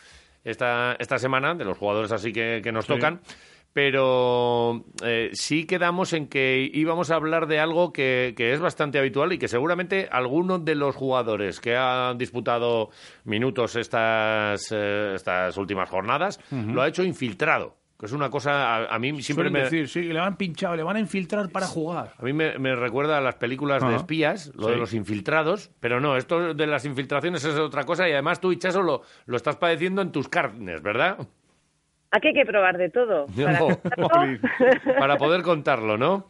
esta, 0.44 0.96
esta 0.98 1.18
semana, 1.18 1.54
de 1.54 1.64
los 1.64 1.76
jugadores 1.78 2.12
así 2.12 2.32
que, 2.32 2.60
que 2.62 2.72
nos 2.72 2.84
Sí. 2.86 2.92
tocan 2.92 3.20
pero 3.72 4.86
eh, 5.04 5.28
sí 5.34 5.66
quedamos 5.66 6.14
en 6.14 6.28
que 6.28 6.66
íbamos 6.72 7.10
a 7.10 7.16
hablar 7.16 7.46
de 7.46 7.58
algo 7.60 7.92
que, 7.92 8.32
que 8.34 8.54
es 8.54 8.58
bastante 8.60 8.98
habitual 8.98 9.34
y 9.34 9.38
que 9.38 9.48
seguramente 9.48 10.08
algunos 10.10 10.64
de 10.64 10.74
los 10.74 10.96
jugadores 10.96 11.60
que 11.60 11.76
han 11.76 12.16
disputado 12.16 12.88
minutos 13.24 13.76
estas, 13.76 14.72
eh, 14.72 15.12
estas 15.14 15.58
últimas 15.58 15.90
jornadas 15.90 16.40
lo 16.50 16.80
ha 16.80 16.88
hecho 16.88 17.04
infiltrado, 17.04 17.76
que 17.98 18.06
es 18.06 18.12
una 18.12 18.28
cosa, 18.30 18.76
a, 18.76 18.94
a 18.94 18.98
mí 18.98 19.10
siempre 19.22 19.44
Suelen 19.48 19.52
me... 19.52 19.60
decir, 19.60 19.88
sí, 19.88 20.02
le 20.02 20.18
han 20.18 20.36
pinchado, 20.36 20.76
le 20.76 20.82
van 20.82 20.96
a 20.96 21.00
infiltrar 21.00 21.48
para 21.50 21.66
jugar. 21.66 22.12
A 22.18 22.22
mí 22.22 22.32
me, 22.32 22.58
me 22.58 22.74
recuerda 22.76 23.16
a 23.18 23.20
las 23.22 23.36
películas 23.36 23.82
de 23.86 23.96
espías, 23.96 24.52
lo 24.54 24.68
de 24.68 24.76
los 24.76 24.92
infiltrados, 24.92 25.70
pero 25.80 26.00
no, 26.00 26.16
esto 26.16 26.52
de 26.54 26.66
las 26.66 26.84
infiltraciones 26.84 27.44
es 27.44 27.54
otra 27.56 27.84
cosa 27.84 28.08
y 28.08 28.12
además 28.12 28.40
tú, 28.40 28.52
Hichaso, 28.52 28.82
lo, 28.82 29.02
lo 29.24 29.36
estás 29.36 29.56
padeciendo 29.56 30.02
en 30.02 30.12
tus 30.12 30.28
carnes, 30.28 30.82
¿verdad? 30.82 31.16
Aquí 32.10 32.28
hay 32.28 32.34
que 32.34 32.44
probar 32.46 32.76
de 32.78 32.88
todo. 32.90 33.26
Para 33.36 33.58
No. 33.58 33.66
contarlo. 33.80 34.38
para 34.98 35.16
poder 35.16 35.42
contarlo, 35.42 35.96
¿no? 35.98 36.28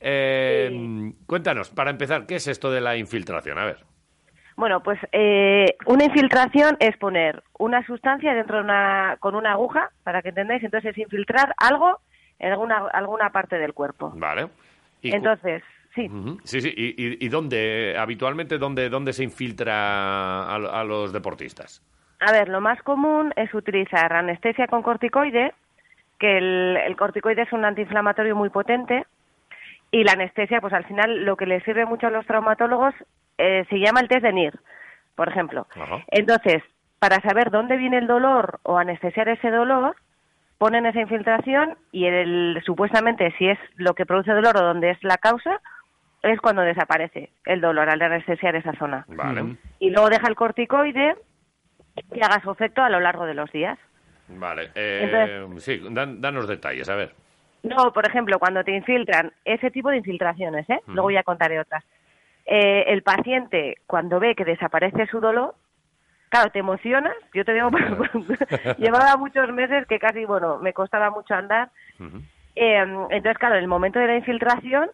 Eh, 0.00 1.12
Cuéntanos, 1.26 1.70
para 1.70 1.90
empezar, 1.90 2.26
¿qué 2.26 2.36
es 2.36 2.46
esto 2.46 2.70
de 2.70 2.80
la 2.80 2.96
infiltración? 2.96 3.58
A 3.58 3.64
ver. 3.64 3.78
Bueno, 4.56 4.82
pues 4.82 4.98
eh, 5.12 5.76
una 5.86 6.04
infiltración 6.04 6.76
es 6.78 6.96
poner 6.98 7.42
una 7.58 7.84
sustancia 7.86 8.34
dentro 8.34 8.56
de 8.58 8.62
una, 8.64 9.16
con 9.20 9.34
una 9.34 9.52
aguja, 9.52 9.90
para 10.04 10.22
que 10.22 10.28
entendáis, 10.28 10.62
entonces 10.62 10.92
es 10.92 10.98
infiltrar 10.98 11.54
algo 11.56 11.98
en 12.38 12.52
alguna, 12.52 12.86
alguna 12.92 13.30
parte 13.30 13.58
del 13.58 13.72
cuerpo. 13.74 14.12
Vale. 14.16 14.48
Y 15.02 15.14
Entonces, 15.14 15.62
sí. 15.94 16.08
Sí, 16.44 16.60
sí. 16.60 16.72
¿Y, 16.76 16.84
y- 17.04 17.26
y 17.26 17.28
dónde, 17.28 17.96
habitualmente, 17.98 18.58
dónde, 18.58 18.88
dónde 18.88 19.12
se 19.12 19.24
infiltra 19.24 19.74
a, 20.44 20.54
a 20.54 20.84
los 20.84 21.12
deportistas? 21.12 21.82
a 22.20 22.32
ver, 22.32 22.48
lo 22.48 22.60
más 22.62 22.80
común 22.82 23.34
es 23.36 23.52
utilizar 23.52 24.10
anestesia 24.14 24.66
con 24.66 24.82
corticoide, 24.82 25.52
que 26.18 26.38
el, 26.38 26.76
el 26.78 26.96
corticoide 26.96 27.42
es 27.42 27.52
un 27.52 27.66
antiinflamatorio 27.66 28.34
muy 28.34 28.48
potente, 28.48 29.04
y 29.98 30.02
la 30.04 30.12
anestesia, 30.12 30.60
pues 30.60 30.72
al 30.72 30.84
final 30.86 31.24
lo 31.24 31.36
que 31.36 31.46
le 31.46 31.60
sirve 31.60 31.86
mucho 31.86 32.06
a 32.08 32.10
los 32.10 32.26
traumatólogos 32.26 32.94
eh, 33.38 33.64
se 33.70 33.78
llama 33.78 34.00
el 34.00 34.08
test 34.08 34.22
de 34.22 34.32
NIR, 34.32 34.58
por 35.14 35.28
ejemplo. 35.28 35.66
Ajá. 35.74 36.04
Entonces, 36.08 36.62
para 36.98 37.20
saber 37.20 37.50
dónde 37.50 37.76
viene 37.76 37.98
el 37.98 38.06
dolor 38.06 38.58
o 38.64 38.78
anestesiar 38.78 39.28
ese 39.28 39.50
dolor, 39.50 39.94
ponen 40.58 40.86
esa 40.86 41.00
infiltración 41.00 41.76
y 41.92 42.06
el, 42.06 42.60
supuestamente 42.64 43.32
si 43.38 43.48
es 43.48 43.58
lo 43.76 43.94
que 43.94 44.06
produce 44.06 44.32
dolor 44.32 44.56
o 44.56 44.64
donde 44.64 44.90
es 44.90 44.98
la 45.02 45.16
causa, 45.16 45.60
es 46.22 46.40
cuando 46.40 46.62
desaparece 46.62 47.30
el 47.44 47.60
dolor 47.60 47.88
al 47.90 48.00
anestesiar 48.00 48.56
esa 48.56 48.72
zona. 48.74 49.04
Vale. 49.08 49.56
Y 49.78 49.90
luego 49.90 50.08
deja 50.08 50.26
el 50.26 50.34
corticoide 50.36 51.16
que 52.12 52.20
haga 52.22 52.40
su 52.42 52.50
efecto 52.50 52.82
a 52.82 52.88
lo 52.88 52.98
largo 52.98 53.26
de 53.26 53.34
los 53.34 53.50
días. 53.52 53.78
Vale. 54.28 54.70
Eh, 54.74 55.46
sí, 55.58 55.80
dan- 55.90 56.20
danos 56.20 56.48
detalles, 56.48 56.88
a 56.88 56.96
ver. 56.96 57.12
No, 57.64 57.92
por 57.92 58.06
ejemplo, 58.06 58.38
cuando 58.38 58.62
te 58.62 58.76
infiltran, 58.76 59.32
ese 59.44 59.70
tipo 59.70 59.88
de 59.88 59.96
infiltraciones, 59.96 60.68
¿eh? 60.68 60.80
Luego 60.86 61.10
ya 61.10 61.22
contaré 61.22 61.58
otras. 61.58 61.82
Eh, 62.44 62.84
el 62.88 63.02
paciente, 63.02 63.78
cuando 63.86 64.20
ve 64.20 64.34
que 64.34 64.44
desaparece 64.44 65.06
su 65.06 65.18
dolor, 65.18 65.54
claro, 66.28 66.50
te 66.50 66.58
emocionas. 66.58 67.14
Yo 67.32 67.44
te 67.44 67.54
digo, 67.54 67.70
llevaba 68.78 69.16
muchos 69.16 69.50
meses 69.50 69.86
que 69.86 69.98
casi, 69.98 70.26
bueno, 70.26 70.58
me 70.58 70.74
costaba 70.74 71.10
mucho 71.10 71.34
andar. 71.34 71.70
Eh, 72.54 72.76
entonces, 72.76 73.38
claro, 73.38 73.56
en 73.56 73.62
el 73.62 73.68
momento 73.68 73.98
de 73.98 74.08
la 74.08 74.16
infiltración, 74.16 74.90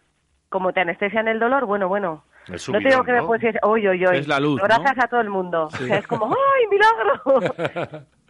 como 0.47 0.71
te 0.71 0.79
anestesian 0.79 1.27
el 1.27 1.39
dolor, 1.39 1.65
bueno, 1.65 1.89
bueno. 1.89 2.23
No 2.47 2.79
te 2.79 2.89
digo 2.89 3.03
que 3.03 3.11
¿no? 3.11 3.17
después 3.17 3.43
es, 3.43 3.55
oy, 3.63 3.85
oy, 3.85 4.05
oy. 4.05 4.17
Es 4.17 4.27
la 4.27 4.39
luz, 4.39 4.61
¿no? 4.61 4.63
Gracias 4.63 4.97
a 4.97 5.07
todo 5.07 5.19
el 5.19 5.29
mundo. 5.29 5.69
Sí. 5.71 5.83
O 5.83 5.87
sea, 5.87 5.97
es 5.97 6.07
como, 6.07 6.27
¡ay, 6.27 6.67
milagro! 6.69 8.05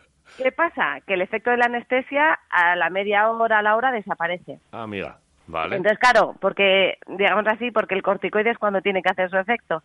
¿Qué 0.44 0.52
pasa? 0.52 1.00
Que 1.06 1.14
el 1.16 1.22
efecto 1.22 1.50
de 1.52 1.58
la 1.58 1.66
anestesia 1.66 2.40
a 2.50 2.76
la 2.76 2.90
media 2.90 3.30
hora, 3.30 3.60
a 3.60 3.62
la 3.62 3.76
hora, 3.76 3.92
desaparece. 3.92 4.60
Ah, 4.72 4.84
amiga. 4.84 5.18
Vale. 5.48 5.76
Entonces, 5.76 6.00
claro, 6.00 6.36
porque, 6.40 6.98
digamos 7.08 7.46
así, 7.48 7.72
porque 7.72 7.96
el 7.96 8.04
corticoide 8.04 8.52
es 8.52 8.58
cuando 8.58 8.82
tiene 8.82 9.02
que 9.02 9.10
hacer 9.10 9.30
su 9.30 9.38
efecto. 9.38 9.84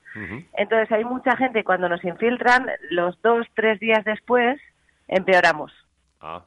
Entonces, 0.53 0.93
hay 0.93 1.05
mucha 1.05 1.37
gente 1.37 1.65
cuando 1.65 1.89
nos 1.89 2.05
infiltran, 2.05 2.67
los 2.91 3.21
dos, 3.23 3.47
tres 3.55 3.81
días 3.81 4.05
después, 4.05 4.61
empeoramos. 5.09 5.73
Ah, 6.21 6.43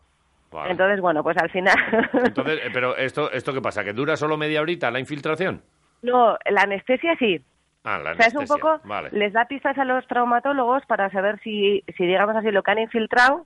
vale. 0.52 0.72
Entonces, 0.72 1.02
bueno, 1.02 1.22
pues 1.24 1.38
al 1.38 1.50
final... 1.50 1.76
Entonces, 2.14 2.60
eh, 2.64 2.70
pero 2.72 2.96
esto, 2.96 3.30
¿esto 3.32 3.54
qué 3.54 3.62
pasa? 3.62 3.84
¿Que 3.84 3.94
dura 3.94 4.16
solo 4.16 4.38
media 4.38 4.62
horita 4.62 4.90
la 4.92 5.00
infiltración? 5.00 5.62
no, 6.02 6.38
la 6.50 6.62
anestesia 6.62 7.16
sí. 7.18 7.44
Ah, 7.84 7.98
la 7.98 8.12
O 8.12 8.16
sea, 8.16 8.28
es 8.28 8.34
un 8.34 8.42
anestesia. 8.42 8.62
poco... 8.62 8.88
Vale. 8.88 9.10
Les 9.12 9.34
da 9.34 9.46
pistas 9.46 9.78
a 9.78 9.84
los 9.84 10.08
traumatólogos 10.08 10.86
para 10.86 11.10
saber 11.10 11.40
si, 11.42 11.84
si, 11.98 12.06
digamos 12.06 12.36
así, 12.38 12.52
lo 12.52 12.64
que 12.64 12.72
han 12.72 12.80
infiltrado 12.80 13.46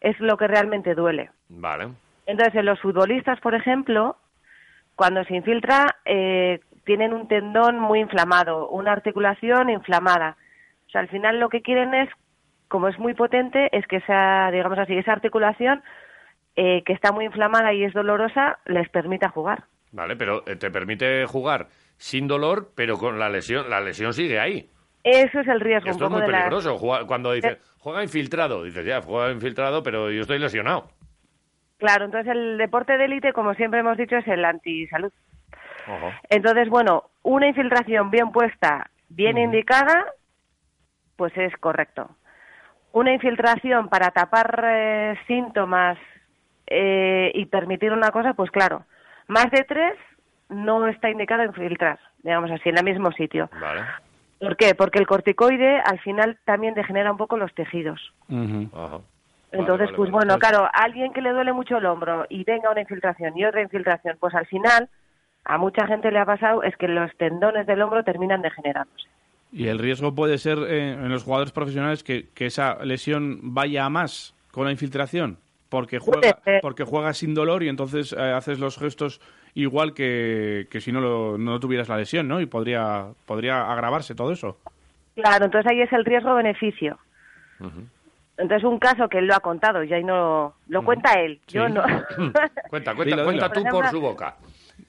es 0.00 0.18
lo 0.20 0.36
que 0.36 0.46
realmente 0.46 0.94
duele. 0.94 1.30
Vale. 1.48 1.88
Entonces, 2.26 2.54
en 2.54 2.66
los 2.66 2.80
futbolistas, 2.80 3.40
por 3.40 3.54
ejemplo, 3.54 4.16
cuando 4.96 5.24
se 5.24 5.34
infiltra, 5.34 5.96
eh, 6.04 6.60
tienen 6.84 7.12
un 7.12 7.28
tendón 7.28 7.78
muy 7.78 8.00
inflamado, 8.00 8.68
una 8.68 8.92
articulación 8.92 9.70
inflamada. 9.70 10.36
O 10.86 10.90
sea, 10.90 11.00
al 11.00 11.08
final 11.08 11.38
lo 11.38 11.48
que 11.48 11.62
quieren 11.62 11.94
es, 11.94 12.08
como 12.68 12.88
es 12.88 12.98
muy 12.98 13.14
potente, 13.14 13.68
es 13.72 13.86
que 13.86 13.96
esa, 13.96 14.50
digamos 14.50 14.78
así, 14.78 14.96
esa 14.96 15.12
articulación 15.12 15.82
eh, 16.56 16.82
que 16.84 16.92
está 16.92 17.12
muy 17.12 17.24
inflamada 17.24 17.72
y 17.72 17.84
es 17.84 17.92
dolorosa, 17.92 18.58
les 18.66 18.88
permita 18.88 19.28
jugar. 19.28 19.64
Vale, 19.92 20.16
pero 20.16 20.42
eh, 20.46 20.56
te 20.56 20.70
permite 20.70 21.24
jugar 21.26 21.68
sin 21.96 22.26
dolor, 22.26 22.72
pero 22.74 22.98
con 22.98 23.18
la 23.18 23.28
lesión. 23.28 23.70
La 23.70 23.80
lesión 23.80 24.12
sigue 24.12 24.40
ahí. 24.40 24.68
Eso 25.04 25.40
es 25.40 25.48
el 25.48 25.60
riesgo 25.60 25.90
Esto 25.90 25.90
es 25.90 25.96
un 25.96 26.00
poco 26.08 26.12
muy 26.18 26.26
de 26.26 26.32
la- 26.32 26.38
peligroso. 26.50 27.06
cuando 27.06 27.32
dices, 27.32 27.58
juega 27.78 28.02
infiltrado, 28.02 28.64
dices, 28.64 28.84
ya, 28.84 29.00
juega 29.00 29.30
infiltrado, 29.32 29.82
pero 29.82 30.10
yo 30.10 30.22
estoy 30.22 30.38
lesionado. 30.38 30.90
Claro, 31.78 32.04
entonces 32.06 32.32
el 32.32 32.58
deporte 32.58 32.98
de 32.98 33.04
élite, 33.04 33.32
como 33.32 33.54
siempre 33.54 33.80
hemos 33.80 33.96
dicho, 33.96 34.16
es 34.16 34.26
el 34.26 34.44
antisalud. 34.44 35.12
Ojo. 35.86 36.12
Entonces, 36.28 36.68
bueno, 36.68 37.04
una 37.22 37.46
infiltración 37.46 38.10
bien 38.10 38.32
puesta, 38.32 38.90
bien 39.08 39.38
indicada, 39.38 40.06
pues 41.16 41.32
es 41.36 41.56
correcto. 41.58 42.10
Una 42.92 43.12
infiltración 43.12 43.88
para 43.88 44.10
tapar 44.10 44.64
eh, 44.66 45.14
síntomas 45.26 45.96
eh, 46.66 47.30
y 47.34 47.46
permitir 47.46 47.92
una 47.92 48.10
cosa, 48.10 48.34
pues 48.34 48.50
claro, 48.50 48.84
más 49.28 49.50
de 49.50 49.62
tres 49.64 49.94
no 50.48 50.86
está 50.88 51.10
indicado 51.10 51.44
infiltrar, 51.44 51.98
digamos 52.22 52.50
así, 52.50 52.68
en 52.70 52.78
el 52.78 52.84
mismo 52.84 53.12
sitio. 53.12 53.48
Vale. 53.60 53.82
¿Por 54.40 54.56
qué? 54.56 54.74
Porque 54.74 54.98
el 54.98 55.06
corticoide 55.06 55.80
al 55.80 55.98
final 56.00 56.38
también 56.44 56.74
degenera 56.74 57.10
un 57.10 57.16
poco 57.16 57.36
los 57.36 57.52
tejidos. 57.54 58.12
Ajá. 58.28 59.00
Entonces, 59.50 59.86
vale, 59.86 59.96
pues 59.96 60.10
vale. 60.10 60.26
bueno, 60.26 60.38
claro, 60.38 60.64
a 60.64 60.84
alguien 60.84 61.12
que 61.12 61.22
le 61.22 61.30
duele 61.30 61.52
mucho 61.52 61.78
el 61.78 61.86
hombro 61.86 62.26
y 62.28 62.44
venga 62.44 62.70
una 62.70 62.82
infiltración 62.82 63.36
y 63.36 63.44
otra 63.44 63.62
infiltración, 63.62 64.16
pues 64.20 64.34
al 64.34 64.46
final 64.46 64.88
a 65.44 65.56
mucha 65.56 65.86
gente 65.86 66.10
le 66.10 66.18
ha 66.18 66.26
pasado 66.26 66.62
es 66.62 66.76
que 66.76 66.88
los 66.88 67.10
tendones 67.16 67.66
del 67.66 67.80
hombro 67.80 68.04
terminan 68.04 68.42
degenerándose. 68.42 69.08
Y 69.50 69.68
el 69.68 69.78
riesgo 69.78 70.14
puede 70.14 70.36
ser 70.36 70.58
eh, 70.58 70.92
en 70.92 71.08
los 71.08 71.24
jugadores 71.24 71.52
profesionales 71.52 72.04
que, 72.04 72.28
que 72.34 72.46
esa 72.46 72.84
lesión 72.84 73.54
vaya 73.54 73.86
a 73.86 73.90
más 73.90 74.34
con 74.52 74.66
la 74.66 74.72
infiltración, 74.72 75.38
porque 75.68 75.98
juega, 75.98 76.38
porque 76.62 76.84
juega 76.84 77.12
sin 77.12 77.34
dolor 77.34 77.62
y 77.62 77.68
entonces 77.68 78.12
eh, 78.12 78.20
haces 78.20 78.58
los 78.58 78.78
gestos 78.78 79.20
igual 79.54 79.92
que, 79.94 80.66
que 80.70 80.80
si 80.80 80.92
no, 80.92 81.00
lo, 81.00 81.36
no 81.38 81.58
tuvieras 81.60 81.88
la 81.88 81.96
lesión, 81.96 82.26
¿no? 82.28 82.40
Y 82.40 82.46
podría, 82.46 83.06
podría 83.26 83.70
agravarse 83.70 84.14
todo 84.14 84.32
eso. 84.32 84.58
Claro, 85.14 85.44
entonces 85.46 85.70
ahí 85.70 85.80
es 85.82 85.92
el 85.92 86.04
riesgo-beneficio. 86.04 86.98
Entonces 88.36 88.62
un 88.64 88.78
caso 88.78 89.08
que 89.08 89.18
él 89.18 89.26
lo 89.26 89.34
ha 89.34 89.40
contado 89.40 89.82
y 89.82 89.92
ahí 89.92 90.04
no 90.04 90.54
lo 90.68 90.84
cuenta 90.84 91.12
él, 91.20 91.40
yo 91.48 91.68
no. 91.68 91.82
Cuenta, 92.70 92.94
cuenta, 92.94 93.04
Dilo, 93.04 93.24
cuenta 93.24 93.50
tú 93.52 93.64
Por 93.64 93.88
su 93.88 94.00
boca. 94.00 94.36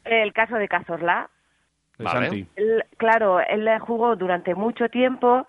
el 0.05 0.31
caso 0.33 0.55
de 0.55 0.67
Cazorla, 0.67 1.29
Vale. 1.97 2.45
Él- 2.55 2.85
claro, 2.97 3.39
él 3.41 3.67
jugó 3.79 4.15
durante 4.15 4.53
mucho 4.55 4.87
tiempo 4.89 5.45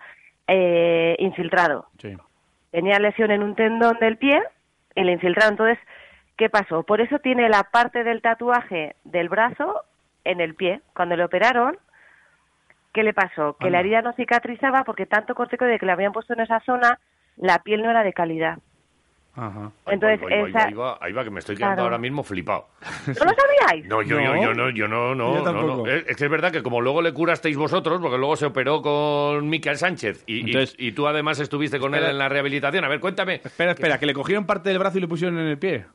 eh, 0.47 1.15
infiltrado. 1.19 1.85
Sí. 1.99 2.17
tenía 2.71 2.97
lesión 2.99 3.29
en 3.31 3.43
un 3.43 3.55
tendón 3.55 3.97
del 3.99 4.17
pie 4.17 4.41
y 4.95 5.03
le 5.03 5.13
infiltraron. 5.13 5.53
Entonces, 5.53 5.79
¿qué 6.37 6.49
pasó? 6.49 6.83
Por 6.83 7.01
eso 7.01 7.19
tiene 7.19 7.49
la 7.49 7.63
parte 7.63 8.03
del 8.03 8.21
tatuaje 8.21 8.95
del 9.03 9.29
brazo 9.29 9.83
en 10.23 10.41
el 10.41 10.55
pie. 10.55 10.81
Cuando 10.93 11.15
le 11.15 11.23
operaron, 11.23 11.77
¿qué 12.93 13.03
le 13.03 13.13
pasó? 13.13 13.57
Que 13.59 13.69
la 13.69 13.79
herida 13.79 14.01
no 14.01 14.13
cicatrizaba 14.13 14.83
porque 14.83 15.05
tanto 15.05 15.35
corticoide 15.35 15.79
que 15.79 15.85
le 15.85 15.91
habían 15.91 16.11
puesto 16.11 16.33
en 16.33 16.41
esa 16.41 16.59
zona, 16.61 16.99
la 17.37 17.59
piel 17.59 17.81
no 17.81 17.89
era 17.89 18.03
de 18.03 18.13
calidad. 18.13 18.59
Ajá. 19.33 19.71
Entonces, 19.87 20.19
Ahí 20.21 20.27
va, 20.29 20.35
ahí 20.35 20.41
va, 20.41 20.47
esa... 20.59 20.67
ahí 20.67 20.73
va, 20.73 20.97
ahí 20.99 21.13
va, 21.13 21.23
que 21.23 21.29
me 21.29 21.39
estoy 21.39 21.55
quedando 21.55 21.75
Claro. 21.75 21.83
ahora 21.85 21.97
mismo 21.97 22.21
flipado. 22.23 22.67
¿No 23.07 23.13
lo 23.13 23.31
sabíais? 23.33 23.85
No, 23.87 24.01
yo, 24.01 24.19
yo, 24.19 24.35
yo 24.35 24.53
no, 24.53 24.69
yo 24.69 24.87
no, 24.89 25.15
no, 25.15 25.35
Yo 25.35 25.51
no, 25.53 25.63
no. 25.77 25.87
Es, 25.87 26.03
que 26.17 26.25
es 26.25 26.29
verdad 26.29 26.51
que 26.51 26.61
como 26.61 26.81
luego 26.81 27.01
le 27.01 27.13
curasteis 27.13 27.55
vosotros, 27.55 28.01
porque 28.01 28.17
luego 28.17 28.35
se 28.35 28.45
operó 28.47 28.81
con 28.81 29.47
Miquel 29.47 29.77
Sánchez 29.77 30.23
y, 30.27 30.35
y- 30.37 30.39
Entonces- 30.51 30.75
y 30.77 30.91
tú 30.91 31.07
además 31.07 31.39
estuviste 31.39 31.79
con 31.79 31.93
Espera. 31.93 32.07
él 32.09 32.15
en 32.15 32.19
la 32.19 32.27
rehabilitación. 32.29 32.83
A 32.83 32.89
ver, 32.89 32.99
cuéntame. 32.99 33.35
Espera, 33.43 33.71
espera, 33.71 33.97
que 33.99 34.05
le 34.05 34.13
cogieron 34.13 34.45
parte 34.45 34.67
del 34.69 34.79
brazo 34.79 34.97
y 34.97 35.01
le 35.01 35.07
pusieron 35.07 35.39
en 35.39 35.47
el 35.47 35.57
pie. 35.57 35.85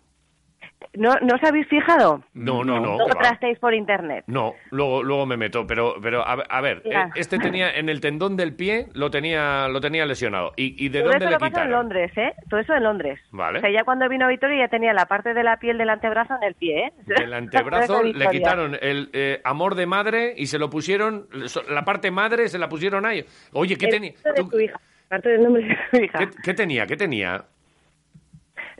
¿No, 0.94 1.14
¿No 1.22 1.34
os 1.34 1.42
habéis 1.44 1.66
fijado? 1.68 2.22
No, 2.34 2.64
no, 2.64 2.80
no. 2.80 2.96
No 2.98 3.06
trasteis 3.06 3.58
por 3.58 3.74
internet. 3.74 4.24
No, 4.26 4.54
luego, 4.70 5.02
luego 5.02 5.26
me 5.26 5.36
meto, 5.36 5.66
pero, 5.66 5.94
pero 6.02 6.26
a, 6.26 6.36
ver- 6.36 6.46
a 6.48 6.60
ver, 6.60 6.82
eh, 6.84 7.04
este 7.14 7.38
tenía 7.38 7.70
en 7.76 7.88
el 7.88 8.00
tendón 8.00 8.36
del 8.36 8.54
pie 8.54 8.86
lo 8.94 9.10
tenía, 9.10 9.68
lo 9.68 9.80
tenía 9.80 10.06
lesionado. 10.06 10.52
¿Y, 10.56 10.82
y 10.84 10.88
de 10.88 11.00
Todo 11.00 11.10
dónde 11.10 11.24
eso 11.24 11.30
le 11.30 11.34
lo 11.34 11.38
pasa 11.38 11.46
en 11.46 11.52
quitaron? 11.52 11.70
Londres, 11.72 12.12
¿eh? 12.16 12.32
Todo 12.48 12.60
eso 12.60 12.74
en 12.74 12.82
Londres. 12.82 13.20
Vale. 13.30 13.58
O 13.58 13.60
sea, 13.60 13.70
ya 13.70 13.84
cuando 13.84 14.08
vino 14.08 14.28
Victoria 14.28 14.66
ya 14.66 14.68
tenía 14.68 14.92
la 14.92 15.06
parte 15.06 15.34
de 15.34 15.42
la 15.42 15.58
piel 15.58 15.78
del 15.78 15.90
antebrazo 15.90 16.34
en 16.36 16.42
el 16.44 16.54
pie, 16.54 16.86
¿eh? 16.86 16.92
Del 17.06 17.32
antebrazo 17.34 18.02
le 18.02 18.28
quitaron 18.28 18.76
el 18.80 19.10
eh, 19.12 19.40
amor 19.44 19.74
de 19.74 19.86
madre 19.86 20.34
y 20.36 20.46
se 20.46 20.58
lo 20.58 20.70
pusieron, 20.70 21.26
la 21.68 21.84
parte 21.84 22.10
madre 22.10 22.48
se 22.48 22.58
la 22.58 22.68
pusieron 22.68 23.06
ahí. 23.06 23.24
Oye, 23.52 23.76
¿qué 23.76 23.88
tenía? 23.88 24.12
nombre 24.24 24.42
de 24.44 24.50
su 24.50 24.60
hija. 24.60 24.80
Parte 25.08 25.28
del 25.30 25.42
nombre 25.42 25.62
de 25.64 25.76
su 25.90 26.04
hija. 26.04 26.18
¿Qué, 26.18 26.28
qué 26.42 26.54
tenía? 26.54 26.86
¿Qué 26.86 26.96
tenía? 26.96 27.44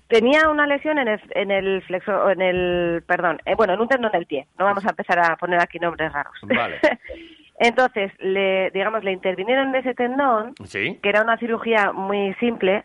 Tenía 0.08 0.48
una 0.48 0.66
lesión 0.66 0.98
en 0.98 1.08
el, 1.08 1.20
en 1.30 1.50
el 1.50 1.82
flexo, 1.82 2.30
en 2.30 2.40
el, 2.40 3.02
perdón, 3.06 3.40
eh, 3.44 3.54
bueno, 3.56 3.74
en 3.74 3.80
un 3.80 3.88
tendón 3.88 4.12
del 4.12 4.26
pie. 4.26 4.46
No 4.58 4.64
vamos 4.64 4.84
a 4.86 4.90
empezar 4.90 5.18
a 5.18 5.36
poner 5.36 5.60
aquí 5.60 5.78
nombres 5.80 6.12
raros. 6.12 6.34
Vale. 6.42 6.76
Entonces, 7.58 8.12
le, 8.20 8.70
digamos, 8.70 9.02
le 9.02 9.12
intervinieron 9.12 9.68
en 9.70 9.76
ese 9.76 9.94
tendón, 9.94 10.54
Sí. 10.64 10.98
que 11.02 11.08
era 11.08 11.22
una 11.22 11.38
cirugía 11.38 11.90
muy 11.92 12.34
simple, 12.34 12.84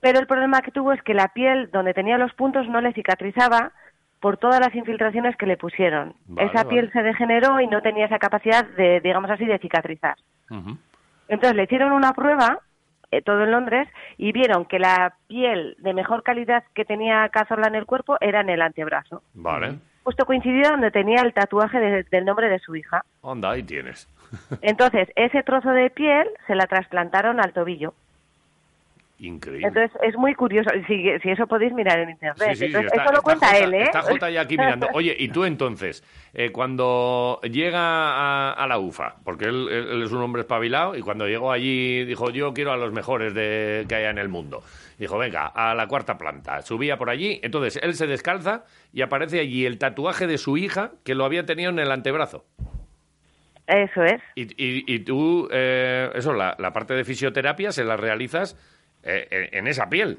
pero 0.00 0.18
el 0.18 0.26
problema 0.26 0.62
que 0.62 0.70
tuvo 0.72 0.92
es 0.92 1.02
que 1.02 1.14
la 1.14 1.28
piel 1.28 1.70
donde 1.70 1.94
tenía 1.94 2.18
los 2.18 2.32
puntos 2.34 2.66
no 2.68 2.80
le 2.80 2.92
cicatrizaba 2.92 3.70
por 4.18 4.36
todas 4.38 4.60
las 4.60 4.74
infiltraciones 4.74 5.36
que 5.36 5.46
le 5.46 5.56
pusieron. 5.56 6.14
Vale, 6.26 6.48
esa 6.48 6.64
vale. 6.64 6.68
piel 6.70 6.92
se 6.92 7.02
degeneró 7.02 7.60
y 7.60 7.66
no 7.66 7.82
tenía 7.82 8.06
esa 8.06 8.18
capacidad 8.18 8.64
de, 8.64 9.00
digamos 9.00 9.30
así, 9.30 9.44
de 9.44 9.58
cicatrizar. 9.58 10.16
Entonces 11.28 11.56
le 11.56 11.64
hicieron 11.64 11.92
una 11.92 12.12
prueba, 12.12 12.60
eh, 13.12 13.22
todo 13.22 13.44
en 13.44 13.52
Londres, 13.52 13.88
y 14.18 14.32
vieron 14.32 14.64
que 14.64 14.78
la 14.80 15.14
piel 15.28 15.76
de 15.78 15.94
mejor 15.94 16.22
calidad 16.24 16.64
que 16.74 16.84
tenía 16.84 17.28
Cazorla 17.28 17.68
en 17.68 17.76
el 17.76 17.86
cuerpo 17.86 18.16
era 18.20 18.40
en 18.40 18.50
el 18.50 18.60
antebrazo. 18.62 19.22
Vale. 19.34 19.74
Justo 20.02 20.26
coincidió 20.26 20.68
donde 20.70 20.90
tenía 20.90 21.22
el 21.22 21.32
tatuaje 21.32 21.78
de- 21.78 22.02
del 22.10 22.24
nombre 22.24 22.48
de 22.48 22.58
su 22.58 22.74
hija. 22.74 23.04
Onda, 23.20 23.50
ahí 23.52 23.62
tienes. 23.62 24.08
Entonces, 24.62 25.08
ese 25.14 25.42
trozo 25.44 25.70
de 25.70 25.90
piel 25.90 26.26
se 26.48 26.54
la 26.56 26.66
trasplantaron 26.66 27.38
al 27.38 27.52
tobillo. 27.52 27.94
Increíble. 29.24 29.68
Entonces 29.68 29.92
es 30.02 30.16
muy 30.16 30.34
curioso. 30.34 30.68
Si, 30.88 31.04
si 31.22 31.30
eso 31.30 31.46
podéis 31.46 31.72
mirar 31.72 31.96
en 32.00 32.10
internet. 32.10 32.36
Sí, 32.38 32.54
sí, 32.54 32.56
sí, 32.56 32.64
Entonces, 32.66 32.90
está- 32.92 33.04
eso 33.04 33.12
lo 33.12 33.22
cuenta 33.22 33.56
él, 33.56 33.72
¿eh? 33.74 33.90
Está 34.10 34.30
ya 34.30 34.40
aquí 34.40 34.58
mirando. 34.58 34.88
Oye, 34.94 35.14
y 35.16 35.28
tú 35.28 35.44
entonces, 35.44 36.02
eh, 36.34 36.50
cuando 36.50 37.38
llega 37.44 37.78
a, 37.80 38.52
a 38.52 38.66
la 38.66 38.80
UFA, 38.80 39.14
porque 39.24 39.44
él, 39.44 39.68
él- 39.70 39.88
él 39.92 40.02
es 40.02 40.10
un 40.10 40.22
hombre 40.22 40.40
espabilado, 40.42 40.96
y 40.96 41.02
cuando 41.02 41.28
llegó 41.28 41.52
allí 41.52 42.04
dijo, 42.04 42.30
yo 42.30 42.52
quiero 42.52 42.72
a 42.72 42.76
los 42.76 42.92
mejores 42.92 43.32
de, 43.32 43.84
que 43.88 43.94
haya 43.94 44.10
en 44.10 44.18
el 44.18 44.28
mundo. 44.28 44.64
Dijo, 44.98 45.16
venga, 45.18 45.46
a 45.46 45.72
la 45.76 45.86
cuarta 45.86 46.18
planta. 46.18 46.60
Subía 46.62 46.96
por 46.98 47.08
allí, 47.08 47.38
entonces 47.44 47.78
él 47.80 47.94
se 47.94 48.08
descalza 48.08 48.64
y 48.92 49.02
aparece 49.02 49.38
allí 49.38 49.66
el 49.66 49.78
tatuaje 49.78 50.26
de 50.26 50.36
su 50.36 50.56
hija 50.56 50.90
que 51.04 51.14
lo 51.14 51.24
había 51.24 51.46
tenido 51.46 51.70
en 51.70 51.78
el 51.78 51.92
antebrazo. 51.92 52.44
Eso 53.68 54.02
es. 54.02 54.20
Y, 54.34 54.42
y- 54.62 54.84
y 54.92 54.98
tú, 55.00 55.48
eh, 55.52 56.10
eso, 56.16 56.32
la, 56.32 56.56
la 56.58 56.72
parte 56.72 56.94
de 56.94 57.04
fisioterapia 57.04 57.70
se 57.70 57.84
la 57.84 57.96
realizas 57.96 58.56
eh, 59.02 59.48
en, 59.52 59.66
esa 59.66 59.88
piel. 59.88 60.18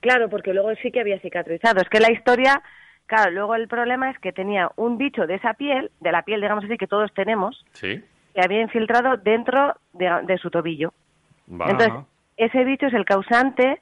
Claro, 0.00 0.28
porque 0.28 0.52
luego 0.54 0.74
sí 0.82 0.90
que 0.90 1.00
había 1.00 1.18
cicatrizado. 1.20 1.80
Es 1.80 1.88
que 1.88 2.00
la 2.00 2.12
historia, 2.12 2.62
claro, 3.06 3.30
luego 3.32 3.54
el 3.54 3.68
problema 3.68 4.10
es 4.10 4.18
que 4.18 4.32
tenía 4.32 4.70
un 4.76 4.96
bicho 4.98 5.26
de 5.26 5.34
esa 5.34 5.54
piel, 5.54 5.90
de 6.00 6.12
la 6.12 6.22
piel, 6.22 6.40
digamos 6.40 6.64
así, 6.64 6.76
que 6.76 6.86
todos 6.86 7.12
tenemos, 7.14 7.64
Sí. 7.72 8.02
que 8.34 8.40
había 8.40 8.60
infiltrado 8.60 9.16
dentro 9.16 9.74
de, 9.92 10.08
de 10.24 10.38
su 10.38 10.50
tobillo. 10.50 10.92
Entonces, 11.50 11.92
ese 12.36 12.64
bicho 12.64 12.86
es 12.86 12.94
el 12.94 13.04
causante 13.04 13.80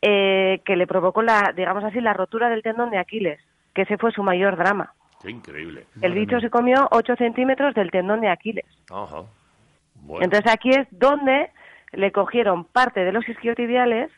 eh, 0.00 0.60
que 0.64 0.76
le 0.76 0.86
provocó 0.86 1.22
la, 1.22 1.52
digamos 1.56 1.82
así, 1.84 2.00
la 2.00 2.12
rotura 2.12 2.48
del 2.48 2.62
tendón 2.62 2.90
de 2.90 2.98
Aquiles, 2.98 3.40
que 3.74 3.82
ese 3.82 3.98
fue 3.98 4.12
su 4.12 4.22
mayor 4.22 4.56
drama. 4.56 4.92
Qué 5.22 5.30
increíble. 5.30 5.86
el 6.02 6.12
bicho 6.12 6.38
se 6.40 6.50
comió 6.50 6.86
8 6.90 7.16
centímetros 7.16 7.74
del 7.74 7.90
tendón 7.90 8.20
de 8.20 8.28
Aquiles. 8.28 8.66
Ajá. 8.90 9.22
Bueno. 9.94 10.22
Entonces 10.24 10.52
aquí 10.52 10.68
es 10.70 10.86
donde 10.90 11.48
le 11.96 12.12
cogieron 12.12 12.64
parte 12.64 13.04
de 13.04 13.12
los 13.12 13.28
isquiotibiales. 13.28 14.10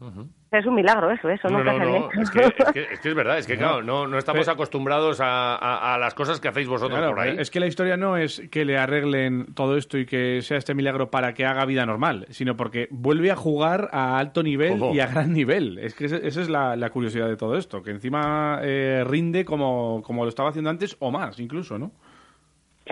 Ujú. 0.00 0.28
Es 0.52 0.64
un 0.64 0.76
milagro 0.76 1.10
eso, 1.10 1.28
eso 1.28 1.48
No, 1.50 1.58
nunca 1.58 1.72
no, 1.72 1.78
se 1.78 1.84
no, 2.16 2.22
es 2.22 2.30
que, 2.30 2.38
es, 2.40 2.72
que, 2.72 2.80
es 2.94 3.00
que 3.00 3.08
es 3.10 3.14
verdad, 3.14 3.36
es 3.36 3.46
que 3.46 3.54
No. 3.54 3.58
claro, 3.58 3.82
no, 3.82 4.06
no 4.06 4.16
estamos 4.16 4.46
Pero- 4.46 4.52
acostumbrados 4.54 5.20
a, 5.20 5.56
a- 5.56 5.94
a 5.94 5.98
las 5.98 6.14
cosas 6.14 6.40
que 6.40 6.48
hacéis 6.48 6.68
vosotros 6.68 6.98
Claro, 6.98 7.14
por 7.14 7.20
ahí. 7.24 7.36
Es 7.38 7.50
que 7.50 7.60
la 7.60 7.66
historia 7.66 7.96
no 7.98 8.16
es 8.16 8.40
que 8.50 8.64
le 8.64 8.78
arreglen 8.78 9.52
todo 9.54 9.76
esto 9.76 9.98
y 9.98 10.06
que 10.06 10.40
sea 10.40 10.56
este 10.56 10.74
milagro 10.74 11.10
para 11.10 11.34
que 11.34 11.44
haga 11.44 11.66
vida 11.66 11.84
normal, 11.84 12.26
sino 12.30 12.56
porque 12.56 12.86
vuelve 12.90 13.30
a 13.30 13.36
jugar 13.36 13.88
a 13.92 14.18
alto 14.18 14.42
nivel 14.42 14.74
Ojo. 14.80 14.94
y 14.94 15.00
a 15.00 15.08
gran 15.08 15.32
nivel. 15.34 15.78
Es 15.80 15.94
que 15.94 16.06
ese- 16.06 16.26
esa 16.26 16.40
es 16.40 16.48
la, 16.48 16.76
la 16.76 16.88
curiosidad 16.90 17.28
de 17.28 17.36
todo 17.36 17.58
esto, 17.58 17.82
que 17.82 17.90
encima 17.90 18.60
eh, 18.62 19.04
rinde 19.06 19.44
como, 19.44 20.00
como 20.02 20.22
lo 20.22 20.28
estaba 20.30 20.48
haciendo 20.50 20.70
antes 20.70 20.96
o 21.00 21.10
más 21.10 21.38
incluso, 21.40 21.76
¿no? 21.78 21.90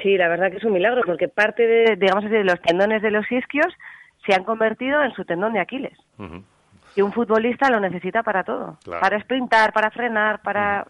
Sí, 0.03 0.19
la 0.19 0.29
verdad 0.29 0.51
que 0.51 0.59
es 0.59 0.65
un 0.65 0.75
milagro, 0.75 1.01
porque 1.07 1.29
parte 1.29 1.67
de, 1.67 1.97
digamos 1.97 2.25
así, 2.25 2.35
de 2.35 2.45
los 2.45 2.61
tendones 2.61 3.01
de 3.01 3.11
los 3.13 3.25
isquios 3.33 3.73
se 4.27 4.35
han 4.35 4.45
convertido 4.45 5.03
en 5.03 5.13
su 5.15 5.25
tendón 5.25 5.53
de 5.53 5.61
Aquiles. 5.61 5.97
Y 6.95 7.03
un 7.03 7.13
futbolista 7.13 7.71
lo 7.71 7.79
necesita 7.81 8.23
para 8.23 8.43
todo. 8.45 8.79
Claro. 8.85 9.01
Para 9.01 9.21
sprintar, 9.21 9.73
para 9.73 9.91
frenar, 9.91 10.41
para... 10.43 10.87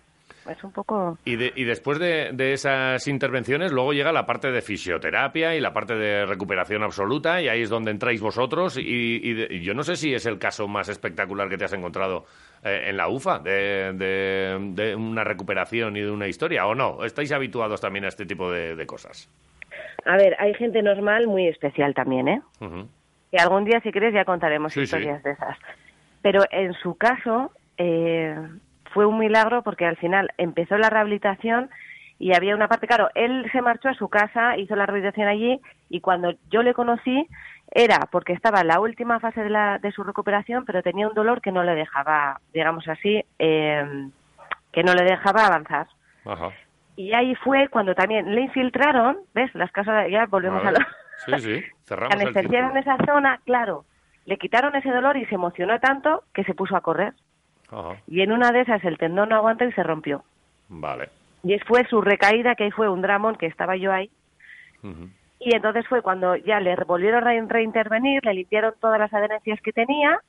Es 0.48 0.62
un 0.62 0.70
poco... 0.70 1.18
Y, 1.24 1.34
de- 1.34 1.52
y 1.56 1.64
después 1.64 1.98
de, 1.98 2.30
de 2.32 2.52
esas 2.52 3.08
intervenciones, 3.08 3.72
luego 3.72 3.92
llega 3.92 4.12
la 4.12 4.26
parte 4.26 4.52
de 4.52 4.62
fisioterapia 4.62 5.56
y 5.56 5.60
la 5.60 5.72
parte 5.72 5.96
de 5.96 6.24
recuperación 6.24 6.84
absoluta, 6.84 7.42
y 7.42 7.48
ahí 7.48 7.62
es 7.62 7.68
donde 7.68 7.90
entráis 7.90 8.20
vosotros. 8.20 8.78
Y, 8.78 9.20
y 9.24 9.34
de- 9.34 9.48
y 9.50 9.60
yo 9.62 9.74
no 9.74 9.82
sé 9.82 9.96
si 9.96 10.14
es 10.14 10.24
el 10.24 10.38
caso 10.38 10.68
más 10.68 10.88
espectacular 10.88 11.48
que 11.48 11.58
te 11.58 11.64
has 11.64 11.72
encontrado 11.72 12.26
eh, 12.62 12.84
en 12.86 12.96
la 12.96 13.08
UFA, 13.08 13.40
de, 13.40 14.94
una 14.96 15.24
recuperación 15.24 15.96
y 15.96 16.02
de 16.02 16.10
una 16.12 16.28
historia, 16.28 16.64
¿o 16.66 16.76
no? 16.76 17.04
¿Estáis 17.04 17.32
habituados 17.32 17.80
también 17.80 18.04
a 18.04 18.08
este 18.08 18.24
tipo 18.24 18.48
de, 18.52 18.86
cosas? 18.86 19.28
A 20.04 20.16
ver, 20.16 20.36
hay 20.38 20.54
gente 20.54 20.80
normal 20.80 21.26
muy 21.26 21.48
especial 21.48 21.92
también, 21.92 22.28
¿eh? 22.28 22.40
Ujú. 22.60 22.88
Que 23.30 23.38
algún 23.38 23.64
día, 23.64 23.80
si 23.80 23.92
quieres, 23.92 24.14
ya 24.14 24.24
contaremos 24.24 24.72
Sí, 24.72 24.80
sí. 24.80 24.84
historias 24.84 25.22
de 25.22 25.32
esas. 25.32 25.58
Pero 26.22 26.42
en 26.50 26.74
su 26.74 26.96
caso 26.96 27.52
eh, 27.76 28.36
fue 28.92 29.06
un 29.06 29.18
milagro 29.18 29.62
porque 29.62 29.86
al 29.86 29.96
final 29.96 30.30
empezó 30.38 30.76
la 30.78 30.90
rehabilitación 30.90 31.70
y 32.18 32.34
había 32.34 32.54
una 32.54 32.68
parte, 32.68 32.86
claro, 32.86 33.10
él 33.14 33.48
se 33.52 33.60
marchó 33.60 33.90
a 33.90 33.94
su 33.94 34.08
casa, 34.08 34.56
hizo 34.56 34.74
la 34.74 34.86
rehabilitación 34.86 35.28
allí 35.28 35.60
y 35.90 36.00
cuando 36.00 36.34
yo 36.50 36.62
le 36.62 36.72
conocí 36.72 37.28
era 37.70 38.08
porque 38.10 38.32
estaba 38.32 38.60
en 38.60 38.68
la 38.68 38.80
última 38.80 39.20
fase 39.20 39.42
de, 39.42 39.50
la, 39.50 39.78
de 39.78 39.92
su 39.92 40.02
recuperación, 40.02 40.64
pero 40.64 40.82
tenía 40.82 41.08
un 41.08 41.14
dolor 41.14 41.40
que 41.42 41.52
no 41.52 41.62
le 41.62 41.74
dejaba, 41.74 42.40
digamos 42.54 42.88
así, 42.88 43.22
eh, 43.38 44.08
que 44.72 44.82
no 44.82 44.94
le 44.94 45.04
dejaba 45.04 45.46
avanzar. 45.46 45.88
Ajá. 46.24 46.50
Y 46.96 47.12
ahí 47.12 47.34
fue 47.34 47.68
cuando 47.68 47.94
también 47.94 48.34
le 48.34 48.40
infiltraron, 48.42 49.18
¿ves? 49.34 49.54
Las 49.54 49.70
casas, 49.70 50.08
ya 50.10 50.26
volvemos 50.26 50.64
a, 50.64 50.70
lo... 50.70 50.78
Sí, 51.24 51.32
sí, 51.38 51.64
cerramos 51.84 52.14
anestesiaron 52.14 52.76
esa 52.76 52.96
zona, 53.06 53.40
claro, 53.44 53.84
le 54.26 54.36
quitaron 54.36 54.74
ese 54.76 54.90
dolor 54.90 55.16
y 55.16 55.24
se 55.26 55.34
emocionó 55.36 55.78
tanto 55.80 56.24
que 56.34 56.44
se 56.44 56.54
puso 56.54 56.76
a 56.76 56.80
correr. 56.82 57.14
Ajá. 57.70 57.96
Y 58.06 58.20
en 58.20 58.32
una 58.32 58.52
de 58.52 58.60
esas 58.60 58.84
el 58.84 58.98
tendón 58.98 59.30
no 59.30 59.36
aguantó 59.36 59.64
y 59.64 59.72
se 59.72 59.82
rompió. 59.82 60.22
Vale. 60.68 61.08
Y 61.42 61.58
fue 61.60 61.84
su 61.86 62.00
recaída, 62.00 62.54
que 62.54 62.64
ahí 62.64 62.70
fue 62.70 62.88
un 62.88 63.02
dramón, 63.02 63.36
que 63.36 63.46
estaba 63.46 63.76
yo 63.76 63.92
ahí. 63.92 64.10
Y 65.40 65.54
entonces 65.54 65.86
fue 65.88 66.02
cuando 66.02 66.36
ya 66.36 66.60
le 66.60 66.74
volvieron 66.86 67.24
a 67.24 67.30
re- 67.30 67.44
reintervenir, 67.48 68.24
le 68.24 68.34
limpiaron 68.34 68.74
todas 68.80 68.98
las 68.98 69.12
adherencias 69.12 69.60
que 69.60 69.72
tenía 69.72 70.20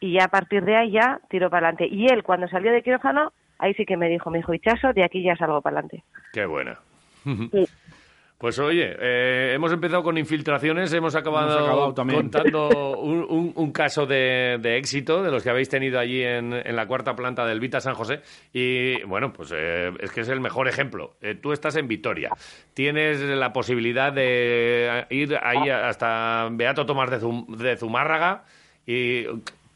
y 0.00 0.14
ya 0.14 0.24
a 0.24 0.28
partir 0.28 0.64
de 0.64 0.76
ahí 0.76 0.92
ya 0.92 1.20
tiró 1.28 1.50
para 1.50 1.68
adelante. 1.68 1.88
Y 1.94 2.06
él 2.06 2.22
cuando 2.22 2.48
salió 2.48 2.72
de 2.72 2.82
quirófano, 2.82 3.32
ahí 3.58 3.74
sí 3.74 3.84
que 3.84 3.96
me 3.96 4.08
dijo, 4.08 4.30
me 4.30 4.38
dijo, 4.38 4.54
Hichazo, 4.54 4.92
de 4.92 5.04
aquí 5.04 5.22
ya 5.22 5.36
salgo 5.36 5.60
para 5.60 5.78
adelante. 5.78 6.04
Qué 6.32 6.46
buena. 6.46 6.78
Sí. 7.24 7.68
Pues 8.40 8.58
oye, 8.58 8.96
eh, 8.98 9.52
hemos 9.54 9.70
empezado 9.70 10.02
con 10.02 10.16
infiltraciones, 10.16 10.90
hemos 10.94 11.14
acabado, 11.14 11.50
Hemos 11.58 11.62
acabado 11.68 11.94
contando 11.94 12.96
un, 12.98 13.18
un- 13.28 13.52
un 13.54 13.70
caso 13.70 14.06
de, 14.06 14.56
de 14.62 14.78
éxito 14.78 15.22
de 15.22 15.30
los 15.30 15.42
que 15.42 15.50
habéis 15.50 15.68
tenido 15.68 15.98
allí 16.00 16.22
en, 16.22 16.54
en 16.54 16.74
la 16.74 16.86
cuarta 16.86 17.14
planta 17.14 17.44
del 17.44 17.60
Vita 17.60 17.80
San 17.80 17.92
José. 17.92 18.22
Y 18.54 19.02
bueno, 19.02 19.30
pues 19.30 19.52
eh, 19.54 19.90
es 20.00 20.10
que 20.10 20.22
es 20.22 20.28
el 20.30 20.40
mejor 20.40 20.68
ejemplo. 20.68 21.16
Eh, 21.20 21.34
tú 21.34 21.52
estás 21.52 21.76
en 21.76 21.86
Vitoria, 21.86 22.30
tienes 22.72 23.20
la 23.20 23.52
posibilidad 23.52 24.10
de 24.10 25.04
ir 25.10 25.36
ahí 25.42 25.68
hasta 25.68 26.48
Beato 26.50 26.86
Tomás 26.86 27.10
de, 27.10 27.20
Zum- 27.20 27.46
de 27.58 27.76
Zumárraga 27.76 28.44
y 28.86 29.26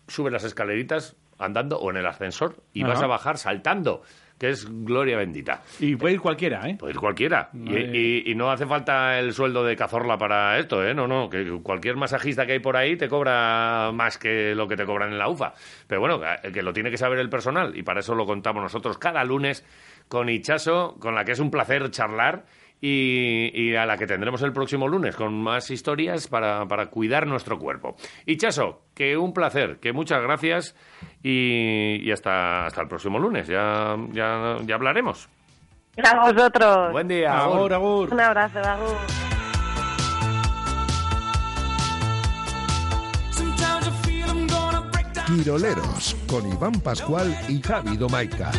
subes 0.09 0.33
las 0.33 0.45
escaleritas 0.45 1.17
andando 1.39 1.77
o 1.79 1.91
en 1.91 1.99
el 1.99 2.07
ascensor 2.07 2.57
y 2.73 2.83
Ajá. 2.83 2.95
vas 2.95 3.03
a 3.03 3.07
bajar 3.09 3.37
saltando, 3.37 4.01
que 4.39 4.49
es 4.51 4.67
gloria 4.85 5.17
bendita. 5.17 5.63
Y 5.79 5.97
puede 5.97 6.15
ir 6.15 6.21
cualquiera, 6.21 6.69
¿eh? 6.69 6.77
Puede 6.79 6.93
ir 6.95 6.99
cualquiera. 6.99 7.51
Y, 7.53 7.57
Madre. 7.59 7.91
y- 7.95 8.31
y 8.31 8.35
no 8.35 8.51
hace 8.51 8.67
falta 8.67 9.19
el 9.19 9.33
sueldo 9.33 9.65
de 9.65 9.77
cazorla 9.77 10.19
para 10.19 10.59
esto, 10.59 10.85
¿eh? 10.85 10.93
No, 10.93 11.07
no, 11.07 11.31
que 11.31 11.59
cualquier 11.63 11.97
masajista 11.97 12.45
que 12.45 12.53
hay 12.53 12.59
por 12.59 12.77
ahí 12.77 12.97
te 12.97 13.09
cobra 13.09 13.91
más 13.95 14.19
que 14.19 14.55
lo 14.55 14.67
que 14.67 14.77
te 14.77 14.85
cobran 14.85 15.13
en 15.13 15.19
la 15.19 15.29
UFA. 15.29 15.55
Pero 15.87 16.01
bueno, 16.01 16.21
que- 16.21 16.51
que 16.53 16.63
lo 16.63 16.73
tiene 16.73 16.91
que 16.91 16.97
saber 16.99 17.19
el 17.21 17.31
personal 17.31 17.77
y 17.77 17.83
para 17.83 18.01
eso 18.01 18.15
lo 18.15 18.27
contamos 18.27 18.63
nosotros 18.63 18.99
cada 18.99 19.23
lunes 19.25 19.65
con 20.09 20.29
Ichaso, 20.29 20.97
con 20.99 21.15
la 21.15 21.25
que 21.25 21.33
es 21.33 21.39
un 21.41 21.51
placer 21.51 21.91
charlar 21.91 22.45
y, 22.87 23.51
y 23.55 23.75
a 23.77 23.87
la 23.87 23.97
que 23.97 24.07
tendremos 24.07 24.43
el 24.43 24.53
próximo 24.53 24.87
lunes 24.87 25.17
con 25.17 25.33
más 25.43 25.71
historias 25.71 26.29
para, 26.29 26.67
para 26.69 26.91
cuidar 26.91 27.27
nuestro 27.27 27.59
cuerpo. 27.59 27.97
Ichaso, 28.27 28.83
que 28.95 29.17
un 29.17 29.33
placer, 29.33 29.79
que 29.81 29.95
muchas 29.95 30.21
gracias 30.21 30.77
y, 31.23 31.97
y 32.03 32.13
hasta, 32.13 32.67
hasta 32.67 32.83
el 32.83 32.89
próximo 32.89 33.19
lunes. 33.19 33.47
Ya, 33.49 33.97
ya, 34.13 34.59
ya 34.67 34.75
hablaremos. 34.75 35.31
A 35.97 36.31
vosotros. 36.31 36.93
Buen 36.93 37.09
día. 37.09 37.39
Agur, 37.39 37.73
agur. 37.73 38.13
Un 38.13 38.21
abrazo, 38.21 38.59
agur. 38.59 38.97
Quiroleros, 45.27 46.15
con 46.29 46.47
Iván 46.53 46.81
Pascual 46.81 47.35
y 47.49 47.63
Javi 47.63 47.97
Domaica. 47.97 48.51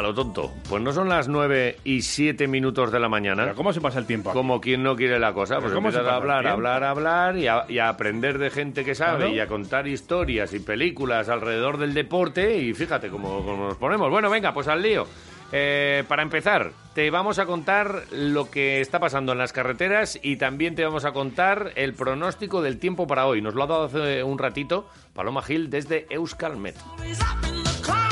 A 0.00 0.02
lo 0.02 0.14
tonto, 0.14 0.52
pues 0.68 0.82
no 0.82 0.92
son 0.92 1.08
las 1.08 1.28
9 1.28 1.76
y 1.84 2.02
7 2.02 2.48
minutos 2.48 2.90
de 2.90 2.98
la 2.98 3.08
mañana. 3.08 3.44
Pero 3.44 3.54
¿Cómo 3.54 3.72
se 3.72 3.80
pasa 3.80 3.98
el 3.98 4.06
tiempo? 4.06 4.30
aquí? 4.30 4.36
Como 4.38 4.60
quien 4.60 4.82
no 4.82 4.96
quiere 4.96 5.18
la 5.18 5.32
cosa, 5.32 5.60
pues 5.60 5.72
¿cómo 5.72 5.90
se 5.90 5.98
empiezas 5.98 6.12
a 6.12 6.16
hablar, 6.16 6.46
hablar, 6.46 6.82
hablar 6.84 7.36
y 7.36 7.46
a, 7.46 7.64
y 7.68 7.78
a 7.78 7.88
aprender 7.90 8.38
de 8.38 8.50
gente 8.50 8.84
que 8.84 8.94
sabe 8.94 9.18
Claro. 9.18 9.32
y 9.34 9.40
a 9.40 9.46
contar 9.46 9.86
historias 9.86 10.52
y 10.54 10.60
películas 10.60 11.28
alrededor 11.28 11.76
del 11.78 11.94
deporte 11.94 12.56
y 12.58 12.72
fíjate 12.74 13.08
cómo, 13.10 13.44
cómo 13.44 13.68
nos 13.68 13.76
ponemos. 13.76 14.10
Bueno, 14.10 14.30
venga, 14.30 14.52
pues 14.54 14.68
al 14.68 14.82
lío. 14.82 15.06
Eh, 15.52 16.04
para 16.06 16.22
empezar, 16.22 16.70
te 16.94 17.10
vamos 17.10 17.40
a 17.40 17.44
contar 17.46 18.04
lo 18.12 18.50
que 18.50 18.80
está 18.80 19.00
pasando 19.00 19.32
en 19.32 19.38
las 19.38 19.52
carreteras 19.52 20.18
y 20.22 20.36
también 20.36 20.76
te 20.76 20.84
vamos 20.84 21.04
a 21.04 21.10
contar 21.12 21.72
el 21.74 21.92
pronóstico 21.94 22.62
del 22.62 22.78
tiempo 22.78 23.06
para 23.08 23.26
hoy. 23.26 23.42
Nos 23.42 23.54
lo 23.54 23.64
ha 23.64 23.66
dado 23.66 23.84
hace 23.84 24.22
un 24.22 24.38
ratito 24.38 24.88
Paloma 25.12 25.42
Gil 25.42 25.68
desde 25.68 26.06
Euskalmet. 26.08 26.76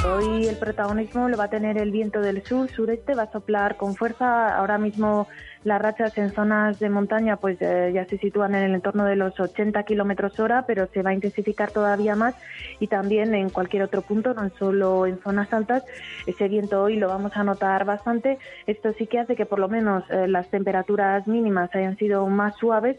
Hoy 0.09 0.47
el 0.47 0.57
protagonismo 0.57 1.29
lo 1.29 1.37
va 1.37 1.45
a 1.45 1.51
tener 1.51 1.77
el 1.77 1.91
viento 1.91 2.21
del 2.21 2.43
sur, 2.43 2.71
sureste, 2.71 3.15
va 3.15 3.25
a 3.25 3.33
soplar 3.33 3.77
con 3.77 3.95
fuerza. 3.95 4.57
Ahora 4.57 4.79
mismo 4.79 5.29
las 5.65 5.83
rachas 5.83 6.17
en 6.17 6.33
zonas 6.33 6.79
de 6.79 6.89
montaña 6.89 7.37
pues 7.37 7.61
eh, 7.61 7.91
ya 7.93 8.07
se 8.07 8.17
sitúan 8.17 8.55
en 8.55 8.63
el 8.63 8.75
entorno 8.75 9.05
de 9.05 9.17
los 9.17 9.39
80 9.39 9.83
kilómetros 9.83 10.41
hora, 10.41 10.65
pero 10.67 10.87
se 10.87 11.03
va 11.03 11.11
a 11.11 11.15
intensificar 11.15 11.73
todavía 11.73 12.17
más 12.17 12.35
y 12.81 12.87
también 12.87 13.35
en 13.35 13.51
cualquier 13.51 13.83
otro 13.83 14.01
punto, 14.03 14.33
no 14.33 14.49
solo 14.59 15.07
en 15.07 15.21
zonas 15.21 15.53
altas. 15.53 15.85
Ese 16.27 16.49
viento 16.49 16.83
hoy 16.83 16.97
lo 16.97 17.09
vamos 17.09 17.33
a 17.37 17.45
notar 17.45 17.85
bastante. 17.85 18.39
Esto 18.67 18.95
sí 18.95 19.07
que 19.07 19.19
hace 19.19 19.37
que 19.37 19.47
por 19.47 19.59
lo 19.59 19.69
menos 19.69 20.05
eh, 20.11 20.27
las 20.27 20.49
temperaturas 20.49 21.27
mínimas 21.27 21.75
hayan 21.75 21.99
sido 21.99 22.27
más 22.29 22.57
suaves 22.57 22.97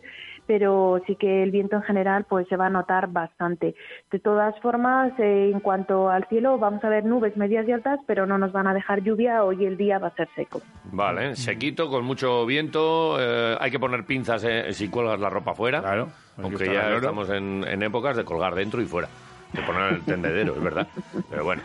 pero 0.50 1.00
sí 1.06 1.16
que 1.16 1.44
el 1.44 1.52
viento 1.52 1.76
en 1.76 1.84
general 1.84 2.26
pues 2.28 2.48
se 2.48 2.58
va 2.58 2.66
a 2.66 2.70
notar 2.72 3.08
bastante. 3.10 3.76
De 4.10 4.18
todas 4.18 4.60
formas, 4.62 5.12
eh, 5.20 5.52
en 5.54 5.60
cuanto 5.60 6.10
al 6.10 6.28
cielo, 6.28 6.58
vamos 6.58 6.84
a 6.84 6.90
ver 6.90 7.06
nubes 7.06 7.38
medias 7.38 7.68
y 7.68 7.72
altas, 7.72 8.00
pero 8.08 8.26
no 8.26 8.40
nos 8.40 8.52
van 8.52 8.66
a 8.66 8.74
dejar 8.74 9.04
lluvia. 9.04 9.44
Hoy 9.44 9.64
el 9.64 9.78
día 9.78 10.00
va 10.00 10.08
a 10.08 10.16
ser 10.16 10.28
seco. 10.36 10.60
Vale, 10.86 11.36
sequito, 11.36 11.88
con 11.92 12.04
mucho 12.04 12.48
viento. 12.48 13.18
eh, 13.20 13.58
hay 13.60 13.70
que 13.70 13.78
poner 13.78 14.06
pinzas 14.06 14.44
eh, 14.44 14.74
si 14.74 14.90
cuelgas 14.90 15.20
la 15.20 15.30
ropa 15.30 15.54
fuera. 15.54 15.82
Claro. 15.82 16.08
Aunque 16.42 16.66
ya 16.66 16.96
estamos 16.96 17.30
en, 17.30 17.64
en 17.68 17.84
épocas 17.84 18.18
de 18.18 18.26
colgar 18.26 18.56
dentro 18.56 18.82
y 18.82 18.86
fuera. 18.86 19.08
De 19.54 19.62
poner 19.64 19.94
el 19.94 20.02
tendedero, 20.04 20.56
es 20.56 20.62
verdad. 20.64 20.88
Pero 21.30 21.44
bueno, 21.44 21.62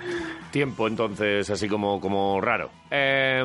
tiempo 0.51 0.89
entonces 0.89 1.49
así 1.51 1.69
como, 1.69 2.01
como 2.01 2.41
raro. 2.41 2.71
Eh, 2.91 3.45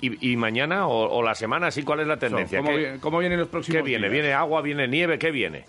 y, 0.00 0.32
y 0.32 0.36
mañana 0.36 0.88
o, 0.88 1.08
o 1.18 1.22
la 1.22 1.34
semana, 1.36 1.70
sí, 1.70 1.84
¿cuál 1.84 2.00
es 2.00 2.06
la 2.08 2.16
tendencia? 2.16 2.58
¿Cómo, 2.58 2.70
¿Qué- 2.70 2.92
vi- 2.94 2.98
cómo 2.98 3.18
vienen 3.20 3.38
los 3.38 3.48
próximos 3.48 3.76
¿Qué 3.76 3.82
viene? 3.82 4.08
días? 4.08 4.12
¿Viene 4.12 4.32
agua? 4.32 4.62
¿Viene 4.62 4.88
nieve? 4.88 5.18
¿Qué 5.18 5.30
viene? 5.30 5.64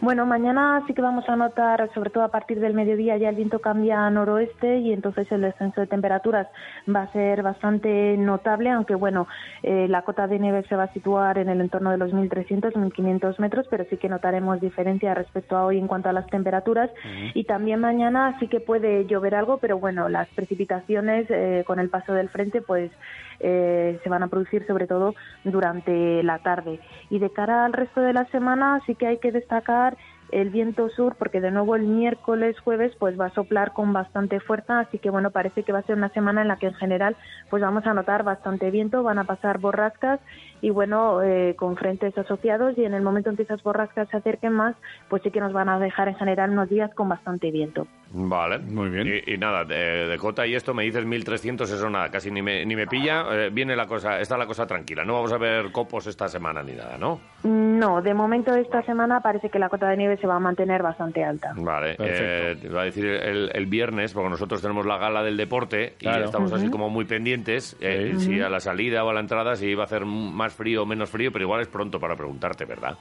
Bueno, 0.00 0.26
mañana 0.26 0.82
sí 0.86 0.94
que 0.94 1.02
vamos 1.02 1.28
a 1.28 1.36
notar, 1.36 1.90
sobre 1.94 2.10
todo 2.10 2.24
a 2.24 2.28
partir 2.28 2.60
del 2.60 2.74
mediodía, 2.74 3.16
ya 3.16 3.28
el 3.28 3.36
viento 3.36 3.60
cambia 3.60 4.06
a 4.06 4.10
noroeste 4.10 4.78
y 4.78 4.92
entonces 4.92 5.30
el 5.32 5.42
descenso 5.42 5.80
de 5.80 5.86
temperaturas 5.86 6.48
va 6.88 7.02
a 7.02 7.12
ser 7.12 7.42
bastante 7.42 8.16
notable, 8.16 8.70
aunque 8.70 8.94
bueno, 8.94 9.26
eh, 9.62 9.86
la 9.88 10.02
cota 10.02 10.26
de 10.26 10.38
nieve 10.38 10.64
se 10.68 10.76
va 10.76 10.84
a 10.84 10.92
situar 10.92 11.38
en 11.38 11.48
el 11.48 11.60
entorno 11.60 11.90
de 11.90 11.98
los 11.98 12.12
1.300, 12.12 12.72
1.500 12.72 13.38
metros, 13.38 13.66
pero 13.70 13.84
sí 13.88 13.96
que 13.96 14.08
notaremos 14.08 14.60
diferencia 14.60 15.14
respecto 15.14 15.56
a 15.56 15.64
hoy 15.64 15.78
en 15.78 15.86
cuanto 15.86 16.08
a 16.08 16.12
las 16.12 16.26
temperaturas. 16.26 16.90
Y 17.34 17.44
también 17.44 17.80
mañana 17.80 18.36
sí 18.40 18.48
que 18.48 18.60
puede 18.60 19.06
llover 19.06 19.34
algo, 19.34 19.58
pero 19.58 19.78
bueno, 19.78 20.08
las 20.08 20.28
precipitaciones 20.28 21.26
eh, 21.30 21.64
con 21.66 21.78
el 21.78 21.88
paso 21.88 22.12
del 22.12 22.28
frente, 22.28 22.60
pues 22.60 22.90
eh, 23.40 23.98
se 24.02 24.08
van 24.08 24.22
a 24.22 24.28
producir 24.28 24.66
sobre 24.66 24.86
todo 24.86 25.14
durante 25.44 26.22
la 26.22 26.38
tarde. 26.38 26.80
Y 27.10 27.18
de 27.18 27.30
cara 27.30 27.64
al 27.64 27.72
resto 27.72 28.00
de 28.00 28.12
la 28.12 28.26
semana 28.26 28.80
sí 28.86 28.94
que 28.94 29.06
hay 29.06 29.18
que 29.18 29.32
destacar 29.32 29.96
el 30.30 30.50
viento 30.50 30.88
sur 30.88 31.16
porque 31.16 31.40
de 31.40 31.50
nuevo 31.50 31.76
el 31.76 31.82
miércoles 31.82 32.58
jueves 32.58 32.92
pues 32.98 33.18
va 33.18 33.26
a 33.26 33.34
soplar 33.34 33.72
con 33.72 33.92
bastante 33.92 34.40
fuerza 34.40 34.80
así 34.80 34.98
que 34.98 35.10
bueno 35.10 35.30
parece 35.30 35.62
que 35.62 35.72
va 35.72 35.80
a 35.80 35.82
ser 35.82 35.96
una 35.96 36.08
semana 36.08 36.42
en 36.42 36.48
la 36.48 36.56
que 36.56 36.66
en 36.66 36.74
general 36.74 37.16
pues 37.50 37.62
vamos 37.62 37.86
a 37.86 37.94
notar 37.94 38.24
bastante 38.24 38.70
viento 38.70 39.02
van 39.02 39.18
a 39.18 39.24
pasar 39.24 39.58
borrascas 39.58 40.18
y 40.64 40.70
bueno 40.70 41.22
eh, 41.22 41.54
con 41.58 41.76
frentes 41.76 42.16
asociados 42.16 42.78
y 42.78 42.84
en 42.84 42.94
el 42.94 43.02
momento 43.02 43.28
en 43.28 43.36
que 43.36 43.42
esas 43.42 43.62
borrascas 43.62 44.08
se 44.08 44.16
acerquen 44.16 44.52
más 44.52 44.74
pues 45.10 45.22
sí 45.22 45.30
que 45.30 45.40
nos 45.40 45.52
van 45.52 45.68
a 45.68 45.78
dejar 45.78 46.08
en 46.08 46.14
general 46.14 46.50
unos 46.50 46.70
días 46.70 46.90
con 46.94 47.08
bastante 47.08 47.50
viento 47.50 47.86
Vale. 48.16 48.60
Muy 48.60 48.90
bien. 48.90 49.08
Y, 49.26 49.32
y 49.34 49.38
nada, 49.38 49.64
de, 49.64 50.06
de 50.06 50.18
cota 50.18 50.46
y 50.46 50.54
esto 50.54 50.72
me 50.72 50.84
dices 50.84 51.04
1300, 51.04 51.68
eso 51.68 51.90
nada, 51.90 52.10
casi 52.10 52.30
ni 52.30 52.42
me, 52.42 52.64
ni 52.64 52.76
me 52.76 52.86
pilla. 52.86 53.24
Eh, 53.32 53.50
viene 53.52 53.74
la 53.74 53.86
cosa, 53.88 54.20
está 54.20 54.38
la 54.38 54.46
cosa 54.46 54.68
tranquila. 54.68 55.04
No 55.04 55.14
vamos 55.14 55.32
a 55.32 55.36
ver 55.36 55.72
copos 55.72 56.06
esta 56.06 56.28
semana 56.28 56.62
ni 56.62 56.74
nada, 56.74 56.96
¿no? 56.96 57.18
no 57.42 58.00
de 58.02 58.14
momento 58.14 58.54
esta 58.54 58.82
semana 58.82 59.18
parece 59.20 59.50
que 59.50 59.58
la 59.58 59.68
cota 59.68 59.88
de 59.88 59.96
nieve 59.96 60.16
se 60.18 60.28
va 60.28 60.36
a 60.36 60.38
mantener 60.40 60.80
bastante 60.82 61.24
alta 61.24 61.52
Vale, 61.56 61.96
eh, 61.98 62.56
te 62.60 62.68
iba 62.68 62.82
a 62.82 62.84
decir 62.84 63.04
el, 63.04 63.50
el 63.52 63.66
viernes, 63.66 64.14
porque 64.14 64.30
nosotros 64.30 64.62
tenemos 64.62 64.86
la 64.86 64.96
gala 64.96 65.22
del 65.24 65.36
deporte 65.36 65.94
y 65.98 66.04
Claro. 66.04 66.26
estamos 66.26 66.52
así 66.52 66.66
Ujú. 66.66 66.72
como 66.72 66.90
muy 66.90 67.06
pendientes. 67.06 67.76
eh, 67.80 68.12
Sí. 68.14 68.34
Si 68.36 68.40
a 68.40 68.48
la 68.48 68.60
salida 68.60 69.04
o 69.04 69.10
a 69.10 69.14
la 69.14 69.20
entrada 69.20 69.56
si 69.56 69.66
iba 69.70 69.82
a 69.82 69.86
hacer 69.86 70.04
más 70.04 70.53
frío 70.54 70.82
o 70.82 70.86
menos 70.86 71.10
frío, 71.10 71.32
pero 71.32 71.44
igual 71.44 71.60
es 71.60 71.68
pronto 71.68 71.98
para 72.00 72.16
preguntarte, 72.16 72.64
¿verdad? 72.64 72.96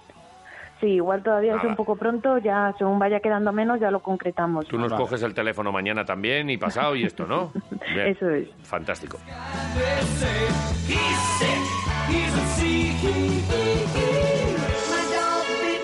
sí 0.84 0.88
igual 0.88 1.24
todavía 1.24 1.56
es 1.56 1.64
un 1.64 1.76
poco 1.76 1.96
pronto 1.96 2.38
ya 2.40 2.74
según 2.78 3.00
vaya 3.00 3.22
quedando 3.22 3.54
menos 3.54 3.80
ya 3.80 3.90
lo 3.90 4.02
concretamos 4.02 4.68
Tú 4.68 4.78
nos 4.78 4.94
coges 4.94 5.24
el 5.24 5.34
teléfono 5.34 5.72
mañana 5.72 6.04
también 6.04 6.50
y 6.50 6.58
pasado 6.58 6.96
y 6.96 7.06
esto, 7.06 7.26
¿no? 7.26 7.54
Bien. 7.94 8.08
Eso 8.08 8.30
es. 8.30 8.50
Fantástico. 8.64 9.18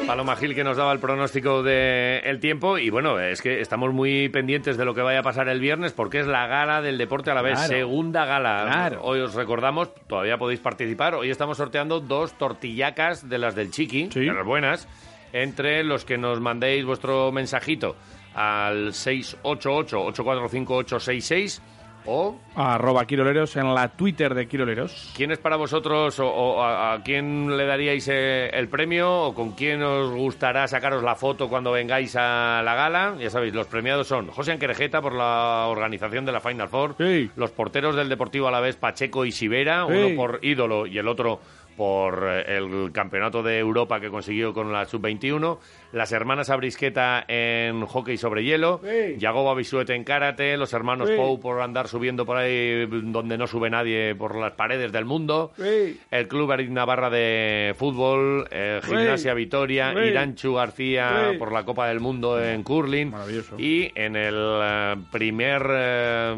Paloma 0.10 0.36
Gil 0.38 0.56
que 0.56 0.64
nos 0.64 0.76
daba 0.76 0.92
el 0.92 0.98
pronóstico 0.98 1.62
del 1.62 2.24
el 2.26 2.40
tiempo 2.40 2.80
y 2.80 2.90
bueno, 2.90 3.20
es 3.20 3.44
que 3.44 3.62
estamos 3.62 3.94
muy 3.94 4.28
pendientes 4.30 4.76
de 4.76 4.84
lo 4.84 4.96
que 4.96 5.04
vaya 5.04 5.20
a 5.20 5.24
pasar 5.24 5.48
el 5.50 5.60
viernes 5.60 5.94
porque 5.94 6.20
es 6.20 6.26
la 6.26 6.48
gala 6.48 6.82
del 6.82 6.98
deporte 6.98 7.30
a 7.30 7.36
la 7.36 7.44
vez, 7.44 7.54
Claro. 7.54 7.68
segunda 7.70 8.26
gala. 8.26 8.64
Claro. 8.66 9.02
Hoy 9.04 9.20
os 9.20 9.36
recordamos, 9.36 9.94
todavía 10.08 10.40
podéis 10.40 10.62
participar, 10.62 11.14
hoy 11.14 11.30
estamos 11.30 11.58
sorteando 11.58 12.00
dos 12.00 12.34
tortillacas 12.40 13.30
de 13.30 13.38
las 13.38 13.54
del 13.54 13.70
Chiqui, 13.70 14.08
de 14.08 14.34
las 14.34 14.44
buenas, 14.46 14.88
entre 15.32 15.84
los 15.84 16.06
que 16.06 16.18
nos 16.18 16.42
mandéis 16.42 16.84
vuestro 16.86 17.32
mensajito 17.32 17.96
al 18.34 18.94
688-845-866 18.94 21.62
o 22.10 22.36
Arroba 22.56 23.06
Quiroleros 23.06 23.56
en 23.56 23.74
la 23.74 23.88
Twitter 23.90 24.34
de 24.34 24.48
Quiroleros. 24.48 25.12
¿Quién 25.16 25.32
es 25.32 25.38
para 25.38 25.56
vosotros 25.56 26.20
o, 26.20 26.28
o 26.28 26.62
a, 26.62 26.94
a 26.94 27.04
quién 27.04 27.56
le 27.56 27.66
daríais 27.66 28.08
eh, 28.12 28.50
el 28.54 28.68
premio 28.68 29.12
o 29.28 29.34
con 29.36 29.52
quién 29.52 29.82
os 29.84 30.12
gustará 30.12 30.68
sacaros 30.68 31.04
la 31.04 31.16
foto 31.16 31.48
cuando 31.50 31.72
vengáis 31.72 32.16
a 32.18 32.62
la 32.64 32.76
gala? 32.76 33.16
Ya 33.20 33.30
sabéis, 33.30 33.54
los 33.54 33.68
premiados 33.68 34.08
son 34.08 34.28
José 34.28 34.52
Anquerejeta 34.54 35.02
por 35.02 35.14
la 35.14 35.68
organización 35.68 36.26
de 36.26 36.32
la 36.32 36.40
Final 36.42 36.68
Four, 36.70 36.96
los 37.36 37.52
porteros 37.52 37.96
del 37.96 38.10
Deportivo 38.10 38.48
Alavés 38.48 38.76
Pacheco 38.76 39.26
y 39.26 39.32
Sivera, 39.32 39.86
Sí. 39.88 39.94
uno 39.94 40.16
por 40.16 40.40
ídolo 40.42 40.88
y 40.88 40.98
el 40.98 41.08
otro 41.08 41.40
por 41.80 42.28
eh, 42.28 42.58
el 42.58 42.92
campeonato 42.92 43.42
de 43.42 43.58
Europa 43.58 44.02
que 44.02 44.10
consiguió 44.10 44.54
con 44.54 44.74
la 44.74 44.84
sub-21, 44.84 45.60
las 45.94 46.12
hermanas 46.12 46.50
Abrisqueta 46.50 47.24
en 47.26 47.86
hockey 47.86 48.18
sobre 48.18 48.44
hielo, 48.44 48.82
Sí. 48.84 49.16
Yagoba 49.18 49.56
Bisuete 49.56 49.96
en 49.96 50.04
karate, 50.04 50.58
los 50.58 50.74
hermanos 50.74 51.08
Sí. 51.08 51.16
Pou 51.16 51.40
por 51.40 51.62
andar 51.62 51.88
subiendo 51.88 52.26
por 52.26 52.36
ahí 52.36 52.86
donde 52.86 53.38
no 53.38 53.48
sube 53.48 53.70
nadie 53.70 54.14
por 54.14 54.36
las 54.36 54.52
paredes 54.52 54.92
del 54.92 55.06
mundo, 55.06 55.54
el 56.12 56.28
Club 56.28 56.52
Arid 56.52 56.70
Navarra 56.70 57.10
de 57.10 57.74
fútbol, 57.78 58.46
eh, 58.52 58.82
Gimnasia 58.84 59.34
Vitoria. 59.34 59.94
Iranchu 59.94 60.56
García 60.56 61.36
por 61.40 61.54
la 61.54 61.64
Copa 61.64 61.88
del 61.88 62.02
Mundo 62.02 62.44
en 62.44 62.62
curling. 62.62 63.14
Y 63.58 63.90
en 63.96 64.18
el 64.18 64.36
eh, 64.36 64.96
primer 65.14 65.66
eh, 65.70 66.36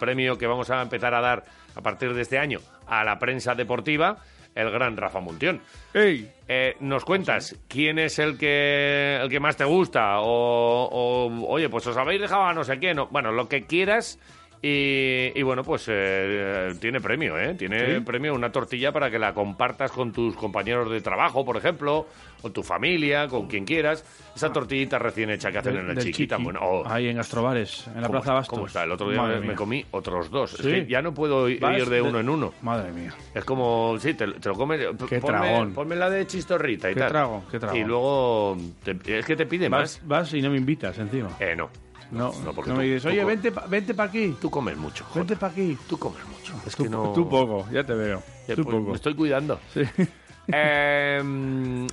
premio 0.00 0.36
que 0.36 0.48
vamos 0.48 0.68
a 0.70 0.82
empezar 0.82 1.14
a 1.14 1.20
dar 1.20 1.44
a 1.76 1.80
partir 1.80 2.12
de 2.12 2.22
este 2.22 2.38
año 2.38 2.58
a 2.86 3.04
la 3.04 3.18
prensa 3.18 3.54
deportiva, 3.54 4.18
el 4.54 4.70
gran 4.70 4.96
Rafa 4.96 5.20
Muntión. 5.20 5.60
Eh, 5.94 6.76
nos 6.80 7.04
cuentas 7.04 7.56
quién 7.68 7.98
es 7.98 8.18
el 8.18 8.36
que 8.38 9.18
el 9.22 9.28
que 9.30 9.40
más 9.40 9.56
te 9.56 9.64
gusta 9.64 10.20
o, 10.20 10.88
o, 10.90 11.46
oye 11.48 11.68
pues 11.68 11.86
os 11.86 11.96
habéis 11.96 12.20
dejado 12.20 12.44
a 12.44 12.52
no 12.52 12.64
sé 12.64 12.78
quién 12.78 12.98
o- 12.98 13.06
bueno 13.06 13.32
lo 13.32 13.48
que 13.48 13.64
quieras 13.64 14.18
y, 14.66 15.32
y 15.38 15.42
bueno 15.42 15.62
pues 15.62 15.84
eh, 15.88 16.72
tiene 16.80 16.98
premio 17.00 17.38
eh 17.38 17.54
tiene 17.54 17.96
Sí. 17.96 18.00
premio 18.00 18.34
una 18.34 18.50
tortilla 18.50 18.92
para 18.92 19.10
que 19.10 19.18
la 19.18 19.34
compartas 19.34 19.90
con 19.92 20.10
tus 20.10 20.34
compañeros 20.36 20.90
de 20.90 21.02
trabajo 21.02 21.44
por 21.44 21.58
ejemplo 21.58 22.06
con 22.40 22.52
tu 22.52 22.62
familia 22.62 23.28
con 23.28 23.46
quien 23.46 23.66
quieras 23.66 24.04
esa 24.34 24.50
tortillita 24.52 24.98
recién 24.98 25.28
hecha 25.30 25.52
que 25.52 25.58
hacen 25.58 25.76
en 25.76 25.90
el 25.90 25.94
del 25.96 26.04
chiqui 26.04 26.26
tan 26.26 26.38
Chiqui. 26.38 26.44
buena 26.44 26.60
Oh, 26.62 26.82
Ahí 26.86 27.08
en 27.08 27.16
Gastrobares, 27.16 27.86
en 27.88 28.00
la 28.00 28.06
¿Cómo 28.08 28.20
Plaza 28.20 28.32
Bastos. 28.32 28.48
¿Cómo 28.56 28.66
está? 28.66 28.84
El 28.84 28.92
otro 28.92 29.10
día 29.10 29.20
Madre 29.20 29.40
me, 29.40 29.48
mía. 29.48 29.54
comí 29.56 29.84
otros 29.90 30.30
dos. 30.30 30.52
Sí. 30.52 30.56
Es 30.56 30.62
que 30.62 30.86
ya 30.86 31.02
no 31.02 31.12
puedo 31.12 31.48
ir 31.48 31.60
de 31.60 31.84
de- 31.84 32.00
uno 32.02 32.20
en 32.20 32.28
uno. 32.28 32.52
Madre 32.62 32.90
mía. 32.92 33.12
Es 33.34 33.44
como, 33.44 33.96
sí, 33.98 34.14
te, 34.14 34.26
te 34.28 34.48
lo 34.48 34.54
comes. 34.54 34.80
Qué 35.08 35.20
ponme, 35.20 35.38
tragón. 35.38 35.72
ponme 35.74 35.96
la 35.96 36.08
de 36.10 36.26
chistorrita 36.26 36.90
y 36.90 36.94
Qué 36.94 37.00
tal. 37.00 37.10
trago, 37.10 37.44
qué 37.50 37.58
tragón. 37.58 37.78
Y 37.78 37.84
luego, 37.84 38.56
te- 38.82 39.18
es 39.18 39.26
que 39.26 39.36
te 39.36 39.46
pide 39.46 39.68
Vas, 39.68 40.00
más. 40.00 40.08
vas 40.08 40.34
y 40.34 40.40
no 40.42 40.50
me 40.50 40.56
invitas 40.56 40.98
encima. 40.98 41.28
Eh, 41.38 41.54
no. 41.56 41.68
No, 42.10 42.32
no, 42.44 42.52
porque 42.52 42.70
no 42.70 42.76
tú- 42.76 42.80
me 42.80 42.86
dices, 42.86 43.04
oye, 43.06 43.24
vente 43.24 43.50
pa, 43.52 43.66
vente 43.66 43.94
pa 43.94 44.04
aquí. 44.04 44.36
Tú 44.40 44.50
comes 44.50 44.76
mucho. 44.76 45.04
Vente 45.14 45.36
pa 45.36 45.46
aquí. 45.48 45.76
Tú 45.88 45.98
comes 45.98 46.24
mucho. 46.26 46.54
Es 46.66 46.76
tú, 46.76 46.84
que 46.84 46.90
no... 46.90 47.12
tú 47.12 47.28
poco, 47.28 47.66
ya 47.72 47.84
te 47.84 47.94
veo. 47.94 48.22
Ya, 48.46 48.54
tú 48.54 48.64
pues, 48.64 48.76
poco. 48.76 48.90
Me 48.90 48.96
estoy 48.96 49.14
cuidando. 49.14 49.60
Sí. 49.72 49.82
Eh, 50.46 51.86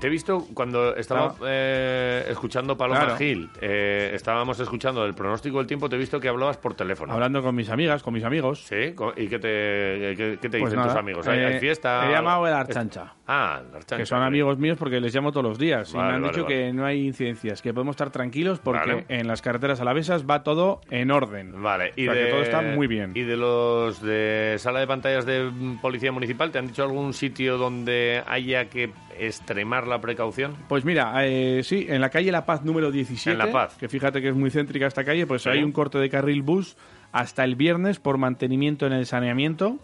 te 0.00 0.06
he 0.06 0.10
visto 0.10 0.46
cuando 0.54 0.94
estaba 0.96 1.34
eh, 1.46 2.26
escuchando 2.28 2.76
Paloma 2.76 3.00
Claro. 3.00 3.16
Gil, 3.16 3.50
eh, 3.60 4.12
estábamos 4.14 4.58
escuchando 4.60 5.04
el 5.04 5.14
pronóstico 5.14 5.58
del 5.58 5.66
tiempo, 5.66 5.88
te 5.88 5.96
he 5.96 5.98
visto 5.98 6.20
que 6.20 6.28
hablabas 6.28 6.56
por 6.56 6.74
teléfono. 6.74 7.12
Hablando 7.12 7.42
con 7.42 7.54
mis 7.54 7.68
amigas, 7.70 8.02
con 8.02 8.14
mis 8.14 8.24
amigos. 8.24 8.64
¿Sí? 8.66 8.94
¿Y 9.16 9.28
qué 9.28 9.38
te, 9.38 10.14
qué, 10.16 10.38
qué 10.40 10.48
te 10.48 10.58
Pues 10.58 10.70
dicen 10.70 10.76
nada, 10.76 10.92
tus 10.92 10.98
amigos? 10.98 11.26
¿Hay, 11.28 11.38
eh, 11.40 11.46
hay 11.46 11.60
fiesta? 11.60 12.08
He 12.08 12.12
llamado 12.12 12.46
el 12.46 12.54
Archancha. 12.54 13.14
Ah, 13.26 13.60
el 13.60 13.74
Archancha. 13.76 13.96
Que 13.96 14.06
son 14.06 14.22
amigos 14.22 14.58
míos 14.58 14.76
porque 14.78 15.00
les 15.00 15.14
llamo 15.14 15.32
todos 15.32 15.44
los 15.44 15.58
días. 15.58 15.92
y 15.92 15.96
Vale, 15.96 16.08
me 16.08 16.14
han 16.16 16.22
vale, 16.22 16.32
dicho 16.34 16.46
que 16.46 16.72
no 16.72 16.84
hay 16.84 17.06
incidencias, 17.06 17.62
que 17.62 17.72
podemos 17.74 17.94
estar 17.94 18.10
tranquilos 18.10 18.60
porque 18.60 19.04
en 19.08 19.26
las 19.26 19.42
carreteras 19.42 19.80
alavesas 19.80 20.24
va 20.28 20.42
todo 20.42 20.80
en 20.90 21.10
orden. 21.10 21.62
Vale, 21.62 21.92
y 21.96 22.08
O 22.08 22.12
sea, 22.12 22.20
de, 22.20 22.26
que 22.26 22.32
todo 22.32 22.42
está 22.42 22.62
muy 22.62 22.86
bien. 22.86 23.12
¿Y 23.14 23.22
de 23.22 23.36
los 23.36 24.00
de 24.02 24.56
sala 24.58 24.80
de 24.80 24.86
pantallas 24.86 25.26
de 25.26 25.50
Policía 25.82 26.12
Municipal, 26.12 26.50
te 26.50 26.58
han 26.58 26.68
dicho 26.68 26.82
algún 26.82 27.12
sitio 27.12 27.58
donde 27.58 28.22
haya 28.26 28.66
que 28.66 28.92
extremar 29.18 29.73
la 29.82 30.00
precaución? 30.00 30.54
Pues 30.68 30.84
mira, 30.84 31.12
eh, 31.26 31.62
sí, 31.64 31.86
en 31.88 32.00
la 32.00 32.08
calle 32.10 32.30
La 32.30 32.46
Paz 32.46 32.64
número 32.64 32.90
17, 32.92 33.32
En 33.32 33.38
La 33.38 33.50
Paz. 33.52 33.76
que 33.76 33.88
fíjate 33.88 34.22
que 34.22 34.28
es 34.28 34.34
muy 34.34 34.50
céntrica 34.50 34.86
esta 34.86 35.04
calle, 35.04 35.26
pues 35.26 35.42
Sí. 35.42 35.48
hay 35.48 35.62
un 35.64 35.72
corte 35.72 35.98
de 35.98 36.08
carril 36.08 36.42
bus 36.42 36.76
hasta 37.12 37.42
el 37.44 37.56
viernes 37.56 37.98
por 37.98 38.16
mantenimiento 38.18 38.86
en 38.86 38.92
el 38.92 39.06
saneamiento. 39.06 39.78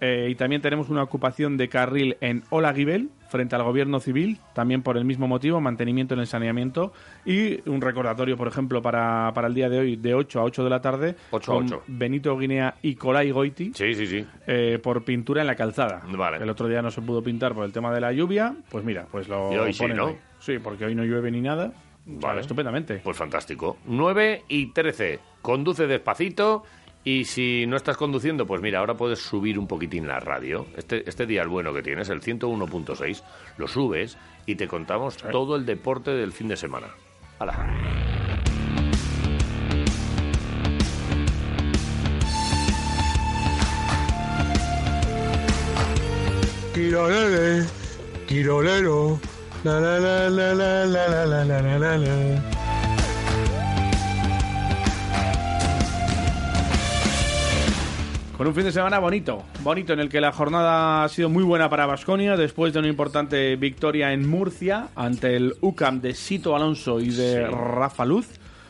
Eh, 0.00 0.28
y 0.30 0.34
también 0.36 0.62
tenemos 0.62 0.88
una 0.90 1.02
ocupación 1.02 1.56
de 1.56 1.68
carril 1.68 2.16
en 2.20 2.44
Olaguibel, 2.50 3.08
frente 3.28 3.56
al 3.56 3.62
gobierno 3.64 3.98
civil, 4.00 4.38
también 4.54 4.82
por 4.82 4.96
el 4.96 5.04
mismo 5.04 5.26
motivo, 5.26 5.60
mantenimiento 5.60 6.14
en 6.14 6.20
el 6.20 6.26
saneamiento. 6.26 6.92
Y 7.26 7.68
un 7.68 7.80
recordatorio, 7.80 8.36
por 8.36 8.46
ejemplo, 8.48 8.80
para, 8.80 9.32
para 9.34 9.48
el 9.48 9.54
día 9.54 9.68
de 9.68 9.78
hoy, 9.80 9.96
de 9.96 10.14
8 10.14 10.40
a 10.40 10.44
8 10.44 10.64
de 10.64 10.70
la 10.70 10.80
tarde, 10.80 11.16
8 11.32 11.52
a 11.52 11.54
con 11.56 11.64
8. 11.66 11.82
Benito 11.88 12.38
Guinea 12.38 12.76
y 12.80 12.94
Colai 12.94 13.30
Goiti, 13.32 13.72
Sí, 13.74 13.94
sí, 13.94 14.06
sí. 14.06 14.24
eh, 14.46 14.78
por 14.82 15.04
pintura 15.04 15.40
en 15.40 15.46
la 15.48 15.56
calzada. 15.56 16.00
Vale. 16.08 16.36
El 16.38 16.48
otro 16.48 16.68
día 16.68 16.80
no 16.80 16.90
se 16.90 17.02
pudo 17.02 17.22
pintar 17.22 17.54
por 17.54 17.64
el 17.64 17.72
tema 17.72 17.92
de 17.92 18.00
la 18.00 18.12
lluvia, 18.12 18.54
pues 18.70 18.84
mira, 18.84 19.06
pues 19.10 19.28
lo 19.28 19.52
Y 19.52 19.58
hoy 19.58 19.72
sí, 19.72 19.84
¿no? 19.86 20.06
hoy. 20.06 20.16
Sí, 20.38 20.58
porque 20.62 20.84
hoy 20.84 20.94
no 20.94 21.02
llueve 21.04 21.30
ni 21.32 21.40
nada. 21.40 21.72
Sea, 22.06 22.28
Vale. 22.28 22.40
estupendamente. 22.40 23.00
Pues 23.04 23.16
fantástico. 23.18 23.76
9 23.84 24.44
y 24.48 24.66
13. 24.72 25.18
Conduce 25.42 25.86
despacito. 25.86 26.62
Y 27.08 27.24
si 27.24 27.64
no 27.66 27.78
estás 27.78 27.96
conduciendo, 27.96 28.46
pues 28.46 28.60
mira, 28.60 28.80
ahora 28.80 28.92
puedes 28.92 29.20
subir 29.20 29.58
un 29.58 29.66
poquitín 29.66 30.06
la 30.06 30.20
radio. 30.20 30.66
Este, 30.76 31.08
este 31.08 31.24
día 31.24 31.40
el 31.40 31.48
bueno 31.48 31.72
que 31.72 31.80
tienes, 31.80 32.10
el 32.10 32.20
101.6, 32.20 33.22
lo 33.56 33.66
subes 33.66 34.18
y 34.44 34.56
te 34.56 34.68
contamos 34.68 35.16
todo 35.16 35.56
el 35.56 35.64
deporte 35.64 36.10
del 36.10 36.32
fin 36.32 36.48
de 36.48 36.56
semana. 36.58 36.88
¡Hala! 37.38 37.66
Quirolele, 46.74 47.66
quirolero, 48.26 49.18
la 49.64 49.80
la 49.80 49.98
la 49.98 50.28
la 50.28 50.52
la 50.52 50.84
la 50.84 51.08
la 51.08 51.24
la 51.24 51.62
la 51.62 51.78
la 51.78 51.96
la 51.96 52.67
Con 58.38 58.46
un 58.46 58.54
fin 58.54 58.62
de 58.64 58.70
semana 58.72 59.00
bonito, 59.00 59.42
bonito 59.64 59.92
en 59.92 59.98
el 59.98 60.08
que 60.08 60.20
la 60.20 60.30
jornada 60.30 61.02
ha 61.02 61.08
sido 61.08 61.28
muy 61.28 61.42
buena 61.42 61.68
para 61.68 61.86
Basconia 61.86 62.36
después 62.36 62.72
de 62.72 62.78
una 62.78 62.86
importante 62.86 63.56
victoria 63.56 64.12
en 64.12 64.28
Murcia 64.28 64.88
ante 64.94 65.34
el 65.34 65.54
UCAM 65.60 66.00
de 66.00 66.14
Sito 66.14 66.54
Alonso 66.54 67.00
y 67.00 67.08
de 67.10 67.46
Sí. 67.48 67.52
Rafa 67.52 68.04
Luz 68.04 68.28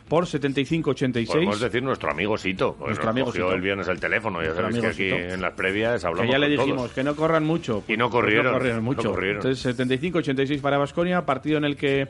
por 0.08 0.24
75-86. 0.24 1.26
Podemos 1.26 1.60
decir 1.60 1.82
nuestro 1.82 2.10
amigo 2.10 2.38
Sito. 2.38 2.76
Nuestro 2.80 3.04
nos 3.04 3.10
amigo 3.10 3.26
cogió 3.26 3.44
Sito. 3.44 3.54
el 3.54 3.60
viernes 3.60 3.88
el 3.88 4.00
teléfono. 4.00 4.42
Ya 4.42 4.54
sabéis 4.54 4.78
que 4.80 4.86
aquí 4.86 5.10
Sito. 5.10 5.16
en 5.18 5.42
las 5.42 5.52
previas 5.52 6.02
hablamos 6.02 6.26
que 6.26 6.32
ya 6.32 6.38
le 6.38 6.48
dijimos 6.48 6.76
todos. 6.78 6.92
que 6.92 7.04
no 7.04 7.14
corran 7.14 7.44
mucho. 7.44 7.84
Y 7.88 7.98
no 7.98 8.08
pues 8.08 8.22
corrieron, 8.22 8.46
no 8.46 8.52
corrieron 8.52 8.78
no 8.78 8.84
mucho. 8.84 9.10
corrieron. 9.10 9.36
Entonces 9.46 9.78
75-86 9.78 10.62
para 10.62 10.78
Basconia, 10.78 11.26
partido 11.26 11.58
en 11.58 11.64
el 11.66 11.76
que 11.76 12.08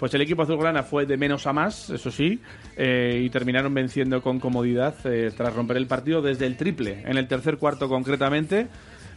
pues 0.00 0.14
el 0.14 0.22
equipo 0.22 0.42
azulgrana 0.42 0.82
fue 0.82 1.04
de 1.04 1.18
menos 1.18 1.46
a 1.46 1.52
más, 1.52 1.90
eso 1.90 2.10
sí, 2.10 2.40
eh, 2.76 3.20
y 3.22 3.28
terminaron 3.28 3.74
venciendo 3.74 4.22
con 4.22 4.40
comodidad 4.40 4.94
eh, 5.04 5.30
tras 5.36 5.54
romper 5.54 5.76
el 5.76 5.86
partido 5.86 6.22
desde 6.22 6.46
el 6.46 6.56
triple, 6.56 7.02
en 7.04 7.18
el 7.18 7.28
tercer 7.28 7.58
cuarto 7.58 7.86
concretamente. 7.86 8.66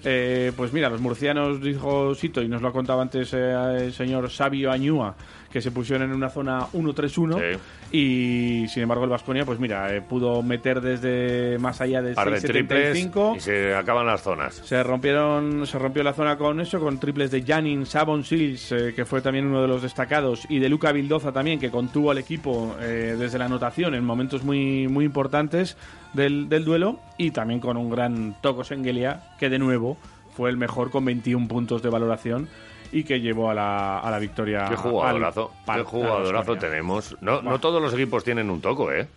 Eh, 0.03 0.51
pues 0.57 0.73
mira, 0.73 0.89
los 0.89 0.99
murcianos, 0.99 1.61
dijo 1.61 2.13
Sito, 2.13 2.41
y 2.41 2.49
nos 2.49 2.61
lo 2.61 2.67
ha 2.67 2.73
contado 2.73 2.99
antes 2.99 3.31
el 3.33 3.93
señor 3.93 4.29
Sabio 4.29 4.69
Añúa, 4.69 5.15
que 5.53 5.61
se 5.61 5.69
pusieron 5.69 6.09
en 6.09 6.15
una 6.15 6.29
zona 6.29 6.65
1-3-1 6.73 7.59
y 7.91 8.65
sin 8.69 8.81
embargo 8.81 9.03
el 9.03 9.11
Vasconia, 9.11 9.45
pues 9.45 9.59
mira, 9.59 9.95
eh, 9.95 10.01
pudo 10.01 10.41
meter 10.41 10.81
desde 10.81 11.59
más 11.59 11.79
allá 11.79 12.01
de 12.01 12.15
Par 12.15 12.31
de 12.31 12.41
triples 12.41 12.97
6-75. 12.97 13.37
y 13.37 13.39
se 13.39 13.75
acaban 13.75 14.07
las 14.07 14.23
zonas. 14.23 14.55
Se 14.55 14.81
rompieron, 14.81 15.67
se 15.67 15.77
rompió 15.77 16.01
la 16.01 16.13
zona 16.13 16.39
con 16.39 16.59
eso, 16.59 16.79
con 16.79 16.99
triples 16.99 17.29
de 17.29 17.43
Janin, 17.43 17.85
Sabon 17.85 18.23
Sils, 18.23 18.71
eh, 18.71 18.93
que 18.95 19.05
fue 19.05 19.21
también 19.21 19.45
uno 19.45 19.61
de 19.61 19.67
los 19.67 19.83
destacados, 19.83 20.47
y 20.49 20.57
de 20.57 20.69
Luca 20.69 20.91
Vildoza 20.91 21.31
también, 21.31 21.59
que 21.59 21.69
contuvo 21.69 22.09
al 22.09 22.17
equipo 22.17 22.75
eh, 22.81 23.15
desde 23.19 23.37
la 23.37 23.45
anotación 23.45 23.93
en 23.93 24.03
momentos 24.03 24.43
muy, 24.43 24.87
muy 24.87 25.05
importantes 25.05 25.77
del, 26.13 26.49
del 26.49 26.65
duelo, 26.65 26.99
y 27.19 27.29
también 27.29 27.59
con 27.59 27.77
un 27.77 27.91
gran 27.91 28.41
Toco 28.41 28.63
Sengelia, 28.63 29.21
que 29.37 29.51
de 29.51 29.59
nuevo 29.59 29.99
fue 30.35 30.49
el 30.49 30.57
mejor 30.57 30.89
con 30.89 31.05
21 31.05 31.47
puntos 31.47 31.83
de 31.83 31.89
valoración 31.89 32.49
y 32.93 33.03
que 33.03 33.19
llevó 33.19 33.49
a 33.49 33.53
la, 33.53 33.99
a 33.99 34.09
la 34.11 34.19
victoria. 34.19 34.65
Qué 34.69 34.75
jugadorazo, 34.77 35.51
al- 35.67 35.79
qué 35.79 35.83
jugadorazo 35.83 36.55
tenemos. 36.55 37.17
No, 37.21 37.41
no 37.41 37.59
todos 37.59 37.81
los 37.81 37.93
equipos 37.93 38.23
tienen 38.23 38.49
un 38.49 38.61
toco, 38.61 38.91
¿eh? 38.91 39.07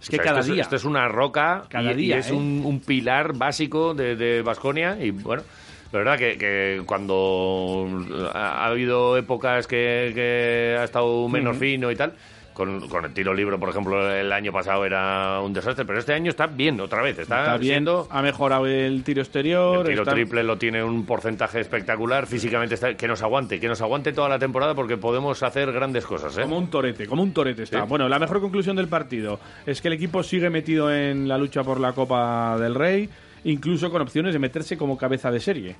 Es 0.00 0.08
que 0.08 0.18
cada 0.18 0.42
día. 0.42 0.54
Es, 0.54 0.60
este 0.62 0.76
es 0.76 0.84
una 0.84 1.08
roca 1.08 1.64
Cada 1.68 1.90
y, 1.90 1.94
y 1.94 1.96
día, 1.96 2.18
es 2.18 2.30
¿eh? 2.30 2.32
un, 2.32 2.62
un 2.64 2.80
pilar 2.80 3.36
básico 3.36 3.94
de 3.94 4.42
Vasconia 4.42 4.96
y 5.00 5.10
bueno. 5.10 5.42
La 5.90 6.00
verdad 6.00 6.18
que, 6.18 6.36
que 6.36 6.82
cuando 6.84 7.86
ha, 8.34 8.64
ha 8.64 8.66
habido 8.66 9.16
épocas 9.16 9.66
que, 9.66 10.12
que 10.14 10.76
ha 10.78 10.84
estado 10.84 11.26
menos 11.30 11.56
fino 11.56 11.90
y 11.90 11.96
tal, 11.96 12.12
con, 12.58 12.88
con 12.88 13.04
el 13.04 13.14
tiro 13.14 13.32
libre, 13.32 13.56
por 13.56 13.68
ejemplo, 13.68 14.12
el 14.12 14.32
año 14.32 14.50
pasado 14.52 14.84
era 14.84 15.40
un 15.40 15.52
desastre, 15.52 15.84
pero 15.84 16.00
este 16.00 16.12
año 16.12 16.28
está 16.30 16.48
bien 16.48 16.80
otra 16.80 17.00
vez. 17.02 17.16
Está, 17.20 17.38
Está 17.44 17.56
bien, 17.56 17.74
siendo 17.74 18.08
ha 18.10 18.20
mejorado 18.20 18.66
el 18.66 19.04
tiro 19.04 19.22
exterior. 19.22 19.78
el 19.86 19.92
tiro 19.92 20.02
está- 20.02 20.12
triple 20.12 20.42
lo 20.42 20.58
tiene 20.58 20.82
un 20.82 21.06
porcentaje 21.06 21.60
espectacular. 21.60 22.26
Físicamente 22.26 22.74
está, 22.74 22.94
que 22.94 23.06
nos 23.06 23.22
aguante, 23.22 23.60
que 23.60 23.68
nos 23.68 23.80
aguante 23.80 24.12
toda 24.12 24.28
la 24.28 24.40
temporada 24.40 24.74
porque 24.74 24.96
podemos 24.96 25.40
hacer 25.44 25.70
grandes 25.72 26.04
cosas. 26.04 26.36
¿eh? 26.36 26.42
Como 26.42 26.58
un 26.58 26.68
torete, 26.68 27.06
como 27.06 27.22
un 27.22 27.32
torete 27.32 27.62
está. 27.62 27.82
Sí. 27.82 27.86
Bueno, 27.88 28.08
la 28.08 28.18
mejor 28.18 28.40
conclusión 28.40 28.74
del 28.74 28.88
partido 28.88 29.38
es 29.64 29.80
que 29.80 29.86
el 29.86 29.94
equipo 29.94 30.24
sigue 30.24 30.50
metido 30.50 30.92
en 30.92 31.28
la 31.28 31.38
lucha 31.38 31.62
por 31.62 31.78
la 31.78 31.92
Copa 31.92 32.58
del 32.58 32.74
Rey, 32.74 33.08
incluso 33.44 33.90
con 33.90 34.02
opciones 34.02 34.32
de 34.32 34.38
meterse 34.38 34.76
como 34.76 34.96
cabeza 34.98 35.30
de 35.30 35.40
serie. 35.40 35.76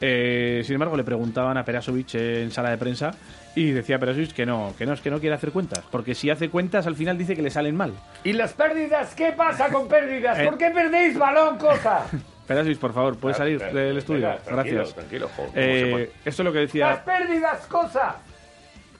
Eh, 0.00 0.62
sin 0.64 0.74
embargo, 0.74 0.96
le 0.96 1.04
preguntaban 1.04 1.56
a 1.56 1.64
Perasovic 1.64 2.14
en 2.14 2.50
sala 2.50 2.70
de 2.70 2.78
prensa 2.78 3.12
y 3.54 3.70
decía 3.70 3.98
Perasovic 3.98 4.32
que 4.32 4.46
no, 4.46 4.74
que 4.76 4.86
no, 4.86 4.92
es 4.92 5.00
que 5.00 5.10
no 5.10 5.20
quiere 5.20 5.34
hacer 5.34 5.50
cuentas, 5.52 5.84
porque 5.90 6.14
si 6.14 6.30
hace 6.30 6.48
cuentas 6.50 6.86
al 6.86 6.96
final 6.96 7.16
dice 7.18 7.34
que 7.36 7.42
le 7.42 7.50
salen 7.50 7.76
mal. 7.76 7.92
¿Y 8.24 8.32
las 8.32 8.52
pérdidas? 8.52 9.14
¿Qué 9.14 9.32
pasa 9.32 9.68
con 9.70 9.88
pérdidas? 9.88 10.38
¿Por 10.40 10.58
qué 10.58 10.70
perdéis 10.70 11.18
balón, 11.18 11.58
cosa? 11.58 12.06
Perasovic, 12.46 12.78
por 12.78 12.92
favor, 12.92 13.16
puedes 13.18 13.36
salir 13.38 13.58
del 13.60 13.96
estudio. 13.98 14.28
tranquilo, 14.44 14.76
Gracias. 14.76 14.94
tranquilo, 14.94 15.28
jo, 15.36 15.42
¿cómo 15.46 15.52
Eh, 15.56 16.10
esto 16.24 16.42
es 16.42 16.46
lo 16.46 16.52
que 16.52 16.60
¡Las 16.60 16.66
decía. 16.68 17.04
pérdidas, 17.04 17.66
cosa! 17.66 18.16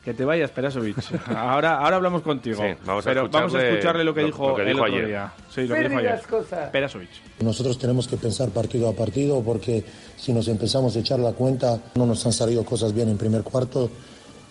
Que 0.06 0.14
te 0.14 0.24
vayas, 0.24 0.52
Perasovic. 0.52 0.96
Ahora, 1.28 1.78
ahora 1.80 1.96
hablamos 1.96 2.22
contigo. 2.22 2.62
Sí, 2.62 2.74
vamos 2.86 3.04
a 3.04 3.08
pero 3.10 3.28
vamos 3.28 3.52
a 3.56 3.66
escucharle 3.68 4.04
lo 4.04 4.14
que 4.14 4.20
lo- 4.20 4.26
dijo, 4.28 4.48
lo 4.50 4.54
que 4.54 4.62
el 4.62 4.68
dijo 4.68 4.82
otro 4.82 4.94
ayer. 4.94 5.06
día. 5.08 5.32
Sí, 5.52 5.62
lo 5.66 5.74
que 5.74 5.80
dijo 5.88 5.98
ayer. 5.98 6.20
Perasovic. 6.70 7.08
Nosotros 7.40 7.76
tenemos 7.76 8.06
que 8.06 8.16
pensar 8.16 8.50
partido 8.50 8.88
a 8.88 8.92
partido 8.92 9.42
porque 9.42 9.82
si 10.16 10.32
nos 10.32 10.46
empezamos 10.46 10.94
a 10.94 11.00
echar 11.00 11.18
la 11.18 11.32
cuenta, 11.32 11.80
no 11.96 12.06
nos 12.06 12.24
han 12.24 12.32
salido 12.32 12.64
cosas 12.64 12.94
bien 12.94 13.08
en 13.08 13.18
primer 13.18 13.42
cuarto, 13.42 13.90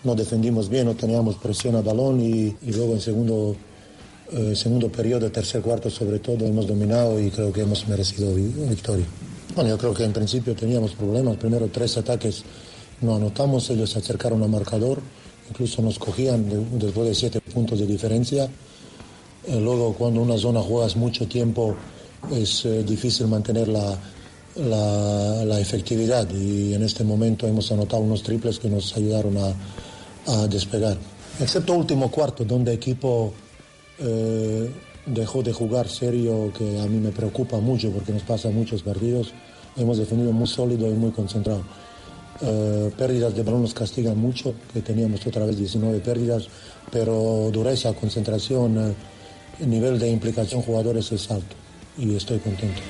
no 0.04 0.14
defendimos 0.14 0.68
bien, 0.68 0.84
no 0.84 0.94
teníamos 0.94 1.36
presión 1.36 1.74
al 1.74 1.82
balón 1.84 2.20
y, 2.20 2.54
y 2.60 2.72
luego 2.74 2.92
en 2.92 3.00
segundo, 3.00 3.56
eh, 4.32 4.54
segundo 4.54 4.90
periodo, 4.90 5.32
tercer 5.32 5.62
cuarto 5.62 5.88
sobre 5.88 6.18
todo, 6.18 6.44
hemos 6.44 6.66
dominado 6.66 7.18
y 7.18 7.30
creo 7.30 7.50
que 7.50 7.62
hemos 7.62 7.88
merecido 7.88 8.34
vi- 8.34 8.52
victoria. 8.68 9.06
Bueno, 9.54 9.70
yo 9.70 9.78
creo 9.78 9.94
que 9.94 10.04
en 10.04 10.12
principio 10.12 10.54
teníamos 10.54 10.92
problemas, 10.92 11.38
primero 11.38 11.66
tres 11.72 11.96
ataques 11.96 12.44
no 13.00 13.16
anotamos, 13.16 13.70
ellos 13.70 13.88
se 13.88 14.00
acercaron 14.00 14.42
al 14.42 14.50
marcador, 14.50 15.00
incluso 15.50 15.82
nos 15.82 15.98
cogían 15.98 16.48
de- 16.48 16.64
después 16.86 17.08
de 17.08 17.14
siete 17.14 17.40
puntos 17.40 17.78
de 17.78 17.86
diferencia. 17.86 18.48
Eh, 19.46 19.60
luego, 19.60 19.92
cuando 19.94 20.20
una 20.20 20.36
zona 20.36 20.60
juegas 20.60 20.96
mucho 20.96 21.26
tiempo, 21.26 21.74
es 22.32 22.64
eh, 22.64 22.82
difícil 22.82 23.26
mantener 23.28 23.68
la, 23.68 23.96
la, 24.56 25.60
efectividad 25.60 26.28
y 26.30 26.74
en 26.74 26.82
este 26.82 27.04
momento 27.04 27.46
hemos 27.46 27.70
anotado 27.70 28.02
unos 28.02 28.22
triples 28.22 28.58
que 28.58 28.68
nos 28.68 28.96
ayudaron 28.96 29.36
a, 29.36 29.54
a 30.32 30.46
despegar. 30.48 30.96
Excepto 31.40 31.74
último 31.74 32.10
cuarto, 32.10 32.44
donde 32.44 32.72
equipo 32.72 33.32
eh, 33.98 34.70
dejó 35.06 35.42
de 35.42 35.52
jugar 35.52 35.88
serio, 35.88 36.52
que 36.56 36.80
a 36.80 36.86
mí 36.86 36.98
me 36.98 37.10
preocupa 37.12 37.58
mucho 37.60 37.90
porque 37.90 38.12
nos 38.12 38.22
pasa 38.22 38.48
muchos 38.50 38.82
partidos. 38.82 39.32
Hemos 39.76 39.98
defendido 39.98 40.32
muy 40.32 40.46
sólido 40.48 40.88
y 40.88 40.94
muy 40.94 41.10
concentrado. 41.10 41.62
Eh, 42.42 42.90
pérdidas 42.96 43.34
de 43.34 43.42
balón 43.42 43.62
nos 43.62 43.74
castigan 43.74 44.18
mucho, 44.18 44.54
que 44.72 44.82
teníamos 44.82 45.26
otra 45.26 45.46
vez 45.46 45.56
19 45.56 46.00
pérdidas, 46.00 46.48
pero 46.90 47.50
dureza, 47.52 47.92
concentración, 47.94 48.76
eh, 48.78 48.94
el 49.60 49.70
nivel 49.70 49.98
de 49.98 50.10
implicación 50.10 50.60
jugadores 50.62 51.10
es 51.12 51.30
alto 51.30 51.56
y 51.96 52.14
estoy 52.14 52.38
contento. 52.38 52.80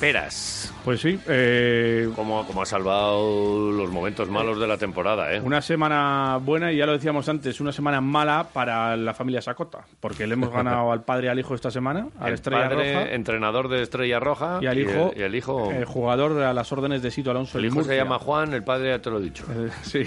Peras. 0.00 0.57
Pues 0.88 1.02
sí, 1.02 1.20
eh, 1.28 2.08
Como, 2.16 2.46
como 2.46 2.62
ha 2.62 2.64
salvado 2.64 3.70
los 3.70 3.90
momentos 3.90 4.30
malos 4.30 4.58
de 4.58 4.66
la 4.66 4.78
temporada, 4.78 5.34
¿eh? 5.34 5.38
una 5.38 5.60
semana 5.60 6.38
buena 6.42 6.72
y 6.72 6.78
ya 6.78 6.86
lo 6.86 6.92
decíamos 6.92 7.28
antes, 7.28 7.60
una 7.60 7.72
semana 7.72 8.00
mala 8.00 8.48
para 8.54 8.96
la 8.96 9.12
familia 9.12 9.42
Sacota, 9.42 9.84
porque 10.00 10.26
le 10.26 10.32
hemos 10.32 10.50
ganado 10.50 10.90
al 10.92 11.02
padre 11.02 11.26
y 11.26 11.28
al 11.28 11.38
hijo 11.38 11.54
esta 11.54 11.70
semana, 11.70 12.08
al 12.18 12.28
el 12.28 12.34
Estrella 12.36 12.70
padre, 12.70 12.94
Roja 12.94 13.14
entrenador 13.14 13.68
de 13.68 13.82
Estrella 13.82 14.18
Roja 14.18 14.60
y 14.62 14.66
al 14.66 14.78
hijo, 14.78 15.12
y 15.14 15.20
el, 15.20 15.34
hijo, 15.34 15.70
eh, 15.70 15.84
jugador 15.84 16.40
a 16.40 16.54
las 16.54 16.72
órdenes 16.72 17.02
de 17.02 17.10
Sito 17.10 17.32
Alonso. 17.32 17.58
el 17.58 17.66
hijo 17.66 17.84
se 17.84 17.94
llama 17.94 18.18
Juan, 18.18 18.54
el 18.54 18.64
padre 18.64 18.88
ya 18.88 19.02
te 19.02 19.10
lo 19.10 19.18
he 19.18 19.22
dicho. 19.24 19.44
Eh, 19.50 19.68
sí, 19.82 20.04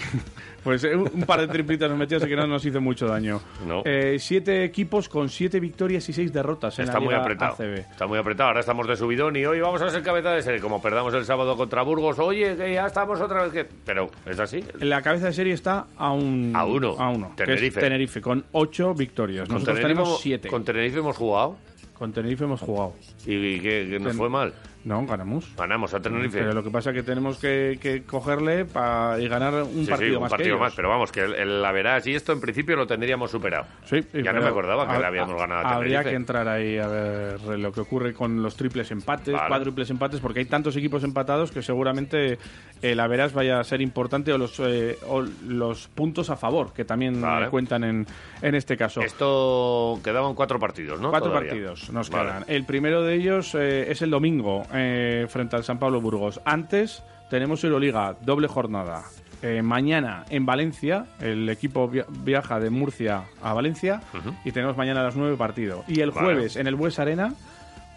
pues 0.64 0.84
eh, 0.84 0.96
un 0.96 1.24
par 1.24 1.40
de 1.42 1.48
triplitas 1.48 1.90
nos 1.90 1.98
metió, 1.98 2.18
así 2.18 2.28
que 2.28 2.36
no 2.36 2.46
nos 2.48 2.64
hizo 2.66 2.80
mucho 2.82 3.08
daño. 3.08 3.42
No. 3.68 3.82
Eh, 3.86 4.18
siete 4.20 4.64
equipos 4.64 5.10
con 5.10 5.30
siete 5.30 5.60
victorias 5.60 6.08
y 6.10 6.14
seis 6.14 6.32
derrotas 6.32 6.78
en 6.80 6.84
Está 6.86 6.96
la 6.96 7.00
muy 7.00 7.10
Liga 7.10 7.22
apretado. 7.22 7.54
ACB. 7.54 7.74
Está 7.92 8.08
muy 8.08 8.20
apretado. 8.20 8.48
Ahora 8.50 8.60
estamos 8.60 8.88
de 8.88 8.96
subidón 8.96 9.36
y 9.36 9.46
hoy 9.46 9.60
vamos 9.60 9.82
a 9.82 9.90
ser 9.90 10.02
cabeza 10.04 10.32
de 10.32 10.42
serie. 10.42 10.60
Como 10.62 10.82
perdamos 10.82 11.14
el 11.14 11.26
sábado 11.26 11.56
contra 11.58 11.82
Burgos, 11.82 12.20
oye, 12.20 12.56
que 12.56 12.74
ya 12.74 12.86
estamos 12.88 13.20
otra 13.22 13.44
vez 13.44 13.52
que. 13.54 13.66
Pero 13.86 14.10
es 14.26 14.40
así. 14.40 14.64
La 14.80 15.02
cabeza 15.02 15.28
de 15.28 15.34
serie 15.34 15.54
está 15.54 15.88
a 15.98 16.12
un 16.12 16.52
A 16.56 16.66
uno. 16.66 16.96
a 17.00 17.10
uno 17.10 17.34
Tenerife. 17.36 17.80
Tenerife 17.80 18.22
con 18.22 18.44
ocho 18.52 18.94
victorias. 18.94 19.48
Con 19.48 19.56
Nosotros 19.56 19.78
Tenerife, 19.78 19.98
tenemos 20.00 20.22
siete. 20.22 20.48
con 20.50 20.64
Tenerife 20.64 21.00
hemos 21.00 21.18
jugado 21.18 21.58
Con 21.98 22.14
Tenerife 22.14 22.44
hemos 22.46 22.62
jugado. 22.62 22.94
y, 23.26 23.60
que, 23.60 23.88
que 23.90 24.00
nos 24.00 24.10
Ten- 24.10 24.18
fue 24.18 24.30
mal. 24.30 24.54
No, 24.84 25.06
ganamos. 25.06 25.54
Ganamos 25.56 25.94
a 25.94 26.00
Tenerife. 26.00 26.40
Pero 26.40 26.54
lo 26.54 26.64
que 26.64 26.70
pasa 26.72 26.90
es 26.90 26.96
que 26.96 27.04
tenemos 27.04 27.38
que, 27.38 27.78
que 27.82 28.04
cogerle 28.04 28.66
pa- 28.66 29.16
y 29.20 29.28
ganar 29.28 29.54
un 29.64 29.86
Sí, 29.86 29.90
partido 29.90 30.10
sí, 30.12 30.16
un 30.16 30.22
más. 30.22 30.32
partido 30.32 30.56
que 30.58 30.62
más, 30.62 30.74
pero 30.76 30.90
vamos, 30.90 31.12
que 31.12 31.22
el, 31.22 31.36
el 31.36 31.62
la 31.62 31.72
verás 31.72 32.08
y 32.08 32.16
esto 32.16 32.34
en 32.34 32.42
principio 32.42 32.76
lo 32.76 32.88
tendríamos 32.88 33.30
superado. 33.32 33.66
Sí, 33.86 34.02
ya 34.24 34.34
no 34.34 34.42
me 34.42 34.48
acordaba 34.48 34.88
que 34.88 34.94
ha- 34.94 35.00
le 35.00 35.06
habíamos 35.06 35.36
ha- 35.36 35.46
ganado 35.48 35.68
a 35.68 35.76
Habría 35.76 36.04
que 36.04 36.16
entrar 36.16 36.48
ahí 36.48 36.78
a 36.78 36.88
ver 36.88 37.42
lo 37.60 37.72
que 37.72 37.82
ocurre 37.82 38.14
con 38.14 38.42
los 38.42 38.56
triples 38.56 38.90
empates, 38.92 39.34
Vale. 39.34 39.48
cuádruples 39.48 39.90
empates, 39.92 40.20
porque 40.20 40.40
hay 40.40 40.46
tantos 40.46 40.76
equipos 40.76 41.04
empatados 41.04 41.52
que 41.52 41.62
seguramente 41.62 42.40
el 42.82 43.00
Averas 43.00 43.34
vaya 43.34 43.60
a 43.60 43.64
ser 43.64 43.82
importante 43.82 44.34
o 44.34 44.38
los, 44.38 44.60
eh, 44.62 44.98
o 45.08 45.22
los 45.22 45.88
puntos 45.90 46.30
a 46.30 46.36
favor, 46.38 46.74
que 46.74 46.86
también 46.86 47.22
Vale. 47.22 47.46
eh, 47.46 47.50
cuentan 47.50 47.84
en, 47.84 48.08
en 48.42 48.56
este 48.56 48.76
caso. 48.78 49.02
Esto 49.02 50.00
quedaban 50.04 50.34
cuatro 50.34 50.60
partidos, 50.60 51.00
¿no? 51.00 51.12
Cuatro 51.12 51.30
Todavía. 51.30 51.50
partidos 51.52 51.90
nos 51.92 52.10
Vale. 52.10 52.30
quedan. 52.30 52.46
El 52.48 52.66
primero 52.66 53.04
de 53.04 53.14
ellos 53.16 53.54
eh, 53.56 53.92
es 53.92 54.02
el 54.02 54.10
domingo 54.10 54.64
eh, 54.74 55.26
frente 55.30 55.56
al 55.56 55.64
San 55.64 55.80
Pablo 55.80 56.02
Burgos. 56.02 56.42
Antes 56.46 57.04
tenemos 57.30 57.64
Euroliga, 57.64 58.16
doble 58.22 58.48
jornada. 58.48 59.04
Eh, 59.44 59.62
mañana 59.64 60.24
en 60.30 60.46
Valencia, 60.46 61.08
el 61.20 61.50
equipo 61.50 61.88
via- 61.88 62.06
viaja 62.10 62.60
de 62.60 62.70
Murcia 62.70 63.24
a 63.42 63.54
Valencia 63.54 64.02
y 64.46 64.52
tenemos 64.52 64.78
mañana 64.78 65.02
a 65.02 65.04
las 65.06 65.16
9 65.16 65.36
partido. 65.36 65.84
Y 65.88 66.02
el 66.02 66.12
Vale. 66.12 66.26
jueves 66.26 66.56
en 66.58 66.68
el 66.68 66.76
Bues 66.76 67.00
Arena, 67.00 67.34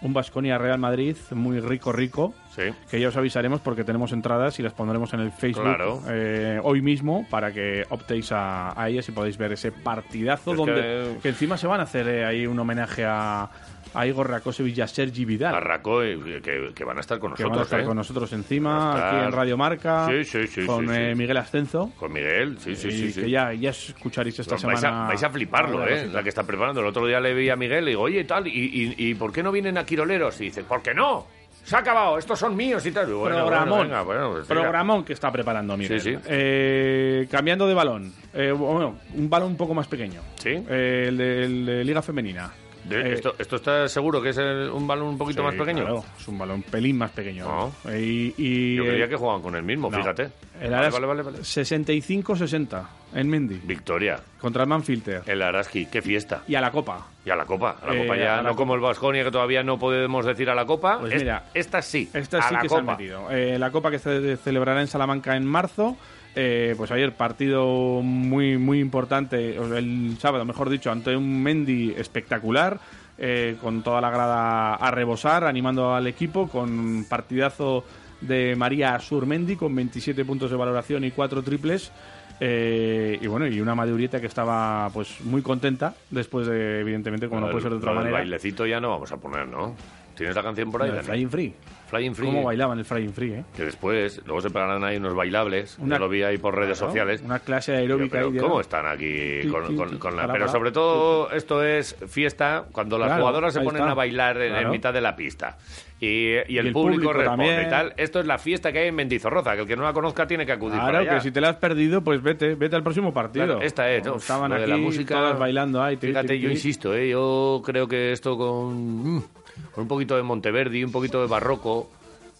un 0.00 0.12
Basconia 0.14 0.56
Real 0.56 0.78
Madrid 0.78 1.16
muy 1.32 1.60
rico, 1.60 1.92
rico. 1.92 2.32
Sí. 2.56 2.62
Que 2.90 2.98
ya 3.00 3.08
os 3.08 3.16
avisaremos 3.18 3.60
porque 3.60 3.84
tenemos 3.84 4.12
entradas 4.12 4.58
y 4.58 4.62
las 4.62 4.72
pondremos 4.72 5.12
en 5.12 5.20
el 5.20 5.32
Facebook 5.32 5.64
Claro. 5.64 6.00
eh, 6.08 6.60
hoy 6.62 6.80
mismo 6.80 7.26
para 7.28 7.52
que 7.52 7.84
optéis 7.90 8.32
a, 8.32 8.80
a 8.80 8.88
ellas 8.88 9.06
y 9.08 9.12
podáis 9.12 9.36
ver 9.36 9.52
ese 9.52 9.70
partidazo 9.72 10.52
Es 10.52 10.56
donde 10.56 10.74
que- 10.74 11.16
que 11.22 11.28
encima 11.28 11.58
se 11.58 11.66
van 11.66 11.80
a 11.80 11.82
hacer 11.82 12.08
eh, 12.08 12.24
ahí 12.24 12.46
un 12.46 12.58
homenaje 12.58 13.04
a, 13.06 13.50
a 13.94 14.06
Igor 14.06 14.28
Rakosevich 14.30 14.76
y 14.78 14.80
a 14.80 14.86
Sergi 14.88 15.24
Vidal. 15.24 15.54
Arracó 15.54 16.04
y 16.04 16.18
que, 16.42 16.72
que 16.74 16.84
van 16.84 16.98
a 16.98 17.00
estar 17.00 17.18
con 17.18 17.32
que 17.34 17.42
nosotros, 17.44 17.50
van 17.50 17.58
a 17.60 17.62
estar 17.62 17.80
¿eh? 17.80 17.84
con 17.84 17.96
nosotros 17.96 18.32
encima, 18.32 18.92
a 18.92 18.96
estar- 18.96 19.14
aquí 19.16 19.24
en 19.26 19.32
Radio 19.32 19.56
Marca, 19.56 20.06
Sí, 20.08 20.24
sí, 20.24 20.46
sí, 20.46 20.66
con 20.66 20.92
eh, 20.94 21.14
Miguel 21.14 21.36
Ascenso. 21.36 21.92
Con 21.98 22.12
Miguel, 22.12 22.58
sí, 22.58 22.74
sí, 22.76 22.88
y 22.88 23.12
sí. 23.12 23.20
que 23.22 23.30
ya, 23.30 23.52
ya 23.52 23.70
escucharéis 23.70 24.38
esta 24.38 24.56
Vais 24.56 24.80
semana. 24.80 25.04
a, 25.04 25.08
vais 25.08 25.22
a 25.22 25.30
fliparlo, 25.30 25.86
¿eh? 25.86 26.08
La 26.12 26.22
que 26.22 26.28
está 26.28 26.42
preparando. 26.44 26.80
El 26.80 26.86
otro 26.86 27.06
día 27.06 27.20
le 27.20 27.34
vi 27.34 27.48
a 27.50 27.56
Miguel 27.56 27.84
y 27.84 27.90
digo, 27.90 28.02
oye, 28.02 28.24
tal, 28.24 28.46
¿y, 28.46 28.50
y, 28.50 28.94
y 29.10 29.14
por 29.14 29.32
qué 29.32 29.42
no 29.42 29.50
vienen 29.52 29.78
a 29.78 29.84
Quiroleros? 29.84 30.40
Y 30.40 30.44
dice, 30.44 30.64
¿por 30.64 30.82
qué 30.82 30.92
no? 30.94 31.26
Se 31.62 31.76
ha 31.76 31.78
acabado, 31.78 32.18
estos 32.18 32.38
son 32.38 32.54
míos 32.54 32.84
y 32.84 32.92
tal. 32.92 33.06
Bueno, 33.14 33.36
Programón, 33.36 33.68
bueno, 33.68 33.82
venga, 33.84 34.02
bueno, 34.02 34.30
pues 34.32 34.46
programón 34.46 35.02
que 35.02 35.14
está 35.14 35.32
preparando 35.32 35.74
Miguel. 35.78 35.98
Sí, 35.98 36.10
sí. 36.14 36.18
Eh, 36.26 37.26
cambiando 37.30 37.66
de 37.66 37.72
balón, 37.72 38.12
Eh, 38.34 38.52
bueno, 38.52 38.98
un 39.14 39.30
balón 39.30 39.52
un 39.52 39.56
poco 39.56 39.72
más 39.72 39.86
pequeño. 39.86 40.20
¿Sí? 40.36 40.50
Eh, 40.50 41.06
el, 41.08 41.16
de, 41.16 41.44
el 41.44 41.64
de 41.66 41.84
Liga 41.84 42.02
Femenina. 42.02 42.52
De- 42.84 43.00
Eh, 43.00 43.14
esto, 43.14 43.34
¿Esto 43.38 43.56
está 43.56 43.88
seguro 43.88 44.20
que 44.20 44.28
es 44.30 44.36
el- 44.38 44.68
un 44.70 44.86
balón 44.86 45.08
un 45.08 45.18
poquito 45.18 45.40
sí, 45.40 45.46
más 45.46 45.54
pequeño? 45.54 45.82
claro, 45.84 46.04
es 46.18 46.28
un 46.28 46.38
balón 46.38 46.56
un 46.56 46.62
pelín 46.62 46.98
más 46.98 47.10
pequeño. 47.10 47.44
No. 47.44 47.90
Eh, 47.90 48.00
y, 48.00 48.34
y 48.36 48.76
Yo 48.76 48.84
creía 48.84 49.08
que 49.08 49.16
jugaban 49.16 49.40
con 49.42 49.54
el 49.56 49.62
mismo, 49.62 49.90
No. 49.90 49.96
fíjate. 49.96 50.24
El 50.60 50.70
Vale, 50.70 50.76
Aras- 50.76 50.92
vale, 50.92 51.06
vale, 51.06 51.22
vale. 51.22 51.38
65-60 51.44 52.88
en 53.14 53.28
Mendy 53.28 53.60
Victoria. 53.64 54.20
contra 54.40 54.62
el 54.62 54.68
Manfilter. 54.68 55.22
El 55.26 55.42
Araski, 55.42 55.86
qué 55.86 56.02
fiesta. 56.02 56.42
Y 56.46 56.54
a 56.54 56.60
la 56.60 56.70
Copa. 56.70 57.06
Y 57.24 57.30
a 57.30 57.36
la 57.36 57.44
Copa. 57.44 57.76
A 57.82 57.86
la 57.88 57.94
Eh, 57.94 58.02
Copa 58.02 58.16
ya, 58.16 58.36
la 58.36 58.42
no 58.42 58.48
Copa. 58.50 58.56
como 58.56 58.74
el 58.74 58.80
Vasconia, 58.80 59.24
que 59.24 59.30
todavía 59.30 59.62
no 59.62 59.78
podemos 59.78 60.24
decir 60.26 60.48
a 60.50 60.54
la 60.54 60.64
Copa. 60.66 60.98
Pues 61.00 61.14
Es- 61.14 61.22
mira, 61.22 61.44
esta 61.54 61.82
sí. 61.82 62.08
Esta 62.12 62.38
a 62.38 62.42
sí 62.48 62.54
la 62.54 62.60
que 62.60 62.68
se 62.68 62.74
han 62.76 62.80
Copa. 62.82 62.92
metido. 62.96 63.30
Eh, 63.30 63.58
la 63.58 63.70
Copa 63.70 63.90
que 63.90 63.98
se 63.98 64.36
celebrará 64.36 64.80
en 64.80 64.86
Salamanca 64.86 65.36
en 65.36 65.44
marzo. 65.46 65.96
Eh, 66.36 66.74
pues 66.76 66.90
ayer 66.90 67.12
partido 67.12 68.00
muy 68.02 68.58
muy 68.58 68.80
importante, 68.80 69.56
el 69.56 70.16
sábado 70.18 70.44
mejor 70.44 70.68
dicho, 70.68 70.90
ante 70.90 71.16
un 71.16 71.42
Mendy 71.42 71.94
espectacular, 71.96 72.80
eh, 73.18 73.56
con 73.60 73.82
toda 73.84 74.00
la 74.00 74.10
grada 74.10 74.74
a 74.74 74.90
rebosar, 74.90 75.44
animando 75.44 75.94
al 75.94 76.08
equipo, 76.08 76.48
con 76.48 77.06
partidazo 77.08 77.84
de 78.20 78.56
María 78.56 78.98
Surmendi 78.98 79.56
con 79.56 79.74
27 79.74 80.24
puntos 80.24 80.50
de 80.50 80.56
valoración 80.56 81.04
y 81.04 81.10
4 81.10 81.42
triples. 81.42 81.92
Eh, 82.40 83.16
y 83.20 83.26
bueno, 83.28 83.46
y 83.46 83.60
una 83.60 83.76
Madurieta 83.76 84.20
que 84.20 84.26
estaba 84.26 84.90
pues 84.92 85.20
muy 85.20 85.40
contenta 85.40 85.94
después 86.10 86.48
de, 86.48 86.80
evidentemente, 86.80 87.28
como 87.28 87.42
Lo 87.42 87.46
no 87.46 87.52
puede 87.52 87.62
ser 87.62 87.70
de 87.70 87.76
otra 87.78 87.92
manera. 87.92 88.18
bailecito 88.18 88.66
ya 88.66 88.80
no 88.80 88.90
vamos 88.90 89.12
a 89.12 89.18
poner, 89.18 89.46
¿no? 89.46 89.76
¿Tienes 90.16 90.34
la 90.36 90.42
canción 90.42 90.70
por 90.70 90.82
ahí? 90.82 90.90
El 90.90 90.96
Dani? 90.96 91.06
Flying 91.06 91.30
Free. 91.30 91.54
Flying 91.88 92.14
Free. 92.14 92.26
¿Cómo 92.26 92.42
bailaban 92.44 92.78
el 92.78 92.84
Flying 92.84 93.12
Free, 93.12 93.32
eh? 93.34 93.44
Que 93.56 93.64
después, 93.64 94.20
luego 94.26 94.40
se 94.40 94.50
pegarán 94.50 94.82
ahí 94.84 94.96
unos 94.96 95.14
bailables. 95.14 95.76
Una- 95.78 95.96
Yo 95.96 96.00
lo 96.00 96.08
vi 96.08 96.22
ahí 96.22 96.38
por 96.38 96.54
redes 96.56 96.78
Claro, 96.78 96.90
sociales. 96.92 97.22
Una 97.24 97.38
clase 97.40 97.76
aeróbica 97.76 98.12
Pero 98.12 98.26
ahí 98.28 98.32
de- 98.32 98.40
¿Cómo 98.40 98.60
están 98.60 98.86
aquí 98.86 99.46
con, 99.48 99.76
con- 99.76 99.98
con 99.98 100.16
la... 100.16 100.30
Pero 100.32 100.48
sobre 100.48 100.72
todo 100.72 101.30
esto 101.30 101.62
es 101.62 101.94
fiesta 102.08 102.64
cuando 102.72 102.98
las 102.98 103.08
Claro, 103.08 103.22
jugadoras 103.22 103.52
se 103.54 103.60
ponen 103.60 103.82
está. 103.82 103.90
a 103.92 103.94
bailar 103.94 104.40
en, 104.40 104.70
mitad 104.70 104.92
de 104.92 105.00
la 105.00 105.14
pista. 105.14 105.56
Y, 106.00 106.06
y 106.48 106.58
el, 106.58 106.66
el 106.66 106.72
público, 106.72 107.04
público 107.04 107.12
responde 107.12 107.44
también. 107.46 107.66
y 107.66 107.70
tal. 107.70 107.94
Esto 107.96 108.20
es 108.20 108.26
la 108.26 108.38
fiesta 108.38 108.72
que 108.72 108.80
hay 108.80 108.88
en 108.88 108.94
Mendizorroza, 108.94 109.54
que 109.54 109.60
el 109.62 109.66
que 109.66 109.76
no 109.76 109.84
la 109.84 109.92
conozca 109.92 110.26
tiene 110.26 110.44
que 110.44 110.52
acudir 110.52 110.78
para 110.78 110.98
allá. 110.98 111.14
que 111.14 111.20
si 111.20 111.30
te 111.30 111.40
la 111.40 111.50
has 111.50 111.56
perdido, 111.56 112.02
pues 112.02 112.20
vete, 112.22 112.54
vete 112.56 112.76
al 112.76 112.82
próximo 112.82 113.12
partido. 113.14 113.60
Esta 113.60 113.90
es, 113.90 114.04
¿no? 114.04 114.16
Estaban 114.16 114.52
aquí 114.52 114.66
la 114.70 114.76
música, 114.76 115.14
todas 115.14 115.38
bailando 115.38 115.82
ahí. 115.82 115.96
Fíjate, 115.96 116.38
yo 116.38 116.50
insisto, 116.50 116.94
¿eh? 116.94 117.08
yo 117.10 117.62
creo 117.64 117.86
que 117.88 118.12
esto 118.12 118.36
con, 118.36 119.16
mm, 119.16 119.20
con 119.20 119.43
un 119.76 119.88
poquito 119.88 120.16
de 120.16 120.22
Monteverdi, 120.22 120.84
un 120.84 120.92
poquito 120.92 121.20
de 121.20 121.26
barroco. 121.26 121.90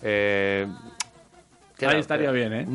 Eh, 0.02 0.66
Ahí 1.86 1.98
estaría 1.98 2.30
bien, 2.30 2.52
¿eh? 2.52 2.66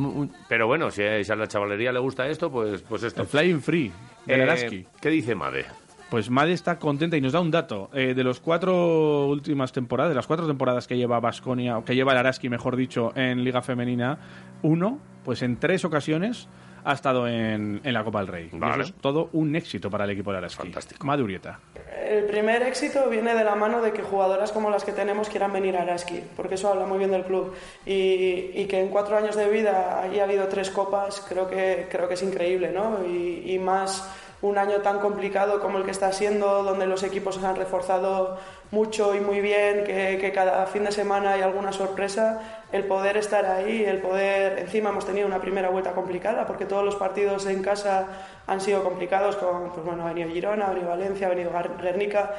Pero 0.48 0.68
bueno, 0.68 0.92
si 0.92 1.04
a 1.04 1.24
si 1.24 1.32
a 1.32 1.36
la 1.36 1.48
chavalería 1.48 1.92
le 1.92 2.00
gusta 2.00 2.28
esto, 2.28 2.52
pues, 2.52 2.82
pues 2.82 3.04
esto. 3.04 3.22
El 3.24 3.28
Flying 3.28 3.62
Free, 3.62 3.92
del 4.26 4.42
Eh, 4.42 4.44
Araski. 4.44 4.86
¿Qué 5.02 5.10
dice 5.10 5.36
Made? 5.36 5.66
Pues 6.10 6.30
Made 6.30 6.52
está 6.54 6.80
contenta 6.80 7.16
y 7.18 7.22
nos 7.22 7.34
da 7.34 7.40
un 7.40 7.50
dato. 7.52 7.90
Eh, 7.94 8.14
de 8.14 8.24
los 8.24 8.40
cuatro 8.40 9.28
últimas 9.28 9.72
temporadas, 9.72 10.10
de 10.10 10.16
las 10.16 10.28
cuatro 10.28 10.48
temporadas 10.48 10.86
que 10.88 10.98
lleva 10.98 11.20
Basconia, 11.20 11.78
o 11.78 11.86
que 11.86 11.96
lleva 11.96 12.12
el 12.12 12.18
Araski, 12.18 12.50
mejor 12.50 12.76
dicho, 12.76 13.12
en 13.16 13.44
Liga 13.44 13.62
Femenina, 13.62 14.18
uno, 14.64 15.00
pues 15.24 15.42
en 15.44 15.58
tres 15.58 15.86
ocasiones 15.86 16.48
ha 16.90 16.94
estado 16.94 17.28
en, 17.28 17.82
en 17.84 17.94
la 17.94 18.04
Copa 18.04 18.20
del 18.20 18.28
Rey. 18.28 18.50
Y 18.52 18.58
Vale. 18.58 18.84
eso 18.84 18.94
es 18.94 19.02
todo 19.02 19.30
un 19.34 19.56
éxito 19.56 19.90
para 19.90 20.06
el 20.06 20.12
equipo 20.12 20.32
del 20.32 20.44
Araski. 20.44 20.64
Fantástico. 20.64 21.06
Madurieta. 21.06 21.60
El 22.08 22.26
primer 22.26 22.64
éxito 22.64 23.08
viene 23.10 23.36
de 23.36 23.44
la 23.44 23.56
mano 23.56 23.82
de 23.82 23.92
que 23.94 24.02
jugadoras 24.02 24.52
como 24.52 24.70
las 24.70 24.84
que 24.84 24.92
tenemos 24.92 25.30
quieran 25.30 25.54
venir 25.54 25.78
a 25.78 25.84
Araski, 25.84 26.24
porque 26.36 26.56
eso 26.56 26.70
habla 26.70 26.86
muy 26.86 26.98
bien 26.98 27.12
del 27.12 27.24
club. 27.24 27.54
Y, 27.86 28.52
y 28.54 28.66
que 28.68 28.80
en 28.80 28.90
cuatro 28.90 29.18
años 29.18 29.36
de 29.36 29.48
vida 29.50 30.02
haya 30.02 30.24
habido 30.24 30.48
tres 30.48 30.72
copas, 30.72 31.26
creo 31.30 31.50
que, 31.50 31.88
creo 31.92 32.08
que 32.08 32.16
es 32.16 32.24
increíble, 32.24 32.72
¿no? 32.72 33.06
Y, 33.06 33.44
y 33.54 33.60
más 33.60 34.10
un 34.42 34.58
año 34.58 34.78
tan 34.78 35.00
complicado 35.00 35.60
como 35.60 35.78
el 35.80 35.84
que 35.84 35.92
está 35.92 36.12
siendo, 36.14 36.64
donde 36.64 36.88
los 36.88 37.04
equipos 37.04 37.36
se 37.36 37.46
han 37.46 37.58
reforzado 37.58 38.40
mucho 38.72 39.14
y 39.14 39.20
muy 39.20 39.42
bien, 39.42 39.84
que, 39.84 40.18
que 40.20 40.32
cada 40.32 40.66
fin 40.66 40.86
de 40.86 40.92
semana 40.92 41.34
hay 41.34 41.42
alguna 41.42 41.74
sorpresa, 41.74 42.59
el 42.72 42.86
poder 42.86 43.18
estar 43.18 43.46
ahí, 43.46 43.84
el 43.84 44.00
poder... 44.00 44.60
Encima 44.60 44.90
hemos 44.90 45.06
tenido 45.06 45.28
una 45.28 45.42
primera 45.42 45.70
vuelta 45.70 45.92
complicada, 45.92 46.46
porque 46.46 46.66
todos 46.66 46.86
los 46.86 46.96
partidos 46.96 47.46
en 47.48 47.64
casa 47.64 48.08
han 48.48 48.62
sido 48.62 48.84
complicados, 48.84 49.36
con, 49.38 49.72
pues 49.72 49.86
bueno, 49.86 50.04
ha 50.04 50.10
venido 50.10 50.30
Girona, 50.30 50.68
ha 50.68 50.70
venido 50.70 50.90
Valencia, 50.90 51.28
ha 51.28 51.30
venido 51.30 51.52
Guernica, 51.82 52.32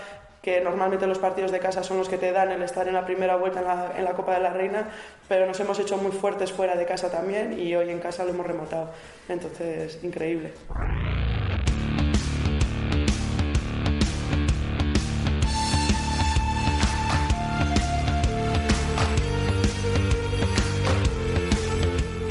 que 0.43 0.61
normalmente 0.61 1.07
los 1.07 1.19
partidos 1.19 1.53
de 1.53 1.59
casa 1.59 1.83
son 1.83 1.99
los 1.99 2.09
que 2.09 2.17
te 2.17 2.33
dan 2.33 2.51
el 2.51 2.63
estar 2.63 2.89
en 2.89 2.95
la 2.95 3.05
primera 3.05 3.37
vuelta 3.37 3.61
en 3.61 3.67
la, 3.67 3.93
en 3.97 4.05
la 4.05 4.13
Copa 4.13 4.35
de 4.35 4.41
la 4.41 4.51
Reina, 4.51 4.89
pero 5.29 5.47
nos 5.47 5.59
hemos 5.61 5.79
hecho 5.79 5.99
muy 5.99 6.13
fuertes 6.13 6.53
fuera 6.53 6.77
de 6.77 6.87
casa 6.87 7.11
también 7.11 7.59
y 7.59 7.75
hoy 7.75 7.91
en 7.91 7.99
casa 7.99 8.25
lo 8.25 8.31
hemos 8.31 8.47
remontado. 8.47 8.91
Entonces, 9.29 10.03
increíble. 10.03 10.53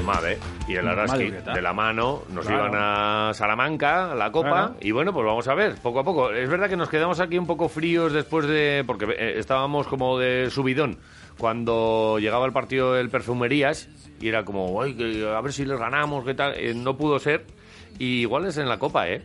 Made 0.09 0.37
y 0.67 0.75
el 0.75 0.87
Araski 0.87 1.29
de 1.29 1.61
la 1.61 1.73
mano 1.73 2.23
nos 2.33 2.45
Claro. 2.47 2.67
iban 2.67 2.75
a 2.81 3.31
Salamanca, 3.33 4.11
a 4.11 4.15
la 4.15 4.31
Copa, 4.31 4.49
Claro. 4.49 4.75
y 4.81 4.91
bueno, 4.91 5.13
pues 5.13 5.25
vamos 5.25 5.47
a 5.47 5.53
ver, 5.53 5.75
poco 5.75 5.99
a 5.99 6.03
poco. 6.03 6.31
Es 6.31 6.49
verdad 6.49 6.67
que 6.69 6.75
nos 6.77 6.89
quedamos 6.89 7.19
aquí 7.19 7.37
un 7.37 7.45
poco 7.47 7.69
fríos 7.69 8.11
después 8.13 8.47
de, 8.47 8.83
porque 8.87 9.05
eh, 9.17 9.35
estábamos 9.37 9.87
como 9.87 10.17
de 10.17 10.49
subidón 10.49 10.97
cuando 11.37 12.17
llegaba 12.19 12.45
el 12.45 12.51
partido 12.51 12.93
del 12.93 13.09
Perfumerías 13.09 13.87
y 14.19 14.27
era 14.27 14.43
como, 14.43 14.81
"Ay, 14.81 14.93
que 14.95 15.27
a 15.27 15.39
ver 15.41 15.53
si 15.53 15.63
les 15.65 15.79
ganamos, 15.79 16.25
qué 16.25 16.33
tal. 16.33 16.53
Eh, 16.55 16.73
no 16.75 16.97
pudo 16.97 17.17
ser. 17.19 17.45
Y 17.97 18.21
igual 18.21 18.45
es 18.45 18.57
en 18.57 18.67
la 18.67 18.77
Copa, 18.77 19.07
¿eh? 19.09 19.21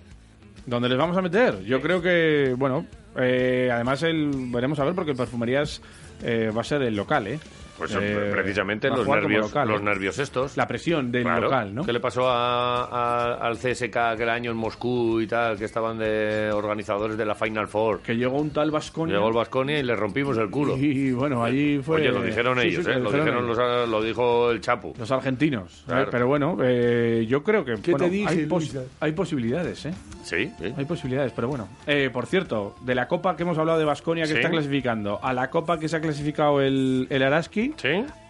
¿Dónde 0.67 0.89
les 0.89 0.97
vamos 0.99 1.17
a 1.17 1.23
meter? 1.23 1.63
Yo 1.65 1.81
creo 1.81 2.01
que, 2.01 2.55
bueno, 2.57 2.87
eh, 3.17 3.69
además 3.73 4.03
el, 4.03 4.31
veremos 4.53 4.79
a 4.79 4.85
ver 4.85 4.95
porque 4.95 5.11
el 5.11 5.17
Perfumerías 5.17 5.83
eh, 6.23 6.51
va 6.57 6.61
a 6.63 6.65
ser 6.65 6.83
el 6.83 6.95
local, 6.97 7.27
¿eh? 7.27 7.39
Pues 7.77 7.93
Eh, 8.01 8.29
precisamente 8.33 8.89
los 8.89 9.07
nervios, 9.07 9.47
local, 9.49 9.69
los 9.69 9.81
¿eh? 9.81 9.85
nervios 9.85 10.19
estos. 10.21 10.57
La 10.57 10.69
presión 10.69 11.11
del 11.11 11.25
Claro. 11.25 11.43
local, 11.43 11.75
¿no? 11.75 11.85
¿Qué 11.85 11.93
le 11.93 11.99
pasó 12.01 12.29
a- 12.29 12.85
a- 12.85 13.35
al 13.35 13.57
CSK 13.57 13.97
aquel 14.13 14.29
año 14.29 14.53
en 14.53 14.57
Moscú 14.57 15.21
y 15.21 15.27
tal, 15.27 15.59
que 15.59 15.65
estaban 15.65 15.99
de 15.99 16.51
organizadores 16.53 17.17
de 17.17 17.25
la 17.27 17.35
Final 17.35 17.67
Four? 17.67 18.01
Que 18.01 18.15
llegó 18.17 18.39
un 18.41 18.51
tal 18.51 18.71
Vasconia. 18.71 19.17
Llegó 19.17 19.29
el 19.29 19.35
Vasconia 19.35 19.79
y 19.79 19.83
le 19.83 19.97
rompimos 19.97 20.39
el 20.39 20.51
culo. 20.51 20.77
Y 20.77 21.11
bueno, 21.13 21.43
allí 21.45 21.79
fue. 21.83 21.97
Oye, 22.01 22.13
lo 22.13 22.23
dijeron 22.23 22.59
Sí, 22.61 22.69
ellos, 22.69 22.85
sí, 22.85 22.91
¿eh? 22.93 22.99
Lo, 23.01 23.11
dijeron 23.11 23.47
los- 23.47 23.89
lo 23.89 24.03
dijo 24.03 24.51
el 24.53 24.61
Chapu. 24.61 24.95
Los 24.97 25.11
argentinos. 25.11 25.83
Claro. 25.87 26.03
Eh, 26.05 26.09
Pero 26.13 26.27
bueno, 26.29 26.57
eh, 26.63 27.25
yo 27.29 27.43
creo 27.43 27.65
que 27.65 27.75
¿Qué 27.83 27.91
bueno, 27.91 28.05
te 28.07 28.11
dije, 28.11 28.29
hay, 28.29 28.47
pos- 28.47 28.73
Luisa? 28.73 28.83
hay 29.01 29.13
posibilidades, 29.13 29.87
¿eh? 29.87 29.95
Sí, 30.25 30.53
sí. 30.59 30.75
Hay 30.77 30.85
posibilidades, 30.87 31.33
pero 31.33 31.49
bueno. 31.49 31.69
Eh, 31.87 32.11
por 32.13 32.27
cierto, 32.27 32.75
de 32.81 32.95
la 32.95 33.07
copa 33.07 33.37
que 33.37 33.43
hemos 33.45 33.57
hablado 33.59 33.79
de 33.79 33.85
Vasconia 33.85 34.25
que 34.25 34.31
Sí. 34.31 34.37
está 34.39 34.51
clasificando, 34.51 35.21
a 35.23 35.33
la 35.33 35.51
copa 35.51 35.79
que 35.79 35.89
se 35.89 35.97
ha 35.97 36.01
clasificado 36.01 36.61
el, 36.61 37.07
el 37.11 37.23
Araski, 37.23 37.75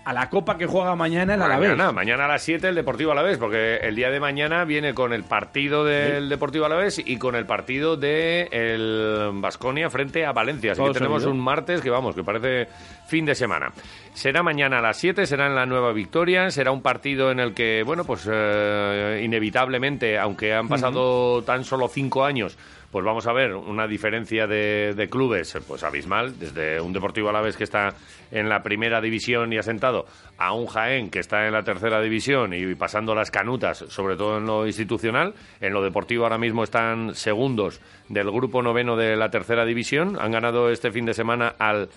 a 0.05 0.13
la 0.13 0.29
copa 0.29 0.59
que 0.59 0.67
juega 0.67 0.95
mañana 0.95 1.35
el 1.35 1.43
Alavés. 1.43 1.71
Mañana, 1.71 1.93
mañana 1.93 2.25
a 2.27 2.29
las 2.29 2.43
7 2.43 2.69
el 2.69 2.75
Deportivo 2.75 3.13
Alavés, 3.13 3.39
porque 3.39 3.77
el 3.77 3.97
día 3.97 4.11
de 4.11 4.21
mañana 4.21 4.65
viene 4.65 4.93
con 4.95 5.13
el 5.13 5.25
partido 5.25 5.85
del 5.85 6.29
Deportivo 6.29 6.67
Alavés 6.67 7.01
y 7.05 7.17
con 7.17 7.35
el 7.35 7.47
partido 7.47 7.97
de 7.97 8.49
el 8.51 9.31
Vasconia 9.41 9.89
frente 9.89 10.27
a 10.27 10.33
Valencia. 10.33 10.73
Así 10.73 10.83
que 10.83 10.91
tenemos 10.93 11.25
un 11.25 11.41
martes 11.41 11.81
que 11.81 11.91
vamos, 11.91 12.15
que 12.15 12.23
parece 12.23 12.69
fin 13.07 13.25
de 13.25 13.35
semana. 13.35 13.73
Será 14.13 14.43
mañana 14.43 14.79
a 14.79 14.83
las 14.83 14.99
7, 14.99 15.27
será 15.27 15.47
en 15.47 15.55
la 15.55 15.67
Nueva 15.67 15.93
Victoria, 15.93 16.51
será 16.51 16.71
un 16.71 16.83
partido 16.83 17.31
en 17.31 17.41
el 17.41 17.55
que, 17.55 17.83
bueno, 17.85 18.05
pues 18.05 18.29
eh, 18.31 19.23
inevitablemente, 19.25 20.19
aunque 20.19 20.55
han 20.55 20.69
pasado 20.69 21.43
tan 21.43 21.65
solo 21.65 21.89
5 21.89 22.25
años, 22.25 22.59
pues 22.95 23.05
vamos 23.05 23.27
a 23.27 23.33
ver 23.33 23.57
una 23.57 23.89
diferencia 23.89 24.47
de, 24.47 25.09
clubes 25.11 25.59
pues 25.67 25.83
abismal, 25.83 26.39
desde 26.39 26.81
un 26.81 26.93
Deportivo 26.93 27.29
Alavés 27.29 27.57
que 27.57 27.65
está 27.65 27.93
en 28.31 28.49
la 28.49 28.63
primera 28.63 29.01
división 29.01 29.53
y 29.53 29.59
asentado 29.59 30.07
a 30.39 30.53
un 30.53 30.67
Jaén 30.67 31.11
que 31.11 31.19
está 31.19 31.45
en 31.49 31.55
la 31.55 31.65
tercera 31.65 32.01
división 32.01 32.55
y 32.55 32.73
pasando 32.77 33.13
las 33.13 33.33
canutas, 33.33 33.79
sobre 33.89 34.15
todo 34.15 34.39
en 34.39 34.47
lo 34.47 34.65
institucional. 34.65 35.35
En 35.61 35.73
lo 35.73 35.83
deportivo 35.83 36.23
ahora 36.23 36.39
mismo 36.39 36.63
están 36.63 37.17
segundos 37.17 37.81
del 38.09 38.31
grupo 38.31 38.63
noveno 38.63 38.95
de 38.95 39.17
la 39.17 39.29
tercera 39.29 39.65
división. 39.65 40.17
Han 40.21 40.31
ganado 40.31 40.71
este 40.71 40.93
fin 40.93 41.05
de 41.05 41.15
semana 41.15 41.53
al 41.59 41.89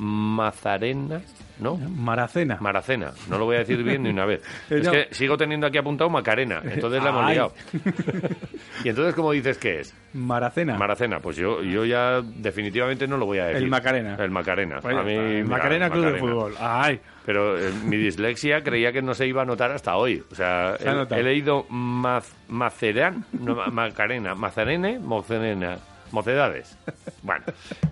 Mazarena, 0.00 1.20
¿no? 1.58 1.76
Maracena. 1.76 2.56
Maracena, 2.60 3.12
no 3.28 3.38
lo 3.38 3.44
voy 3.44 3.56
a 3.56 3.58
decir 3.60 3.82
bien 3.82 4.02
ni 4.02 4.08
una 4.10 4.24
vez. 4.24 4.42
Es 4.70 4.86
no. 4.86 4.92
que 4.92 5.08
sigo 5.10 5.36
teniendo 5.36 5.66
aquí 5.66 5.76
apuntado 5.76 6.08
Macarena, 6.08 6.62
entonces 6.64 7.02
la 7.02 7.10
hemos 7.10 7.24
Ay. 7.26 7.34
liado. 7.34 7.52
y 8.84 8.88
entonces, 8.88 9.14
¿cómo 9.14 9.32
dices 9.32 9.58
que 9.58 9.80
es? 9.80 9.94
Maracena. 10.14 10.78
Maracena, 10.78 11.20
pues 11.20 11.36
yo, 11.36 11.62
yo 11.62 11.84
ya 11.84 12.22
definitivamente 12.22 13.06
no 13.06 13.18
lo 13.18 13.26
voy 13.26 13.38
a 13.40 13.46
decir. 13.46 13.62
El 13.64 13.68
Macarena. 13.68 14.16
El 14.18 14.30
Macarena. 14.30 14.80
Pues 14.80 14.96
A 14.96 15.02
mí, 15.02 15.12
el 15.12 15.44
mira, 15.44 15.56
Macarena 15.56 15.90
Club 15.90 16.12
de. 16.12 16.18
Fútbol. 16.18 16.54
Ay. 16.58 16.98
Pero 17.26 17.58
eh, 17.58 17.70
mi 17.84 17.96
dislexia 17.98 18.62
creía 18.62 18.90
que 18.92 19.02
no 19.02 19.12
se 19.12 19.26
iba 19.26 19.42
a 19.42 19.44
notar 19.44 19.70
hasta 19.70 19.96
hoy. 19.96 20.22
O 20.32 20.34
sea, 20.34 20.76
Se 20.78 20.88
ha 20.88 21.02
he, 21.18 21.22
leído 21.22 21.66
maz, 21.68 22.34
Macerán, 22.48 23.24
no, 23.32 23.54
Ma- 23.54 23.66
Macarena, 23.66 24.34
Mazarene, 24.34 24.98
Mocerena. 24.98 25.76
Mocedades. 26.12 26.76
Bueno, 27.22 27.44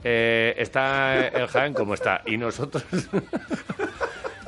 eh, 0.05 0.55
está 0.59 1.27
el 1.29 1.47
Jaén 1.49 1.73
como 1.75 1.95
está. 1.95 2.23
Y 2.27 2.37
nosotros. 2.37 2.85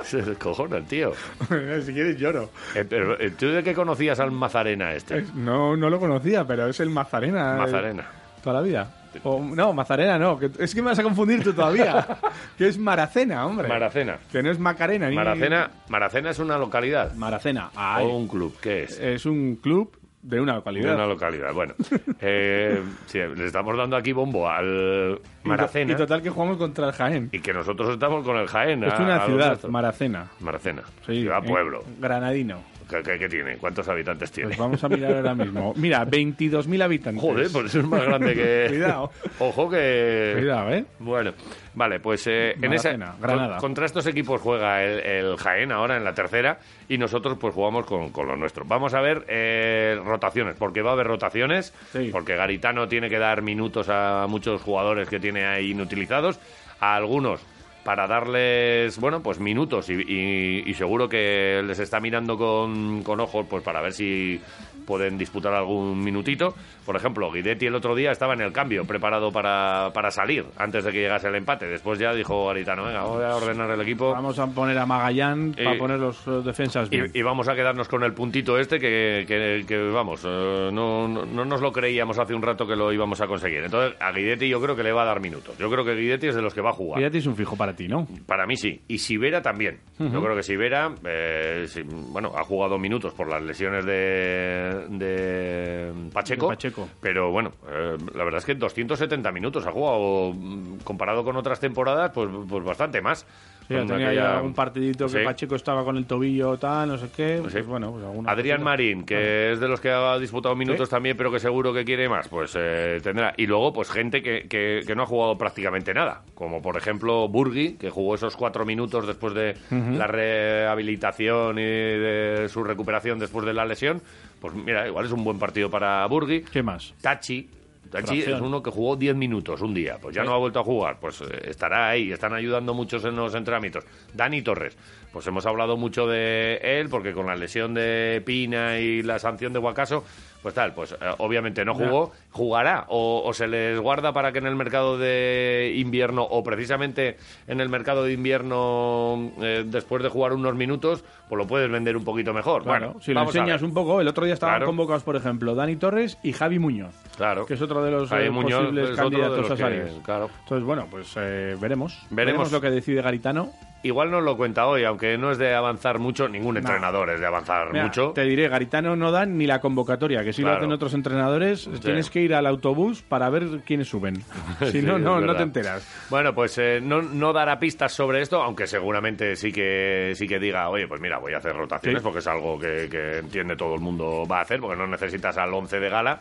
Se 0.05 0.23
descojona 0.23 0.79
el 0.79 0.87
tío. 0.87 1.13
si 1.85 1.93
quieres 1.93 2.17
lloro. 2.17 2.51
Eh, 2.75 2.85
pero, 2.89 3.21
eh, 3.21 3.31
¿Tú 3.31 3.47
de 3.49 3.63
qué 3.63 3.75
conocías 3.75 4.19
al 4.19 4.31
Mazarena 4.33 4.93
este? 4.95 5.25
No, 5.35 5.77
no 5.77 5.89
lo 5.89 6.01
conocía, 6.01 6.45
pero 6.47 6.67
es 6.67 6.81
el 6.81 6.91
Mazarena. 6.91 7.55
Mazarena. 7.57 8.03
eh, 8.03 8.41
Toda 8.43 8.57
la 8.57 8.63
vida. 8.63 8.95
O- 9.25 9.41
no, 9.41 9.73
Mazarena 9.73 10.19
no. 10.19 10.39
que- 10.39 10.51
es 10.59 10.75
que 10.75 10.83
me 10.83 10.89
vas 10.89 10.99
a 10.99 11.03
confundir 11.03 11.43
tú 11.45 11.53
todavía. 11.53 12.07
que 12.59 12.67
es 12.69 12.79
Maracena, 12.79 13.45
hombre. 13.47 13.69
Maracena. 13.69 14.19
Que 14.33 14.43
no 14.43 14.51
es 14.51 14.59
Macarena. 14.59 15.09
ni- 15.11 15.15
Maracena, 15.17 15.71
Maracena 15.89 16.31
es 16.31 16.39
una 16.39 16.57
localidad. 16.59 17.15
Maracena. 17.15 17.71
Ay. 17.77 18.07
O 18.07 18.17
un 18.17 18.27
club, 18.27 18.57
¿qué 18.61 18.85
es? 18.85 18.99
Es 18.99 19.27
un 19.27 19.57
club 19.57 19.97
de 20.23 20.41
una 20.41 20.53
De 20.53 20.59
localidad. 20.59 20.95
una 20.95 21.07
localidad. 21.07 21.53
Bueno, 21.55 21.75
eh, 22.21 22.83
sí, 23.07 23.19
le 23.19 23.47
estamos 23.47 23.77
dando 23.77 23.97
aquí 23.97 24.13
bombo 24.13 24.49
al 24.49 25.19
Maracena 25.45 25.93
Y 25.93 25.97
total 25.97 26.23
que 26.23 26.31
jugamos 26.31 26.59
contra 26.59 26.87
el 26.89 26.93
Jaén. 26.93 27.29
y 27.33 27.41
que 27.41 27.53
nosotros 27.55 27.91
estamos 27.91 28.25
con 28.25 28.37
el 28.37 28.47
Jaén. 28.47 28.85
Es 28.85 28.93
a- 28.93 29.03
una 29.03 29.17
a 29.23 29.27
ciudad. 29.27 29.63
Maracena. 29.69 30.27
Maracena. 30.41 30.83
Sí, 31.07 31.23
ciudad 31.23 31.43
pueblo. 31.43 31.85
Granadino. 31.99 32.59
¿Qué, 32.91 33.03
qué- 33.03 33.19
qué 33.19 33.29
tiene? 33.29 33.57
¿Cuántos 33.57 33.89
habitantes 33.89 34.31
tiene? 34.33 34.49
Pues 34.49 34.59
vamos 34.59 34.83
a 34.83 34.89
mirar 34.89 35.15
ahora 35.15 35.35
mismo. 35.35 35.73
Mira, 35.77 36.05
22.000 36.05 36.83
habitantes. 36.83 37.23
Joder, 37.23 37.49
pues 37.53 37.67
eso 37.67 37.79
es 37.81 37.87
más 37.87 38.05
grande 38.05 38.35
que. 38.35 38.67
Cuidado. 38.69 39.11
Ojo 39.39 39.71
que. 39.71 40.35
Cuidado, 40.39 40.71
¿eh? 40.73 40.85
Bueno, 40.99 41.33
vale, 41.75 42.01
pues 42.01 42.27
eh, 42.27 42.55
en 42.61 42.73
esa, 42.73 42.93
Granada. 42.93 43.53
con- 43.59 43.61
contra 43.71 43.87
estos 43.87 44.07
equipos 44.07 44.41
juega 44.41 44.83
el, 44.83 45.01
el 45.01 45.37
Jaén 45.37 45.71
ahora 45.73 45.97
en 45.97 46.05
la 46.05 46.13
tercera 46.15 46.59
y 46.89 46.99
nosotros 46.99 47.39
pues 47.41 47.55
jugamos 47.55 47.87
con, 47.87 48.11
con 48.11 48.27
lo 48.27 48.37
nuestro. 48.37 48.65
Vamos 48.67 48.93
a 48.95 49.01
ver 49.01 49.25
eh, 49.29 49.99
rotaciones, 50.05 50.57
porque 50.59 50.83
va 50.83 50.91
a 50.91 50.95
haber 50.95 51.07
rotaciones, 51.07 51.73
porque 52.11 52.35
Garitano 52.37 52.89
tiene 52.89 53.09
que 53.09 53.19
dar 53.19 53.43
minutos 53.43 53.89
a 53.89 54.27
muchos 54.29 54.61
jugadores 54.63 55.09
que 55.09 55.21
tiene 55.21 55.47
ahí 55.47 55.71
inutilizados, 55.71 56.41
a 56.81 56.97
algunos 56.97 57.41
para 57.85 58.07
darles, 58.07 58.99
bueno, 58.99 59.23
pues 59.23 59.41
minutos 59.41 59.89
y, 59.91 59.95
y- 59.95 60.63
y 60.67 60.75
seguro 60.75 61.09
que 61.09 61.63
les 61.67 61.79
está 61.79 62.01
mirando 62.01 62.37
con, 62.37 63.03
con 63.03 63.21
ojos 63.21 63.47
pues 63.49 63.63
para 63.63 63.81
ver 63.81 63.93
si 63.93 64.41
pueden 64.87 65.17
disputar 65.19 65.55
algún 65.55 66.03
minutito. 66.03 66.55
Por 66.85 66.97
ejemplo, 66.97 67.31
Guidetti 67.31 67.67
el 67.67 67.75
otro 67.77 67.95
día 67.95 68.11
estaba 68.11 68.35
en 68.35 68.41
el 68.41 68.53
cambio, 68.53 68.85
preparado 68.85 69.31
para, 69.31 69.91
para 69.95 70.11
salir 70.11 70.45
antes 70.57 70.83
de 70.85 70.91
que 70.91 70.99
llegase 71.01 71.29
el 71.29 71.37
empate. 71.37 71.67
Después 71.69 71.99
ya 72.01 72.13
dijo 72.13 72.47
Garitano, 72.47 72.85
venga, 72.85 73.05
voy 73.05 73.23
a 73.23 73.37
ordenar 73.37 73.71
el 73.71 73.81
equipo. 73.83 74.11
Vamos 74.11 74.39
a 74.41 74.47
poner 74.49 74.77
a 74.79 74.87
Magallán 74.87 75.53
para 75.57 75.77
Y- 75.77 75.79
poner 75.79 76.01
los 76.01 76.27
eh, 76.27 76.43
defensas 76.45 76.91
bien. 76.91 77.11
Y, 77.15 77.19
y 77.21 77.23
vamos 77.23 77.47
a 77.49 77.55
quedarnos 77.55 77.87
con 77.87 78.03
el 78.03 78.13
puntito 78.15 78.59
este 78.59 78.81
que, 78.81 79.25
que- 79.29 79.65
que, 79.69 79.79
vamos, 79.91 80.23
eh, 80.27 80.71
no, 80.73 81.07
no, 81.07 81.25
no 81.25 81.45
nos 81.45 81.61
lo 81.61 81.71
creíamos 81.73 82.19
hace 82.19 82.35
un 82.35 82.43
rato 82.43 82.67
que 82.67 82.75
lo 82.75 82.93
íbamos 82.93 83.21
a 83.21 83.29
conseguir. 83.29 83.63
Entonces, 83.63 83.97
a 84.01 84.11
Guidetti 84.11 84.49
yo 84.49 84.61
creo 84.61 84.75
que 84.75 84.83
le 84.83 84.91
va 84.93 85.03
a 85.03 85.07
dar 85.07 85.21
minutos. 85.21 85.57
Yo 85.59 85.71
creo 85.71 85.85
que 85.85 85.95
Guidetti 85.95 86.27
es 86.29 86.35
de 86.35 86.43
los 86.43 86.53
que 86.53 86.63
va 86.63 86.71
a 86.71 86.75
jugar. 86.75 86.99
Guidetti 86.99 87.19
es 87.19 87.27
un 87.27 87.37
fijo 87.37 87.55
para 87.57 87.75
ti, 87.77 87.80
¿no? 87.89 88.07
Para 88.27 88.47
mí 88.47 88.57
sí. 88.57 88.81
Y 88.89 88.99
Sivera 88.99 89.43
también. 89.43 89.81
Yo 89.99 90.23
creo 90.23 90.35
que 90.35 90.43
Sivera, 90.43 90.95
eh, 91.05 91.67
bueno, 92.11 92.33
ha 92.35 92.43
jugado 92.43 92.79
minutos 92.79 93.13
por 93.13 93.29
las 93.29 93.43
lesiones 93.43 93.85
de, 93.85 94.87
de 94.89 95.93
Pacheco. 96.11 96.47
De 96.47 96.57
Pacheco. 96.57 96.89
Pero 97.03 97.31
bueno, 97.31 97.53
eh, 97.69 97.99
la 98.15 98.25
verdad 98.25 98.39
es 98.39 98.47
que 98.47 98.55
270 98.55 99.31
minutos 99.31 99.67
ha 99.67 99.73
jugado, 99.73 100.33
mm, 100.33 100.79
comparado 100.85 101.23
con 101.23 101.37
otras 101.37 101.61
temporadas, 101.61 102.13
pues, 102.15 102.31
pues 102.49 102.65
bastante 102.65 103.03
más. 103.03 103.27
Sí, 103.71 103.77
Con 103.77 103.87
tenía 103.87 104.09
aquella- 104.09 104.23
ya 104.23 104.37
algún 104.39 104.53
partidito 104.53 105.07
que 105.07 105.21
Sí. 105.21 105.25
Pacheco 105.25 105.55
estaba 105.55 105.85
con 105.85 105.97
el 105.97 106.05
tobillo 106.05 106.57
tal, 106.59 106.89
no 106.89 106.99
sé 106.99 107.07
qué. 107.15 107.39
Pues 107.41 107.53
Sí. 107.55 107.61
bueno, 107.61 107.93
pues 107.93 108.05
Adrián 108.27 108.57
cosita. 108.57 108.65
Marín, 108.65 109.05
que 109.05 109.53
es 109.53 109.61
de 109.61 109.69
los 109.69 109.81
que 109.81 109.91
ha 109.93 110.19
disputado 110.19 110.57
minutos 110.57 110.89
también, 110.89 111.17
pero 111.17 111.31
que 111.31 111.39
seguro 111.39 111.73
que 111.73 111.85
quiere 111.85 112.09
más, 112.09 112.27
pues 112.27 112.53
eh, 112.59 112.99
tendrá. 113.01 113.33
Y 113.37 113.47
luego, 113.47 113.73
pues 113.73 113.89
gente 113.89 114.23
que, 114.23 114.49
que- 114.49 114.81
que 114.85 114.95
no 114.97 115.05
ha 115.05 115.07
jugado 115.07 115.39
prácticamente 115.39 115.95
nada, 115.95 116.23
como 116.35 116.61
por 116.61 116.77
ejemplo 116.77 117.29
Burgui, 117.29 117.75
que 117.75 117.91
jugó 117.91 118.17
esos 118.17 118.37
cuatro 118.37 118.65
minutos 118.67 119.07
después 119.07 119.35
de 119.35 119.55
la 119.71 120.09
rehabilitación 120.09 121.57
y 121.61 121.63
de 121.63 122.47
su 122.49 122.65
recuperación 122.65 123.21
después 123.21 123.47
de 123.47 123.55
la 123.55 123.65
lesión. 123.65 124.03
Pues 124.41 124.53
mira, 124.53 124.89
igual 124.89 125.07
es 125.07 125.13
un 125.13 125.23
buen 125.23 125.39
partido 125.39 125.71
para 125.71 126.05
Burgui. 126.07 126.43
¿Qué 126.43 126.65
más? 126.65 126.93
Tachi. 127.01 127.49
Tachi 127.91 128.21
es 128.21 128.41
uno 128.41 128.63
que 128.63 128.71
jugó 128.71 128.97
10 128.97 129.17
minutos 129.17 129.61
un 129.63 129.75
día, 129.75 129.99
pues 130.01 130.15
ya 130.15 130.23
no 130.23 130.33
ha 130.33 130.37
vuelto 130.37 130.61
a 130.61 130.65
jugar, 130.65 130.99
pues 131.01 131.21
eh, 131.23 131.27
estará 131.49 131.89
ahí, 131.89 132.13
están 132.13 132.33
ayudando 132.33 132.73
muchos 132.73 133.05
en 133.05 133.17
los 133.17 133.35
entrenamientos. 133.35 133.85
Dani 134.15 134.43
Torres, 134.43 134.77
pues 135.13 135.27
hemos 135.27 135.47
hablado 135.47 135.77
mucho 135.77 136.07
de 136.07 136.57
él, 136.63 136.89
porque 136.89 137.13
con 137.13 137.27
la 137.27 137.37
lesión 137.37 137.75
de 137.75 138.23
Pina 138.25 138.79
y 138.79 139.03
la 139.03 139.19
sanción 139.19 139.53
de 139.53 139.59
Guacaso, 139.59 140.05
pues 140.43 140.55
tal, 140.55 140.73
pues 140.73 140.93
eh, 140.93 140.97
obviamente 141.19 141.65
no 141.65 141.75
jugó, 141.75 142.13
jugará, 142.31 142.87
o, 142.89 143.23
o 143.27 143.33
se 143.35 143.47
les 143.47 143.79
guarda 143.79 144.13
para 144.13 144.33
que 144.33 144.39
en 144.39 144.47
el 144.47 144.57
mercado 144.57 144.97
de 144.99 145.75
invierno, 145.77 146.23
o 146.23 146.43
precisamente 146.43 147.17
en 147.47 147.61
el 147.61 147.69
mercado 147.69 148.05
de 148.05 148.13
invierno, 148.13 149.33
eh, 149.43 149.65
después 149.67 150.03
de 150.03 150.09
jugar 150.09 150.33
unos 150.33 150.55
minutos, 150.55 151.05
pues 151.29 151.39
lo 151.39 151.47
puedes 151.47 151.71
vender 151.71 151.97
un 151.97 152.05
poquito 152.05 152.33
mejor. 152.33 152.63
Claro, 152.63 152.87
bueno, 152.89 153.03
si 153.03 153.13
lo 153.13 153.23
enseñas 153.23 153.63
un 153.63 153.75
poco, 153.75 154.01
el 154.01 154.09
otro 154.09 154.25
día 154.25 154.35
estaban 154.35 154.55
Claro. 154.57 154.67
convocados, 154.67 155.03
por 155.03 155.17
ejemplo, 155.17 155.55
Dani 155.55 155.77
Torres 155.77 156.19
y 156.23 156.33
Javi 156.33 156.59
Muñoz. 156.59 156.95
Claro. 157.17 157.45
Que 157.47 157.55
es 157.55 157.63
otro 157.63 157.83
de 157.85 157.91
los 157.91 158.11
eh, 158.13 158.31
Muñoz 158.31 158.61
posibles 158.63 158.97
candidatos 158.97 159.51
a 159.51 159.57
salir. 159.57 159.89
claro. 160.05 160.31
Entonces, 160.43 160.65
bueno, 160.67 160.87
pues 160.91 161.13
eh, 161.17 161.57
veremos. 161.61 161.99
Veremos. 162.11 162.51
lo 162.51 162.61
que 162.61 162.71
decide 162.71 163.03
Garitano. 163.03 163.51
Igual 163.83 164.11
nos 164.11 164.23
lo 164.23 164.37
cuenta 164.37 164.67
hoy, 164.67 164.85
aunque 164.85 165.17
no 165.17 165.31
es 165.31 165.39
de 165.39 165.55
avanzar 165.55 165.99
mucho, 165.99 166.29
ningún 166.29 166.55
No. 166.55 166.61
entrenador 166.61 167.09
es 167.11 167.21
de 167.21 167.27
avanzar 167.27 167.73
Mira, 167.73 167.85
mucho. 167.85 168.11
Te 168.15 168.25
diré, 168.25 168.47
Garitano 168.49 168.95
no 168.95 169.11
dan 169.11 169.39
ni 169.39 169.47
la 169.47 169.59
convocatoria, 169.61 170.23
que 170.23 170.35
si 170.35 170.43
Claro. 170.43 170.57
lo 170.57 170.59
hacen 170.61 170.73
otros 170.73 170.93
entrenadores, 170.93 171.69
tienes 171.83 172.11
que 172.11 172.21
ir 172.21 172.35
al 172.35 172.47
autobús 172.47 173.01
para 173.01 173.31
ver 173.31 173.61
quiénes 173.65 173.89
suben. 173.89 174.17
Si 174.61 174.81
Sí, 174.81 174.83
no, 174.83 174.99
no, 174.99 175.21
no 175.21 175.35
te 175.35 175.43
enteras. 175.45 175.87
Bueno, 176.11 176.35
pues 176.35 176.59
eh, 176.59 176.81
no, 176.83 177.01
no 177.01 177.33
dará 177.33 177.59
pistas 177.59 177.93
sobre 177.93 178.21
esto, 178.21 178.43
aunque 178.43 178.67
seguramente 178.67 179.35
sí 179.37 179.51
que 179.51 180.13
sí 180.15 180.29
que 180.29 180.39
diga, 180.39 180.69
oye, 180.69 180.87
pues 180.87 181.01
mira, 181.01 181.19
voy 181.19 181.33
a 181.33 181.39
hacer 181.39 181.57
rotaciones 181.57 182.01
Sí. 182.01 182.05
porque 182.05 182.19
es 182.19 182.27
algo 182.27 182.59
que, 182.59 182.89
que 182.91 183.19
entiende 183.21 183.57
todo 183.57 183.75
el 183.75 183.81
mundo 183.81 184.25
va 184.31 184.39
a 184.39 184.43
hacer, 184.43 184.61
porque 184.61 184.77
no 184.77 184.87
necesitas 184.87 185.39
al 185.39 185.55
11 185.55 185.81
de 185.81 185.89
gala 185.89 186.21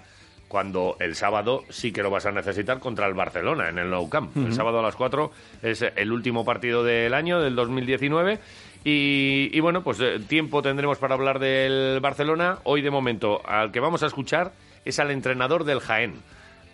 cuando 0.49 0.97
el 0.99 1.15
sábado 1.15 1.63
sí 1.69 1.93
que 1.93 2.03
lo 2.03 2.09
vas 2.09 2.25
a 2.25 2.31
necesitar 2.31 2.79
contra 2.79 3.07
el 3.07 3.13
Barcelona 3.13 3.69
en 3.69 3.77
el 3.77 3.89
Nou 3.89 4.09
Camp. 4.09 4.35
El 4.35 4.51
sábado 4.53 4.79
a 4.79 4.81
las 4.81 4.95
4 4.95 5.31
es 5.61 5.83
el 5.83 6.11
último 6.11 6.43
partido 6.43 6.83
del 6.83 7.13
año, 7.13 7.39
del 7.39 7.55
2019. 7.55 8.39
Y, 8.83 9.49
y 9.53 9.59
bueno, 9.59 9.83
pues 9.83 9.99
eh, 10.01 10.19
tiempo 10.27 10.61
tendremos 10.61 10.97
para 10.97 11.13
hablar 11.13 11.39
del 11.39 11.99
Barcelona. 12.01 12.57
Hoy 12.63 12.81
de 12.81 12.89
momento 12.89 13.41
al 13.47 13.71
que 13.71 13.79
vamos 13.79 14.03
a 14.03 14.07
escuchar 14.07 14.51
es 14.83 14.99
al 14.99 15.11
entrenador 15.11 15.63
del 15.63 15.79
Jaén 15.79 16.15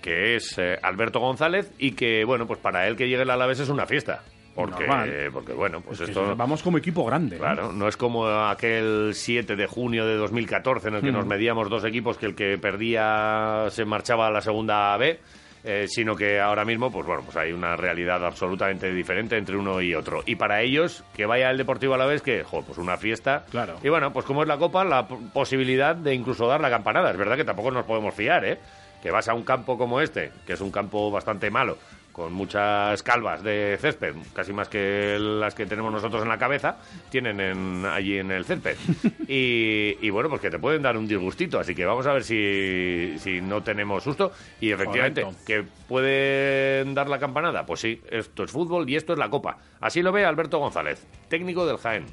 que 0.05 0.35
es 0.35 0.55
eh, 0.59 0.77
Alberto 0.83 1.19
González 1.19 1.71
y 1.79 1.93
que, 1.93 2.25
bueno, 2.25 2.45
pues 2.45 2.59
para 2.59 2.87
él 2.87 2.95
que 2.95 3.07
llegue 3.07 3.23
el 3.23 3.29
Alavés 3.31 3.59
es 3.59 3.69
una 3.69 3.87
fiesta. 3.87 4.21
Porque, 4.55 4.87
Normal. 4.87 5.29
porque 5.33 5.51
bueno, 5.53 5.81
pues 5.81 5.99
Es 5.99 6.07
esto... 6.09 6.33
Vamos 6.35 6.63
como 6.63 6.77
equipo 6.77 7.03
grande. 7.03 7.35
¿eh? 7.35 7.39
Claro, 7.39 7.73
no 7.73 7.87
es 7.89 7.97
como 7.97 8.25
aquel 8.27 9.11
7 9.13 9.55
de 9.57 9.67
junio 9.67 10.05
de 10.05 10.15
2014 10.15 10.87
en 10.87 10.95
el 10.95 11.01
que 11.01 11.11
Mm. 11.11 11.15
nos 11.15 11.25
medíamos 11.25 11.69
dos 11.69 11.83
equipos 11.83 12.17
que 12.17 12.25
el 12.27 12.35
que 12.35 12.57
perdía 12.57 13.65
se 13.69 13.83
marchaba 13.85 14.27
a 14.27 14.31
la 14.31 14.39
segunda 14.41 14.95
B, 14.97 15.19
eh, 15.65 15.87
sino 15.89 16.15
que 16.15 16.39
ahora 16.39 16.63
mismo, 16.63 16.91
pues 16.91 17.05
bueno, 17.05 17.23
pues 17.25 17.35
hay 17.37 17.51
una 17.51 17.75
realidad 17.75 18.23
absolutamente 18.25 18.93
diferente 18.93 19.35
entre 19.37 19.57
uno 19.57 19.81
y 19.81 19.93
otro. 19.95 20.21
Y 20.25 20.35
para 20.35 20.61
ellos, 20.61 21.03
que 21.15 21.25
vaya 21.25 21.49
el 21.49 21.57
Deportivo 21.57 21.95
a 21.95 21.97
la 21.97 22.05
vez, 22.05 22.21
que, 22.21 22.43
jo, 22.43 22.61
pues 22.63 22.77
una 22.77 22.95
fiesta. 22.97 23.43
Claro. 23.49 23.75
Y 23.83 23.89
bueno, 23.89 24.13
pues 24.13 24.25
como 24.25 24.41
es 24.43 24.47
la 24.47 24.57
Copa, 24.57 24.85
la 24.85 25.05
posibilidad 25.07 25.95
de 25.95 26.13
incluso 26.13 26.47
dar 26.47 26.61
la 26.61 26.69
campanada. 26.69 27.11
Es 27.11 27.17
verdad 27.17 27.35
que 27.35 27.43
tampoco 27.45 27.71
nos 27.71 27.85
podemos 27.85 28.13
fiar, 28.13 28.45
¿eh? 28.45 28.57
Que 29.01 29.11
vas 29.11 29.27
a 29.27 29.33
un 29.33 29.43
campo 29.43 29.77
como 29.77 29.99
este, 30.01 30.31
que 30.47 30.53
es 30.53 30.61
un 30.61 30.71
campo 30.71 31.11
bastante 31.11 31.49
malo, 31.51 31.77
con 32.15 32.31
muchas 32.31 33.03
calvas 33.03 33.43
de 33.43 33.77
césped, 33.81 34.15
casi 34.33 34.53
más 34.53 34.69
que 34.69 35.17
las 35.19 35.53
que 35.53 35.65
tenemos 35.65 35.91
nosotros 35.91 36.23
en 36.23 36.29
la 36.29 36.37
cabeza, 36.37 36.77
tienen 37.09 37.41
en- 37.41 37.85
allí 37.85 38.17
en 38.19 38.31
el 38.31 38.45
césped. 38.45 38.77
Y, 39.27 39.97
y 40.01 40.09
bueno, 40.11 40.29
pues 40.29 40.39
que 40.39 40.49
te 40.51 40.59
pueden 40.59 40.81
dar 40.83 40.95
un 40.97 41.07
disgustito, 41.07 41.59
así 41.59 41.73
que 41.75 41.83
vamos 41.83 42.05
a 42.05 42.13
ver 42.13 42.23
si, 42.23 43.15
si 43.19 43.41
no 43.41 43.63
tenemos 43.63 44.03
susto. 44.03 44.31
Y 44.61 44.71
efectivamente, 44.71 45.23
Correcto. 45.23 45.43
que 45.45 45.63
pueden 45.87 46.93
dar 46.93 47.09
la 47.09 47.17
campanada, 47.19 47.65
pues 47.65 47.79
sí, 47.81 48.01
esto 48.09 48.43
es 48.43 48.51
fútbol 48.51 48.89
y 48.89 48.95
esto 48.95 49.13
es 49.13 49.19
la 49.19 49.29
Copa. 49.29 49.57
Así 49.81 50.01
lo 50.01 50.11
ve 50.11 50.23
Alberto 50.25 50.59
González, 50.59 51.05
técnico 51.27 51.65
del 51.65 51.77
Jaén. 51.77 52.05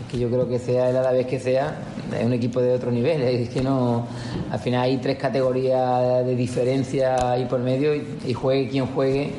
Es 0.00 0.10
que 0.10 0.18
yo 0.18 0.28
creo 0.28 0.48
que 0.48 0.58
sea 0.58 0.90
el 0.90 0.96
Alavés 0.96 1.26
que 1.26 1.40
sea, 1.40 1.78
es 2.16 2.24
un 2.24 2.32
equipo 2.32 2.60
de 2.60 2.72
otro 2.72 2.90
nivel. 2.90 3.22
Es 3.22 3.48
que 3.48 3.62
no. 3.62 4.06
Al 4.50 4.58
final 4.58 4.82
hay 4.82 4.98
tres 4.98 5.18
categorías 5.18 6.24
de 6.24 6.34
diferencia 6.34 7.32
ahí 7.32 7.46
por 7.46 7.60
medio 7.60 7.94
y, 7.94 8.32
juegue 8.34 8.68
quien 8.68 8.86
juegue. 8.86 9.32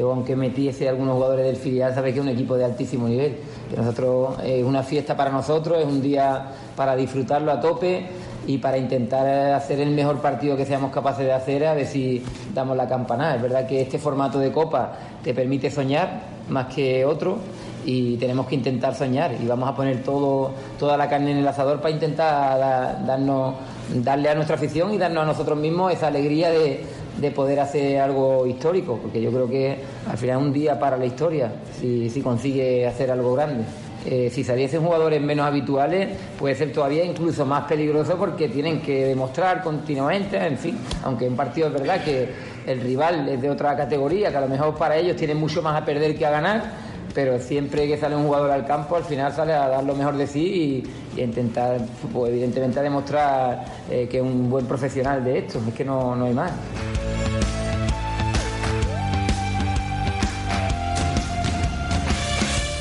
Aunque 0.00 0.36
metiese 0.36 0.90
algunos 0.90 1.14
jugadores 1.14 1.46
del 1.46 1.56
filial, 1.56 1.94
sabes 1.94 2.12
que 2.12 2.20
es 2.20 2.24
un 2.24 2.30
equipo 2.30 2.56
de 2.56 2.66
altísimo 2.66 3.08
nivel. 3.08 3.36
Nosotros 3.74 4.36
es 4.44 4.62
una 4.62 4.82
fiesta 4.82 5.16
para 5.16 5.30
nosotros, 5.30 5.78
es 5.78 5.86
un 5.86 6.02
día 6.02 6.52
para 6.76 6.94
disfrutarlo 6.94 7.50
a 7.50 7.60
tope 7.60 8.06
y 8.46 8.58
para 8.58 8.76
intentar 8.76 9.26
hacer 9.54 9.80
el 9.80 9.90
mejor 9.90 10.20
partido 10.20 10.54
que 10.54 10.66
seamos 10.66 10.92
capaces 10.92 11.24
de 11.24 11.32
hacer, 11.32 11.64
a 11.64 11.72
ver 11.72 11.86
si 11.86 12.22
damos 12.52 12.76
la 12.76 12.86
campanada. 12.86 13.36
Es 13.36 13.42
verdad 13.42 13.66
que 13.66 13.80
este 13.80 13.98
formato 13.98 14.38
de 14.38 14.52
copa 14.52 14.92
te 15.24 15.32
permite 15.32 15.70
soñar 15.70 16.20
más 16.48 16.72
que 16.72 17.04
otro 17.06 17.38
y 17.88 18.16
tenemos 18.16 18.46
que 18.48 18.56
intentar 18.56 18.94
soñar 18.96 19.30
y 19.40 19.46
vamos 19.46 19.68
a 19.68 19.74
poner 19.74 20.02
todo 20.02 20.50
toda 20.78 20.96
la 20.96 21.08
carne 21.08 21.30
en 21.30 21.36
el 21.38 21.46
asador 21.48 21.80
para 21.80 21.90
intentar 21.94 22.58
da- 22.58 23.02
darnos 23.06 23.54
darle 24.02 24.28
a 24.28 24.34
nuestra 24.34 24.56
afición 24.56 24.92
y 24.92 24.98
darnos 24.98 25.22
a 25.22 25.26
nosotros 25.26 25.56
mismos 25.56 25.92
esa 25.92 26.08
alegría 26.08 26.50
de, 26.50 26.80
de 27.16 27.30
poder 27.30 27.60
hacer 27.60 28.00
algo 28.00 28.44
histórico 28.46 28.98
porque 29.00 29.22
yo 29.22 29.30
creo 29.30 29.48
que 29.48 29.78
al 30.10 30.18
final 30.18 30.38
un 30.38 30.52
día 30.52 30.78
para 30.78 30.96
la 30.96 31.06
historia 31.06 31.52
si, 31.80 32.10
si 32.10 32.20
consigue 32.20 32.86
hacer 32.86 33.10
algo 33.10 33.34
grande. 33.34 33.62
Eh, 34.08 34.30
si 34.32 34.44
saliesen 34.44 34.82
jugadores 34.84 35.20
menos 35.20 35.44
habituales 35.46 36.08
puede 36.38 36.54
ser 36.54 36.72
todavía 36.72 37.04
incluso 37.04 37.44
más 37.44 37.64
peligroso 37.64 38.16
porque 38.16 38.48
tienen 38.48 38.80
que 38.80 39.04
demostrar 39.06 39.62
continuamente 39.64 40.36
en 40.36 40.56
fin 40.58 40.78
aunque 41.02 41.26
en 41.26 41.34
partido 41.34 41.66
es 41.68 41.72
verdad 41.72 42.04
que 42.04 42.28
el 42.68 42.80
rival 42.82 43.28
es 43.28 43.40
de 43.42 43.50
otra 43.50 43.76
categoría 43.76 44.30
que 44.30 44.36
a 44.36 44.40
lo 44.42 44.48
mejor 44.48 44.76
para 44.76 44.96
ellos 44.96 45.16
tienen 45.16 45.38
mucho 45.38 45.60
más 45.60 45.80
a 45.80 45.84
perder 45.84 46.16
que 46.16 46.24
a 46.24 46.30
ganar 46.30 46.85
pero 47.16 47.38
siempre 47.38 47.88
que 47.88 47.96
sale 47.96 48.14
un 48.14 48.26
jugador 48.26 48.50
al 48.50 48.66
campo, 48.66 48.94
al 48.94 49.04
final 49.04 49.32
sale 49.32 49.54
a 49.54 49.68
dar 49.68 49.82
lo 49.82 49.94
mejor 49.94 50.18
de 50.18 50.26
sí 50.26 50.84
y, 51.16 51.18
y 51.18 51.24
intentar, 51.24 51.78
pues, 52.12 52.30
evidentemente, 52.30 52.78
a 52.78 52.82
demostrar 52.82 53.64
eh, 53.90 54.06
que 54.06 54.18
es 54.18 54.22
un 54.22 54.50
buen 54.50 54.66
profesional 54.66 55.24
de 55.24 55.38
esto. 55.38 55.58
Es 55.66 55.72
que 55.72 55.82
no, 55.82 56.14
no 56.14 56.26
hay 56.26 56.34
más. 56.34 56.52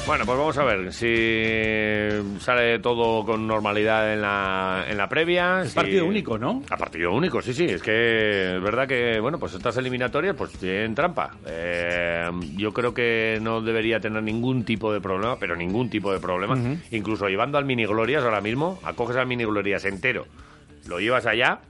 Bueno, 0.06 0.23
pues 0.23 0.38
vamos 0.38 0.57
a 0.60 0.64
ver 0.64 0.94
si 0.94 2.40
sale 2.40 2.77
todo 2.77 3.26
con 3.26 3.48
normalidad 3.48 4.14
en 4.14 4.22
la, 4.22 4.86
en 4.88 4.98
la 4.98 5.10
previa. 5.10 5.64
Es 5.64 5.69
si- 5.72 5.76
partido 5.76 6.06
único, 6.06 6.38
¿no? 6.38 6.61
A 6.69 6.77
partido 6.77 7.11
único, 7.11 7.41
sí, 7.41 7.56
sí. 7.56 7.65
Es 7.65 7.82
que 7.82 8.56
es 8.57 8.61
verdad 8.61 8.88
que, 8.88 9.19
bueno, 9.19 9.40
pues 9.40 9.56
estas 9.56 9.76
eliminatorias 9.77 10.36
pues 10.36 10.52
tienen 10.53 10.94
trampa. 10.94 11.32
Eh, 11.48 12.30
yo 12.56 12.72
creo 12.72 12.94
que 12.94 13.40
no 13.41 13.61
debería 13.61 13.99
tener 13.99 14.22
ningún 14.22 14.64
tipo 14.64 14.94
de 14.94 15.02
problema, 15.02 15.38
pero 15.40 15.56
ningún 15.56 15.90
tipo 15.90 16.14
de 16.14 16.19
problema. 16.19 16.56
Incluso 16.91 17.27
llevando 17.27 17.57
al 17.57 17.65
Mini 17.65 17.86
Glorias 17.88 18.23
ahora 18.23 18.41
mismo, 18.41 18.80
acoges 18.84 19.15
al 19.18 19.26
Mini 19.26 19.44
Glorias 19.45 19.86
entero, 19.86 20.27
lo 20.88 20.99
llevas 20.99 21.26
allá, 21.26 21.61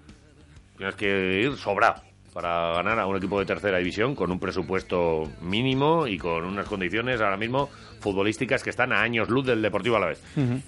tienes 0.77 0.95
que 0.95 1.39
ir 1.41 1.55
sobrado 1.55 2.01
para 2.35 2.73
ganar 2.73 2.99
a 2.99 3.05
un 3.07 3.15
equipo 3.15 3.39
de 3.39 3.45
tercera 3.45 3.77
división 3.77 4.13
con 4.13 4.29
un 4.29 4.41
presupuesto 4.41 5.23
mínimo 5.41 6.05
y 6.05 6.17
con 6.17 6.43
unas 6.43 6.65
condiciones 6.67 7.21
ahora 7.21 7.37
mismo 7.37 7.69
futbolísticas 8.01 8.61
que 8.61 8.71
están 8.71 8.91
a 8.91 8.99
años 9.01 9.29
luz 9.29 9.45
del 9.45 9.61
Deportivo 9.61 9.95
a 9.95 10.01
la 10.01 10.07
vez. 10.07 10.21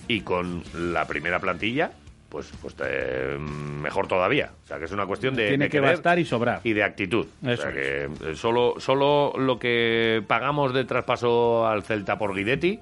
Y 0.07 0.22
con 0.22 0.64
la 0.73 1.06
primera 1.06 1.39
plantilla, 1.41 1.91
pues, 2.30 2.49
pues 2.61 2.73
eh, 2.85 3.38
mejor 3.38 4.07
todavía. 4.07 4.52
O 4.64 4.68
sea, 4.68 4.80
que 4.80 4.85
es 4.85 4.91
una 4.94 5.06
cuestión 5.06 5.35
de, 5.35 5.49
Tiene 5.49 5.65
de 5.65 5.69
que 5.69 5.81
bastar 5.81 6.18
y 6.19 6.23
sobrar. 6.23 6.61
y 6.64 6.72
de 6.72 6.84
actitud. 6.84 7.26
O 7.45 7.49
Eso 7.49 7.64
sea, 7.64 7.73
que 7.73 8.06
eh, 8.06 8.35
solo, 8.35 8.76
solo 8.77 9.34
lo 9.38 9.60
que 9.60 10.23
pagamos 10.26 10.73
de 10.73 10.85
traspaso 10.85 11.68
al 11.68 11.84
Celta 11.84 12.18
por 12.18 12.34
Guidetti 12.34 12.80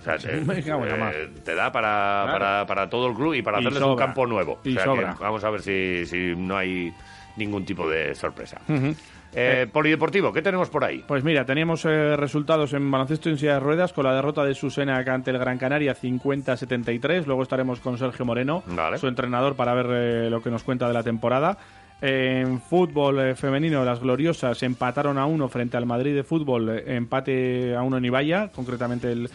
o 0.00 0.02
sea, 0.04 0.16
te, 0.16 0.38
eh, 0.38 1.28
te 1.44 1.54
da 1.54 1.70
para, 1.70 2.22
Claro. 2.24 2.32
para, 2.32 2.66
para 2.66 2.88
todo 2.88 3.08
el 3.08 3.14
club 3.14 3.34
y 3.34 3.42
para 3.42 3.58
Y 3.58 3.66
hacerles 3.66 3.82
un 3.82 3.96
campo 3.96 4.26
nuevo. 4.26 4.58
Y 4.64 4.70
o 4.70 4.74
sea, 4.74 4.84
sobra. 4.84 5.14
que 5.16 5.22
vamos 5.22 5.44
a 5.44 5.50
ver 5.50 5.60
si, 5.60 6.06
si 6.06 6.34
no 6.34 6.56
hay 6.56 6.94
ningún 7.36 7.64
tipo 7.64 7.88
de 7.88 8.14
sorpresa. 8.14 8.60
Ujú. 8.68 8.94
Eh, 9.36 9.66
polideportivo, 9.72 10.32
¿qué 10.32 10.42
tenemos 10.42 10.68
por 10.70 10.84
ahí? 10.84 11.04
Pues 11.08 11.24
mira, 11.24 11.44
teníamos 11.44 11.84
eh, 11.84 12.16
resultados 12.16 12.72
en 12.72 12.88
baloncesto 12.88 13.28
en 13.28 13.36
silla 13.36 13.54
de 13.54 13.60
ruedas 13.60 13.92
con 13.92 14.04
la 14.04 14.14
derrota 14.14 14.44
de 14.44 14.54
Susena 14.54 14.98
ante 14.98 15.32
el 15.32 15.38
Gran 15.38 15.58
Canaria 15.58 15.96
50-73. 15.96 17.26
Luego 17.26 17.42
estaremos 17.42 17.80
con 17.80 17.98
Sergio 17.98 18.24
Moreno, 18.24 18.62
Vale. 18.66 18.98
su 18.98 19.08
entrenador, 19.08 19.56
para 19.56 19.74
ver 19.74 19.86
eh, 19.90 20.30
lo 20.30 20.40
que 20.40 20.50
nos 20.50 20.62
cuenta 20.62 20.86
de 20.86 20.94
la 20.94 21.02
temporada. 21.02 21.58
En 22.00 22.60
fútbol 22.60 23.18
eh, 23.20 23.34
femenino, 23.34 23.84
las 23.84 24.00
gloriosas 24.00 24.62
empataron 24.62 25.16
a 25.16 25.26
uno 25.26 25.48
frente 25.48 25.76
al 25.76 25.86
Madrid 25.86 26.14
de 26.14 26.22
fútbol, 26.22 26.68
eh, 26.68 26.96
empate 26.96 27.74
a 27.74 27.82
uno 27.82 27.96
en 27.96 28.04
Ibaya, 28.04 28.50
concretamente 28.54 29.10
el, 29.10 29.30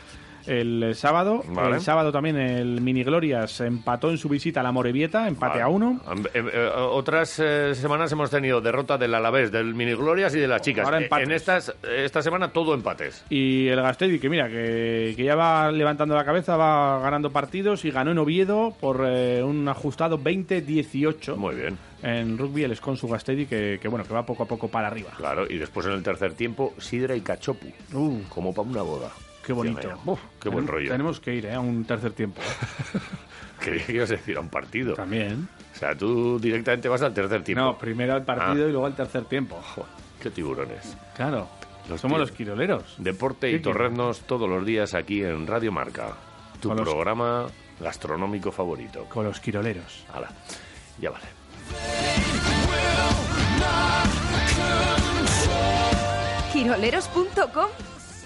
el 0.48 0.94
sábado. 0.96 1.44
Vale. 1.48 1.76
El 1.76 1.82
sábado 1.82 2.12
también 2.12 2.38
el 2.38 2.82
Mini 2.82 3.04
Glorias 3.04 3.62
empató 3.62 4.10
en 4.10 4.18
su 4.18 4.30
visita 4.30 4.60
a 4.60 4.64
la 4.64 4.72
Morevieta, 4.72 5.28
empate 5.28 5.62
a 5.62 5.68
uno. 5.68 6.00
Eh, 6.34 6.44
eh, 6.54 6.70
otras 6.76 7.40
eh, 7.40 7.74
semanas 7.76 8.12
hemos 8.12 8.30
tenido 8.30 8.62
derrota 8.62 8.98
del 8.98 9.14
Alavés, 9.16 9.52
del 9.52 9.74
Mini 9.76 9.94
Glorias 9.94 10.34
y 10.36 10.40
de 10.40 10.48
las 10.48 10.62
chicas. 10.62 10.86
Ahora 10.86 11.00
Eh, 11.00 11.04
empates. 11.04 11.28
en 11.28 11.32
estas, 11.34 11.76
esta 11.98 12.22
semana 12.22 12.50
todo 12.52 12.74
empates. 12.74 13.26
Y 13.30 13.68
el 13.68 13.82
Gastedi, 13.82 14.20
que 14.20 14.30
mira, 14.30 14.48
que, 14.50 15.14
que 15.16 15.24
ya 15.24 15.36
va 15.36 15.72
levantando 15.72 16.16
la 16.16 16.26
cabeza, 16.26 16.58
va 16.58 17.00
ganando 17.00 17.32
partidos 17.32 17.86
y 17.86 17.92
ganó 17.92 18.12
en 18.12 18.18
Oviedo 18.20 18.74
por 18.80 19.04
eh, 19.08 19.44
un 19.44 19.68
ajustado 19.68 20.20
20-18. 20.20 21.36
Muy 21.36 21.56
bien. 21.56 21.78
En 22.02 22.38
rugby 22.38 22.64
el 22.64 22.80
con 22.80 22.96
su 22.96 23.08
Gastedi, 23.10 23.46
que, 23.46 23.78
que 23.82 23.88
bueno, 23.90 24.06
que 24.06 24.14
va 24.14 24.26
poco 24.26 24.44
a 24.44 24.46
poco 24.46 24.70
para 24.70 24.88
arriba. 24.88 25.10
Claro, 25.18 25.46
y 25.50 25.58
después 25.58 25.86
en 25.86 25.92
el 25.94 26.04
tercer 26.04 26.34
tiempo, 26.34 26.74
sidra 26.78 27.16
y 27.16 27.22
cachopu. 27.22 27.68
como 28.30 28.54
para 28.54 28.70
una 28.70 28.82
boda. 28.84 29.10
Qué 29.50 29.54
bonito. 29.54 29.90
Uf, 30.06 30.20
qué 30.40 30.48
buen 30.50 30.66
Tenemos- 30.68 30.70
rollo. 30.70 30.92
Tenemos 30.92 31.20
que 31.20 31.34
ir 31.34 31.46
eh, 31.48 31.54
a 31.56 31.60
un 31.60 31.84
tercer 31.84 32.12
tiempo. 32.12 32.40
Creía 33.60 33.84
que 33.84 33.94
ibas 33.94 34.12
a 34.12 34.14
decir 34.14 34.38
a 34.38 34.42
un 34.42 34.50
partido. 34.50 34.94
También. 34.94 35.50
O 35.74 35.76
sea, 35.76 35.96
tú 35.96 36.40
directamente 36.40 36.88
vas 36.88 37.02
al 37.02 37.16
tercer 37.16 37.44
tiempo. 37.44 37.64
No, 37.64 37.76
primero 37.76 38.14
al 38.14 38.24
partido 38.24 38.66
Ah. 38.66 38.70
y 38.70 38.72
luego 38.72 38.86
al 38.86 38.96
tercer 38.96 39.26
tiempo. 39.26 39.60
Qué 40.22 40.30
tiburones. 40.30 40.96
Claro. 41.16 41.48
Los 41.90 42.00
Somos 42.00 42.20
los 42.20 42.32
quiroleros. 42.32 42.94
Deporte 43.00 43.50
y 43.50 43.60
torreznos 43.60 44.20
todos 44.22 44.48
los 44.48 44.64
días 44.64 44.94
aquí 44.94 45.24
en 45.24 45.48
Radio 45.48 45.72
Marca. 45.72 46.14
Tu 46.62 46.68
Con 46.68 46.78
los- 46.78 46.88
programa 46.88 47.48
gastronómico 47.80 48.52
favorito. 48.52 49.06
Con 49.06 49.26
los 49.26 49.40
quiroleros. 49.40 50.06
Hala, 50.14 50.30
ya 51.00 51.10
vale. 51.10 51.26
¿Quiroleros.com? 56.54 57.70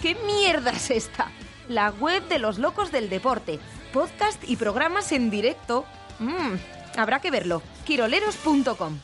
¿Qué 0.03 0.17
mierda 0.25 0.71
es 0.71 0.91
esta? 0.91 1.31
La 1.69 1.89
web 1.91 2.27
de 2.27 2.37
los 2.37 2.59
locos 2.59 2.91
del 2.91 3.07
deporte. 3.07 3.61
Podcast 3.93 4.43
y 4.45 4.57
programas 4.57 5.13
en 5.13 5.29
directo. 5.29 5.85
Mm, 6.19 6.55
habrá 6.97 7.21
que 7.21 7.31
verlo. 7.31 7.61
Quiroleros.com. 7.85 8.99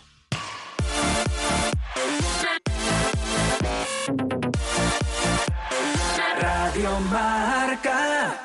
Radio 6.41 6.99
Marca. 7.09 8.41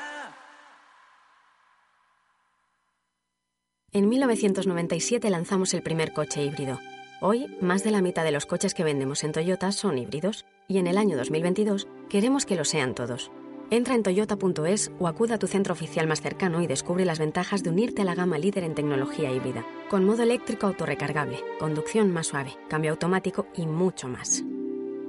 En 3.91 4.09
1997 4.09 5.29
lanzamos 5.29 5.75
el 5.75 5.83
primer 5.83 6.13
coche 6.13 6.45
híbrido. 6.45 6.79
Hoy, 7.27 7.47
más 7.59 7.83
de 7.83 7.91
la 7.91 8.03
mitad 8.03 8.23
de 8.23 8.33
los 8.33 8.45
coches 8.45 8.75
que 8.75 8.85
vendemos 8.85 9.25
en 9.25 9.33
Toyota 9.33 9.73
son 9.73 9.97
híbridos. 9.97 10.45
Y 10.69 10.77
en 10.77 10.87
el 10.87 10.99
año 10.99 11.17
2022 11.17 11.89
queremos 12.11 12.45
que 12.45 12.55
lo 12.55 12.67
sean 12.67 12.95
todos. 12.95 13.31
Entra 13.71 13.95
en 13.95 14.03
toyota.es 14.03 14.93
o 14.99 15.09
acuda 15.09 15.37
a 15.37 15.39
tu 15.39 15.47
centro 15.47 15.73
oficial 15.73 16.07
más 16.07 16.21
cercano 16.21 16.61
y 16.61 16.67
descubre 16.67 17.07
las 17.07 17.19
ventajas 17.19 17.63
de 17.63 17.71
unirte 17.71 18.03
a 18.03 18.05
la 18.05 18.15
gama 18.15 18.37
líder 18.37 18.65
en 18.65 18.75
tecnología 18.75 19.33
híbrida. 19.33 19.65
Con 19.89 20.05
modo 20.05 20.23
eléctrico 20.23 20.67
autorrecargable, 20.67 21.39
conducción 21.59 22.13
más 22.13 22.27
suave, 22.27 22.59
cambio 22.69 22.91
automático 22.91 23.47
y 23.57 23.65
mucho 23.65 24.07
más. 24.07 24.45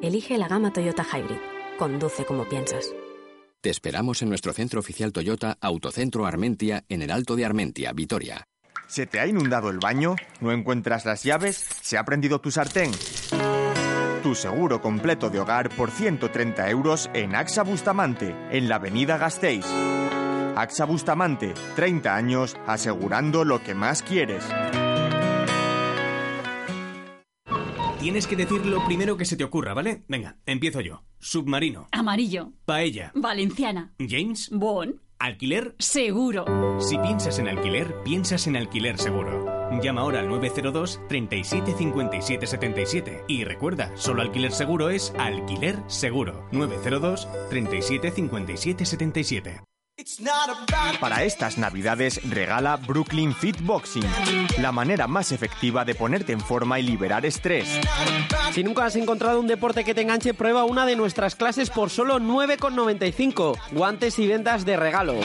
Elige 0.02 0.38
la 0.38 0.48
gama 0.48 0.72
Toyota 0.72 1.04
Hybrid. 1.04 1.42
Conduce 1.78 2.24
como 2.24 2.48
piensas. 2.48 2.96
Te 3.60 3.70
esperamos 3.70 4.22
en 4.22 4.30
nuestro 4.30 4.54
centro 4.54 4.80
oficial 4.80 5.12
Toyota 5.12 5.58
Autocentro 5.60 6.26
Armentia 6.26 6.86
en 6.88 7.02
el 7.02 7.12
Alto 7.12 7.36
de 7.36 7.44
Armentia, 7.44 7.92
Vitoria. 7.92 8.48
¿Se 8.88 9.06
te 9.07 9.20
ha 9.20 9.28
inundado 9.28 9.70
el 9.70 9.80
baño? 9.80 10.16
¿No 10.41 10.52
encuentras 10.52 11.06
las 11.06 11.24
llaves? 11.24 11.66
¿Se 11.82 11.98
ha 11.98 12.06
prendido 12.06 12.40
tu 12.40 12.52
sartén? 12.52 12.91
Tu 14.24 14.36
seguro 14.36 14.82
completo 14.82 15.30
de 15.30 15.40
hogar 15.40 15.70
por 15.70 15.91
130 15.91 16.70
euros 16.70 17.10
en 17.14 17.36
AXA 17.36 17.64
Bustamante, 17.64 18.36
en 18.52 18.70
la 18.70 18.76
avenida 18.76 19.18
Gasteiz. 19.18 19.66
AXA 20.56 20.86
Bustamante, 20.86 21.53
30 21.76 22.16
años 22.16 22.56
asegurando 22.66 23.44
lo 23.44 23.62
que 23.62 23.76
más 23.76 24.02
quieres. 24.02 24.45
Tienes 27.99 28.28
que 28.28 28.36
decir 28.36 28.66
lo 28.66 28.86
primero 28.86 29.18
que 29.18 29.26
se 29.26 29.36
te 29.36 29.44
ocurra, 29.44 29.74
¿vale? 29.74 30.03
Venga, 30.07 30.38
empiezo 30.45 30.80
yo. 30.80 31.03
Submarino. 31.18 31.88
Amarillo. 31.91 32.53
Paella. 32.66 33.12
Valenciana. 33.16 33.94
James. 33.98 34.49
Bon. 34.52 35.02
Alquiler. 35.20 35.76
Seguro. 35.80 36.46
Si 36.80 36.98
piensas 36.98 37.40
en 37.40 37.48
alquiler, 37.48 37.96
piensas 38.04 38.48
en 38.48 38.56
alquiler 38.58 38.98
seguro. 38.98 39.46
Llama 39.82 40.02
ahora 40.02 40.20
al 40.20 40.30
902 40.30 41.02
37 41.08 41.74
57 41.78 42.48
77 42.48 43.24
y 43.28 43.44
recuerda, 43.44 43.92
solo 43.96 44.22
alquiler 44.22 44.52
seguro 44.52 44.90
es 44.90 45.14
alquiler 45.18 45.78
seguro. 45.88 46.48
902 46.52 47.28
37 47.50 48.12
57 48.12 48.86
77. 48.86 49.75
Para 51.00 51.24
estas 51.24 51.58
navidades 51.58 52.20
regala 52.30 52.76
Brooklyn 52.76 53.34
Fit 53.34 53.62
Boxing, 53.62 54.04
la 54.60 54.74
manera 54.74 55.08
más 55.08 55.32
efectiva 55.32 55.86
de 55.86 55.96
ponerte 55.96 56.34
en 56.34 56.42
forma 56.42 56.82
y 56.82 56.84
liberar 56.84 57.26
estrés. 57.26 57.80
Si 58.52 58.62
nunca 58.62 58.86
has 58.86 58.98
encontrado 58.98 59.40
un 59.40 59.48
deporte 59.48 59.86
que 59.86 59.94
te 59.94 60.02
enganche, 60.02 60.34
prueba 60.34 60.66
una 60.66 60.86
de 60.86 60.98
nuestras 60.98 61.36
clases 61.36 61.70
por 61.70 61.90
solo 61.90 62.20
9,95. 62.20 63.58
Guantes 63.72 64.20
y 64.20 64.28
vendas 64.28 64.66
de 64.66 64.76
regalo. 64.76 65.16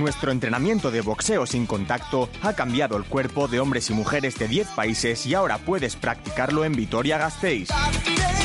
Nuestro 0.00 0.32
entrenamiento 0.32 0.90
de 0.90 1.02
boxeo 1.02 1.46
sin 1.46 1.66
contacto 1.66 2.28
ha 2.42 2.54
cambiado 2.54 2.96
el 2.96 3.04
cuerpo 3.04 3.46
de 3.46 3.60
hombres 3.60 3.90
y 3.90 3.94
mujeres 3.94 4.36
de 4.40 4.48
10 4.48 4.68
países 4.70 5.24
y 5.26 5.34
ahora 5.34 5.58
puedes 5.58 5.94
practicarlo 5.94 6.64
en 6.64 6.72
Vitoria-Gasteiz. 6.72 7.68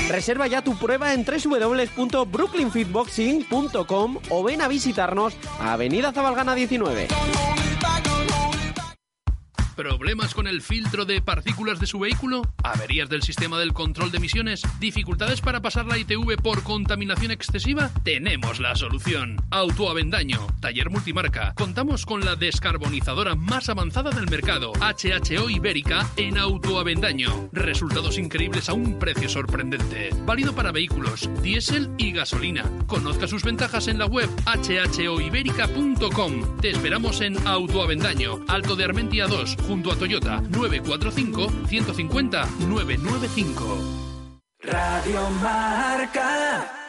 Reserva 0.10 0.48
ya 0.48 0.62
tu 0.62 0.78
prueba 0.78 1.14
en 1.14 1.26
www.brooklynfitboxing.com 1.26 4.18
o 4.30 4.44
ven 4.44 4.62
a 4.62 4.68
visitarnos 4.68 5.34
a 5.60 5.74
Avenida 5.74 6.12
Zabalgana 6.12 6.54
19. 6.56 7.08
¿Problemas 9.76 10.34
con 10.34 10.48
el 10.48 10.62
filtro 10.62 11.04
de 11.04 11.22
partículas 11.22 11.82
de 11.82 11.86
su 11.86 12.00
vehículo? 12.00 12.44
¿Averías 12.64 13.10
del 13.10 13.24
sistema 13.24 13.60
del 13.60 13.74
control 13.74 14.10
de 14.10 14.18
emisiones? 14.18 14.62
¿Dificultades 14.80 15.42
para 15.42 15.62
pasar 15.62 15.86
la 15.86 15.98
ITV 15.98 16.38
por 16.42 16.64
contaminación 16.64 17.32
excesiva? 17.32 17.92
Tenemos 18.04 18.62
la 18.62 18.74
solución. 18.76 19.36
Autoavendaño, 19.52 20.48
taller 20.62 20.90
multimarca. 20.90 21.54
Contamos 21.56 22.06
con 22.06 22.24
la 22.24 22.38
descarbonizadora 22.38 23.36
más 23.36 23.68
avanzada 23.68 24.12
del 24.12 24.30
mercado, 24.30 24.72
HHO 24.80 25.50
Ibérica, 25.50 26.10
en 26.16 26.38
Autoavendaño. 26.38 27.50
Resultados 27.52 28.18
increíbles 28.18 28.70
a 28.70 28.74
un 28.74 28.98
precio 28.98 29.28
sorprendente. 29.28 30.12
Válido 30.26 30.56
para 30.56 30.72
vehículos, 30.72 31.30
diésel 31.42 31.90
y 31.98 32.14
gasolina. 32.14 32.64
Conozca 32.88 33.28
sus 33.28 33.44
ventajas 33.44 33.90
en 33.90 34.00
la 34.00 34.06
web 34.06 34.30
hhoiberica.com. 34.46 36.58
Te 36.62 36.70
esperamos 36.70 37.20
en 37.20 37.46
Autoavendaño, 37.46 38.40
Alto 38.48 38.78
de 38.78 38.86
Armentia 38.86 39.28
2, 39.28 39.65
junto 39.66 39.92
a 39.92 39.96
Toyota 39.96 40.42
945 40.42 41.48
150 41.68 42.46
995. 42.68 44.06
Radio 44.62 45.30
Marca. 45.42 46.85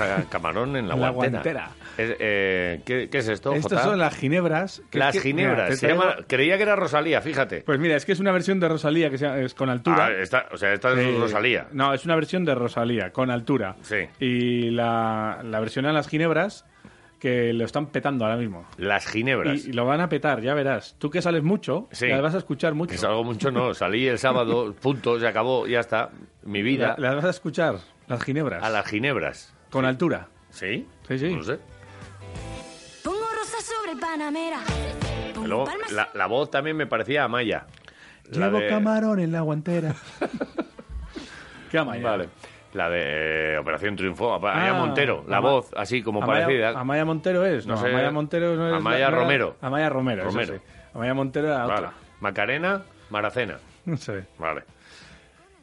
A 0.00 0.24
camarón 0.28 0.76
en 0.76 0.88
la, 0.88 0.96
La 0.96 1.10
guantera. 1.10 1.42
guantera. 1.42 1.70
Es- 1.98 2.16
eh, 2.18 2.80
¿qué, 2.84 3.08
qué 3.10 3.18
es 3.18 3.28
esto? 3.28 3.52
Estas 3.54 3.82
son 3.82 3.98
las 3.98 4.16
ginebras. 4.16 4.82
que- 4.90 4.98
Las 4.98 5.12
que- 5.12 5.20
ginebras. 5.20 5.56
mira, 5.56 5.68
te 5.68 5.76
se 5.76 5.86
traigo- 5.88 6.02
llama- 6.02 6.16
creía 6.26 6.56
que 6.56 6.62
era 6.62 6.76
Rosalía, 6.76 7.20
fíjate. 7.20 7.62
Pues 7.62 7.78
mira, 7.78 7.96
es 7.96 8.04
que 8.04 8.12
es 8.12 8.20
una 8.20 8.32
versión 8.32 8.60
de 8.60 8.68
Rosalía 8.68 9.10
que 9.10 9.44
es 9.44 9.54
con 9.54 9.68
altura. 9.70 10.06
Ah, 10.06 10.12
esta- 10.12 10.46
o 10.52 10.56
sea, 10.56 10.72
esta 10.72 10.92
es 10.92 10.98
Eh, 10.98 11.16
Rosalía. 11.18 11.66
No, 11.72 11.92
es 11.94 12.04
una 12.04 12.14
versión 12.14 12.44
de 12.44 12.54
Rosalía, 12.54 13.10
con 13.12 13.30
altura. 13.30 13.76
Sí. 13.82 14.06
Y 14.20 14.70
la, 14.70 15.40
la 15.44 15.60
versión 15.60 15.86
a 15.86 15.92
las 15.92 16.08
ginebras 16.08 16.64
que 17.20 17.52
lo 17.52 17.64
están 17.64 17.86
petando 17.86 18.24
ahora 18.24 18.36
mismo. 18.36 18.66
Las 18.78 19.06
ginebras. 19.06 19.66
Y, 19.66 19.70
y 19.70 19.72
lo 19.74 19.84
van 19.84 20.00
a 20.00 20.08
petar, 20.08 20.40
ya 20.40 20.54
verás. 20.54 20.96
Tú 20.98 21.08
que 21.08 21.22
sales 21.22 21.44
mucho, 21.44 21.86
Sí. 21.92 22.08
las 22.08 22.20
vas 22.20 22.34
a 22.34 22.38
escuchar 22.38 22.74
mucho. 22.74 22.90
Que 22.90 22.98
salgo 22.98 23.22
mucho, 23.22 23.52
no. 23.52 23.74
Salí 23.74 24.08
el 24.08 24.18
sábado, 24.18 24.74
punto, 24.82 25.20
se 25.20 25.28
acabó, 25.28 25.68
ya 25.68 25.78
está. 25.78 26.10
Mi 26.44 26.62
vida. 26.62 26.96
La- 26.98 27.10
Las 27.10 27.14
vas 27.16 27.24
a 27.26 27.30
escuchar, 27.30 27.76
las 28.08 28.24
ginebras. 28.24 28.64
A 28.64 28.70
las 28.70 28.86
ginebras. 28.88 29.54
Con 29.72 29.84
altura. 29.86 30.28
¿Sí? 30.50 30.86
Sí, 31.08 31.18
sí. 31.18 31.34
No 31.34 31.42
sé. 31.42 31.58
Pongo 33.02 33.24
rosas 33.36 33.64
sobre 33.64 33.98
Panamera. 34.00 34.60
Pongo 35.34 35.46
Luego, 35.48 35.64
palmas 35.64 35.90
la, 35.92 36.08
la 36.14 36.26
voz 36.26 36.50
también 36.50 36.76
me 36.76 36.86
parecía 36.86 37.24
Amaya. 37.24 37.66
La 38.30 38.46
Llevo 38.46 38.58
de- 38.60 38.68
camarón 38.68 39.18
en 39.20 39.32
la 39.32 39.40
guantera. 39.40 39.94
¿Qué 41.70 41.78
Amaya? 41.78 42.02
Vale. 42.02 42.28
La 42.74 42.88
de 42.88 43.54
eh, 43.54 43.58
Operación 43.58 43.96
Triunfo. 43.96 44.32
Amaya 44.34 44.70
Ah, 44.70 44.74
Montero. 44.74 45.24
La 45.28 45.38
Ama- 45.38 45.50
voz, 45.50 45.70
así 45.76 46.02
como 46.02 46.22
Amaya- 46.22 46.44
parecida. 46.44 46.70
Amaya 46.78 47.04
Montero 47.04 47.44
es. 47.44 47.66
No, 47.66 47.74
No 47.74 47.80
sé. 47.80 47.88
Amaya 47.88 48.10
Montero 48.10 48.54
no 48.56 48.68
es. 48.68 48.74
Amaya 48.74 48.98
la- 48.98 49.10
no 49.10 49.16
era- 49.16 49.22
Romero. 49.24 49.56
Amaya 49.60 49.88
Romero, 49.88 50.22
eso 50.22 50.30
Romero. 50.30 50.54
sí. 50.56 50.60
Amaya 50.94 51.14
Montero 51.14 51.48
era 51.48 51.64
Vale. 51.66 51.72
otra. 51.74 51.92
Macarena, 52.20 52.82
Maracena. 53.10 53.58
No 53.84 53.96
sé. 53.96 54.24
Vale. 54.38 54.62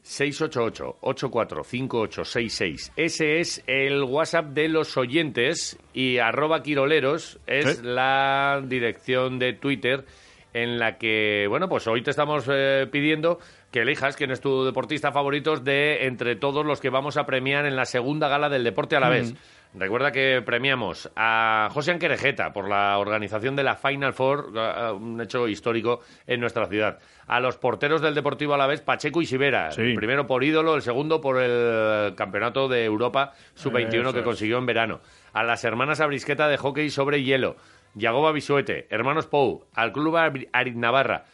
688-845866. 0.10 2.94
Ese 2.96 3.40
es 3.40 3.64
el 3.68 4.02
WhatsApp 4.04 4.48
de 4.48 4.68
los 4.68 4.98
oyentes 4.98 5.78
y 5.94 6.18
arroba 6.18 6.64
quiroleros 6.64 7.40
es 7.46 7.84
la 7.84 8.64
dirección 8.66 9.38
de 9.38 9.54
Twitter 9.54 10.06
en 10.54 10.80
la 10.80 10.98
que, 10.98 11.46
bueno, 11.48 11.70
pues 11.70 11.86
hoy 11.88 12.02
te 12.02 12.10
estamos 12.10 12.50
eh, 12.52 12.88
pidiendo 12.92 13.38
que 13.72 13.82
elijas 13.82 14.16
quién 14.16 14.32
es 14.32 14.42
tu 14.42 14.66
deportista 14.66 15.12
favorito 15.12 15.58
de 15.58 16.08
entre 16.08 16.36
todos 16.36 16.66
los 16.66 16.82
que 16.82 16.90
vamos 16.90 17.18
a 17.18 17.28
premiar 17.28 17.68
en 17.68 17.76
la 17.76 17.86
segunda 17.86 18.28
gala 18.28 18.50
del 18.50 18.64
deporte 18.64 18.96
a 18.96 19.00
la 19.00 19.10
vez. 19.10 19.36
Recuerda 19.76 20.12
que 20.12 20.42
premiamos 20.44 21.12
a 21.16 21.70
José 21.72 21.92
Anquerejeta 21.92 22.52
por 22.54 22.68
la 22.68 22.98
organización 22.98 23.56
de 23.56 23.62
la 23.64 23.76
Final 23.76 24.14
Four, 24.14 24.52
un 25.00 25.22
hecho 25.22 25.48
histórico 25.48 26.00
en 26.26 26.40
nuestra 26.40 26.66
ciudad. 26.66 26.98
A 27.28 27.40
los 27.40 27.58
porteros 27.58 28.02
del 28.02 28.16
Deportivo 28.16 28.56
Alavés, 28.56 28.82
Pacheco 28.82 29.22
y 29.22 29.28
Sivera. 29.28 29.70
El 29.92 29.96
primero 29.96 30.26
por 30.26 30.44
ídolo, 30.44 30.74
el 30.76 30.82
segundo 30.82 31.22
por 31.22 31.40
el 31.40 32.16
Campeonato 32.16 32.68
de 32.68 32.84
Europa 32.84 33.34
Sub-21 33.54 34.02
Eso 34.02 34.14
que 34.14 34.24
consiguió 34.24 34.58
en 34.58 34.66
verano. 34.66 35.02
A 35.34 35.44
las 35.44 35.64
hermanas 35.64 36.00
Abrisqueta 36.02 36.48
de 36.48 36.58
hockey 36.58 36.90
sobre 36.90 37.22
hielo. 37.24 37.56
Yagoba 37.94 38.32
Bisuete, 38.32 38.88
hermanos 38.90 39.28
Pou, 39.28 39.66
al 39.76 39.92
Club 39.92 40.16
Ar- 40.16 40.48
Arid 40.52 40.76
Navarra, 40.76 41.26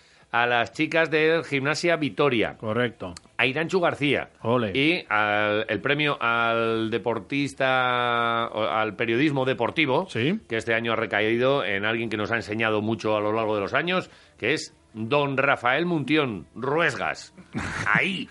a 0.42 0.46
las 0.48 0.74
chicas 0.74 1.10
del 1.10 1.44
Gimnasia 1.46 1.96
Vitoria. 1.96 2.58
Correcto. 2.58 3.14
A 3.38 3.46
Iranchu 3.46 3.80
García. 3.80 4.30
Y 4.74 5.06
al- 5.10 5.66
el 5.70 5.80
premio 5.82 6.18
al 6.22 6.90
deportista, 6.90 8.46
al 8.48 8.96
periodismo 8.96 9.46
deportivo, 9.46 10.08
que 10.12 10.58
este 10.58 10.74
año 10.74 10.94
ha 10.94 10.96
recaído 10.96 11.64
en 11.64 11.86
alguien 11.86 12.10
que 12.10 12.18
nos 12.18 12.32
ha 12.32 12.36
enseñado 12.36 12.82
mucho 12.82 13.16
a 13.16 13.22
lo 13.22 13.32
largo 13.32 13.56
de 13.56 13.62
los 13.62 13.74
años, 13.74 14.10
que 14.38 14.54
es 14.54 14.76
don 14.94 15.38
Rafael 15.38 15.86
Muntión 15.86 16.48
Ruesgas. 16.56 17.34
Ahí. 17.94 18.30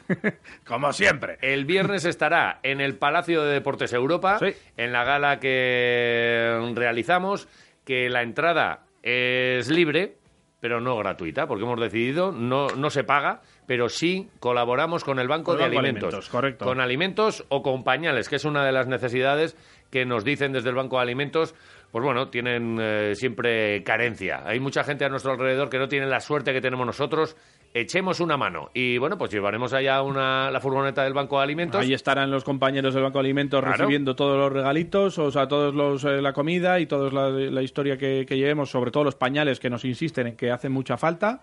Como 0.67 0.93
siempre. 0.93 1.37
El 1.43 1.65
viernes 1.65 2.05
estará 2.05 2.59
en 2.63 2.81
el 2.81 2.97
Palacio 2.97 3.43
de 3.45 3.53
Deportes 3.55 3.93
Europa, 3.93 4.39
en 4.77 4.93
la 4.93 5.05
gala 5.05 5.39
que 5.41 6.73
realizamos, 6.75 7.49
que 7.85 8.09
la 8.09 8.23
entrada 8.23 8.85
es 9.03 9.69
libre, 9.71 10.17
pero 10.65 10.81
no 10.81 10.97
gratuita, 10.97 11.47
porque 11.47 11.63
hemos 11.63 11.79
decidido, 11.79 12.33
no, 12.33 12.69
no 12.69 12.89
se 12.89 13.05
paga, 13.05 13.43
pero 13.67 13.91
sí 13.91 14.31
colaboramos 14.41 15.05
con 15.05 15.19
el 15.19 15.29
Banco 15.29 15.51
Con 15.51 15.59
de 15.59 15.65
Alimentos. 15.65 16.05
Alimentos, 16.05 16.31
correcto. 16.31 16.65
Con 16.65 16.81
alimentos 16.81 17.45
o 17.51 17.61
con 17.61 17.85
pañales, 17.85 18.31
que 18.31 18.37
es 18.37 18.47
una 18.47 18.65
de 18.65 18.73
las 18.73 18.87
necesidades 18.87 19.59
que 19.91 20.07
nos 20.07 20.25
dicen 20.25 20.53
desde 20.53 20.71
el 20.71 20.75
Banco 20.75 20.97
de 20.97 21.03
Alimentos, 21.03 21.55
pues 21.93 22.03
bueno, 22.03 22.31
tienen 22.31 22.79
eh, 22.81 23.15
siempre 23.15 23.83
carencia. 23.83 24.41
Hay 24.47 24.59
mucha 24.59 24.85
gente 24.85 25.05
a 25.05 25.11
nuestro 25.11 25.33
alrededor 25.33 25.69
que 25.69 25.77
no 25.77 25.87
tiene 25.87 26.07
la 26.07 26.21
suerte 26.21 26.55
que 26.55 26.63
tenemos 26.63 26.87
nosotros. 26.87 27.37
Echemos 27.77 28.21
una 28.21 28.37
mano. 28.37 28.71
Y 28.73 28.99
bueno, 28.99 29.19
pues 29.19 29.33
llevaremos 29.33 29.73
allá 29.73 30.01
una, 30.03 30.49
la 30.53 30.61
furgoneta 30.61 31.03
del 31.03 31.13
Banco 31.13 31.39
de 31.39 31.43
Alimentos. 31.43 31.81
Ahí 31.81 31.93
estarán 31.93 32.31
los 32.31 32.45
compañeros 32.45 32.95
del 32.95 33.03
Banco 33.03 33.19
de 33.19 33.25
Alimentos 33.25 33.61
Claro. 33.61 33.77
recibiendo 33.77 34.15
todos 34.15 34.39
los 34.39 34.53
regalitos, 34.53 35.19
o 35.19 35.31
sea, 35.33 35.49
todos 35.49 35.75
los 35.75 36.05
eh, 36.05 36.23
la 36.23 36.33
comida 36.33 36.79
y 36.79 36.87
toda 36.87 37.11
la, 37.11 37.29
la 37.31 37.63
historia 37.63 37.99
que, 37.99 38.25
que 38.29 38.37
llevemos, 38.37 38.71
sobre 38.71 38.93
todo 38.93 39.03
los 39.03 39.17
pañales 39.17 39.59
que 39.59 39.71
nos 39.71 39.85
insisten 39.85 40.29
en 40.29 40.37
que 40.37 40.53
hacen 40.53 40.71
mucha 40.71 40.97
falta. 40.97 41.41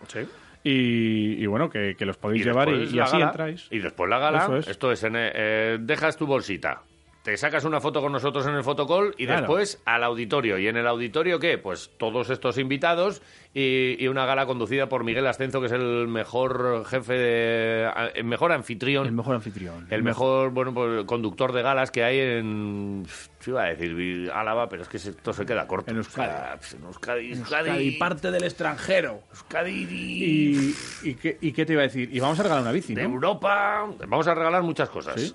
Y, 0.64 1.42
y 1.44 1.46
bueno, 1.48 1.70
que, 1.70 1.96
que 1.98 2.06
los 2.06 2.18
podéis 2.18 2.44
Y 2.44 2.46
llevar 2.46 2.70
y, 2.70 3.00
así 3.00 3.14
gala. 3.18 3.26
entráis. 3.26 3.68
Y 3.72 3.80
después 3.80 4.10
la 4.10 4.20
gala, 4.20 4.58
es. 4.60 4.68
esto 4.68 4.92
es, 4.92 5.04
en, 5.04 5.16
eh, 5.16 5.32
eh, 5.34 5.78
dejas 5.82 6.16
tu 6.18 6.28
bolsita, 6.28 6.84
te 7.24 7.38
sacas 7.38 7.66
una 7.66 7.80
foto 7.80 8.02
con 8.02 8.12
nosotros 8.12 8.48
en 8.48 8.56
el 8.56 8.64
fotocall 8.64 9.14
y 9.18 9.26
Claro. 9.26 9.42
después 9.42 9.82
al 9.86 10.04
auditorio. 10.04 10.58
¿Y 10.58 10.68
en 10.68 10.78
el 10.78 10.88
auditorio 10.88 11.38
qué? 11.40 11.58
Pues 11.60 11.92
todos 11.98 12.30
estos 12.32 12.58
invitados 12.58 13.22
y, 13.54 13.96
y 14.04 14.08
una 14.08 14.26
gala 14.26 14.48
conducida 14.48 14.90
por 14.90 15.04
Miguel 15.04 15.28
Ascenso, 15.28 15.60
que 15.60 15.68
es 15.68 15.72
el 15.72 16.08
mejor 16.08 16.84
jefe, 16.86 17.14
de, 17.14 17.92
el 18.16 18.24
mejor 18.24 18.52
anfitrión. 18.52 19.06
El 19.06 19.12
mejor 19.12 19.36
anfitrión. 19.36 19.86
El 19.92 20.02
mejor, 20.02 20.50
bueno, 20.50 20.74
pues, 20.74 21.06
conductor 21.06 21.52
de 21.54 21.62
galas 21.62 21.92
que 21.92 22.04
hay 22.04 22.18
en... 22.20 23.06
Yo 23.46 23.52
iba 23.52 23.64
a 23.64 23.74
decir 23.74 24.32
Álava, 24.34 24.68
pero 24.70 24.82
es 24.84 24.88
que 24.90 24.98
esto 24.98 25.34
se 25.34 25.46
queda 25.46 25.68
corto. 25.68 25.92
En 25.92 25.98
Euskadi. 25.98 26.30
en 26.78 26.84
Euskadi, 26.86 27.32
Euskadi, 27.34 27.92
parte 27.98 28.32
del 28.32 28.44
extranjero. 28.44 29.22
Euskadi. 29.32 29.72
Y, 29.90 30.76
y, 31.04 31.14
qué, 31.16 31.38
¿Y 31.42 31.52
qué 31.52 31.66
te 31.66 31.74
iba 31.74 31.82
a 31.82 31.86
decir? 31.86 32.10
Y 32.12 32.20
vamos 32.20 32.40
a 32.40 32.44
regalar 32.44 32.64
una 32.64 32.72
bici, 32.72 32.94
De. 32.96 33.02
Europa. 33.04 33.88
Vamos 34.08 34.28
a 34.28 34.34
regalar 34.36 34.64
muchas 34.64 34.90
cosas. 34.90 35.20
¿Sí? 35.22 35.34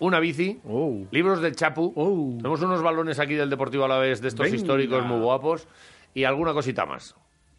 Una 0.00 0.20
bici, 0.20 0.60
libros 1.10 1.40
del 1.40 1.54
Chapu. 1.56 1.92
Tenemos 2.38 2.60
unos 2.62 2.82
balones 2.82 3.18
aquí 3.20 3.34
del 3.34 3.48
Deportivo 3.48 3.84
Alavés 3.84 4.20
de 4.20 4.28
estos 4.28 4.44
Venga. 4.44 4.56
históricos 4.56 5.04
muy 5.06 5.20
guapos 5.20 5.68
y 6.14 6.24
alguna 6.24 6.52
cosita 6.52 6.84
más. 6.84 7.14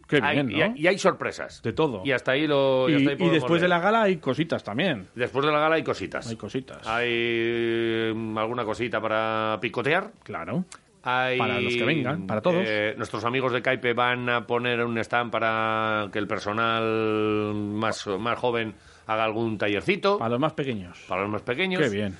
Qué 0.07 0.19
Hay- 0.21 0.35
bien, 0.35 0.51
y, 0.51 0.55
¿no? 0.59 0.65
hay- 0.65 0.73
y 0.75 0.87
hay 0.87 0.97
sorpresas. 0.99 1.63
De 1.63 1.73
todo. 1.73 2.01
Y 2.05 2.11
hasta 2.11 2.33
ahí 2.33 2.45
lo. 2.45 2.87
y 2.87 2.91
Y, 2.91 2.95
hasta 2.97 3.09
ahí 3.09 3.13
y 3.15 3.17
podemos 3.17 3.33
después 3.33 3.61
de 3.61 3.67
la 3.67 3.79
gala 3.79 4.03
hay 4.03 4.17
cositas 4.17 4.63
también. 4.63 5.07
Después 5.15 5.43
de 5.45 5.51
la 5.51 5.59
gala 5.59 5.75
hay 5.77 5.83
cositas. 5.83 6.27
Hay 6.27 6.35
cositas. 6.35 6.85
Hay 6.85 8.11
mm, 8.13 8.37
alguna 8.37 8.63
cosita 8.65 9.01
para 9.01 9.57
picotear. 9.59 10.11
Claro. 10.23 10.65
Hay, 11.07 11.37
Para 11.37 11.59
los 11.61 11.75
que 11.75 11.83
vengan, 11.83 12.25
para 12.27 12.41
todos. 12.41 12.63
eh, 12.65 12.93
nuestros 12.97 13.23
amigos 13.25 13.51
de 13.53 13.61
Caipe 13.61 13.93
van 13.93 14.27
a 14.29 14.45
poner 14.47 14.83
un 14.83 14.97
stand 14.97 15.31
para 15.31 16.09
que 16.11 16.17
el 16.19 16.27
personal 16.27 17.53
más, 17.55 18.05
más 18.07 18.37
joven 18.39 18.73
haga 19.07 19.23
algún 19.23 19.57
tallercito. 19.57 20.17
Para 20.17 20.31
los 20.31 20.39
más 20.39 20.53
pequeños. 20.53 21.05
Para 21.07 21.21
los 21.21 21.31
más 21.31 21.41
pequeños. 21.41 21.81
Qué 21.81 21.89
bien. 21.89 22.17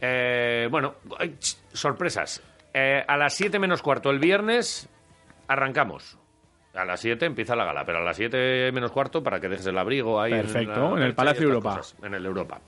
Eh, 0.00 0.68
bueno, 0.70 0.94
sorpresas. 1.72 2.42
Eh, 2.74 3.04
a 3.06 3.16
las 3.16 3.34
7 3.34 3.58
menos 3.58 3.82
cuarto 3.82 4.10
el 4.10 4.18
viernes 4.18 4.88
arrancamos. 5.46 6.18
A 6.74 6.84
las 6.84 7.00
7 7.00 7.26
empieza 7.26 7.54
la 7.54 7.64
gala, 7.64 7.84
pero 7.84 7.98
a 7.98 8.02
las 8.02 8.16
7 8.16 8.72
menos 8.72 8.92
cuarto 8.92 9.22
para 9.22 9.38
que 9.40 9.48
dejes 9.48 9.66
el 9.66 9.76
abrigo 9.76 10.20
ahí. 10.20 10.32
Perfecto, 10.32 10.94
en 10.94 11.00
la 11.00 11.06
el 11.06 11.14
Palacio 11.14 11.44
Europa. 11.44 11.76
cosas, 11.76 11.96
en 12.02 12.14
el 12.14 12.24
Europa. 12.24 12.60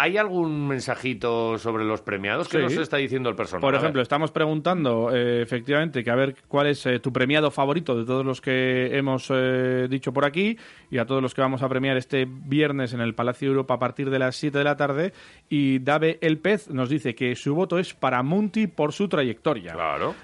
¿Hay 0.00 0.16
algún 0.16 0.68
mensajito 0.68 1.58
sobre 1.58 1.84
los 1.84 2.02
premiados 2.02 2.48
que 2.48 2.58
Sí. 2.58 2.62
nos 2.62 2.76
está 2.76 2.98
diciendo 2.98 3.28
el 3.28 3.34
personal? 3.34 3.60
Por 3.60 3.74
ejemplo, 3.74 4.00
estamos 4.00 4.30
preguntando 4.30 5.10
eh, 5.12 5.42
efectivamente 5.42 6.04
que 6.04 6.10
a 6.12 6.14
ver 6.14 6.36
cuál 6.46 6.68
es 6.68 6.86
eh, 6.86 7.00
tu 7.00 7.12
premiado 7.12 7.50
favorito 7.50 7.96
de 7.98 8.04
todos 8.04 8.24
los 8.24 8.40
que 8.40 8.96
hemos 8.96 9.28
eh, 9.34 9.88
dicho 9.90 10.12
por 10.12 10.24
aquí 10.24 10.56
y 10.88 10.98
a 10.98 11.04
todos 11.04 11.20
los 11.20 11.34
que 11.34 11.40
vamos 11.40 11.62
a 11.64 11.68
premiar 11.68 11.96
este 11.96 12.28
viernes 12.30 12.92
en 12.94 13.00
el 13.00 13.16
Palacio 13.16 13.48
Europa 13.48 13.74
a 13.74 13.78
partir 13.80 14.08
de 14.08 14.20
las 14.20 14.36
7 14.36 14.56
de 14.58 14.64
la 14.64 14.76
tarde. 14.76 15.12
Y 15.48 15.80
Dave 15.80 16.18
El 16.20 16.38
Pez 16.38 16.70
nos 16.70 16.88
dice 16.88 17.16
que 17.16 17.34
su 17.34 17.56
voto 17.56 17.76
es 17.80 17.92
para 17.92 18.22
Munti 18.22 18.68
por 18.68 18.92
su 18.92 19.08
trayectoria. 19.08 19.72
Claro. 19.72 20.14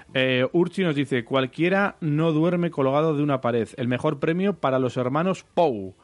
Urchi 0.53 0.83
nos 0.83 0.95
dice, 0.95 1.25
cualquiera 1.25 1.97
no 1.99 2.31
duerme 2.31 2.71
colgado 2.71 3.13
de 3.13 3.21
una 3.23 3.41
pared. 3.41 3.67
El 3.75 3.89
mejor 3.89 4.21
premio 4.21 4.53
para 4.53 4.79
los 4.79 4.95
hermanos 4.95 5.43
Pou. 5.53 5.95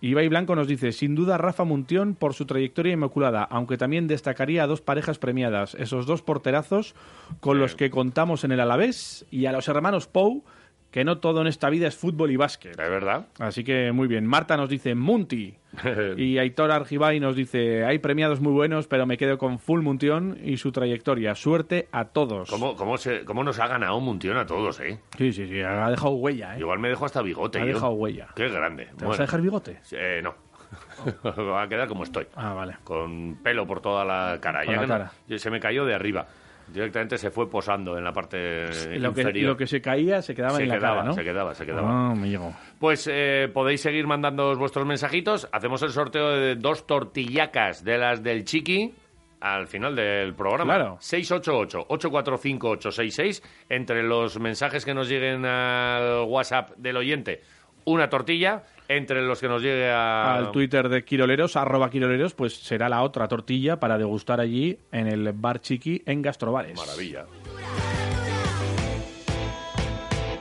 Ibai 0.00 0.28
Blanco 0.28 0.54
nos 0.54 0.68
dice, 0.68 0.92
sin 0.92 1.16
duda 1.16 1.38
Rafa 1.38 1.64
Muntión 1.64 2.14
por 2.14 2.32
su 2.32 2.46
trayectoria 2.46 2.92
inmaculada, 2.92 3.42
aunque 3.42 3.76
también 3.76 4.06
destacaría 4.06 4.62
a 4.62 4.66
dos 4.68 4.80
parejas 4.80 5.18
premiadas, 5.18 5.74
esos 5.74 6.06
dos 6.06 6.22
porterazos 6.22 6.94
con 7.40 7.58
los 7.58 7.74
que 7.74 7.90
contamos 7.90 8.44
en 8.44 8.52
el 8.52 8.60
Alavés 8.60 9.26
y 9.32 9.46
a 9.46 9.52
los 9.52 9.66
hermanos 9.66 10.06
Pou, 10.06 10.44
que 10.90 11.04
no 11.04 11.18
todo 11.18 11.42
en 11.42 11.46
esta 11.46 11.68
vida 11.68 11.86
es 11.86 11.96
fútbol 11.96 12.30
y 12.30 12.36
básquet. 12.36 12.72
Es 12.72 12.90
verdad. 12.90 13.26
Así 13.38 13.62
que 13.62 13.92
muy 13.92 14.08
bien. 14.08 14.26
Marta 14.26 14.56
nos 14.56 14.68
dice 14.68 14.94
Munti. 14.94 15.56
y 16.16 16.38
Aitor 16.38 16.70
Argibay 16.70 17.20
nos 17.20 17.36
dice, 17.36 17.84
hay 17.84 17.98
premiados 17.98 18.40
muy 18.40 18.52
buenos, 18.52 18.86
pero 18.88 19.04
me 19.04 19.18
quedo 19.18 19.36
con 19.36 19.58
Full 19.58 19.82
Muntión 19.82 20.38
y 20.42 20.56
su 20.56 20.72
trayectoria. 20.72 21.34
Suerte 21.34 21.88
a 21.92 22.06
todos. 22.06 22.50
¿Cómo, 22.50 22.74
cómo, 22.74 22.96
se- 22.96 23.24
cómo 23.24 23.44
nos 23.44 23.58
ha 23.58 23.66
ganado 23.66 24.00
Muntión 24.00 24.38
a 24.38 24.46
todos, 24.46 24.80
eh? 24.80 24.98
Sí, 25.18 25.32
sí, 25.32 25.46
sí, 25.46 25.60
ha 25.60 25.90
dejado 25.90 26.12
huella, 26.14 26.56
¿eh? 26.56 26.60
Igual 26.60 26.78
me 26.78 26.88
dejo 26.88 27.04
hasta 27.04 27.20
bigote. 27.20 27.58
Ha 27.60 27.66
yo. 27.66 27.74
dejado 27.74 27.92
huella. 27.92 28.28
Qué 28.34 28.48
grande. 28.48 28.88
¿Te 28.96 29.04
vas 29.04 29.18
a 29.18 29.22
dejar 29.22 29.42
bigote? 29.42 29.80
Eh, 29.92 30.20
no. 30.22 30.34
Va 31.24 31.62
a 31.62 31.68
quedar 31.68 31.88
como 31.88 32.04
estoy. 32.04 32.26
Ah, 32.34 32.52
vale. 32.54 32.76
Con 32.84 33.36
pelo 33.42 33.66
por 33.66 33.80
toda 33.80 34.04
la 34.04 34.38
cara. 34.40 34.64
Ya 34.64 34.72
la 34.80 34.86
cara. 34.86 35.12
se 35.36 35.50
me 35.50 35.60
cayó 35.60 35.84
de 35.84 35.94
arriba. 35.94 36.26
Directamente 36.72 37.16
se 37.18 37.30
fue 37.30 37.48
posando 37.50 37.96
en 37.96 38.04
la 38.04 38.12
parte 38.12 38.66
lo, 38.98 39.12
que, 39.14 39.20
inferior. 39.22 39.50
lo 39.50 39.56
que 39.56 39.66
se 39.66 39.80
caía 39.80 40.20
se 40.22 40.34
quedaba 40.34 40.56
Se 40.56 40.62
en 40.64 40.68
la 40.68 40.74
quedaba, 40.76 40.96
cara, 40.96 41.08
¿no? 41.08 41.14
se 41.14 41.24
quedaba, 41.24 41.54
se 41.54 41.64
quedaba. 41.66 41.88
Ah, 41.90 42.10
amigo. 42.10 42.54
Pues 42.78 43.08
eh, 43.10 43.48
podéis 43.52 43.80
seguir 43.80 44.06
mandando 44.06 44.54
vuestros 44.56 44.86
mensajitos. 44.86 45.48
Hacemos 45.52 45.82
el 45.82 45.90
sorteo 45.90 46.30
de 46.30 46.56
dos 46.56 46.86
tortillacas 46.86 47.82
de 47.84 47.98
las 47.98 48.22
del 48.22 48.44
Chiqui 48.44 48.94
al 49.40 49.66
final 49.66 49.96
del 49.96 50.34
programa. 50.34 50.74
Claro. 50.74 50.98
688-845-866. 51.00 53.42
Entre 53.68 54.02
los 54.02 54.38
mensajes 54.38 54.84
que 54.84 54.94
nos 54.94 55.08
lleguen 55.08 55.44
al 55.44 56.24
WhatsApp 56.26 56.70
del 56.76 56.96
oyente, 56.96 57.42
una 57.84 58.08
tortilla. 58.08 58.62
Entre 58.88 59.20
los 59.20 59.38
que 59.40 59.48
nos 59.48 59.60
llegue 59.62 59.90
a... 59.90 60.34
Al 60.34 60.50
Twitter 60.50 60.88
de 60.88 61.04
Quiroleros, 61.04 61.56
arroba 61.56 61.90
Quiroleros, 61.90 62.32
pues 62.34 62.54
será 62.54 62.88
la 62.88 63.02
otra 63.02 63.28
tortilla 63.28 63.78
para 63.78 63.98
degustar 63.98 64.40
allí 64.40 64.78
en 64.90 65.06
el 65.06 65.32
Bar 65.32 65.60
Chiqui 65.60 66.02
en 66.06 66.22
Gastrobares. 66.22 66.74
Maravilla. 66.74 67.26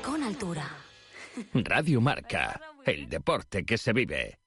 Con 0.02 0.24
altura. 0.24 0.64
Radio 1.54 2.02
Marca, 2.02 2.60
el 2.86 3.10
deporte 3.10 3.66
que 3.66 3.78
se 3.78 3.92
vive. 3.94 4.40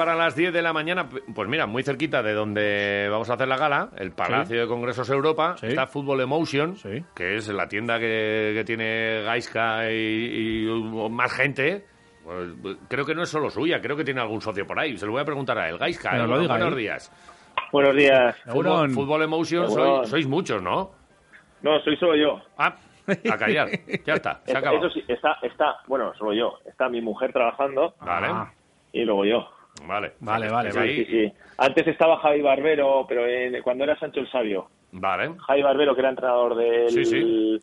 Para 0.00 0.14
las 0.14 0.34
10 0.34 0.54
de 0.54 0.62
la 0.62 0.72
mañana, 0.72 1.06
pues 1.10 1.46
mira, 1.46 1.66
muy 1.66 1.82
cerquita 1.82 2.22
de 2.22 2.32
donde 2.32 3.06
vamos 3.10 3.28
a 3.28 3.34
hacer 3.34 3.46
la 3.46 3.58
gala, 3.58 3.90
el 3.98 4.12
Palacio 4.12 4.58
de 4.58 4.66
Congresos 4.66 5.10
Europa, 5.10 5.56
está 5.60 5.86
Fútbol 5.86 6.22
Emotion, 6.22 6.74
que 7.14 7.36
es 7.36 7.48
la 7.48 7.68
tienda 7.68 7.98
que, 7.98 8.52
que 8.54 8.64
tiene 8.64 9.20
Gaiska 9.24 9.92
y, 9.92 10.64
y 10.64 11.10
más 11.10 11.30
gente. 11.34 11.84
Pues, 12.24 12.78
creo 12.88 13.04
que 13.04 13.14
no 13.14 13.24
es 13.24 13.28
solo 13.28 13.50
suya, 13.50 13.82
creo 13.82 13.94
que 13.94 14.02
tiene 14.02 14.22
algún 14.22 14.40
socio 14.40 14.66
por 14.66 14.80
ahí. 14.80 14.96
Se 14.96 15.04
lo 15.04 15.12
voy 15.12 15.20
a 15.20 15.24
preguntar 15.26 15.58
a 15.58 15.68
él. 15.68 15.76
Gaiska, 15.76 16.16
¿eh? 16.16 16.26
lo 16.26 16.38
diga 16.40 16.54
buenos 16.54 16.72
él. 16.72 16.78
días. 16.78 17.12
Buenos 17.70 17.94
días. 17.94 18.36
Fútbol, 18.46 18.90
Fútbol 18.92 19.22
Emotion, 19.22 19.70
sois, 19.70 20.08
sois 20.08 20.26
muchos, 20.26 20.62
¿no? 20.62 20.92
No, 21.60 21.78
soy 21.80 21.94
solo 21.98 22.16
yo. 22.16 22.40
Ah, 22.56 22.74
a 23.30 23.36
callar. 23.36 23.68
Ya 24.06 24.14
está, 24.14 24.40
se 24.46 24.56
ha 24.56 24.60
Eso- 24.60 24.88
sí, 24.88 25.04
está, 25.08 25.36
está, 25.42 25.76
bueno, 25.86 26.14
solo 26.14 26.32
yo. 26.32 26.54
Está 26.64 26.88
mi 26.88 27.02
mujer 27.02 27.34
trabajando. 27.34 27.94
Vale. 28.00 28.28
Y 28.94 29.04
luego 29.04 29.26
yo. 29.26 29.59
Vale. 29.86 30.12
Vale, 30.20 30.48
vale, 30.50 30.70
Sí, 30.72 30.78
vale. 30.78 30.96
sí, 30.96 31.04
sí. 31.06 31.32
Antes 31.58 31.86
estaba 31.86 32.18
Javi 32.18 32.42
Barbero, 32.42 33.04
pero 33.08 33.26
en- 33.26 33.60
cuando 33.62 33.84
era 33.84 33.98
Sancho 33.98 34.20
el 34.20 34.30
Sabio. 34.30 34.68
Vale. 34.92 35.32
Javi 35.46 35.62
Barbero, 35.62 35.94
que 35.94 36.00
era 36.00 36.10
entrenador 36.10 36.54
del... 36.56 36.90
Sí, 36.90 37.04
sí. 37.04 37.60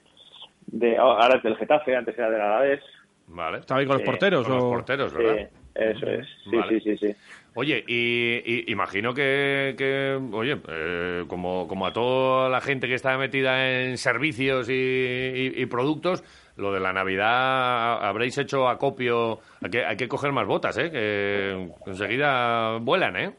De, 0.68 0.98
ahora 0.98 1.38
es 1.38 1.44
del 1.44 1.56
Getafe, 1.58 1.96
antes 1.96 2.18
era 2.18 2.30
del 2.30 2.42
Alavés. 2.42 2.82
Vale. 3.28 3.60
¿Estaba 3.60 3.80
ahí 3.80 3.86
con 3.86 3.96
los 3.96 4.02
Sí, 4.02 4.06
porteros? 4.06 4.46
con 4.48 4.56
los 4.56 4.64
porteros, 4.66 5.12
Sí, 5.12 5.18
¿verdad? 5.18 5.50
eso 5.76 6.08
es. 6.10 6.28
Sí, 6.50 6.56
Vale. 6.56 6.80
sí, 6.80 6.98
sí, 6.98 7.08
sí. 7.08 7.16
Oye, 7.56 7.84
y, 7.88 8.42
y- 8.46 8.72
imagino 8.72 9.14
que, 9.14 9.74
que, 9.78 10.20
oye, 10.32 10.58
eh, 10.70 11.24
como, 11.28 11.68
como 11.68 11.88
a 11.88 11.94
toda 11.94 12.50
la 12.50 12.62
gente 12.62 12.88
que 12.88 12.94
está 12.94 13.18
metida 13.18 13.82
en 13.82 13.98
servicios 13.98 14.70
y, 14.70 14.74
y- 14.74 15.54
y 15.62 15.66
productos, 15.66 16.24
lo 16.58 16.72
de 16.72 16.80
la 16.80 16.94
Navidad 16.94 18.04
habréis 18.04 18.38
hecho 18.38 18.68
acopio. 18.68 19.40
Hay 19.62 19.70
que, 19.70 19.86
hay 19.86 19.98
que 19.98 20.08
coger 20.08 20.32
más 20.32 20.48
botas, 20.48 20.78
¿eh? 20.78 20.92
Que 20.92 21.70
enseguida 21.86 22.78
vuelan, 22.80 23.16
¿eh? 23.16 23.32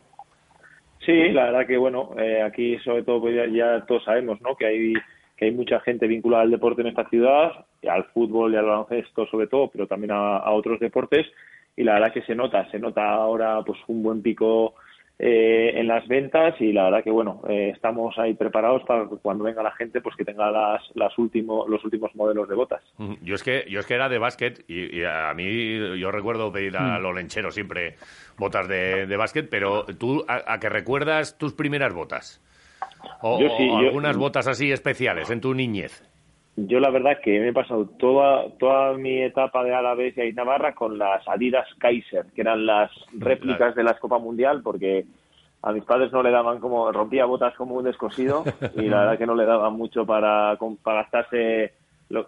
Sí, 1.05 1.31
la 1.31 1.45
verdad 1.45 1.66
que 1.66 1.77
bueno, 1.77 2.11
eh, 2.19 2.43
aquí 2.43 2.78
sobre 2.78 3.03
todo 3.03 3.20
pues 3.20 3.35
ya, 3.35 3.47
ya 3.47 3.85
todos 3.86 4.05
sabemos, 4.05 4.40
¿no? 4.40 4.55
Que 4.57 4.66
hay 4.66 4.93
que 5.36 5.45
hay 5.45 5.53
mucha 5.53 5.78
gente 5.81 6.09
vinculada 6.09 6.43
al 6.43 6.51
deporte 6.51 6.81
en 6.81 6.89
esta 6.89 7.09
ciudad, 7.09 7.53
al 7.89 8.05
fútbol 8.07 8.53
y 8.53 8.57
al 8.57 8.65
baloncesto 8.65 9.27
sobre 9.27 9.47
todo, 9.47 9.69
pero 9.69 9.86
también 9.86 10.11
a, 10.11 10.39
a 10.39 10.51
otros 10.51 10.81
deportes 10.81 11.27
y 11.77 11.85
la 11.85 11.95
verdad 11.95 12.12
que 12.12 12.23
se 12.23 12.35
nota, 12.35 12.69
se 12.70 12.81
nota 12.81 13.09
ahora 13.09 13.62
pues 13.65 13.78
un 13.86 14.03
buen 14.03 14.20
pico 14.20 14.74
eh, 15.19 15.73
en 15.74 15.89
las 15.89 16.07
ventas 16.07 16.55
y 16.61 16.73
la 16.73 16.85
verdad 16.85 17.03
que 17.03 17.11
bueno, 17.11 17.43
eh, 17.49 17.70
estamos 17.74 18.16
ahí 18.19 18.35
preparados 18.35 18.82
para 18.85 19.09
que 19.09 19.16
cuando 19.16 19.43
venga 19.45 19.62
la 19.62 19.73
gente 19.73 20.01
pues 20.01 20.15
que 20.16 20.24
tenga 20.24 20.51
las, 20.51 20.82
las 20.95 21.16
último, 21.19 21.66
los 21.69 21.85
últimos 21.85 22.15
modelos 22.15 22.49
de 22.49 22.55
botas. 22.55 22.82
Yo 23.23 23.35
es 23.35 23.43
que 23.43 23.65
yo 23.69 23.81
es 23.81 23.86
que 23.86 23.95
era 23.95 24.09
de 24.09 24.19
básquet 24.19 24.65
y, 24.69 24.99
y 25.01 25.05
a 25.05 25.32
mí 25.35 25.99
yo 25.99 26.11
recuerdo 26.12 26.53
pedir 26.53 26.77
a 26.77 26.99
Mm. 26.99 27.03
los 27.03 27.15
lencheros 27.16 27.55
siempre 27.55 27.97
botas 28.36 28.69
de, 28.69 29.07
de 29.07 29.16
básquet, 29.16 29.49
pero 29.51 29.85
tú 29.99 30.24
a, 30.28 30.53
a 30.55 30.61
que 30.61 30.69
recuerdas 30.69 31.36
tus 31.36 31.53
primeras 31.53 31.93
botas 31.93 32.40
o, 33.20 33.40
Yo 33.40 33.49
sí, 33.57 33.69
o 33.69 33.81
yo- 33.81 33.89
algunas 33.89 34.16
botas 34.16 34.47
así 34.47 34.70
especiales 34.70 35.31
en 35.31 35.40
tu 35.40 35.53
niñez. 35.55 36.05
Yo 36.67 36.81
la 36.81 36.91
verdad 36.91 37.21
que 37.23 37.39
me 37.39 37.49
he 37.49 37.53
pasado 37.53 37.87
toda 37.87 38.51
toda 38.59 38.95
mi 38.95 39.23
etapa 39.23 39.63
de 39.63 39.73
Alavés 39.73 40.19
y 40.19 40.33
Navarra 40.33 40.75
con 40.75 40.99
las 40.99 41.27
Adidas 41.29 41.69
Kaiser, 41.79 42.27
que 42.35 42.41
eran 42.41 42.67
las 42.67 42.91
réplicas 43.13 43.77
de 43.77 43.85
las 43.85 44.01
Copa 44.01 44.19
Mundial, 44.19 44.63
porque 44.65 45.05
a 45.63 45.73
mis 45.73 45.85
padres 45.85 46.11
no 46.11 46.21
le 46.23 46.33
daban 46.33 46.59
como, 46.59 46.91
rompía 46.91 47.27
botas 47.27 47.55
como 47.55 47.77
un 47.77 47.85
descosido 47.85 48.43
y 48.75 48.89
la 48.89 49.01
verdad 49.01 49.19
que 49.19 49.27
no 49.27 49.37
le 49.37 49.45
daban 49.45 49.75
mucho 49.75 50.05
para, 50.05 50.59
para 50.83 51.03
gastarse 51.03 51.75
lo, 52.09 52.27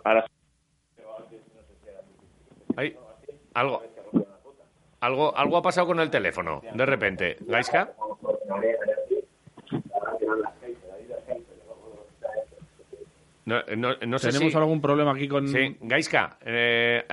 Ay, 2.76 2.96
algo, 3.54 3.82
algo, 5.00 5.36
algo 5.36 5.56
ha 5.56 5.62
pasado 5.62 5.88
con 5.88 5.98
el 5.98 6.08
teléfono, 6.08 6.62
de 6.72 6.86
repente. 6.86 7.36
¿Gaiska? 7.40 7.94
No, 13.50 13.62
no, 13.76 13.94
no 14.06 14.18
sé 14.18 14.28
¿Tenemos 14.28 14.52
si... 14.52 14.58
algún 14.58 14.80
problema 14.80 15.12
aquí 15.12 15.26
con...? 15.28 15.48
Sí, 15.48 15.76
Gaiska, 15.80 16.38
eh, 16.42 17.04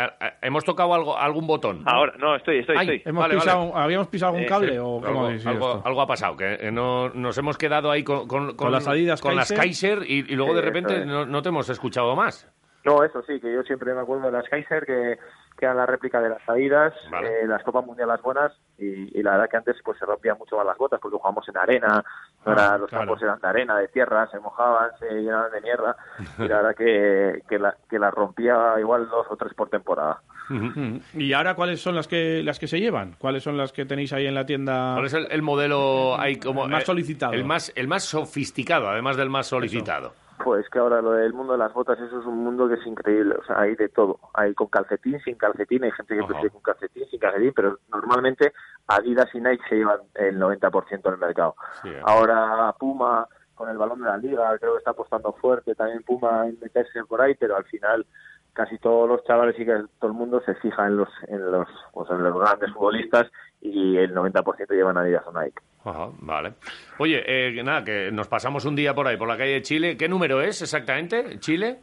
hemos 0.41 0.63
tocado 0.63 0.93
algo, 0.93 1.17
algún 1.17 1.47
botón. 1.47 1.81
Ahora, 1.85 2.13
no, 2.17 2.35
estoy, 2.35 2.59
estoy, 2.59 2.75
Ay, 2.77 2.87
estoy. 2.97 3.01
¿Hemos 3.09 3.21
Vale, 3.23 3.35
pisado, 3.35 3.71
vale. 3.71 3.83
¿Habíamos 3.83 4.07
pisado 4.07 4.29
algún 4.31 4.43
Eh, 4.43 4.47
cable 4.47 4.71
sí, 4.73 4.77
o 4.77 5.01
cómo 5.03 5.27
algo, 5.27 5.49
algo- 5.49 5.81
algo 5.85 6.01
ha 6.01 6.07
pasado, 6.07 6.37
que 6.37 6.53
eh, 6.53 6.71
no, 6.71 7.09
nos 7.09 7.37
hemos 7.37 7.57
quedado 7.57 7.91
ahí 7.91 8.03
con, 8.03 8.27
con, 8.27 8.55
Con 8.55 8.71
las 8.71 8.87
Adidas 8.87 9.19
con 9.21 9.35
las 9.35 9.49
Kaiser. 9.51 9.99
Kaiser 9.99 10.11
y, 10.11 10.31
y 10.31 10.35
luego 10.35 10.53
de 10.53 10.61
Sí, 10.61 10.65
repente 10.65 10.93
eso 10.93 11.01
es. 11.01 11.07
no, 11.07 11.25
no 11.25 11.41
te 11.41 11.49
hemos 11.49 11.69
escuchado 11.69 12.15
más. 12.15 12.47
No, 12.85 13.03
eso 13.03 13.21
sí, 13.23 13.39
que 13.41 13.51
yo 13.53 13.63
siempre 13.63 13.93
me 13.93 14.01
acuerdo 14.01 14.27
de 14.27 14.31
las 14.31 14.47
Kaiser, 14.47 14.85
que, 14.85 15.17
que 15.57 15.65
eran 15.65 15.77
la 15.77 15.85
réplica 15.85 16.21
de 16.21 16.29
las 16.29 16.47
Adidas, 16.47 16.93
Vale. 17.09 17.41
eh, 17.43 17.47
las 17.47 17.63
Copas 17.63 17.85
Mundiales 17.85 18.21
buenas, 18.21 18.51
y, 18.77 19.17
y 19.19 19.23
la 19.23 19.31
verdad 19.31 19.49
que 19.49 19.57
antes 19.57 19.75
pues 19.83 19.97
se 19.97 20.05
rompían 20.05 20.37
mucho 20.37 20.55
más 20.55 20.65
las 20.65 20.77
botas, 20.77 20.99
porque 21.01 21.17
jugamos 21.17 21.47
en 21.49 21.57
arena, 21.57 22.03
era- 22.45 22.73
Ah, 22.73 22.77
los 22.77 22.89
claro. 22.89 23.05
campos 23.05 23.21
eran 23.23 23.39
de 23.41 23.47
arena, 23.47 23.77
de 23.77 23.87
tierra, 23.89 24.27
se 24.31 24.39
mojaban, 24.39 24.91
se 24.99 25.09
llenaban 25.13 25.51
de 25.51 25.61
mierda, 25.61 25.95
y 26.37 26.47
la 26.47 26.57
verdad 26.61 26.75
que, 26.75 27.41
que, 27.49 27.59
la, 27.59 27.75
que 27.89 27.97
las 27.99 28.13
rompía 28.13 28.75
igual 28.79 29.09
dos 29.09 29.25
o 29.29 29.35
tres 29.35 29.53
por 29.53 29.69
temporada. 29.69 30.21
¿Y 31.13 31.33
ahora 31.33 31.55
cuáles 31.55 31.81
son 31.81 31.95
las 31.95 32.07
que 32.07 32.41
las 32.43 32.57
que 32.59 32.67
se 32.67 32.79
llevan? 32.79 33.15
¿Cuáles 33.19 33.43
son 33.43 33.57
las 33.57 33.73
que 33.73 33.85
tenéis 33.85 34.13
ahí 34.13 34.27
en 34.27 34.35
la 34.35 34.45
tienda? 34.45 34.93
¿Cuál 34.93 35.05
es 35.07 35.13
el, 35.13 35.27
el 35.29 35.41
modelo 35.41 36.17
ahí 36.17 36.37
como 36.37 36.65
El 36.65 36.71
más 36.71 36.83
eh, 36.83 36.85
solicitado. 36.85 37.33
El 37.33 37.43
más, 37.43 37.73
el 37.75 37.87
más 37.87 38.03
sofisticado, 38.05 38.87
además 38.89 39.17
del 39.17 39.29
más 39.29 39.47
solicitado. 39.47 40.13
Pues 40.43 40.69
que 40.69 40.79
ahora 40.79 41.01
lo 41.01 41.11
del 41.11 41.33
mundo 41.33 41.53
de 41.53 41.59
las 41.59 41.73
botas, 41.73 41.99
eso 41.99 42.19
es 42.19 42.25
un 42.25 42.43
mundo 42.43 42.67
que 42.67 42.75
es 42.75 42.85
increíble. 42.85 43.35
O 43.35 43.43
sea, 43.43 43.59
hay 43.59 43.75
de 43.75 43.89
todo. 43.89 44.19
Hay 44.33 44.53
con 44.53 44.67
calcetín, 44.67 45.19
sin 45.21 45.35
calcetín, 45.35 45.83
hay 45.83 45.91
gente 45.91 46.13
que 46.13 46.19
Ajá. 46.19 46.27
prefiere 46.27 46.51
con 46.51 46.61
calcetín, 46.61 47.05
sin 47.09 47.19
calcetín, 47.19 47.53
pero 47.55 47.79
normalmente 47.89 48.53
Adidas 48.87 49.33
y 49.33 49.39
Nike 49.39 49.63
se 49.67 49.75
llevan 49.75 49.99
el 50.15 50.39
90% 50.39 51.01
del 51.01 51.17
mercado. 51.17 51.55
Sí, 51.81 51.89
eh. 51.89 52.01
Ahora 52.05 52.73
Puma, 52.79 53.27
con 53.55 53.69
el 53.69 53.77
balón 53.77 53.99
de 53.99 54.05
la 54.05 54.17
liga, 54.17 54.57
creo 54.59 54.73
que 54.73 54.77
está 54.79 54.91
apostando 54.91 55.33
fuerte 55.33 55.75
también 55.75 56.03
Puma 56.03 56.47
en 56.47 56.57
meterse 56.61 57.03
por 57.05 57.21
ahí, 57.21 57.35
pero 57.35 57.55
al 57.55 57.65
final 57.65 58.05
casi 58.53 58.77
todos 58.79 59.07
los 59.07 59.23
chavales 59.23 59.59
y 59.59 59.65
que 59.65 59.83
todo 59.99 60.11
el 60.11 60.17
mundo 60.17 60.41
se 60.43 60.55
fija 60.55 60.87
en 60.87 60.97
los 60.97 61.09
en 61.27 61.51
los 61.51 61.67
pues 61.93 62.09
en 62.09 62.23
los 62.23 62.39
grandes 62.39 62.71
futbolistas 62.73 63.27
y 63.61 63.97
el 63.97 64.15
90% 64.15 64.69
llevan 64.69 64.97
Adidas 64.97 65.23
o 65.27 65.31
Nike. 65.31 65.61
Ajá, 65.87 66.09
vale. 66.19 66.53
Oye, 66.97 67.23
eh, 67.25 67.63
nada, 67.63 67.83
que 67.83 68.11
nos 68.11 68.27
pasamos 68.27 68.65
un 68.65 68.75
día 68.75 68.93
por 68.93 69.07
ahí, 69.07 69.15
por 69.15 69.27
la 69.27 69.37
calle 69.37 69.53
de 69.53 69.61
Chile. 69.61 69.95
¿Qué 69.95 70.09
número 70.09 70.41
es 70.41 70.61
exactamente? 70.61 71.39
¿Chile? 71.39 71.79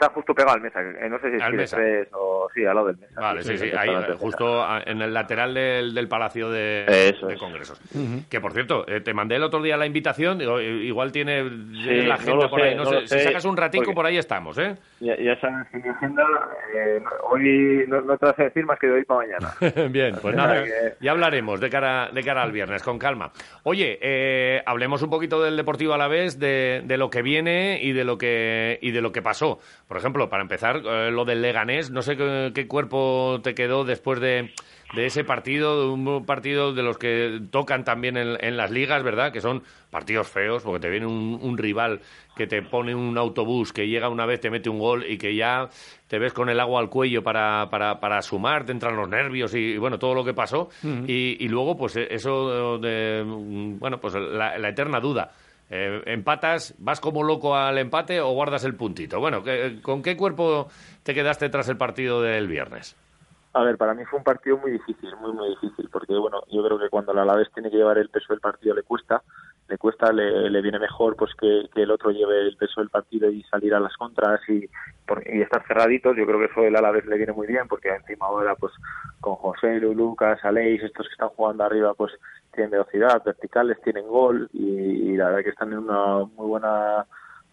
Está 0.00 0.14
justo 0.14 0.34
pegado 0.34 0.54
al 0.54 0.62
mesa, 0.62 0.80
eh, 0.80 1.10
no 1.10 1.18
sé 1.20 1.28
si 1.30 1.36
es 1.36 1.52
Mesa. 1.52 1.76
3 1.76 2.08
o 2.12 2.48
sí, 2.54 2.64
al 2.64 2.74
lado 2.74 2.86
del 2.86 2.96
mesa. 2.96 3.20
Vale, 3.20 3.42
sí, 3.42 3.58
sí, 3.58 3.70
ahí, 3.76 3.90
justo 4.18 4.64
en 4.86 5.02
el 5.02 5.12
lateral 5.12 5.52
del, 5.52 5.94
del 5.94 6.08
Palacio 6.08 6.48
de, 6.50 6.86
Eso 7.10 7.26
de 7.26 7.34
es. 7.34 7.38
Congresos. 7.38 7.78
Que, 8.30 8.40
por 8.40 8.52
cierto, 8.54 8.86
eh, 8.88 9.02
te 9.02 9.12
mandé 9.12 9.36
el 9.36 9.42
otro 9.42 9.60
día 9.60 9.76
la 9.76 9.84
invitación, 9.84 10.38
digo, 10.38 10.58
igual 10.58 11.12
tiene 11.12 11.42
la 11.44 12.04
no 12.06 12.14
agenda 12.14 12.48
por 12.48 12.60
sé, 12.60 12.66
ahí, 12.68 12.74
no, 12.76 12.84
no 12.84 12.90
sé, 12.90 13.00
lo 13.02 13.06
si 13.08 13.18
sacas 13.20 13.44
un 13.44 13.58
ratico 13.58 13.84
porque- 13.84 13.94
por 13.94 14.06
ahí 14.06 14.16
estamos, 14.16 14.56
¿eh? 14.56 14.74
Ya, 15.00 15.16
ya 15.18 15.38
sabes 15.38 15.68
que 15.70 15.78
mi 15.78 15.88
agenda, 15.90 16.24
eh, 16.74 17.02
hoy 17.30 17.84
no, 17.86 18.00
no 18.00 18.16
te 18.16 18.24
vas 18.24 18.38
a 18.38 18.44
decir 18.44 18.64
más 18.64 18.78
que 18.78 18.86
de 18.86 18.92
hoy 18.94 19.04
para 19.04 19.20
mañana. 19.20 19.52
Bien, 19.90 20.16
pues 20.22 20.34
nada, 20.34 20.64
que- 20.64 20.94
ya 21.00 21.10
hablaremos 21.10 21.60
de 21.60 21.68
cara, 21.68 22.08
de 22.10 22.22
cara 22.22 22.42
al 22.42 22.52
viernes, 22.52 22.82
con 22.82 22.98
calma. 22.98 23.32
Oye, 23.64 23.98
eh, 24.00 24.62
hablemos 24.64 25.02
un 25.02 25.10
poquito 25.10 25.42
del 25.42 25.58
Deportivo 25.58 25.92
a 25.92 25.98
la 25.98 26.08
vez, 26.08 26.38
de, 26.38 26.80
de 26.86 26.96
lo 26.96 27.10
que 27.10 27.20
viene 27.20 27.80
y 27.82 27.92
de 27.92 28.04
lo 28.04 28.16
que, 28.16 28.78
y 28.80 28.92
de 28.92 29.02
lo 29.02 29.12
que 29.12 29.20
pasó. 29.20 29.58
Por 29.90 29.96
ejemplo, 29.96 30.28
para 30.28 30.42
empezar, 30.42 30.82
eh, 30.84 31.10
lo 31.10 31.24
del 31.24 31.42
Leganés, 31.42 31.90
no 31.90 32.00
sé 32.00 32.16
qué, 32.16 32.52
qué 32.54 32.68
cuerpo 32.68 33.40
te 33.42 33.56
quedó 33.56 33.82
después 33.82 34.20
de, 34.20 34.52
de 34.94 35.06
ese 35.06 35.24
partido, 35.24 35.92
un 35.92 36.24
partido 36.24 36.72
de 36.72 36.84
los 36.84 36.96
que 36.96 37.40
tocan 37.50 37.82
también 37.82 38.16
en, 38.16 38.36
en 38.40 38.56
las 38.56 38.70
ligas, 38.70 39.02
¿verdad? 39.02 39.32
Que 39.32 39.40
son 39.40 39.64
partidos 39.90 40.28
feos, 40.28 40.62
porque 40.62 40.78
te 40.78 40.90
viene 40.90 41.06
un, 41.06 41.40
un 41.42 41.58
rival 41.58 42.02
que 42.36 42.46
te 42.46 42.62
pone 42.62 42.94
un 42.94 43.18
autobús, 43.18 43.72
que 43.72 43.88
llega 43.88 44.08
una 44.08 44.26
vez, 44.26 44.38
te 44.38 44.48
mete 44.48 44.70
un 44.70 44.78
gol 44.78 45.04
y 45.10 45.18
que 45.18 45.34
ya 45.34 45.68
te 46.06 46.20
ves 46.20 46.32
con 46.32 46.48
el 46.48 46.60
agua 46.60 46.80
al 46.80 46.88
cuello 46.88 47.24
para, 47.24 47.68
para, 47.68 47.98
para 47.98 48.22
sumar, 48.22 48.64
te 48.64 48.70
entran 48.70 48.94
los 48.94 49.08
nervios 49.08 49.52
y, 49.56 49.72
y, 49.72 49.76
bueno, 49.76 49.98
todo 49.98 50.14
lo 50.14 50.24
que 50.24 50.34
pasó. 50.34 50.68
Y, 50.84 51.44
y 51.44 51.48
luego, 51.48 51.76
pues 51.76 51.96
eso 51.96 52.78
de, 52.78 53.24
bueno, 53.26 53.98
pues 54.00 54.14
la, 54.14 54.56
la 54.56 54.68
eterna 54.68 55.00
duda. 55.00 55.32
Eh, 55.70 56.02
¿Empatas, 56.06 56.74
vas 56.78 57.00
como 57.00 57.22
loco 57.22 57.56
al 57.56 57.78
empate 57.78 58.20
o 58.20 58.30
guardas 58.32 58.64
el 58.64 58.74
puntito? 58.74 59.20
Bueno, 59.20 59.42
¿qué- 59.44 59.78
¿con 59.82 60.02
qué 60.02 60.16
cuerpo 60.16 60.68
te 61.04 61.14
quedaste 61.14 61.48
tras 61.48 61.68
el 61.68 61.76
partido 61.76 62.20
del 62.22 62.48
viernes? 62.48 62.96
A 63.52 63.62
ver, 63.64 63.76
para 63.78 63.94
mí 63.94 64.04
fue 64.04 64.18
un 64.18 64.24
partido 64.24 64.56
muy 64.58 64.70
difícil, 64.72 65.10
muy, 65.16 65.32
muy 65.32 65.48
difícil, 65.50 65.88
porque 65.90 66.14
bueno, 66.14 66.42
yo 66.50 66.64
creo 66.64 66.78
que 66.78 66.88
cuando 66.88 67.12
el 67.12 67.18
Alavés 67.18 67.50
tiene 67.52 67.70
que 67.70 67.76
llevar 67.76 67.98
el 67.98 68.08
peso 68.08 68.32
del 68.32 68.40
partido 68.40 68.74
le 68.76 68.82
cuesta, 68.84 69.22
le 69.68 69.76
cuesta, 69.76 70.12
le, 70.12 70.50
le 70.50 70.62
viene 70.62 70.78
mejor 70.78 71.16
pues 71.16 71.32
que, 71.40 71.68
que 71.74 71.82
el 71.82 71.90
otro 71.90 72.10
lleve 72.10 72.40
el 72.40 72.56
peso 72.56 72.80
del 72.80 72.90
partido 72.90 73.28
y 73.30 73.42
salir 73.44 73.74
a 73.74 73.80
las 73.80 73.96
contras 73.96 74.40
y, 74.48 74.64
y 75.32 75.40
estar 75.42 75.64
cerraditos. 75.66 76.16
Yo 76.16 76.26
creo 76.26 76.38
que 76.38 76.46
eso 76.46 76.62
el 76.62 76.76
Alavés 76.76 77.06
le 77.06 77.16
viene 77.16 77.32
muy 77.32 77.46
bien, 77.48 77.66
porque 77.68 77.88
encima 77.88 78.26
ahora 78.26 78.54
pues 78.54 78.72
con 79.20 79.34
José, 79.36 79.78
Lu, 79.80 79.94
Lucas, 79.94 80.38
Aleix, 80.44 80.82
estos 80.84 81.06
que 81.06 81.12
están 81.12 81.28
jugando 81.30 81.64
arriba, 81.64 81.94
pues 81.94 82.12
tienen 82.52 82.70
velocidad, 82.70 83.22
verticales, 83.24 83.80
tienen 83.82 84.06
gol 84.06 84.48
y, 84.52 85.16
la 85.16 85.26
verdad 85.26 85.44
que 85.44 85.50
están 85.50 85.72
en 85.72 85.78
una 85.78 86.24
muy 86.24 86.46
buena 86.46 87.06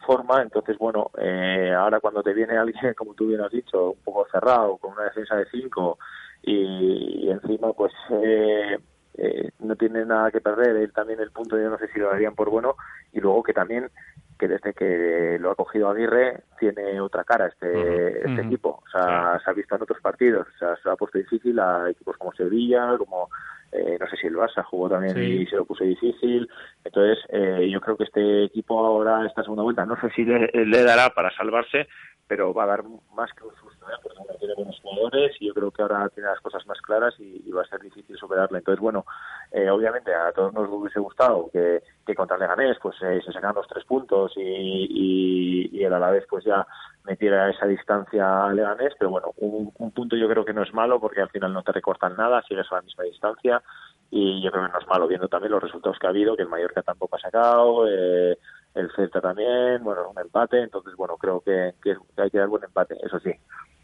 forma, 0.06 0.41
entonces 0.41 0.78
bueno, 0.78 1.11
eh, 1.18 1.74
ahora 1.78 1.99
cuando 1.99 2.24
te 2.24 2.34
viene 2.34 2.57
alguien, 2.57 2.94
como 2.95 3.14
tú 3.14 3.28
bien 3.28 3.41
has 3.41 3.52
dicho, 3.52 3.91
un 3.91 4.03
poco 4.03 4.28
cerrado, 4.32 4.78
con 4.78 4.94
una 4.94 5.03
defensa 5.03 5.36
de 5.36 5.45
cinco 5.52 5.98
y, 6.44 7.26
y 7.26 7.32
encima 7.32 7.74
pues 7.74 7.91
eh, 8.11 8.78
eh, 9.18 9.49
no 9.60 9.76
tiene 9.76 10.06
nada 10.06 10.32
que 10.32 10.41
perder. 10.41 10.76
Él 10.76 10.94
también 10.94 11.19
el 11.19 11.32
punto 11.32 11.57
yo 11.57 11.69
no 11.69 11.78
sé 11.78 11.88
si 11.88 11.99
lo 11.99 12.10
darían 12.10 12.36
por 12.36 12.49
bueno 12.49 12.76
y 13.11 13.19
luego 13.19 13.44
que 13.44 13.53
también 13.53 13.90
que 14.38 14.47
desde 14.47 14.73
que 14.73 15.38
lo 15.39 15.51
ha 15.51 15.55
cogido 15.55 15.89
Aguirre 15.89 16.41
tiene 16.59 16.99
otra 17.01 17.23
cara 17.23 17.47
este, 17.47 18.19
este 18.19 18.41
equipo. 18.41 18.84
O 18.85 18.89
sea, 18.89 19.39
se 19.43 19.49
ha 19.49 19.53
visto 19.53 19.76
en 19.76 19.81
otros 19.81 19.99
partidos. 20.01 20.47
O 20.55 20.57
sea, 20.57 20.76
se 20.77 20.89
ha 20.89 20.95
puesto 20.95 21.18
difícil 21.18 21.59
a 21.59 21.89
equipos 21.89 22.18
como 22.18 22.34
Sevilla, 22.34 22.95
como 22.97 23.30
eh, 23.72 23.97
no 23.99 24.07
sé 24.07 24.15
si 24.18 24.27
el 24.27 24.35
Barça 24.35 24.64
jugó 24.64 24.89
también 24.89 25.15
Sí. 25.15 25.41
y 25.41 25.45
se 25.47 25.55
lo 25.57 25.65
puso 25.65 25.84
difícil. 25.84 26.47
Entonces, 26.84 27.18
eh, 27.30 27.69
yo 27.69 27.81
creo 27.81 27.97
que 27.97 28.05
este 28.05 28.45
equipo 28.45 28.80
ahora, 28.85 29.26
esta 29.26 29.43
segunda 29.43 29.64
vuelta, 29.64 29.85
no 29.85 29.99
sé 29.99 30.09
si 30.11 30.23
le, 30.23 30.49
le 30.53 30.84
dará 30.84 31.09
para 31.09 31.31
salvarse, 31.35 31.88
pero 32.28 32.54
va 32.54 32.64
a 32.64 32.68
dar 32.68 32.84
más 33.16 33.32
que 33.34 33.44
un 33.45 33.56
susto, 33.56 33.86
¿eh? 33.90 33.95
porque 34.04 34.18
bueno, 34.20 34.34
tiene 34.40 34.54
buenos 34.56 34.80
jugadores 34.82 35.36
y 35.40 35.48
yo 35.48 35.54
creo 35.54 35.72
que 35.72 35.82
ahora 35.82 36.10
tiene 36.10 36.30
las 36.30 36.41
cosas 36.41 36.66
más 36.68 36.80
claras 36.82 37.14
y, 37.20 37.49
va 37.52 37.62
a 37.62 37.68
ser 37.68 37.80
difícil 37.82 38.18
superarle. 38.18 38.60
Entonces, 38.60 38.82
bueno, 38.82 39.06
eh, 39.52 39.70
obviamente 39.70 40.14
a 40.14 40.32
todos 40.32 40.54
nos 40.54 40.70
hubiese 40.70 40.99
gustado 40.99 41.49
que, 41.52 41.82
que 42.06 42.16
contra 42.16 42.38
Leganés 42.38 42.78
pues 42.82 42.95
eh, 43.02 43.22
se 43.26 43.32
sacaran 43.32 43.56
los 43.56 43.68
tres 43.68 43.84
puntos 43.86 44.34
y, 44.36 44.41
y, 44.41 45.70
y 45.72 45.84
el 45.84 45.94
Alavés 45.94 46.26
pues 46.30 46.44
ya 46.45 46.68
metiera 47.06 47.49
esa 47.49 47.66
distancia 47.66 48.45
al 48.45 48.56
Leganés, 48.56 48.94
pero 48.99 49.10
bueno, 49.10 49.32
un, 49.38 49.72
un 49.78 49.91
punto 49.91 50.16
yo 50.16 50.28
creo 50.28 50.45
que 50.45 50.54
no 50.54 50.62
es 50.62 50.74
malo 50.74 50.99
porque 50.99 51.22
al 51.22 51.30
final 51.30 51.54
no 51.54 51.64
te 51.64 51.72
recortan 51.72 52.16
nada, 52.16 52.44
sigues 52.48 52.72
a 52.72 52.76
la 52.76 52.82
misma 52.82 53.06
distancia 53.06 53.64
y 54.10 54.41
yo 54.41 54.52
creo 54.52 54.66
que 54.66 54.74
no 54.74 54.80
es 54.80 54.88
malo 54.88 55.08
viendo 55.08 55.28
también 55.28 55.52
los 55.52 55.64
resultados 55.64 55.98
que 55.99 56.08
ha 56.08 56.12
habido, 56.12 56.36
que 56.36 56.44
el 56.44 56.49
Mallorca 56.49 56.82
tampoco 56.82 57.16
ha 57.16 57.20
sacado, 57.20 57.88
eh, 57.88 58.38
el 58.78 58.91
Celta 58.95 59.20
también, 59.22 59.84
bueno, 59.84 60.10
un 60.10 60.20
empate, 60.20 60.62
entonces 60.62 60.94
bueno, 60.95 61.18
creo 61.18 61.41
que, 61.41 61.74
que 61.84 61.95
hay 62.22 62.30
que 62.30 62.38
dar 62.38 62.48
buen 62.48 62.64
empate, 62.64 62.95
eso 63.04 63.20
sí, 63.20 63.32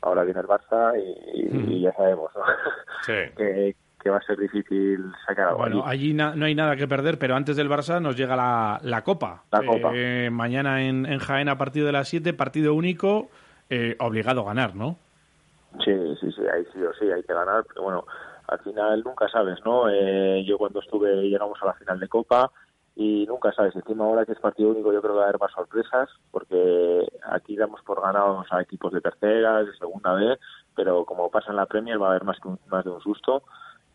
ahora 0.02 0.24
viene 0.24 0.40
el 0.42 0.48
Barça 0.48 0.94
y, 0.98 1.76
y 1.76 1.82
ya 1.82 1.94
sabemos 1.94 2.32
¿no? 2.36 2.42
que, 3.38 3.76
que 4.00 4.10
va 4.10 4.18
a 4.18 4.22
ser 4.22 4.38
difícil 4.38 5.12
sacar 5.26 5.48
algo 5.48 5.60
Bueno, 5.60 5.84
allí. 5.86 6.08
allí 6.08 6.14
na- 6.14 6.36
no 6.36 6.46
hay 6.46 6.56
nada 6.56 6.76
que 6.76 6.88
perder, 6.88 7.18
pero 7.18 7.36
antes 7.36 7.56
del 7.56 7.70
Barça 7.70 8.02
nos 8.02 8.16
llega 8.18 8.36
la, 8.36 8.80
la 8.84 9.04
Copa. 9.04 9.44
La 9.52 9.66
Copa. 9.66 9.92
Eh, 9.94 10.30
mañana 10.32 10.84
en, 10.84 11.06
en 11.06 11.20
Jaén 11.20 11.48
a 11.50 11.58
partir 11.58 11.86
de 11.86 11.92
las 11.92 12.08
7, 12.10 12.34
partido 12.34 12.74
único, 12.74 13.30
eh, 13.70 13.96
obligado 14.00 14.42
a 14.42 14.46
ganar, 14.46 14.76
¿no? 14.76 14.98
Sí, 15.84 15.92
sí, 16.22 16.32
sí, 16.34 16.42
ahí 16.54 16.64
sí 16.74 16.84
o 16.84 16.94
sí, 16.94 17.10
hay 17.12 17.24
que 17.24 17.34
ganar, 17.34 17.64
pero 17.68 17.82
bueno, 17.84 18.06
al 18.48 18.60
final 18.60 19.02
nunca 19.04 19.28
sabes, 19.30 19.58
¿no? 19.66 19.90
Eh, 19.90 20.44
yo 20.46 20.58
cuando 20.58 20.80
estuve, 20.82 21.16
llegamos 21.24 21.58
a 21.64 21.66
la 21.68 21.74
final 21.74 22.00
de 22.00 22.08
Copa 22.08 22.52
y 22.96 23.26
nunca 23.28 23.52
sabes, 23.54 23.76
encima 23.76 24.06
ahora 24.06 24.26
que 24.26 24.34
es 24.34 24.40
partido 24.40 24.70
único 24.70 24.94
yo 24.94 25.02
creo 25.02 25.14
que 25.14 25.18
va 25.20 25.26
a 25.26 25.30
haber 25.30 25.40
más 25.42 25.52
sorpresas, 25.52 26.10
porque 26.32 27.08
aquí 27.32 27.56
damos 27.56 27.82
por 27.82 28.02
ganados 28.02 28.46
a 28.52 28.62
equipos 28.62 28.94
de 28.94 29.02
tercera, 29.02 29.64
de 29.64 29.74
segunda 29.78 30.14
vez, 30.14 30.40
pero 30.76 31.04
como 31.06 31.32
pasa 31.32 31.52
en 31.52 31.58
la 31.58 31.66
Premier 31.66 32.02
va 32.02 32.08
a 32.08 32.10
haber 32.12 32.24
más, 32.24 32.40
que 32.40 32.48
un- 32.50 32.60
más 32.70 32.84
de 32.86 32.92
un 32.92 33.02
susto. 33.02 33.44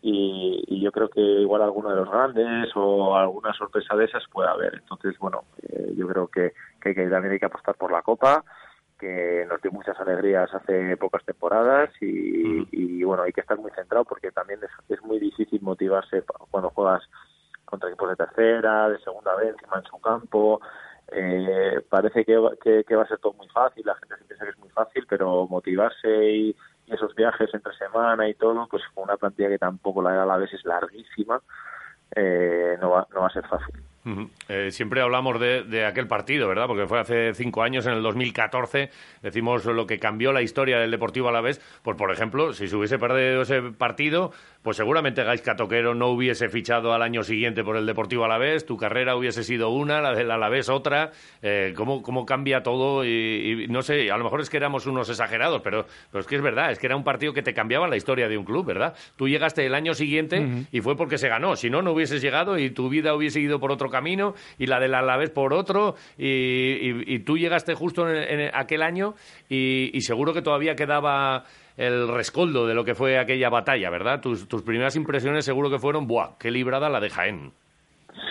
Y, 0.01 0.63
y 0.69 0.81
yo 0.81 0.93
creo 0.93 1.09
que 1.09 1.21
igual 1.21 1.61
alguno 1.63 1.91
de 1.91 1.97
los 1.97 2.09
grandes 2.09 2.71
o 2.77 3.17
alguna 3.17 3.53
sorpresa 3.55 3.97
de 3.97 4.05
esas 4.05 4.23
puede 4.33 4.49
haber. 4.49 4.75
Entonces, 4.75 5.19
bueno, 5.19 5.43
eh, 5.63 5.93
yo 5.97 6.07
creo 6.07 6.29
que, 6.29 6.53
que, 6.81 6.95
que 6.95 7.07
también 7.09 7.33
hay 7.33 7.39
que 7.41 7.47
apostar 7.47 7.75
por 7.75 7.91
la 7.91 8.03
Copa 8.03 8.45
que 8.99 9.45
nos 9.49 9.61
dio 9.63 9.71
muchas 9.73 9.99
alegrías 10.01 10.53
hace 10.53 10.97
pocas 10.97 11.25
temporadas 11.25 11.91
y, 12.01 12.67
y, 12.73 13.05
bueno, 13.05 13.23
hay 13.25 13.33
que 13.33 13.41
estar 13.41 13.57
muy 13.59 13.71
centrado 13.73 14.05
porque 14.05 14.33
también 14.33 14.61
es, 14.63 14.71
es 14.89 15.03
muy 15.05 15.19
difícil 15.21 15.61
motivarse 15.63 16.25
cuando 16.51 16.71
juegas 16.71 17.03
contra 17.69 17.89
equipos 17.89 18.11
de 18.11 18.17
tercera, 18.17 18.89
de 18.89 18.99
segunda 19.01 19.35
vez, 19.37 19.51
encima 19.51 19.79
en 19.79 19.85
su 19.85 19.99
campo. 20.01 20.61
Eh, 21.11 21.81
parece 21.89 22.25
que, 22.25 22.37
va- 22.37 22.53
a 22.53 23.07
ser 23.09 23.19
todo 23.19 23.33
muy 23.35 23.49
fácil, 23.49 23.83
la 23.87 23.95
gente 23.97 24.17
se 24.19 24.25
piensa 24.25 24.45
que 24.45 24.51
es 24.51 24.59
muy 24.59 24.69
fácil, 24.71 25.07
pero 25.09 25.47
motivarse 25.47 26.09
y, 26.31 26.57
esos 26.87 27.15
viajes 27.15 27.53
entre 27.53 27.75
semana 27.77 28.27
y 28.29 28.35
todo, 28.35 28.67
pues 28.67 28.83
con 28.95 29.05
una 29.05 29.19
plantilla 29.19 29.51
que 29.51 29.59
tampoco 29.59 30.01
la 30.01 30.13
de 30.13 30.19
a 30.21 30.25
la 30.25 30.39
vez 30.39 30.51
es 30.55 30.65
larguísima, 30.65 31.41
eh, 32.17 32.79
no, 32.81 32.91
va, 32.91 33.07
no 33.13 33.21
va 33.21 33.27
a 33.27 33.31
ser 33.33 33.47
fácil. 33.47 33.75
Eh, 34.49 34.71
siempre 34.71 35.01
hablamos 35.01 35.39
de, 35.39 35.65
de 35.65 35.85
aquel 35.85 36.07
partido, 36.07 36.49
¿verdad? 36.49 36.67
Porque 36.67 36.87
fue 36.87 36.99
hace 36.99 37.35
cinco 37.35 37.63
años, 37.63 37.87
en 37.87 37.93
el 37.93 38.03
2014, 38.03 38.91
decimos 39.23 39.65
lo 39.67 39.87
que 39.87 39.99
cambió 39.99 40.33
la 40.33 40.41
historia 40.41 40.79
del 40.79 40.91
Deportivo 40.91 41.29
Alavés. 41.29 41.61
Pues, 41.83 41.97
por 41.97 42.11
ejemplo, 42.11 42.53
si 42.55 42.69
se 42.69 42.77
hubiese 42.77 42.99
perdido 42.99 43.43
ese 43.43 43.61
partido, 43.63 44.33
pues 44.63 44.77
seguramente 44.77 45.23
Gaisca 45.25 45.57
Toquero 45.57 45.95
no 45.95 46.09
hubiese 46.09 46.49
fichado 46.49 46.93
al 46.93 47.03
año 47.03 47.23
siguiente 47.23 47.63
por 47.63 47.77
el 47.77 47.87
Deportivo 47.87 48.25
Alavés, 48.25 48.65
tu 48.65 48.77
carrera 48.77 49.17
hubiese 49.17 49.45
sido 49.45 49.71
una, 49.71 50.01
la 50.01 50.15
del 50.15 50.31
Alavés 50.31 50.69
otra. 50.69 51.13
Eh, 51.43 51.75
¿cómo, 51.77 52.03
¿Cómo 52.03 52.25
cambia 52.25 52.63
todo? 52.63 53.05
Y, 53.05 53.65
y 53.65 53.67
no 53.69 53.83
sé, 53.83 54.11
a 54.11 54.17
lo 54.17 54.25
mejor 54.25 54.41
es 54.41 54.49
que 54.49 54.57
éramos 54.57 54.87
unos 54.87 55.11
exagerados, 55.11 55.61
pero, 55.63 55.87
pero 56.11 56.21
es 56.21 56.27
que 56.27 56.37
es 56.37 56.43
verdad, 56.43 56.71
es 56.71 56.79
que 56.79 56.87
era 56.87 56.97
un 56.97 57.05
partido 57.05 57.33
que 57.33 57.43
te 57.43 57.53
cambiaba 57.53 57.89
la 57.89 57.97
historia 57.97 58.29
de 58.29 58.39
un 58.39 58.45
club, 58.45 58.65
¿verdad? 58.65 58.95
Tú 59.17 59.29
llegaste 59.29 59.67
el 59.67 59.75
año 59.75 59.95
siguiente 59.95 60.67
y 60.73 60.81
fue 60.81 60.97
porque 60.97 61.19
se 61.19 61.29
ganó. 61.29 61.57
Si 61.57 61.69
no, 61.69 61.83
no 61.83 61.93
hubieses 61.93 62.23
llegado 62.23 62.59
y 62.59 62.71
tu 62.71 62.89
vida 62.89 63.15
hubiese 63.15 63.41
ido 63.41 63.61
por 63.61 63.71
otro 63.73 63.88
camino 63.91 64.35
y 64.59 64.67
la 64.67 64.81
del 64.81 64.95
Alavés 64.95 65.31
por 65.31 65.53
otro 65.53 65.95
y, 66.17 67.15
y- 67.15 67.19
tú 67.21 67.37
llegaste 67.37 67.75
justo 67.75 68.09
en, 68.09 68.51
aquel 68.55 68.83
año 68.83 69.15
y, 69.49 69.91
y 69.93 70.01
seguro 70.03 70.33
que 70.33 70.43
todavía 70.43 70.75
quedaba 70.75 71.45
el 71.77 72.09
rescoldo 72.09 72.67
de 72.67 72.75
lo 72.75 72.85
que 72.85 72.95
fue 72.95 73.19
aquella 73.19 73.51
batalla, 73.51 73.91
¿verdad? 73.91 74.21
Tus, 74.21 74.49
tus 74.49 74.63
primeras 74.63 74.97
impresiones 74.97 75.45
seguro 75.45 75.71
que 75.71 75.79
fueron, 75.79 76.07
¡buah! 76.07 76.37
¡Qué 76.39 76.51
librada 76.51 76.89
la 76.89 77.01
de 77.01 77.11
Jaén! 77.11 77.53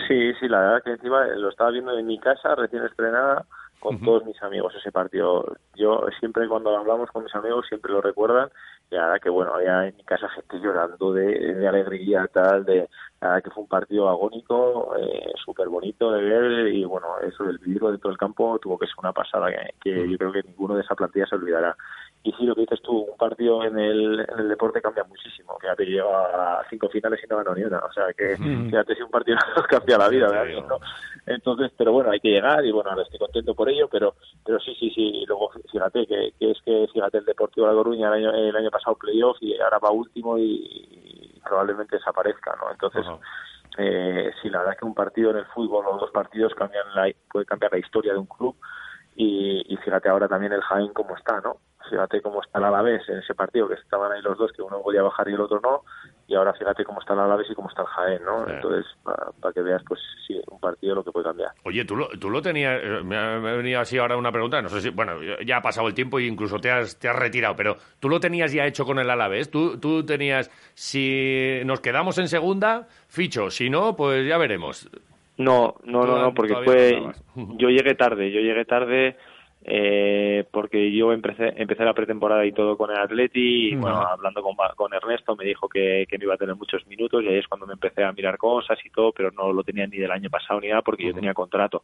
Sí, 0.06 0.32
sí, 0.40 0.48
la 0.48 0.60
verdad 0.60 0.82
que 0.84 0.90
encima 0.92 1.24
lo 1.26 1.48
estaba 1.48 1.70
viendo 1.70 1.96
en 1.98 2.06
mi 2.06 2.18
casa 2.18 2.54
recién 2.54 2.84
estrenada 2.84 3.44
con 3.80 4.00
todos 4.00 4.24
mis 4.24 4.40
amigos 4.42 4.74
ese 4.74 4.92
partido. 4.92 5.56
Yo 5.74 6.06
siempre 6.18 6.48
cuando 6.48 6.76
hablamos 6.76 7.10
con 7.10 7.24
mis 7.24 7.34
amigos 7.34 7.66
siempre 7.68 7.92
lo 7.92 8.00
recuerdan 8.00 8.50
y 8.90 8.96
verdad 8.96 9.20
que 9.22 9.30
bueno, 9.30 9.54
había 9.54 9.86
en 9.86 9.96
mi 9.96 10.04
casa 10.04 10.28
gente 10.30 10.58
llorando 10.60 11.12
de, 11.12 11.54
de 11.54 11.68
alegría, 11.68 12.26
tal, 12.32 12.64
de 12.64 12.88
verdad 13.20 13.42
que 13.42 13.50
fue 13.50 13.62
un 13.62 13.68
partido 13.68 14.08
agónico, 14.08 14.94
eh, 14.96 15.32
súper 15.44 15.68
bonito 15.68 16.10
de 16.10 16.22
ver 16.22 16.68
y 16.74 16.84
bueno, 16.84 17.06
eso 17.20 17.44
del 17.44 17.58
vivirlo 17.58 17.90
dentro 17.90 18.10
del 18.10 18.18
campo 18.18 18.58
tuvo 18.58 18.78
que 18.78 18.86
ser 18.86 18.96
una 18.98 19.12
pasada 19.12 19.50
que, 19.50 19.74
que 19.80 20.10
yo 20.10 20.18
creo 20.18 20.32
que 20.32 20.42
ninguno 20.42 20.74
de 20.74 20.82
esa 20.82 20.94
plantilla 20.94 21.26
se 21.26 21.34
olvidará. 21.34 21.76
Y 22.22 22.32
sí, 22.32 22.44
lo 22.44 22.54
que 22.54 22.62
dices 22.62 22.82
tú, 22.82 22.92
un 22.98 23.16
partido 23.16 23.62
en 23.64 23.78
el, 23.78 24.20
en 24.20 24.38
el 24.38 24.48
deporte 24.48 24.82
cambia 24.82 25.04
muchísimo. 25.04 25.56
Fíjate, 25.60 25.86
llega 25.86 26.58
a 26.58 26.66
cinco 26.68 26.88
finales 26.88 27.20
y 27.22 27.26
no 27.28 27.36
ganó 27.36 27.54
ni 27.54 27.62
una. 27.62 27.78
O 27.78 27.92
sea, 27.92 28.12
que 28.12 28.34
Ujú. 28.34 28.68
fíjate 28.68 28.96
si 28.96 29.02
un 29.02 29.10
partido 29.10 29.38
nos 29.56 29.66
cambia 29.68 29.98
la 29.98 30.08
vida, 30.08 30.28
¿verdad? 30.28 30.66
¿no? 30.68 30.78
Entonces, 31.26 31.70
pero 31.76 31.92
bueno, 31.92 32.10
hay 32.10 32.20
que 32.20 32.30
llegar 32.30 32.64
y 32.64 32.72
bueno, 32.72 32.90
ahora 32.90 33.02
estoy 33.02 33.18
contento 33.18 33.54
por 33.54 33.68
ello, 33.68 33.88
pero 33.88 34.16
pero 34.44 34.58
sí, 34.60 34.74
sí, 34.78 34.90
sí. 34.90 35.02
Y 35.02 35.26
luego, 35.26 35.50
fíjate, 35.70 36.06
que, 36.06 36.32
que 36.38 36.50
es 36.50 36.58
que, 36.62 36.88
fíjate, 36.92 37.18
el 37.18 37.24
Deportivo 37.24 37.66
de 37.66 37.72
La 37.72 37.78
Coruña 37.78 38.08
el 38.08 38.14
año, 38.14 38.30
el 38.34 38.56
año 38.56 38.70
pasado 38.70 38.96
playoff 38.96 39.36
y 39.40 39.58
ahora 39.60 39.78
va 39.78 39.90
último 39.90 40.36
y, 40.38 40.42
y 40.42 41.40
probablemente 41.44 41.96
desaparezca, 41.96 42.56
¿no? 42.60 42.70
Entonces, 42.72 43.06
eh, 43.78 44.32
sí, 44.42 44.50
la 44.50 44.58
verdad 44.58 44.74
es 44.74 44.80
que 44.80 44.86
un 44.86 44.94
partido 44.94 45.30
en 45.30 45.36
el 45.38 45.46
fútbol 45.46 45.86
o 45.86 45.98
dos 45.98 46.10
partidos 46.10 46.54
cambian 46.54 46.84
la, 46.94 47.12
puede 47.30 47.46
cambiar 47.46 47.72
la 47.72 47.78
historia 47.78 48.12
de 48.12 48.18
un 48.18 48.26
club 48.26 48.56
y, 49.14 49.64
y 49.68 49.76
fíjate 49.76 50.08
ahora 50.08 50.28
también 50.28 50.52
el 50.52 50.62
Jaén 50.62 50.92
cómo 50.92 51.16
está, 51.16 51.40
¿no? 51.40 51.58
Fíjate 51.88 52.20
cómo 52.22 52.42
está 52.42 52.58
el 52.58 52.64
Alavés 52.64 53.08
en 53.08 53.18
ese 53.18 53.34
partido, 53.34 53.68
que 53.68 53.74
estaban 53.74 54.12
ahí 54.12 54.22
los 54.22 54.36
dos, 54.38 54.52
que 54.52 54.62
uno 54.62 54.80
podía 54.82 55.02
bajar 55.02 55.28
y 55.28 55.34
el 55.34 55.40
otro 55.40 55.60
no, 55.60 55.82
y 56.26 56.34
ahora 56.34 56.52
fíjate 56.54 56.84
cómo 56.84 57.00
está 57.00 57.14
el 57.14 57.20
Alavés 57.20 57.50
y 57.50 57.54
cómo 57.54 57.68
está 57.68 57.82
el 57.82 57.88
Jaén, 57.88 58.22
¿no? 58.24 58.48
Entonces, 58.48 58.84
para 59.02 59.52
que 59.52 59.62
veas, 59.62 59.82
pues 59.88 60.00
sí, 60.26 60.40
un 60.50 60.60
partido 60.60 60.94
lo 60.96 61.04
que 61.04 61.10
puede 61.12 61.24
cambiar. 61.26 61.50
Oye, 61.64 61.84
tú 61.84 61.96
lo, 61.96 62.08
tú 62.18 62.28
lo 62.30 62.42
tenías. 62.42 62.80
eh, 62.82 63.00
Me 63.02 63.16
ha, 63.16 63.38
me 63.38 63.50
ha 63.50 63.54
venido 63.54 63.80
así 63.80 63.96
ahora 63.98 64.16
una 64.16 64.30
pregunta. 64.32 64.60
No 64.60 64.68
sé 64.68 64.80
si. 64.80 64.90
Bueno, 64.90 65.14
ya 65.44 65.56
ha 65.56 65.62
pasado 65.62 65.88
el 65.88 65.94
tiempo 65.94 66.18
e 66.18 66.24
incluso 66.24 66.58
te 66.58 66.70
has, 66.70 66.98
te 66.98 67.08
has 67.08 67.16
retirado, 67.16 67.56
pero 67.56 67.76
tú 68.00 68.08
lo 68.08 68.20
tenías 68.20 68.52
ya 68.52 68.66
hecho 68.66 68.84
con 68.84 68.98
el 68.98 69.08
Alavés. 69.08 69.50
Tú, 69.50 69.78
tú 69.78 70.04
tenías. 70.04 70.50
Si 70.74 71.60
nos 71.64 71.80
quedamos 71.80 72.18
en 72.18 72.28
segunda, 72.28 72.86
ficho. 73.08 73.50
Si 73.50 73.70
no, 73.70 73.96
pues 73.96 74.26
ya 74.26 74.36
veremos. 74.38 74.88
No, 75.38 75.76
no, 75.84 76.04
no, 76.04 76.18
no, 76.18 76.34
porque 76.34 76.54
fue, 76.64 77.00
yo 77.36 77.68
llegué 77.68 77.94
tarde, 77.94 78.32
yo 78.32 78.40
llegué 78.40 78.64
tarde 78.64 79.16
eh, 79.70 80.46
porque 80.50 80.90
yo 80.90 81.12
empecé, 81.12 81.52
empecé 81.56 81.84
la 81.84 81.92
pretemporada 81.92 82.46
y 82.46 82.52
todo 82.52 82.78
con 82.78 82.90
el 82.90 82.98
Atleti 82.98 83.72
y 83.72 83.76
bueno, 83.76 83.98
hablando 83.98 84.42
con, 84.42 84.56
con 84.74 84.94
Ernesto 84.94 85.36
me 85.36 85.44
dijo 85.44 85.68
que, 85.68 86.06
que 86.08 86.16
no 86.16 86.24
iba 86.24 86.34
a 86.34 86.38
tener 86.38 86.56
muchos 86.56 86.86
minutos 86.86 87.22
y 87.22 87.28
ahí 87.28 87.36
es 87.36 87.46
cuando 87.46 87.66
me 87.66 87.74
empecé 87.74 88.02
a 88.02 88.12
mirar 88.12 88.38
cosas 88.38 88.78
y 88.82 88.88
todo, 88.88 89.12
pero 89.12 89.30
no 89.30 89.52
lo 89.52 89.62
tenía 89.62 89.86
ni 89.86 89.98
del 89.98 90.10
año 90.10 90.30
pasado 90.30 90.58
ni 90.58 90.68
nada 90.68 90.80
porque 90.80 91.04
yo 91.04 91.12
tenía 91.12 91.34
contrato. 91.34 91.82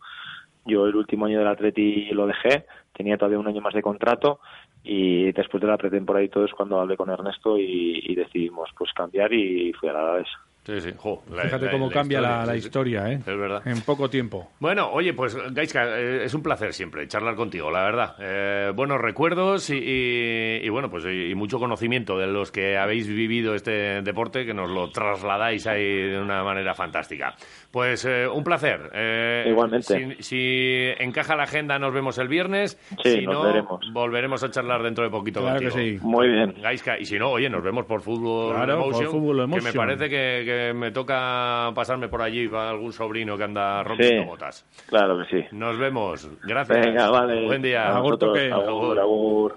Yo 0.64 0.86
el 0.86 0.96
último 0.96 1.26
año 1.26 1.40
del 1.40 1.48
Atleti 1.48 2.06
lo 2.12 2.26
dejé, 2.26 2.64
tenía 2.94 3.18
todavía 3.18 3.38
un 3.38 3.48
año 3.48 3.60
más 3.60 3.74
de 3.74 3.82
contrato 3.82 4.40
y 4.82 5.30
después 5.32 5.60
de 5.60 5.68
la 5.68 5.76
pretemporada 5.76 6.24
y 6.24 6.30
todo 6.30 6.46
es 6.46 6.54
cuando 6.54 6.80
hablé 6.80 6.96
con 6.96 7.10
Ernesto 7.10 7.58
y, 7.58 8.00
y 8.02 8.14
decidimos 8.14 8.70
pues 8.78 8.94
cambiar 8.94 9.30
y 9.34 9.74
fui 9.74 9.90
a 9.90 9.92
la 9.92 10.00
Alavés. 10.00 10.28
Sí, 10.64 10.80
sí. 10.80 10.92
Jo, 10.96 11.22
la- 11.30 11.42
Fíjate 11.42 11.66
la- 11.66 11.70
cómo 11.72 11.88
la 11.88 11.92
cambia 11.92 12.20
la, 12.22 12.56
historia, 12.56 13.10
¿eh? 13.12 13.16
Es 13.16 13.26
verdad. 13.26 13.60
En 13.66 13.82
poco 13.82 14.08
tiempo. 14.08 14.50
Bueno, 14.60 14.88
oye, 14.92 15.12
pues 15.12 15.36
Gaiska, 15.52 15.98
eh, 16.00 16.24
es 16.24 16.32
un 16.32 16.42
placer 16.42 16.72
siempre 16.72 17.06
charlar 17.06 17.34
contigo, 17.34 17.70
la 17.70 17.82
verdad. 17.84 18.14
Eh, 18.18 18.72
buenos 18.74 18.98
recuerdos 18.98 19.68
y, 19.68 19.74
y- 19.76 20.60
y, 20.64 20.68
bueno, 20.70 20.90
pues 20.90 21.04
y, 21.04 21.30
y 21.30 21.34
mucho 21.34 21.58
conocimiento 21.58 22.16
de 22.18 22.28
los 22.28 22.50
que 22.50 22.78
habéis 22.78 23.06
vivido 23.08 23.54
este 23.54 24.00
deporte, 24.00 24.46
que 24.46 24.54
nos 24.54 24.70
lo 24.70 24.90
trasladáis 24.90 25.66
ahí 25.66 25.84
de 25.84 26.18
una 26.18 26.42
manera 26.42 26.74
fantástica. 26.74 27.34
Pues 27.74 28.04
eh, 28.04 28.28
un 28.28 28.44
placer. 28.44 28.88
Eh, 28.94 29.46
Igualmente. 29.48 30.14
Si, 30.20 30.22
si 30.22 30.92
encaja 31.02 31.34
la 31.34 31.42
agenda, 31.42 31.76
nos 31.76 31.92
vemos 31.92 32.16
el 32.18 32.28
viernes. 32.28 32.78
Sí, 33.02 33.10
si 33.18 33.26
nos 33.26 33.34
no, 33.34 33.42
veremos. 33.42 33.80
volveremos 33.92 34.44
a 34.44 34.50
charlar 34.52 34.80
dentro 34.84 35.02
de 35.02 35.10
poquito 35.10 35.40
Claro 35.40 35.58
que 35.58 35.70
contigo. 35.70 35.98
sí. 36.00 36.06
Muy 36.06 36.28
bien. 36.28 36.54
Gaiska, 36.62 37.00
y 37.00 37.04
si 37.04 37.18
no, 37.18 37.30
oye, 37.30 37.50
nos 37.50 37.64
vemos 37.64 37.84
por 37.84 38.00
Fútbol 38.00 38.54
Claro, 38.54 38.78
por 38.78 38.86
Emotion, 38.90 39.10
Fútbol 39.10 39.36
que 39.40 39.46
me 39.48 39.54
Emotion. 39.56 39.74
parece 39.74 40.08
que, 40.08 40.42
que 40.46 40.72
me 40.72 40.92
toca 40.92 41.72
pasarme 41.74 42.06
por 42.06 42.22
allí 42.22 42.46
para 42.46 42.70
algún 42.70 42.92
sobrino 42.92 43.36
que 43.36 43.42
anda 43.42 43.82
rompiendo 43.82 44.22
Sí. 44.22 44.28
botas. 44.28 44.66
Claro 44.88 45.18
que 45.18 45.24
sí. 45.42 45.46
Nos 45.50 45.76
vemos. 45.76 46.30
Gracias. 46.46 46.78
Venga, 46.86 47.10
vale. 47.10 47.44
Buen 47.44 47.60
día. 47.60 47.88
A 47.88 47.98
vosotros. 47.98 48.38
Agur, 48.52 49.00
agur. 49.00 49.56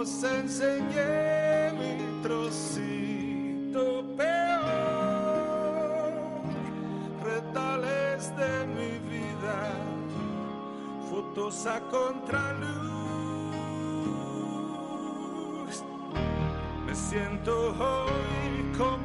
os 0.00 0.22
enseñé 0.22 1.72
mi 1.78 1.92
trocito 2.22 3.84
peor, 4.16 6.12
retales 7.24 8.20
de 8.40 8.52
mi 8.76 8.92
vida, 9.12 9.58
fotos 11.10 11.66
a 11.66 11.80
contraluz. 11.80 12.68
Me 16.86 16.94
siento 16.94 17.52
hoy 17.70 18.54
como 18.78 18.97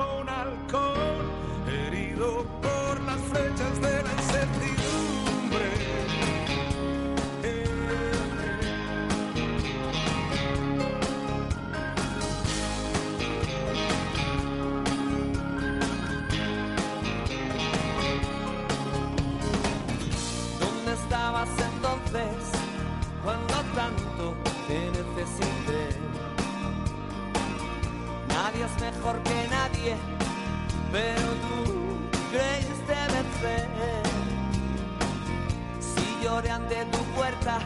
mejor 28.91 29.15
que 29.23 29.47
nadie, 29.49 29.95
pero 30.91 31.27
tú 31.43 31.57
creíste 32.31 32.95
vencer. 33.15 33.67
Si 35.79 36.05
lloré 36.23 36.49
ante 36.49 36.85
tu 36.85 36.99
puerta, 37.15 37.59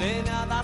de 0.00 0.22
nada 0.22 0.62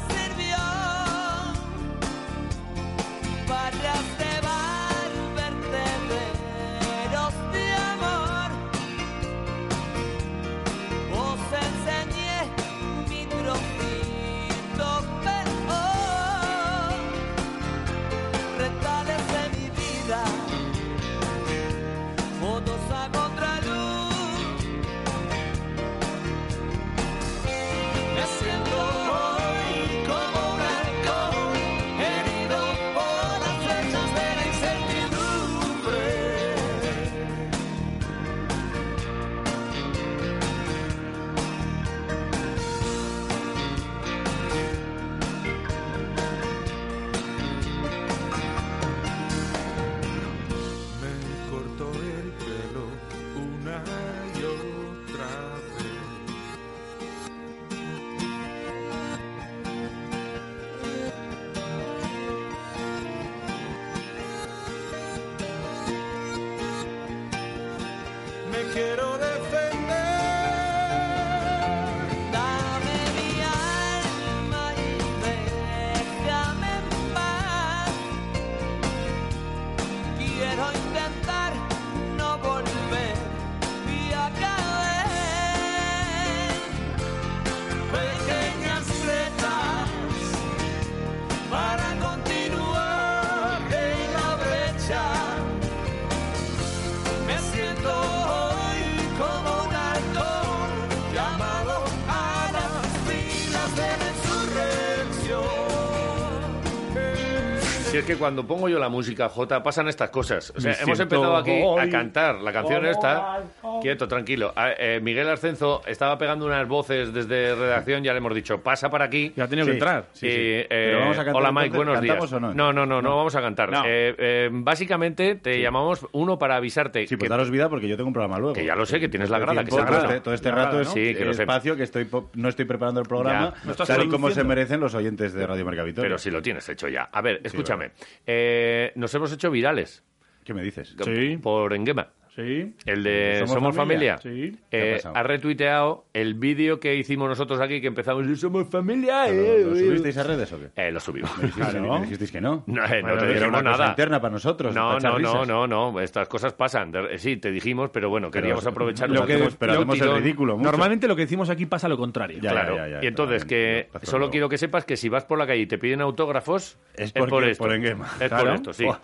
cuando 108.18 108.46
pongo 108.46 108.68
yo 108.68 108.78
la 108.78 108.88
música, 108.88 109.28
J, 109.28 109.62
pasan 109.62 109.88
estas 109.88 110.10
cosas. 110.10 110.52
O 110.56 110.60
sea, 110.60 110.74
hemos 110.80 110.98
empezado 111.00 111.36
aquí 111.36 111.62
a 111.78 111.88
cantar 111.88 112.36
la 112.36 112.52
canción 112.52 112.84
esta. 112.86 113.40
Quieto, 113.80 114.09
tranquilo. 114.09 114.52
A- 114.56 114.72
eh, 114.72 115.00
Miguel 115.00 115.28
Ascenso 115.28 115.82
estaba 115.86 116.18
pegando 116.18 116.46
unas 116.46 116.66
voces 116.68 117.12
desde 117.12 117.55
redacción, 117.55 118.02
ya 118.05 118.12
le 118.12 118.18
hemos 118.18 118.34
dicho, 118.34 118.60
pasa 118.62 118.90
para 118.90 119.05
aquí. 119.06 119.32
Ya 119.36 119.44
ha 119.44 119.48
tenido 119.48 119.66
que 119.66 119.72
entrar. 119.74 120.06
Sí, 120.12 120.26
Y, 120.26 120.30
sí. 120.30 120.36
eh, 120.38 120.66
Pero 120.68 120.98
vamos 121.00 121.18
a 121.18 121.24
cantar 121.24 121.40
hola 121.42 121.52
Mike, 121.52 121.66
entonces, 121.66 121.76
buenos 121.86 122.02
días. 122.02 122.14
¿cantamos 122.16 122.32
o 122.32 122.40
no? 122.40 122.55
No, 122.55 122.72
no, 122.72 122.86
no, 122.86 123.02
no, 123.02 123.16
vamos 123.16 123.34
a 123.34 123.40
cantar. 123.40 123.70
No. 123.70 123.82
Eh, 123.86 124.14
eh, 124.18 124.48
básicamente 124.52 125.34
te 125.36 125.60
llamamos 125.60 126.06
uno 126.12 126.38
para 126.38 126.56
avisarte. 126.56 127.06
Sí, 127.06 127.16
pues 127.16 127.28
que, 127.28 127.30
daros 127.30 127.50
vida 127.50 127.68
porque 127.68 127.88
yo 127.88 127.96
tengo 127.96 128.09
un 128.09 128.14
programa 128.14 128.38
luego. 128.38 128.55
que 128.55 128.64
ya 128.64 128.74
lo 128.74 128.86
sé, 128.86 129.00
que 129.00 129.09
tienes 129.09 129.30
la 129.30 129.38
grada, 129.38 129.64
que 129.64 129.70
Tiempo, 129.70 129.86
se 129.86 129.92
todo, 129.98 130.09
este, 130.09 130.20
todo 130.20 130.34
este 130.34 130.48
La 130.50 130.55
rato 130.55 130.80
es 130.80 130.88
¿no? 130.88 130.94
Sí, 130.94 131.14
que 131.14 131.24
lo 131.24 131.34
sé. 131.34 131.42
espacio 131.42 131.76
que 131.76 131.82
estoy 131.84 132.05
po- 132.05 132.30
no 132.34 132.48
estoy 132.48 132.64
preparando 132.64 133.00
el 133.00 133.06
programa 133.06 133.55
Ya. 133.56 133.64
No 133.64 133.70
estás 133.72 133.88
tal 133.88 133.98
y 134.02 134.05
como 134.09 134.26
produciendo. 134.26 134.34
se 134.42 134.44
merecen 134.48 134.80
los 134.80 134.94
oyentes 134.94 135.32
de 135.32 135.46
Radio 135.46 135.64
Mercavitoria. 135.64 136.09
Pero 136.09 136.18
si 136.18 136.30
lo 136.30 136.42
tienes 136.42 136.68
hecho 136.68 136.88
ya. 136.88 137.05
A 137.12 137.20
ver, 137.20 137.40
escúchame. 137.44 137.90
Eh, 138.26 138.92
nos 138.94 139.14
hemos 139.14 139.32
hecho 139.32 139.50
virales. 139.50 140.02
¿Qué 140.44 140.55
me 140.55 140.62
dices? 140.62 140.96
Por 141.42 141.74
Engema. 141.74 142.09
Sí. 142.39 142.73
El 142.86 143.02
de 143.02 143.35
¿Somos 143.40 143.51
Somos, 143.55 143.74
Familia? 143.77 144.19
Familia. 144.19 144.52
Sí. 144.52 144.56
¿Qué 144.70 144.77
ha 144.77 144.97
Eh, 144.97 145.01
ha 145.12 145.23
retuiteado 145.24 146.05
el 146.12 146.35
vídeo 146.35 146.78
que 146.78 146.94
hicimos 146.94 147.28
nosotros 147.28 147.60
aquí, 147.60 147.81
que 147.81 147.89
empezamos 147.89 148.24
y 148.28 148.36
Somos 148.36 148.69
Familia. 148.69 149.24
¿Pero 149.27 149.43
eh, 149.43 149.65
¿Lo 149.65 149.74
eh". 149.74 149.78
subisteis 149.81 150.16
a 150.19 150.23
redes 150.23 150.52
o 150.52 150.59
qué? 150.60 150.69
Eh, 150.77 150.93
lo 150.93 151.01
subimos. 151.01 151.36
Me 151.36 151.47
dijisteis, 151.48 151.70
Claro. 151.73 151.94
me 151.94 152.01
dijisteis 152.02 152.31
que 152.31 152.40
no. 152.40 152.62
No, 152.69 152.85
eh, 152.85 153.02
no 153.02 153.09
Bueno, 153.09 153.19
te 153.23 153.35
dijimos 153.35 153.62
nada. 153.65 153.89
interna 153.89 154.20
para 154.20 154.32
nosotros. 154.35 154.73
No, 154.73 154.98
para 154.98 155.19
no, 155.19 155.44
no, 155.44 155.66
no, 155.66 155.90
no, 155.93 156.01
estas 156.01 156.28
cosas 156.28 156.52
pasan. 156.52 156.93
De- 156.93 157.15
eh, 157.15 157.19
Sí, 157.19 157.39
te 157.39 157.51
dijimos, 157.51 157.90
pero 157.93 158.09
bueno, 158.09 158.31
queríamos 158.31 158.62
Pero- 158.62 158.70
aprovechar 158.70 159.10
lo 159.10 159.27
que- 159.27 159.35
hacemos- 159.35 159.56
pero 159.56 159.73
hacemos 159.73 160.01
el 160.01 160.15
ridículo 160.15 160.56
mucho. 160.56 160.70
Normalmente 160.70 161.09
lo 161.09 161.16
que 161.16 161.23
decimos 161.23 161.51
aquí 161.51 161.66
pasa 161.66 161.89
lo 161.89 161.97
contrario. 161.98 162.39
Ya, 162.40 162.52
claro. 162.52 162.77
ya, 162.77 162.89
ya, 162.89 162.98
y 163.02 163.06
entonces 163.09 163.44
que 163.44 163.89
solo 164.05 164.31
quiero 164.31 164.48
que 164.48 164.59
sepas 164.59 164.85
que 164.85 164.97
si 164.97 165.09
vas 165.09 165.24
por 165.24 165.39
la 165.39 165.47
calle 165.48 165.62
y 165.62 165.66
te 165.66 165.77
piden 165.78 166.01
autógrafos, 166.02 166.78
Es, 166.98 167.04
es 167.06 167.12
porque, 167.12 167.30
por 167.30 167.44
esto. 167.44 167.64
por 167.64 167.72
Enguema. 167.74 168.04
Es 168.20 168.28
por 168.28 168.28
Claro. 168.28 168.54
esto, 168.54 168.72
sí. 168.72 168.84
Buah, 168.84 168.98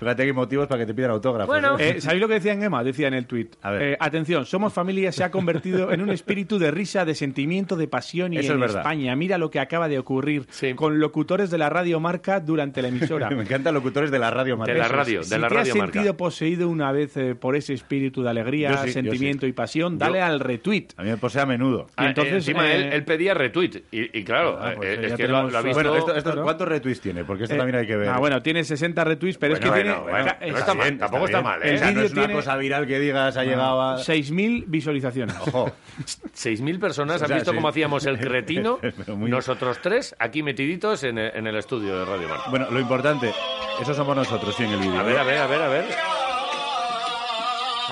Fíjate 0.00 0.22
que 0.22 0.28
hay 0.28 0.32
motivos 0.32 0.66
para 0.66 0.78
que 0.80 0.86
te 0.86 0.94
pidan 0.94 1.10
autógrafos. 1.10 1.46
Bueno, 1.46 1.78
¿eh? 1.78 1.96
eh, 1.96 2.00
¿sabéis 2.00 2.22
lo 2.22 2.28
que 2.28 2.32
decía 2.34 2.54
Engema? 2.54 2.82
Decía 2.82 3.08
en 3.08 3.12
el 3.12 3.26
tuit. 3.26 3.54
Eh, 3.64 3.98
atención, 4.00 4.46
Somos 4.46 4.72
Familia 4.72 5.12
se 5.12 5.24
ha 5.24 5.30
convertido 5.30 5.92
en 5.92 6.00
un 6.00 6.08
espíritu 6.08 6.58
de 6.58 6.70
risa, 6.70 7.04
de 7.04 7.14
sentimiento, 7.14 7.76
de 7.76 7.86
pasión 7.86 8.32
y 8.32 8.38
Eso 8.38 8.52
en 8.54 8.58
es 8.58 8.60
verdad. 8.62 8.78
España. 8.80 9.14
Mira 9.14 9.36
lo 9.36 9.50
que 9.50 9.60
acaba 9.60 9.88
de 9.88 9.98
ocurrir 9.98 10.46
con 10.74 11.00
locutores 11.00 11.50
de 11.50 11.58
la 11.58 11.68
radio 11.68 12.00
Marca 12.00 12.40
durante 12.40 12.80
la 12.80 12.88
emisora. 12.88 13.28
Me 13.30 13.42
encantan 13.42 13.74
locutores 13.74 14.10
de 14.10 14.18
la 14.18 14.30
radio 14.30 14.56
Marca. 14.56 14.72
Eso 14.72 15.00
es. 15.02 15.28
si 15.28 15.36
te 15.38 15.58
has 15.58 15.68
sentido 15.68 16.16
poseído 16.16 16.70
una 16.70 16.92
vez 16.92 17.14
eh, 17.18 17.34
por 17.34 17.54
ese 17.54 17.74
espíritu 17.74 18.22
de 18.22 18.30
alegría, 18.30 18.78
sí, 18.78 18.92
sentimiento 18.92 19.44
sí. 19.44 19.50
y 19.50 19.52
pasión, 19.52 19.98
dale 19.98 20.20
Yo- 20.20 20.24
al 20.24 20.40
retweet. 20.40 20.86
A 20.96 21.02
mí 21.02 21.10
me 21.10 21.18
posee 21.18 21.42
a 21.42 21.46
menudo. 21.46 21.88
Y 21.98 22.04
entonces, 22.06 22.32
Ah, 22.32 22.36
encima 22.36 22.72
eh, 22.72 22.76
él, 22.76 22.92
él 22.94 23.04
pedía 23.04 23.34
retweet. 23.34 23.82
Y, 23.92 24.18
y 24.18 24.24
claro, 24.24 24.58
Ah, 24.58 24.72
pues, 24.76 24.98
eh, 24.98 25.06
es 25.08 25.12
que 25.12 25.28
lo, 25.28 25.50
lo 25.50 25.58
ha 25.58 25.60
visto. 25.60 25.74
Bueno, 25.82 25.94
esto- 25.94 26.14
esto- 26.16 26.42
¿cuántos 26.42 26.66
retweets 26.66 27.02
tiene? 27.02 27.24
Porque 27.24 27.39
esto 27.44 27.54
Eh, 27.54 27.58
también 27.58 27.76
hay 27.76 27.86
que 27.86 27.96
ver. 27.96 28.08
Ah, 28.08 28.18
bueno, 28.18 28.42
tiene 28.42 28.64
60 28.64 29.04
retweets, 29.04 29.38
pero 29.38 29.54
es 29.54 29.60
que 29.60 29.68
Bueno, 29.68 29.82
tiene... 29.82 29.98
bueno, 29.98 30.24
bueno, 30.38 30.52
no 30.52 30.58
está 30.58 30.74
mal, 30.74 30.98
tampoco 30.98 31.24
está 31.26 31.42
mal, 31.42 31.62
¿eh? 31.62 31.68
El 31.70 31.74
O 31.74 31.78
sea, 31.78 31.86
no 31.86 31.92
vídeo 31.92 32.06
es 32.06 32.12
una 32.12 32.20
tiene 32.22 32.34
cosa 32.34 32.56
viral 32.56 32.86
que 32.86 32.98
digas 32.98 33.36
ha 33.36 33.44
llegado 33.44 33.80
a... 33.82 33.96
6.000 33.98 34.64
visualizaciones. 34.66 35.36
Ojo. 35.40 35.72
6.000 36.34 36.80
personas 36.80 37.20
O 37.20 37.24
han 37.24 37.28
sea, 37.28 37.36
visto 37.36 37.50
sí. 37.50 37.56
cómo 37.56 37.68
hacíamos 37.68 38.06
el 38.06 38.18
cretino, 38.20 38.78
muy- 39.16 39.30
nosotros 39.30 39.78
tres, 39.82 40.14
aquí 40.18 40.42
metiditos 40.42 41.02
en 41.04 41.18
el, 41.18 41.30
en 41.34 41.46
el 41.46 41.56
estudio 41.56 41.98
de 41.98 42.04
Radio 42.04 42.28
Marca. 42.28 42.50
Bueno, 42.50 42.66
lo 42.70 42.80
importante, 42.80 43.32
eso 43.80 43.94
somos 43.94 44.16
nosotros, 44.16 44.54
sí, 44.54 44.64
en 44.64 44.70
el 44.72 44.78
vídeo. 44.80 44.98
A 45.00 45.02
ver, 45.02 45.18
a 45.18 45.24
ver, 45.24 45.38
a 45.38 45.46
ver, 45.46 45.62
a 45.62 45.68
ver. 45.68 45.84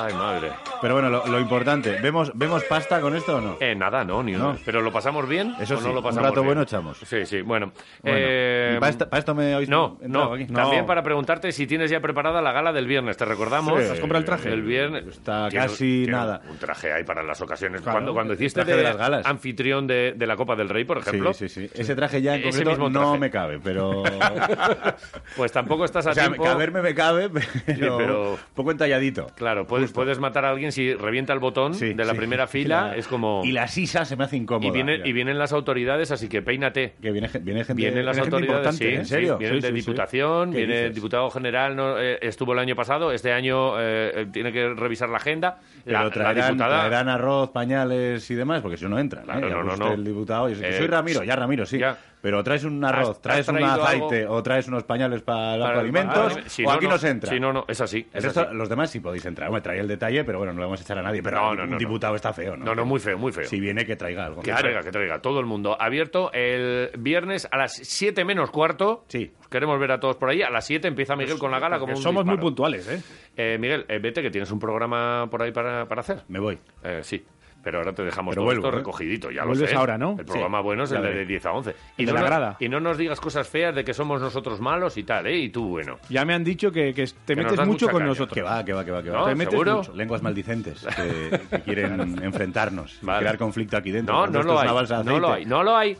Ay, 0.01 0.15
madre. 0.15 0.53
Pero 0.81 0.95
bueno, 0.95 1.11
lo, 1.11 1.27
lo 1.27 1.41
importante, 1.41 1.99
¿vemos, 2.01 2.31
¿vemos 2.35 2.63
pasta 2.65 3.01
con 3.01 3.15
esto 3.17 3.37
o 3.37 3.41
no? 3.41 3.57
Eh, 3.61 3.75
nada, 3.75 4.05
no, 4.05 4.23
ni 4.23 4.35
uno. 4.35 4.53
No. 4.53 4.59
Pero 4.65 4.81
¿lo 4.81 4.93
pasamos 4.93 5.29
bien? 5.29 5.55
Eso 5.61 5.75
o 5.75 5.79
sí, 5.79 5.85
no 5.87 5.93
lo 5.93 5.99
un 5.99 6.05
pasamos 6.05 6.29
rato 6.29 6.41
bien? 6.41 6.47
bueno 6.47 6.63
echamos. 6.63 6.99
Sí, 6.99 7.27
sí, 7.27 7.43
bueno. 7.43 7.73
Bueno, 8.03 8.19
eh, 8.21 8.75
¿y 8.77 8.81
para 8.81 8.91
esto, 8.91 9.09
para 9.09 9.19
esto 9.19 9.35
me 9.35 9.55
habéis 9.55 9.69
No, 9.69 9.99
no. 10.03 10.35
aquí? 10.35 10.47
También 10.47 10.87
para 10.87 11.03
preguntarte 11.03 11.51
si 11.53 11.67
tienes 11.67 11.91
ya 11.91 12.01
preparada 12.01 12.41
la 12.43 12.53
gala 12.53 12.73
del 12.73 12.87
viernes. 12.87 13.17
Te 13.17 13.25
recordamos. 13.25 13.83
Sí. 13.83 13.91
¿Has 13.93 14.01
comprado 14.01 14.21
el 14.21 14.25
traje? 14.25 14.49
El 14.53 14.63
viernes. 14.63 15.07
Está 15.07 15.49
casi 15.53 16.05
tiene 16.05 16.13
nada. 16.13 16.41
Un 16.49 16.59
traje 16.59 16.93
ahí 16.93 17.05
para 17.05 17.23
las 17.23 17.41
ocasiones. 17.41 17.81
Claro, 17.81 17.97
cuando 17.97 18.13
cuando 18.15 18.33
el 18.35 18.39
hiciste 18.41 18.61
traje 18.65 18.77
de 18.77 18.83
las 18.83 18.97
galas. 18.97 19.27
anfitrión 19.27 19.87
de, 19.87 20.15
de 20.17 20.27
la 20.27 20.37
Copa 20.37 20.55
del 20.57 20.69
Rey, 20.69 20.85
por 20.85 20.99
ejemplo. 20.99 21.33
Sí, 21.33 21.49
sí, 21.49 21.69
sí. 21.69 21.71
Ese 21.75 21.95
traje 21.95 22.23
ya 22.23 22.35
en 22.37 22.41
Ese 22.41 22.49
concreto 22.65 22.71
mismo 22.71 22.91
no 22.91 23.19
me 23.19 23.31
cabe, 23.31 23.59
pero... 23.63 24.03
Pues 25.37 25.53
tampoco 25.53 25.85
estás 25.85 26.07
a 26.07 26.11
o 26.11 26.15
sea, 26.15 26.25
tiempo. 26.27 26.43
caberme 26.45 26.83
me 26.83 26.95
cabe, 26.95 27.29
pero, 27.29 27.47
Sí, 27.67 27.75
pero- 27.79 28.39
poco 28.55 28.71
entalladito. 28.71 29.27
Claro, 29.37 29.67
puedes, 29.67 29.93
puedes 29.93 30.19
matar 30.19 30.45
a 30.45 30.51
alguien 30.51 30.68
si 30.73 30.95
revienta 30.95 31.33
el 31.33 31.39
botón 31.39 31.75
Sí, 31.75 31.95
de 31.95 32.05
la 32.05 32.13
sí. 32.13 32.17
primera 32.19 32.47
fila. 32.47 32.89
La- 32.89 32.97
Es 32.97 33.09
como. 33.09 33.43
Y 33.45 33.53
la 33.53 33.69
sisa 33.69 34.05
se 34.05 34.17
me 34.17 34.25
hace 34.25 34.37
incómoda. 34.37 34.69
Y, 34.69 34.71
viene- 34.71 35.01
y 35.05 35.13
vienen 35.13 35.39
las 35.39 35.53
autoridades, 35.53 36.11
así 36.11 36.29
que 36.29 36.43
peínate. 36.43 36.95
Que 37.01 37.11
viene, 37.11 37.29
viene 37.43 37.65
gente, 37.65 37.75
Vienen 37.83 38.05
las 38.05 38.17
viene 38.17 38.27
autoridades, 38.27 38.59
importante, 38.59 38.91
sí, 38.91 38.95
¿en 38.95 39.07
serio? 39.07 39.39
vienen 39.39 39.61
de. 39.61 39.73
Diputación, 39.73 40.51
¿Qué 40.53 40.59
viene 40.59 40.85
el 40.87 40.95
diputado 40.95 41.31
general, 41.31 41.77
no, 41.77 41.99
eh, 42.01 42.19
estuvo 42.23 42.53
el 42.53 42.59
año 42.59 42.75
pasado, 42.75 43.13
este 43.13 43.33
año 43.33 43.79
eh, 43.81 44.13
eh, 44.15 44.27
tiene 44.33 44.53
que 44.53 44.69
revisar 44.75 45.09
la 45.09 45.19
agenda. 45.19 45.59
La, 45.85 45.99
Pero 45.99 46.03
la 46.05 46.11
traerán, 46.11 46.49
diputada... 46.53 46.79
traerán 46.81 47.09
arroz, 47.09 47.51
pañales 47.51 48.31
y 48.31 48.35
demás, 48.35 48.61
porque 48.61 48.77
si 48.77 48.87
no, 48.87 48.99
entran. 48.99 49.25
Claro, 49.25 49.47
¿eh? 49.47 49.51
No, 49.51 49.63
no, 49.63 49.73
usted 49.73 49.85
no. 49.85 49.93
el 49.95 50.05
diputado. 50.05 50.49
Eh, 50.49 50.73
soy 50.77 50.87
Ramiro, 50.87 51.23
ya 51.25 51.37
Ramiro, 51.37 51.65
sí. 51.65 51.79
ya. 51.79 51.97
Pero 52.21 52.43
traes 52.43 52.65
un 52.65 52.85
arroz, 52.85 53.11
¿Has- 53.11 53.23
traes 53.23 53.49
has 53.49 53.55
un 53.55 53.63
aceite 53.63 54.23
algo? 54.23 54.35
o 54.35 54.43
traes 54.43 54.67
unos 54.67 54.83
pañales 54.83 55.23
para 55.23 55.57
los 55.57 55.69
alimentos, 55.69 56.35
para- 56.35 56.49
si 56.49 56.65
o 56.65 56.67
no, 56.69 56.73
aquí 56.73 56.85
no. 56.87 56.91
no 56.93 56.99
se 56.99 57.09
entra. 57.11 57.31
Sí, 57.31 57.39
no, 57.39 57.53
no, 57.53 57.65
es 57.69 57.81
así. 57.81 57.99
es 58.13 58.15
El 58.17 58.23
resto, 58.25 58.41
así. 58.41 58.55
los 58.57 58.69
demás 58.69 58.91
sí 58.91 59.01
podéis 59.01 59.25
entrar. 59.27 59.51
Trae 59.63 59.79
el 59.79 59.87
detalle, 59.89 60.25
pero 60.25 60.39
bueno, 60.39 60.53
no 60.53 60.59
le 60.59 60.65
vamos 60.67 60.81
a 60.81 60.83
echar 60.83 60.99
a 60.99 61.03
nadie. 61.03 61.23
Pero 61.23 61.37
No, 61.37 61.51
un 61.51 61.57
no, 61.57 61.65
no, 61.67 61.71
no. 61.73 61.79
diputado 61.79 62.15
está 62.17 62.33
feo, 62.33 62.57
¿no? 62.57 62.65
No, 62.65 62.75
no, 62.75 62.85
muy 62.85 62.99
feo, 63.01 63.17
muy 63.19 63.31
feo. 63.33 63.45
Si 63.45 63.61
viene, 63.61 63.85
que 63.87 63.95
traiga 63.97 64.27
algo. 64.27 64.43
Que 64.43 64.53
traiga, 64.53 64.83
que 64.83 64.91
traiga. 64.91 65.21
Todo 65.21 65.39
el 65.41 65.47
mundo. 65.47 65.77
Abierto 65.81 66.33
el 66.33 66.91
viernes 66.99 67.47
a 67.51 67.57
las 67.57 67.73
7 67.75 68.25
menos 68.25 68.51
cuarto. 68.51 69.05
Sí. 69.09 69.33
Os 69.41 69.49
queremos 69.49 69.79
ver 69.79 69.93
a 69.93 70.01
todos 70.01 70.17
por 70.17 70.29
ahí. 70.31 70.43
A 70.43 70.51
las 70.51 70.67
7 70.67 70.89
empieza 70.89 71.15
Miguel 71.17 71.39
con 71.39 71.51
la 71.51 71.59
gala 71.61 71.79
como 71.79 71.95
un 71.95 72.03
Somos 72.03 72.25
muy 72.25 72.37
puntuales, 72.39 72.89
¿eh? 72.89 73.01
Eh, 73.37 73.59
Miguel, 73.59 73.85
eh, 73.89 73.99
vete 74.01 74.23
que 74.23 74.31
tienes 74.31 74.51
un 74.51 74.59
programa 74.59 75.29
por 75.31 75.43
ahí 75.43 75.53
para, 75.53 75.87
para 75.87 76.01
hacer. 76.01 76.23
Me 76.29 76.41
voy. 76.41 76.59
Eh, 76.83 77.01
sí. 77.03 77.25
Pero 77.63 77.79
ahora 77.79 77.93
te 77.93 78.05
dejamos 78.05 78.33
Pero 78.33 78.43
todo 78.43 78.45
vuelvo, 78.47 78.67
esto 78.67 78.77
¿eh? 78.77 78.79
recogidito, 78.79 79.31
ya 79.31 79.43
lo 79.43 79.49
Vuelves 79.49 79.71
sé. 79.71 79.77
ahora, 79.77 79.99
¿no? 79.99 80.17
El 80.19 80.25
programa 80.25 80.59
Sí, 80.59 80.63
bueno 80.65 80.85
es 80.85 80.93
el 80.93 81.03
de 81.03 81.09
veré. 81.09 81.27
10 81.27 81.47
a 81.47 81.53
11. 81.53 81.75
El 81.99 82.07
no 82.07 82.13
de 82.13 82.19
la 82.21 82.25
grada. 82.25 82.57
y 82.61 82.69
no 82.69 82.79
nos 82.81 82.97
digas 82.97 83.21
cosas 83.21 83.49
feas 83.49 83.75
de 83.75 83.85
que 83.85 83.93
somos 83.93 84.21
nosotros 84.21 84.61
malos 84.61 84.97
y 84.97 85.03
tal, 85.03 85.27
¿eh? 85.27 85.37
Y 85.37 85.49
tú, 85.51 85.69
bueno. 85.69 85.99
Ya 86.09 86.25
me 86.25 86.35
han 86.35 86.45
dicho 86.45 86.71
que, 86.71 86.95
que 86.95 87.07
te 87.25 87.35
nos 87.35 87.51
metes 87.53 87.67
mucho 87.67 87.87
con 87.89 87.97
caña. 87.99 88.07
nosotros. 88.11 88.35
Que 88.35 88.43
va, 88.43 88.65
que 88.65 88.73
va, 88.73 88.85
que 88.85 88.91
va, 88.93 89.03
que 89.03 89.11
va. 89.11 89.19
¿No? 89.19 89.27
Te 89.27 89.35
metes 89.35 89.51
¿Seguro? 89.53 89.77
mucho. 89.79 89.93
Lenguas 89.95 90.23
maldicentes 90.23 90.87
que, 90.97 91.41
que 91.51 91.63
quieren 91.63 92.23
enfrentarnos, 92.23 92.99
Vale. 93.03 93.21
crear 93.21 93.39
conflicto 93.39 93.77
aquí 93.77 93.91
dentro. 93.91 94.15
No, 94.15 94.27
no 94.29 94.43
lo 94.43 94.59
hay. 94.61 94.69
No 95.05 95.19
lo 95.19 95.33
hay, 95.33 95.45
no 95.45 95.63
lo 95.65 95.77
hay. 95.77 95.97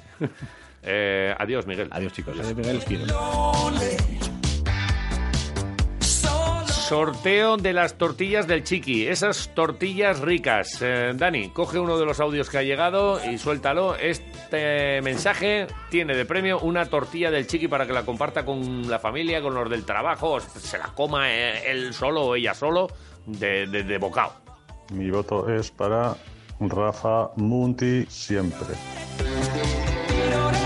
Eh, 0.85 1.35
adiós, 1.39 1.67
Miguel. 1.67 1.89
Adiós, 1.91 2.13
chicos. 2.13 2.39
Adiós, 2.39 2.55
Miguel. 2.57 2.81
Sorteo 6.89 7.59
de 7.59 7.75
las 7.75 7.99
tortillas 7.99 8.47
del 8.47 8.65
Chiqui, 8.65 9.07
esas 9.07 9.55
tortillas 9.55 10.21
ricas. 10.21 10.81
Eh, 10.81 11.13
Dani, 11.15 11.51
coge 11.51 11.79
uno 11.79 11.99
de 11.99 12.07
los 12.07 12.19
audios 12.19 12.49
que 12.49 12.57
ha 12.57 12.63
llegado 12.63 13.21
y 13.31 13.37
suéltalo. 13.37 13.95
Este 13.95 15.03
mensaje 15.03 15.67
tiene 15.91 16.17
de 16.17 16.25
premio 16.25 16.59
una 16.61 16.87
tortilla 16.87 17.31
del 17.31 17.47
Chiqui 17.47 17.69
para 17.69 17.87
que 17.87 17.93
la 17.93 18.07
comparta 18.07 18.47
con 18.47 18.89
la 18.89 18.99
familia, 18.99 19.43
con 19.43 19.53
los 19.53 19.69
del 19.69 19.85
trabajo, 19.85 20.41
se 20.41 20.79
la 20.79 20.87
coma 20.95 21.31
eh, 21.31 21.71
él 21.71 21.93
solo 21.93 22.23
o 22.23 22.35
ella 22.35 22.55
solo 22.55 22.89
de, 23.27 23.67
de 23.67 23.99
bocado. 23.99 24.33
Mi 24.91 25.11
voto 25.11 25.47
es 25.53 25.71
para 25.71 26.17
Rafa 26.59 27.33
Munti 27.37 28.07
siempre. 28.09 28.69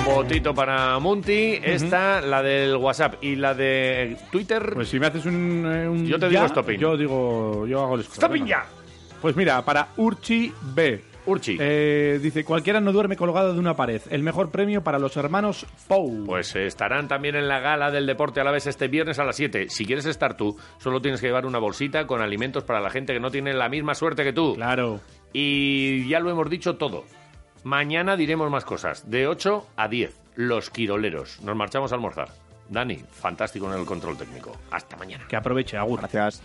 Votito 0.05 0.53
para 0.53 0.99
Munti, 0.99 1.61
esta, 1.63 2.21
la 2.21 2.43
del 2.43 2.77
WhatsApp 2.77 3.23
y 3.23 3.37
la 3.37 3.55
de 3.55 4.17
Twitter. 4.33 4.73
Pues 4.75 4.89
si 4.89 4.99
me 4.99 5.07
haces 5.07 5.25
un, 5.27 5.65
eh, 5.65 5.89
un 5.89 6.05
Yo 6.05 6.19
te 6.19 6.27
ya, 6.27 6.41
digo 6.41 6.49
stopping. 6.49 6.79
Yo 6.79 6.97
digo, 6.97 7.67
yo 7.69 7.83
hago 7.83 7.95
el 7.95 8.05
¡Stopping 8.05 8.45
ya! 8.45 8.65
Pues 9.21 9.37
mira, 9.37 9.65
para 9.65 9.89
Urchi 9.97 10.53
B. 10.75 11.05
Urchi. 11.25 11.57
Eh, 11.61 12.19
dice, 12.21 12.45
cualquiera 12.45 12.81
no 12.81 12.91
duerme 12.93 13.17
colgado 13.17 13.53
de 13.55 13.61
una 13.61 13.75
pared. 13.75 14.03
El 14.11 14.25
mejor 14.25 14.51
premio 14.51 14.83
para 14.83 14.99
los 14.99 15.17
hermanos 15.17 15.67
Pou. 15.87 16.27
Pues 16.27 16.57
estarán 16.57 17.07
también 17.07 17.37
en 17.37 17.47
la 17.47 17.61
gala 17.61 17.93
del 17.93 18.05
deporte 18.07 18.41
a 18.41 18.45
la 18.45 18.51
vez 18.51 18.67
este 18.67 18.89
viernes 18.89 19.21
a 19.21 19.25
las 19.25 19.37
7. 19.37 19.67
Si 19.69 19.87
quieres 19.87 20.07
estar 20.07 20.37
tú, 20.37 20.57
solo 20.79 21.01
tienes 21.01 21.21
que 21.21 21.29
llevar 21.29 21.47
una 21.47 21.61
bolsita 21.61 22.09
con 22.09 22.21
alimentos 22.21 22.65
para 22.65 22.81
la 22.81 22.91
gente 22.91 23.13
que 23.13 23.21
no 23.21 23.31
tiene 23.31 23.55
la 23.55 23.69
misma 23.69 23.95
suerte 23.95 24.25
que 24.25 24.33
tú. 24.33 24.55
Claro. 24.57 25.01
Y 25.33 26.09
ya 26.09 26.19
lo 26.19 26.29
hemos 26.31 26.51
dicho 26.51 26.75
todo. 26.75 27.05
Mañana 27.65 28.17
diremos 28.17 28.51
más 28.51 28.65
cosas. 28.65 29.11
De 29.11 29.27
8 29.27 29.67
a 29.77 29.89
10, 29.89 30.15
los 30.37 30.71
quiroleros. 30.71 31.41
Nos 31.43 31.57
marchamos 31.57 31.93
a 31.93 31.95
almorzar. 31.95 32.29
Dani, 32.69 32.97
fantástico 32.97 33.73
en 33.73 33.79
el 33.79 33.87
control 33.87 34.17
técnico. 34.17 34.57
Hasta 34.71 34.97
mañana. 34.97 35.27
Que 35.29 35.37
aproveche, 35.37 35.77
Agur. 35.77 36.01
Gracias. 36.01 36.43